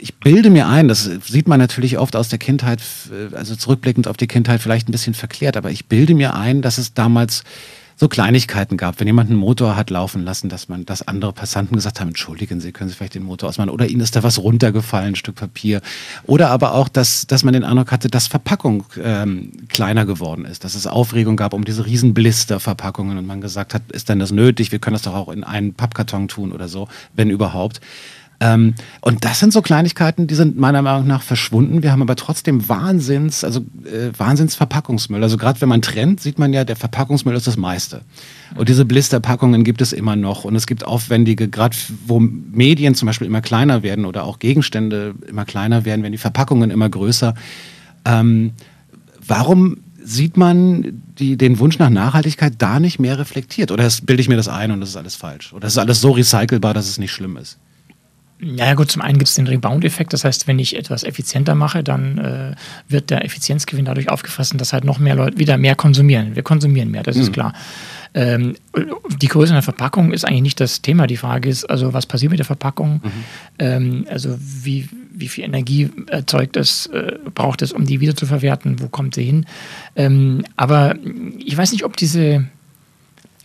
ich 0.00 0.14
bilde 0.16 0.50
mir 0.50 0.68
ein, 0.68 0.88
das 0.88 1.04
sieht 1.04 1.48
man 1.48 1.58
natürlich 1.58 1.98
oft 1.98 2.16
aus 2.16 2.28
der 2.28 2.38
Kindheit, 2.38 2.80
also 3.32 3.56
zurückblickend 3.56 4.08
auf 4.08 4.16
die 4.16 4.26
Kindheit 4.26 4.60
vielleicht 4.60 4.88
ein 4.88 4.92
bisschen 4.92 5.14
verklärt, 5.14 5.56
aber 5.56 5.70
ich 5.70 5.86
bilde 5.86 6.14
mir 6.14 6.34
ein, 6.34 6.62
dass 6.62 6.78
es 6.78 6.94
damals 6.94 7.44
so 7.96 8.08
Kleinigkeiten 8.08 8.76
gab, 8.76 8.98
wenn 8.98 9.06
jemand 9.06 9.30
einen 9.30 9.38
Motor 9.38 9.76
hat 9.76 9.90
laufen 9.90 10.24
lassen, 10.24 10.48
dass 10.48 10.68
man, 10.68 10.84
dass 10.84 11.06
andere 11.06 11.32
Passanten 11.32 11.76
gesagt 11.76 12.00
haben, 12.00 12.08
entschuldigen 12.08 12.60
Sie, 12.60 12.72
können 12.72 12.90
Sie 12.90 12.96
vielleicht 12.96 13.14
den 13.14 13.22
Motor 13.22 13.48
ausmachen 13.48 13.70
oder 13.70 13.86
Ihnen 13.86 14.00
ist 14.00 14.16
da 14.16 14.24
was 14.24 14.38
runtergefallen, 14.38 15.08
ein 15.08 15.14
Stück 15.14 15.36
Papier. 15.36 15.80
Oder 16.24 16.50
aber 16.50 16.74
auch, 16.74 16.88
dass, 16.88 17.28
dass 17.28 17.44
man 17.44 17.54
den 17.54 17.62
Eindruck 17.62 17.92
hatte, 17.92 18.08
dass 18.08 18.26
Verpackung 18.26 18.84
ähm, 19.00 19.52
kleiner 19.68 20.04
geworden 20.04 20.44
ist, 20.44 20.64
dass 20.64 20.74
es 20.74 20.88
Aufregung 20.88 21.36
gab 21.36 21.52
um 21.52 21.64
diese 21.64 21.86
riesen 21.86 22.12
Blister-Verpackungen 22.12 23.18
und 23.18 23.26
man 23.26 23.40
gesagt 23.40 23.72
hat, 23.72 23.82
ist 23.92 24.08
denn 24.08 24.18
das 24.18 24.32
nötig? 24.32 24.72
Wir 24.72 24.80
können 24.80 24.94
das 24.94 25.02
doch 25.02 25.14
auch 25.14 25.28
in 25.28 25.44
einen 25.44 25.74
Pappkarton 25.74 26.26
tun 26.26 26.50
oder 26.50 26.66
so, 26.66 26.88
wenn 27.14 27.30
überhaupt. 27.30 27.80
Ähm, 28.42 28.74
und 29.00 29.24
das 29.24 29.38
sind 29.38 29.52
so 29.52 29.62
Kleinigkeiten, 29.62 30.26
die 30.26 30.34
sind 30.34 30.58
meiner 30.58 30.82
Meinung 30.82 31.06
nach 31.06 31.22
verschwunden. 31.22 31.84
Wir 31.84 31.92
haben 31.92 32.02
aber 32.02 32.16
trotzdem 32.16 32.68
Wahnsinns, 32.68 33.44
also 33.44 33.60
äh, 33.84 34.10
Wahnsinnsverpackungsmüll. 34.18 35.22
Also 35.22 35.36
gerade 35.36 35.60
wenn 35.60 35.68
man 35.68 35.80
trennt, 35.80 36.20
sieht 36.20 36.40
man 36.40 36.52
ja, 36.52 36.64
der 36.64 36.74
Verpackungsmüll 36.74 37.36
ist 37.36 37.46
das 37.46 37.56
meiste. 37.56 38.00
Und 38.56 38.68
diese 38.68 38.84
Blisterpackungen 38.84 39.62
gibt 39.62 39.80
es 39.80 39.92
immer 39.92 40.16
noch. 40.16 40.44
Und 40.44 40.56
es 40.56 40.66
gibt 40.66 40.84
aufwendige, 40.84 41.46
gerade 41.46 41.76
wo 42.04 42.18
Medien 42.18 42.96
zum 42.96 43.06
Beispiel 43.06 43.28
immer 43.28 43.42
kleiner 43.42 43.84
werden 43.84 44.04
oder 44.04 44.24
auch 44.24 44.40
Gegenstände 44.40 45.14
immer 45.28 45.44
kleiner 45.44 45.84
werden, 45.84 46.02
werden 46.02 46.12
die 46.12 46.18
Verpackungen 46.18 46.72
immer 46.72 46.88
größer. 46.88 47.34
Ähm, 48.04 48.54
warum 49.24 49.78
sieht 50.02 50.36
man 50.36 51.00
die, 51.16 51.36
den 51.36 51.60
Wunsch 51.60 51.78
nach 51.78 51.90
Nachhaltigkeit 51.90 52.54
da 52.58 52.80
nicht 52.80 52.98
mehr 52.98 53.20
reflektiert? 53.20 53.70
Oder 53.70 53.88
bilde 54.02 54.20
ich 54.20 54.28
mir 54.28 54.36
das 54.36 54.48
ein 54.48 54.72
und 54.72 54.80
das 54.80 54.88
ist 54.88 54.96
alles 54.96 55.14
falsch? 55.14 55.52
Oder 55.52 55.68
ist 55.68 55.78
alles 55.78 56.00
so 56.00 56.10
recycelbar, 56.10 56.74
dass 56.74 56.88
es 56.88 56.98
nicht 56.98 57.12
schlimm 57.12 57.36
ist? 57.36 57.56
Ja, 58.44 58.74
gut, 58.74 58.90
zum 58.90 59.02
einen 59.02 59.18
gibt 59.18 59.28
es 59.28 59.36
den 59.36 59.46
Rebound-Effekt. 59.46 60.12
Das 60.12 60.24
heißt, 60.24 60.48
wenn 60.48 60.58
ich 60.58 60.76
etwas 60.76 61.04
effizienter 61.04 61.54
mache, 61.54 61.84
dann 61.84 62.18
äh, 62.18 62.54
wird 62.88 63.10
der 63.10 63.24
Effizienzgewinn 63.24 63.84
dadurch 63.84 64.10
aufgefressen, 64.10 64.58
dass 64.58 64.72
halt 64.72 64.84
noch 64.84 64.98
mehr 64.98 65.14
Leute 65.14 65.38
wieder 65.38 65.56
mehr 65.56 65.76
konsumieren. 65.76 66.34
Wir 66.34 66.42
konsumieren 66.42 66.90
mehr, 66.90 67.04
das 67.04 67.16
mhm. 67.16 67.22
ist 67.22 67.32
klar. 67.32 67.52
Ähm, 68.14 68.56
die 69.20 69.28
Größe 69.28 69.52
einer 69.52 69.62
Verpackung 69.62 70.12
ist 70.12 70.24
eigentlich 70.24 70.42
nicht 70.42 70.60
das 70.60 70.82
Thema. 70.82 71.06
Die 71.06 71.16
Frage 71.16 71.48
ist, 71.48 71.64
also 71.70 71.92
was 71.92 72.06
passiert 72.06 72.30
mit 72.30 72.40
der 72.40 72.46
Verpackung? 72.46 73.00
Mhm. 73.02 73.10
Ähm, 73.60 74.06
also 74.10 74.36
wie, 74.40 74.88
wie 75.14 75.28
viel 75.28 75.44
Energie 75.44 75.90
erzeugt 76.08 76.56
es, 76.56 76.86
äh, 76.86 77.18
braucht 77.32 77.62
es, 77.62 77.72
um 77.72 77.86
die 77.86 78.00
wieder 78.00 78.16
zu 78.16 78.26
verwerten? 78.26 78.80
Wo 78.80 78.88
kommt 78.88 79.14
sie 79.14 79.22
hin? 79.22 79.46
Ähm, 79.94 80.44
aber 80.56 80.96
ich 81.38 81.56
weiß 81.56 81.70
nicht, 81.70 81.84
ob 81.84 81.96
diese, 81.96 82.44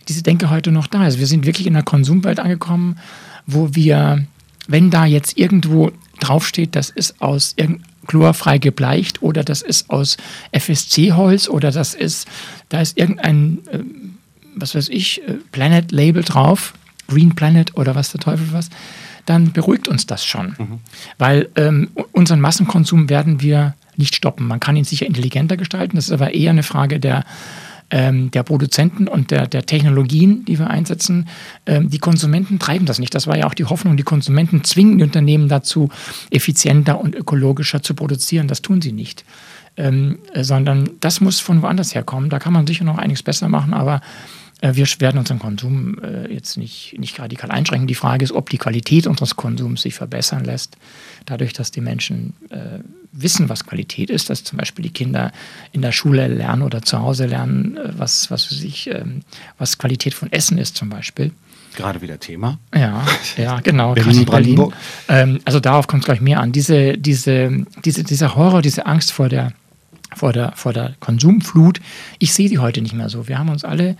diese 0.08 0.24
Denke 0.24 0.50
heute 0.50 0.72
noch 0.72 0.88
da 0.88 1.06
ist. 1.06 1.20
Wir 1.20 1.28
sind 1.28 1.46
wirklich 1.46 1.68
in 1.68 1.76
einer 1.76 1.84
Konsumwelt 1.84 2.40
angekommen, 2.40 2.98
wo 3.46 3.76
wir 3.76 4.26
wenn 4.68 4.90
da 4.90 5.06
jetzt 5.06 5.36
irgendwo 5.36 5.90
draufsteht, 6.20 6.76
das 6.76 6.90
ist 6.90 7.20
aus 7.20 7.56
chlorfrei 8.06 8.58
gebleicht 8.58 9.22
oder 9.22 9.42
das 9.42 9.62
ist 9.62 9.90
aus 9.90 10.16
FSC-Holz 10.52 11.48
oder 11.48 11.70
das 11.70 11.94
ist, 11.94 12.28
da 12.68 12.80
ist 12.80 12.96
irgendein, 12.96 13.58
äh, 13.70 13.80
was 14.54 14.74
weiß 14.74 14.88
ich, 14.88 15.22
äh, 15.26 15.34
Planet-Label 15.52 16.22
drauf, 16.22 16.74
Green 17.08 17.34
Planet 17.34 17.76
oder 17.76 17.94
was 17.94 18.12
der 18.12 18.20
Teufel 18.20 18.48
was, 18.52 18.70
dann 19.26 19.52
beruhigt 19.52 19.88
uns 19.88 20.06
das 20.06 20.24
schon. 20.24 20.54
Mhm. 20.58 20.78
Weil 21.18 21.48
ähm, 21.56 21.90
unseren 22.12 22.40
Massenkonsum 22.40 23.10
werden 23.10 23.42
wir 23.42 23.74
nicht 23.96 24.14
stoppen. 24.14 24.46
Man 24.46 24.60
kann 24.60 24.76
ihn 24.76 24.84
sicher 24.84 25.06
intelligenter 25.06 25.56
gestalten. 25.56 25.96
Das 25.96 26.06
ist 26.06 26.12
aber 26.12 26.32
eher 26.32 26.50
eine 26.50 26.62
Frage 26.62 27.00
der, 27.00 27.24
ähm, 27.90 28.30
der 28.30 28.42
Produzenten 28.42 29.08
und 29.08 29.30
der, 29.30 29.46
der 29.46 29.64
Technologien, 29.64 30.44
die 30.44 30.58
wir 30.58 30.68
einsetzen. 30.68 31.28
Ähm, 31.66 31.90
die 31.90 31.98
Konsumenten 31.98 32.58
treiben 32.58 32.86
das 32.86 32.98
nicht. 32.98 33.14
Das 33.14 33.26
war 33.26 33.36
ja 33.36 33.46
auch 33.46 33.54
die 33.54 33.64
Hoffnung. 33.64 33.96
Die 33.96 34.02
Konsumenten 34.02 34.64
zwingen 34.64 34.98
die 34.98 35.04
Unternehmen 35.04 35.48
dazu, 35.48 35.90
effizienter 36.30 37.00
und 37.00 37.14
ökologischer 37.14 37.82
zu 37.82 37.94
produzieren. 37.94 38.48
Das 38.48 38.62
tun 38.62 38.82
sie 38.82 38.92
nicht. 38.92 39.24
Ähm, 39.76 40.18
sondern 40.34 40.90
das 41.00 41.20
muss 41.20 41.40
von 41.40 41.62
woanders 41.62 41.94
herkommen. 41.94 42.30
Da 42.30 42.38
kann 42.38 42.52
man 42.52 42.66
sicher 42.66 42.84
noch 42.84 42.98
einiges 42.98 43.22
besser 43.22 43.48
machen, 43.48 43.72
aber 43.72 43.96
äh, 43.96 44.00
wir 44.60 44.86
werden 44.98 45.18
unseren 45.18 45.38
Konsum 45.38 45.98
äh, 46.02 46.32
jetzt 46.32 46.56
nicht, 46.56 46.96
nicht 46.98 47.18
radikal 47.20 47.50
einschränken. 47.50 47.86
Die 47.86 47.94
Frage 47.94 48.24
ist, 48.24 48.32
ob 48.32 48.50
die 48.50 48.58
Qualität 48.58 49.06
unseres 49.06 49.36
Konsums 49.36 49.82
sich 49.82 49.94
verbessern 49.94 50.44
lässt, 50.44 50.76
dadurch, 51.26 51.52
dass 51.52 51.70
die 51.70 51.80
Menschen 51.80 52.34
äh, 52.50 52.80
wissen, 53.12 53.48
was 53.48 53.64
Qualität 53.64 54.10
ist, 54.10 54.30
dass 54.30 54.44
zum 54.44 54.58
Beispiel 54.58 54.82
die 54.82 54.92
Kinder 54.92 55.32
in 55.72 55.82
der 55.82 55.92
Schule 55.92 56.26
lernen 56.26 56.62
oder 56.62 56.82
zu 56.82 56.98
Hause 56.98 57.26
lernen, 57.26 57.76
äh, 57.76 57.92
was, 57.96 58.30
was, 58.30 58.48
sich, 58.48 58.88
ähm, 58.88 59.20
was 59.58 59.78
Qualität 59.78 60.14
von 60.14 60.32
Essen 60.32 60.58
ist 60.58 60.76
zum 60.76 60.88
Beispiel. 60.88 61.32
Gerade 61.76 62.00
wieder 62.00 62.18
Thema. 62.18 62.58
Ja, 62.74 63.06
ja 63.36 63.60
genau. 63.60 63.94
Berlin, 63.94 64.24
Berlin. 64.24 64.72
Ähm, 65.08 65.40
also 65.44 65.60
darauf 65.60 65.86
kommt 65.86 66.02
es 66.02 66.06
gleich 66.06 66.20
mehr 66.20 66.40
an. 66.40 66.50
Diese, 66.50 66.98
diese, 66.98 67.64
diese, 67.84 68.02
dieser 68.02 68.34
Horror, 68.34 68.62
diese 68.62 68.86
Angst 68.86 69.12
vor 69.12 69.28
der, 69.28 69.52
vor, 70.16 70.32
der, 70.32 70.52
vor 70.56 70.72
der 70.72 70.96
Konsumflut, 70.98 71.80
ich 72.18 72.34
sehe 72.34 72.48
die 72.48 72.58
heute 72.58 72.82
nicht 72.82 72.94
mehr 72.94 73.08
so. 73.08 73.28
Wir 73.28 73.38
haben 73.38 73.50
uns 73.50 73.64
alle 73.64 73.96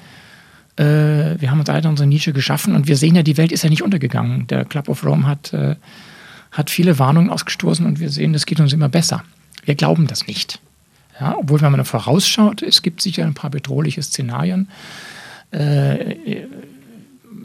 äh, 0.78 1.40
wir 1.40 1.50
haben 1.50 1.60
uns 1.60 1.68
alle 1.68 1.88
unsere 1.88 2.06
Nische 2.06 2.32
geschaffen 2.32 2.74
und 2.74 2.86
wir 2.86 2.96
sehen 2.96 3.16
ja, 3.16 3.22
die 3.22 3.36
Welt 3.36 3.52
ist 3.52 3.64
ja 3.64 3.70
nicht 3.70 3.82
untergegangen. 3.82 4.46
Der 4.46 4.64
Club 4.64 4.88
of 4.88 5.04
Rome 5.04 5.26
hat, 5.26 5.52
äh, 5.52 5.76
hat 6.52 6.70
viele 6.70 6.98
Warnungen 6.98 7.30
ausgestoßen 7.30 7.84
und 7.84 7.98
wir 7.98 8.10
sehen, 8.10 8.34
es 8.34 8.46
geht 8.46 8.60
uns 8.60 8.72
immer 8.72 8.88
besser. 8.88 9.24
Wir 9.64 9.74
glauben 9.74 10.06
das 10.06 10.26
nicht. 10.26 10.60
Ja, 11.20 11.36
obwohl, 11.36 11.60
wenn 11.60 11.72
man 11.72 11.84
vorausschaut, 11.84 12.62
es 12.62 12.82
gibt 12.82 13.02
sicher 13.02 13.24
ein 13.24 13.34
paar 13.34 13.50
bedrohliche 13.50 14.02
Szenarien. 14.02 14.68
Äh, 15.50 16.46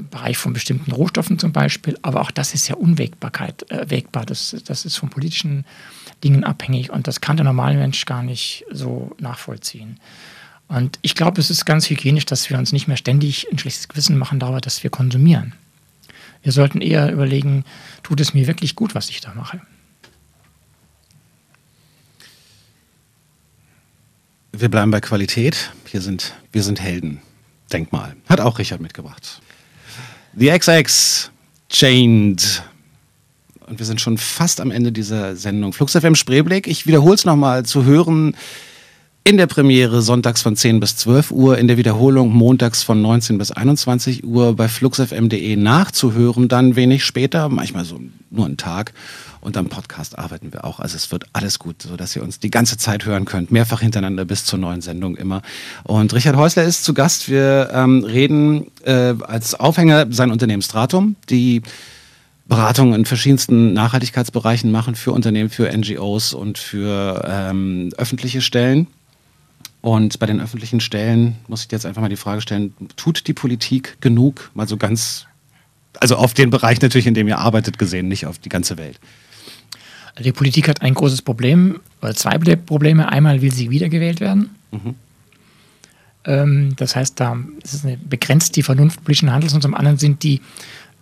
Bereich 0.10 0.38
von 0.38 0.54
bestimmten 0.54 0.92
Rohstoffen 0.92 1.40
zum 1.40 1.54
Beispiel, 1.54 1.98
aber 2.02 2.22
auch 2.22 2.32
das 2.32 2.54
ist 2.54 2.68
ja 2.68 2.76
unwägbarkeit, 2.76 3.70
äh, 3.72 3.90
wägbar. 3.90 4.26
Das, 4.26 4.56
das 4.66 4.86
ist 4.86 4.98
von 4.98 5.10
politischen 5.10 5.66
Dingen 6.24 6.44
abhängig 6.44 6.92
und 6.92 7.08
das 7.08 7.20
kann 7.20 7.38
der 7.38 7.46
normale 7.46 7.78
Mensch 7.78 8.06
gar 8.06 8.22
nicht 8.22 8.66
so 8.72 9.16
nachvollziehen. 9.20 9.98
Und 10.74 10.98
ich 11.04 11.14
glaube, 11.14 11.40
es 11.40 11.52
ist 11.52 11.66
ganz 11.66 11.88
hygienisch, 11.92 12.26
dass 12.26 12.50
wir 12.50 12.58
uns 12.58 12.72
nicht 12.72 12.88
mehr 12.88 12.98
ständig 12.98 13.46
ein 13.52 13.60
schlechtes 13.60 13.88
Gewissen 13.90 14.18
machen 14.18 14.40
darüber, 14.40 14.60
dass 14.60 14.82
wir 14.82 14.90
konsumieren. 14.90 15.54
Wir 16.42 16.52
sollten 16.52 16.82
eher 16.82 17.12
überlegen, 17.12 17.64
tut 18.02 18.20
es 18.20 18.34
mir 18.34 18.48
wirklich 18.48 18.76
gut, 18.76 18.96
was 18.96 19.10
ich 19.10 19.22
da 19.22 19.36
mache? 19.36 19.62
Wir 24.52 24.70
bleiben 24.70 24.90
bei 24.90 25.00
Qualität. 25.00 25.72
Hier 25.86 26.02
sind, 26.02 26.34
wir 26.52 26.64
sind 26.64 26.82
Helden. 26.82 27.22
Denkmal. 27.72 28.16
Hat 28.28 28.40
auch 28.40 28.58
Richard 28.58 28.82
mitgebracht. 28.82 29.42
The 30.36 30.58
XX 30.58 31.30
Chained. 31.70 32.64
Und 33.68 33.78
wir 33.78 33.86
sind 33.86 34.02
schon 34.02 34.18
fast 34.18 34.60
am 34.60 34.72
Ende 34.72 34.92
dieser 34.92 35.36
Sendung. 35.36 35.72
Flux 35.72 35.94
FM 35.94 36.16
Spreeblick. 36.16 36.66
Ich 36.66 36.88
wiederhole 36.88 37.14
es 37.14 37.26
nochmal 37.26 37.64
zu 37.64 37.86
hören 37.86 38.36
in 39.26 39.38
der 39.38 39.48
Premiere 39.48 40.02
sonntags 40.02 40.42
von 40.42 40.56
10 40.56 40.82
bis 40.82 40.98
12 40.98 41.32
Uhr, 41.32 41.58
in 41.58 41.68
der 41.70 41.78
Wiederholung 41.78 42.34
montags 42.34 42.84
von 42.84 43.02
19 43.02 43.38
bis 43.38 43.52
21 43.52 44.26
Uhr 44.26 44.54
bei 44.56 44.68
fluxfm.de 44.68 45.56
nachzuhören, 45.56 46.50
dann 46.50 46.76
wenig 46.76 47.06
später, 47.06 47.48
manchmal 47.48 47.86
so 47.86 48.02
nur 48.30 48.46
einen 48.46 48.58
Tag. 48.58 48.94
Und 49.40 49.58
am 49.58 49.68
Podcast 49.68 50.18
arbeiten 50.18 50.54
wir 50.54 50.64
auch. 50.64 50.80
Also 50.80 50.96
es 50.96 51.12
wird 51.12 51.26
alles 51.34 51.60
gut, 51.60 51.82
sodass 51.82 52.16
ihr 52.16 52.24
uns 52.24 52.40
die 52.40 52.52
ganze 52.52 52.78
Zeit 52.78 53.06
hören 53.06 53.26
könnt, 53.26 53.52
mehrfach 53.52 53.82
hintereinander 53.82 54.24
bis 54.26 54.46
zur 54.46 54.60
neuen 54.60 54.82
Sendung 54.82 55.16
immer. 55.16 55.42
Und 55.84 56.14
Richard 56.14 56.38
Häusler 56.38 56.64
ist 56.64 56.84
zu 56.84 56.94
Gast. 56.94 57.30
Wir 57.30 57.70
ähm, 57.74 58.04
reden 58.06 58.68
äh, 58.86 59.16
als 59.22 59.56
Aufhänger 59.56 60.08
sein 60.12 60.32
Unternehmen 60.32 60.62
Stratum, 60.62 61.18
die 61.30 61.62
Beratungen 62.46 62.94
in 62.94 63.06
verschiedensten 63.06 63.74
Nachhaltigkeitsbereichen 63.74 64.72
machen 64.72 64.96
für 64.96 65.12
Unternehmen, 65.12 65.50
für 65.50 65.70
NGOs 65.76 66.34
und 66.34 66.58
für 66.58 67.24
ähm, 67.26 67.90
öffentliche 67.98 68.42
Stellen. 68.42 68.88
Und 69.84 70.18
bei 70.18 70.28
den 70.28 70.40
öffentlichen 70.40 70.80
Stellen 70.80 71.36
muss 71.50 71.66
ich 71.66 71.72
jetzt 71.74 71.86
einfach 71.86 72.02
mal 72.02 72.08
die 72.08 72.16
Frage 72.16 72.40
stellen, 72.40 72.74
tut 72.96 73.28
die 73.28 73.34
Politik 73.34 73.98
genug, 74.00 74.50
mal 74.54 74.66
so 74.66 74.78
ganz, 74.78 75.26
also 76.00 76.16
auf 76.16 76.34
den 76.34 76.52
Bereich 76.52 76.80
natürlich, 76.80 77.06
in 77.06 77.14
dem 77.14 77.28
ihr 77.28 77.38
arbeitet, 77.38 77.78
gesehen, 77.78 78.08
nicht 78.08 78.26
auf 78.26 78.40
die 78.40 78.48
ganze 78.48 78.78
Welt? 78.78 78.98
Die 80.24 80.32
Politik 80.32 80.70
hat 80.70 80.82
ein 80.82 80.94
großes 80.94 81.22
Problem, 81.22 81.82
oder 82.02 82.16
zwei 82.16 82.38
Probleme. 82.38 83.12
Einmal 83.12 83.42
will 83.42 83.52
sie 83.52 83.72
wiedergewählt 83.72 84.22
werden. 84.22 84.56
Mhm. 84.72 84.96
Ähm, 86.24 86.76
das 86.78 86.96
heißt, 86.96 87.20
da 87.20 87.38
ist 87.62 87.84
eine, 87.84 87.98
begrenzt 87.98 88.56
die 88.56 88.64
Vernunft 88.64 89.04
politischen 89.04 89.34
Handels 89.34 89.54
und 89.54 89.64
zum 89.64 89.74
anderen 89.74 89.98
sind 89.98 90.24
die 90.24 90.40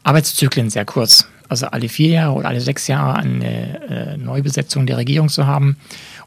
Arbeitszyklen 0.01 0.71
sehr 0.71 0.85
kurz. 0.85 1.27
Also 1.49 1.67
alle 1.67 1.87
vier 1.87 2.09
Jahre 2.09 2.33
oder 2.33 2.47
alle 2.47 2.61
sechs 2.61 2.87
Jahre 2.87 3.17
eine 3.17 4.15
äh, 4.15 4.17
Neubesetzung 4.17 4.87
der 4.87 4.97
Regierung 4.97 5.29
zu 5.29 5.45
haben, 5.45 5.77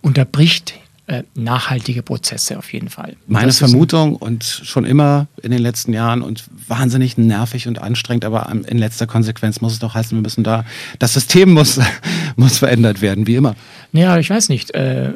unterbricht 0.03 0.75
äh, 1.07 1.23
nachhaltige 1.35 2.03
Prozesse 2.03 2.57
auf 2.57 2.73
jeden 2.73 2.89
Fall. 2.89 3.17
Meine 3.27 3.53
Vermutung 3.53 4.17
und 4.17 4.43
schon 4.43 4.87
immer 4.87 5.27
in 5.43 5.51
den 5.51 5.61
letzten 5.61 5.93
Jahren 5.93 6.23
und 6.23 6.45
wahnsinnig 6.67 7.19
nervig 7.19 7.69
und 7.69 7.79
anstrengend, 7.79 8.25
aber 8.25 8.51
in 8.51 8.79
letzter 8.79 9.07
Konsequenz 9.07 9.61
muss 9.61 9.75
es 9.75 9.79
doch 9.79 9.95
heißen, 9.95 10.17
wir 10.17 10.23
müssen 10.23 10.45
da, 10.45 10.65
das 10.99 11.13
System 11.13 11.53
muss, 11.53 11.79
muss 12.37 12.57
verändert 12.57 13.03
werden, 13.03 13.27
wie 13.27 13.35
immer. 13.35 13.55
Ja, 13.93 14.19
ich 14.19 14.31
weiß 14.31 14.49
nicht. 14.49 14.75
Äh, 14.75 15.13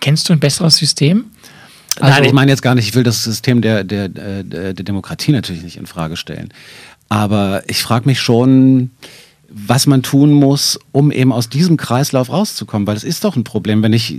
kennst 0.00 0.28
du 0.28 0.32
ein 0.32 0.40
besseres 0.40 0.78
System? 0.78 1.26
Also, 2.00 2.14
Nein, 2.14 2.24
ich 2.24 2.32
meine 2.32 2.50
jetzt 2.50 2.62
gar 2.62 2.74
nicht, 2.74 2.88
ich 2.88 2.94
will 2.94 3.02
das 3.02 3.22
System 3.22 3.60
der, 3.60 3.84
der, 3.84 4.08
der, 4.08 4.42
der 4.42 4.72
Demokratie 4.72 5.32
natürlich 5.32 5.62
nicht 5.62 5.76
in 5.76 5.84
Frage 5.84 6.16
stellen. 6.16 6.48
Aber 7.10 7.62
ich 7.66 7.82
frage 7.82 8.06
mich 8.06 8.20
schon, 8.20 8.90
was 9.54 9.86
man 9.86 10.02
tun 10.02 10.32
muss, 10.32 10.78
um 10.92 11.10
eben 11.10 11.32
aus 11.32 11.48
diesem 11.48 11.76
Kreislauf 11.76 12.30
rauszukommen. 12.30 12.86
Weil 12.86 12.96
es 12.96 13.04
ist 13.04 13.24
doch 13.24 13.36
ein 13.36 13.44
Problem, 13.44 13.82
wenn 13.82 13.92
ich, 13.92 14.18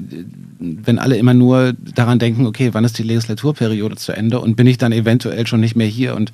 wenn 0.59 0.99
alle 0.99 1.17
immer 1.17 1.33
nur 1.33 1.73
daran 1.95 2.19
denken, 2.19 2.45
okay, 2.45 2.69
wann 2.73 2.83
ist 2.83 2.97
die 2.97 3.03
Legislaturperiode 3.03 3.95
zu 3.95 4.11
Ende 4.11 4.39
und 4.39 4.55
bin 4.55 4.67
ich 4.67 4.77
dann 4.77 4.91
eventuell 4.91 5.47
schon 5.47 5.59
nicht 5.59 5.75
mehr 5.75 5.87
hier 5.87 6.15
und 6.15 6.31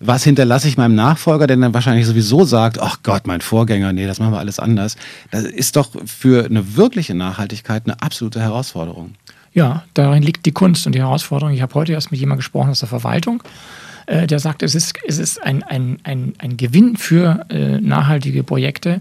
was 0.00 0.24
hinterlasse 0.24 0.68
ich 0.68 0.76
meinem 0.76 0.94
Nachfolger, 0.94 1.46
der 1.46 1.56
dann 1.56 1.72
wahrscheinlich 1.72 2.04
sowieso 2.06 2.44
sagt, 2.44 2.80
ach 2.80 2.98
Gott, 3.02 3.26
mein 3.26 3.40
Vorgänger, 3.40 3.92
nee, 3.92 4.06
das 4.06 4.18
machen 4.18 4.32
wir 4.32 4.38
alles 4.38 4.58
anders. 4.58 4.96
Das 5.30 5.44
ist 5.44 5.76
doch 5.76 5.90
für 6.04 6.44
eine 6.44 6.76
wirkliche 6.76 7.14
Nachhaltigkeit 7.14 7.84
eine 7.86 8.02
absolute 8.02 8.40
Herausforderung. 8.40 9.14
Ja, 9.54 9.84
darin 9.94 10.22
liegt 10.22 10.46
die 10.46 10.52
Kunst 10.52 10.86
und 10.86 10.94
die 10.94 10.98
Herausforderung. 10.98 11.54
Ich 11.54 11.62
habe 11.62 11.74
heute 11.74 11.92
erst 11.92 12.10
mit 12.10 12.20
jemandem 12.20 12.38
gesprochen 12.38 12.70
aus 12.70 12.80
der 12.80 12.88
Verwaltung 12.88 13.42
äh, 14.06 14.26
der 14.26 14.38
sagt, 14.38 14.62
es 14.62 14.74
ist, 14.74 14.98
es 15.06 15.18
ist 15.18 15.42
ein, 15.42 15.62
ein, 15.62 15.98
ein, 16.04 16.34
ein 16.38 16.56
Gewinn 16.56 16.96
für 16.96 17.46
äh, 17.50 17.80
nachhaltige 17.80 18.42
Projekte, 18.42 19.00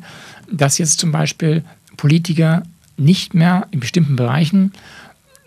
dass 0.52 0.78
jetzt 0.78 1.00
zum 1.00 1.12
Beispiel 1.12 1.64
Politiker 1.98 2.64
nicht 2.98 3.34
mehr 3.34 3.68
in 3.72 3.80
bestimmten 3.80 4.16
Bereichen 4.16 4.72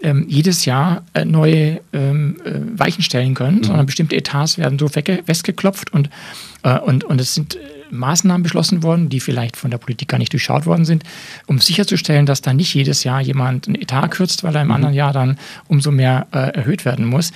ähm, 0.02 0.26
jedes 0.28 0.64
Jahr 0.64 1.02
äh, 1.14 1.24
neue 1.24 1.80
ähm, 1.92 2.36
äh, 2.44 2.78
Weichen 2.78 3.02
stellen 3.02 3.34
können, 3.34 3.59
mhm. 3.59 3.64
sondern 3.64 3.86
bestimmte 3.86 4.16
Etats 4.16 4.59
werden 4.59 4.78
so 4.78 4.88
festgeklopft 4.88 5.92
und, 5.92 6.11
äh, 6.62 6.78
und, 6.78 7.04
und 7.04 7.20
es 7.20 7.34
sind 7.34 7.57
äh, 7.57 7.61
Maßnahmen 7.90 8.42
beschlossen 8.42 8.82
worden, 8.82 9.09
die 9.09 9.20
vielleicht 9.20 9.57
von 9.57 9.70
der 9.70 9.78
Politik 9.78 10.09
gar 10.09 10.18
nicht 10.18 10.32
durchschaut 10.32 10.66
worden 10.66 10.84
sind, 10.84 11.04
um 11.46 11.61
sicherzustellen, 11.61 12.26
dass 12.26 12.42
da 12.42 12.52
nicht 12.52 12.74
jedes 12.74 13.04
Jahr 13.04 13.20
jemand 13.20 13.68
ein 13.68 13.74
Etat 13.74 14.09
kürzt, 14.09 14.44
weil 14.44 14.54
er 14.54 14.62
im 14.62 14.68
mhm. 14.68 14.74
anderen 14.74 14.94
Jahr 14.94 15.12
dann 15.12 15.38
umso 15.68 15.90
mehr 15.90 16.26
äh, 16.32 16.50
erhöht 16.50 16.84
werden 16.84 17.07
muss. 17.07 17.32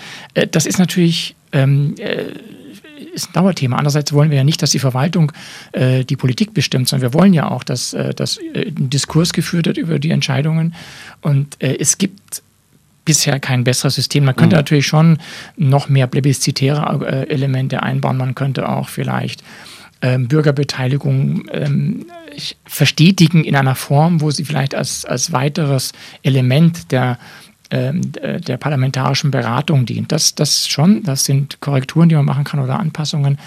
Das 0.51 0.67
ist 0.67 0.79
natürlich 0.79 1.37
ähm, 1.53 1.95
äh, 1.99 2.33
ist 3.15 3.31
ein 3.31 3.33
Dauerthema. 3.33 3.77
Andererseits 3.77 4.13
wollen 4.13 4.31
wir 4.31 4.39
ja 4.39 4.45
nicht, 4.45 4.63
dass 4.63 4.71
die 4.71 4.79
Verwaltung 4.79 5.33
äh, 5.73 6.05
die 6.05 6.17
Politik 6.17 6.55
bestimmt, 6.55 6.89
sondern 6.89 7.13
wir 7.13 7.19
wollen 7.19 7.33
ja 7.33 7.51
auch, 7.51 7.65
dass, 7.65 7.93
äh, 7.93 8.15
dass 8.15 8.39
äh, 8.39 8.69
ein 8.69 8.91
Diskurs 8.91 9.33
geführt 9.33 9.67
wird 9.67 9.79
über 9.79 9.99
die 9.99 10.11
Entscheidungen. 10.11 10.75
Und 11.21 11.57
äh, 11.63 11.77
es 11.79 11.99
gibt 11.99 12.43
bisher 13.05 13.41
kein 13.41 13.65
besseres 13.65 13.95
System. 13.95 14.25
Man 14.25 14.37
könnte 14.37 14.57
mhm. 14.57 14.61
natürlich 14.61 14.87
schon 14.87 15.19
noch 15.57 15.89
mehr 15.89 16.07
plebiszitäre 16.07 17.27
Elemente 17.29 17.83
einbauen. 17.83 18.17
Man 18.19 18.35
könnte 18.35 18.69
auch 18.69 18.89
vielleicht 18.89 19.43
ähm, 20.03 20.29
Bürgerbeteiligung 20.29 21.49
ähm, 21.51 22.07
verstetigen 22.67 23.45
in 23.45 23.57
einer 23.57 23.75
Form, 23.75 24.21
wo 24.21 24.31
sie 24.31 24.45
vielleicht 24.45 24.75
als, 24.75 25.05
als 25.05 25.33
weiteres 25.33 25.93
Element 26.23 26.93
der 26.93 27.19
der 27.71 28.57
parlamentarischen 28.57 29.31
Beratung 29.31 29.87
dient. 29.87 30.11
Das, 30.11 30.35
das 30.35 30.67
schon, 30.67 31.05
das 31.05 31.25
sind 31.25 31.61
Korrekturen, 31.61 32.09
die 32.09 32.17
man 32.17 32.25
machen 32.25 32.45
kann 32.45 32.61
oder 32.61 32.81
Anpassungen. 32.81 33.39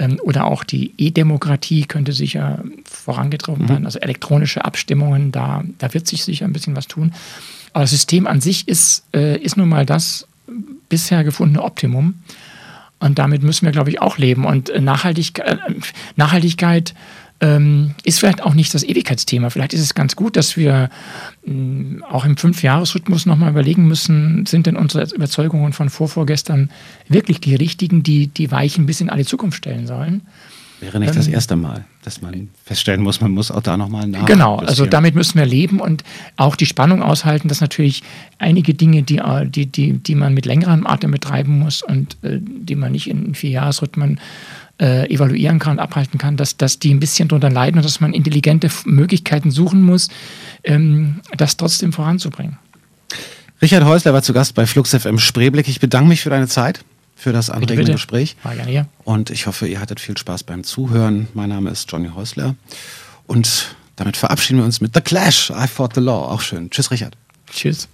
Ähm, 0.00 0.18
oder 0.22 0.46
auch 0.46 0.64
die 0.64 0.94
E-Demokratie 0.96 1.84
könnte 1.84 2.12
sicher 2.12 2.64
vorangetrieben 2.84 3.64
mhm. 3.64 3.68
werden, 3.68 3.86
also 3.86 3.98
elektronische 3.98 4.64
Abstimmungen, 4.64 5.30
da, 5.30 5.62
da 5.78 5.92
wird 5.92 6.06
sich 6.06 6.24
sicher 6.24 6.46
ein 6.46 6.52
bisschen 6.54 6.74
was 6.74 6.86
tun. 6.86 7.12
Aber 7.72 7.84
das 7.84 7.90
System 7.90 8.26
an 8.26 8.40
sich 8.40 8.66
ist, 8.66 9.04
äh, 9.14 9.38
ist 9.38 9.56
nun 9.56 9.68
mal 9.68 9.84
das 9.84 10.26
bisher 10.88 11.22
gefundene 11.22 11.62
Optimum. 11.62 12.14
Und 12.98 13.18
damit 13.18 13.42
müssen 13.42 13.64
wir, 13.64 13.72
glaube 13.72 13.90
ich, 13.90 14.00
auch 14.00 14.18
leben. 14.18 14.44
Und 14.44 14.72
Nachhaltigkeit, 14.80 15.58
äh, 15.58 15.74
Nachhaltigkeit 16.16 16.94
ähm, 17.40 17.94
ist 18.04 18.20
vielleicht 18.20 18.42
auch 18.42 18.54
nicht 18.54 18.74
das 18.74 18.82
Ewigkeitsthema. 18.82 19.50
Vielleicht 19.50 19.72
ist 19.72 19.80
es 19.80 19.94
ganz 19.94 20.14
gut, 20.14 20.36
dass 20.36 20.56
wir 20.56 20.90
mh, 21.44 21.54
mm, 21.54 22.04
auch 22.04 22.24
im 22.24 22.36
Fünfjahresrhythmus 22.36 23.26
nochmal 23.26 23.50
überlegen 23.50 23.88
müssen, 23.88 24.44
sind 24.46 24.66
denn 24.66 24.76
unsere 24.76 25.04
Überzeugungen 25.14 25.72
von 25.72 25.88
vorvorgestern 25.88 26.70
wirklich 27.08 27.40
die 27.40 27.54
richtigen, 27.54 28.02
die 28.02 28.26
die 28.26 28.50
Weichen 28.50 28.86
bis 28.86 29.00
in 29.00 29.10
alle 29.10 29.24
Zukunft 29.24 29.58
stellen 29.58 29.86
sollen? 29.86 30.22
Wäre 30.80 30.98
nicht 30.98 31.14
das 31.14 31.26
ähm, 31.26 31.34
erste 31.34 31.56
Mal, 31.56 31.84
dass 32.02 32.22
man 32.22 32.48
feststellen 32.64 33.02
muss, 33.02 33.20
man 33.20 33.32
muss 33.32 33.50
auch 33.50 33.60
da 33.60 33.76
nochmal 33.76 34.06
nach. 34.06 34.24
Genau, 34.24 34.56
also 34.56 34.86
damit 34.86 35.14
müssen 35.14 35.38
wir 35.38 35.44
leben 35.44 35.78
und 35.78 36.04
auch 36.36 36.56
die 36.56 36.64
Spannung 36.64 37.02
aushalten, 37.02 37.48
dass 37.48 37.60
natürlich 37.60 38.02
einige 38.38 38.72
Dinge, 38.72 39.02
die, 39.02 39.20
die, 39.44 39.66
die, 39.66 39.92
die 39.92 40.14
man 40.14 40.32
mit 40.32 40.46
längerem 40.46 40.86
Atem 40.86 41.10
betreiben 41.10 41.58
muss 41.58 41.82
und 41.82 42.16
äh, 42.22 42.38
die 42.40 42.76
man 42.76 42.92
nicht 42.92 43.10
in 43.10 43.34
Vierjahresrhythmen 43.34 44.16
äh, 44.16 44.20
evaluieren 44.80 45.58
kann 45.58 45.72
und 45.72 45.78
abhalten 45.78 46.18
kann, 46.18 46.36
dass, 46.36 46.56
dass 46.56 46.78
die 46.78 46.92
ein 46.92 47.00
bisschen 47.00 47.28
darunter 47.28 47.50
leiden 47.50 47.78
und 47.78 47.84
dass 47.84 48.00
man 48.00 48.14
intelligente 48.14 48.70
Möglichkeiten 48.84 49.50
suchen 49.50 49.82
muss, 49.82 50.08
ähm, 50.64 51.20
das 51.36 51.56
trotzdem 51.56 51.92
voranzubringen. 51.92 52.58
Richard 53.60 53.84
Häusler 53.84 54.14
war 54.14 54.22
zu 54.22 54.32
Gast 54.32 54.54
bei 54.54 54.66
Flux 54.66 54.94
FM 54.94 55.18
Spreeblick. 55.18 55.68
Ich 55.68 55.80
bedanke 55.80 56.08
mich 56.08 56.22
für 56.22 56.30
deine 56.30 56.48
Zeit 56.48 56.82
für 57.14 57.32
das 57.32 57.50
anregende 57.50 57.92
Gespräch. 57.92 58.36
War 58.42 58.54
gerne 58.54 58.70
hier. 58.70 58.86
Und 59.04 59.28
ich 59.28 59.46
hoffe, 59.46 59.68
ihr 59.68 59.80
hattet 59.80 60.00
viel 60.00 60.16
Spaß 60.16 60.44
beim 60.44 60.64
Zuhören. 60.64 61.28
Mein 61.34 61.50
Name 61.50 61.68
ist 61.68 61.92
Johnny 61.92 62.08
Häusler. 62.08 62.54
Und 63.26 63.76
damit 63.96 64.16
verabschieden 64.16 64.60
wir 64.60 64.64
uns 64.64 64.80
mit 64.80 64.94
The 64.94 65.02
Clash, 65.02 65.50
I 65.50 65.68
Fought 65.68 65.94
the 65.94 66.00
Law. 66.00 66.30
Auch 66.30 66.40
schön. 66.40 66.70
Tschüss, 66.70 66.90
Richard. 66.90 67.16
Tschüss. 67.52 67.88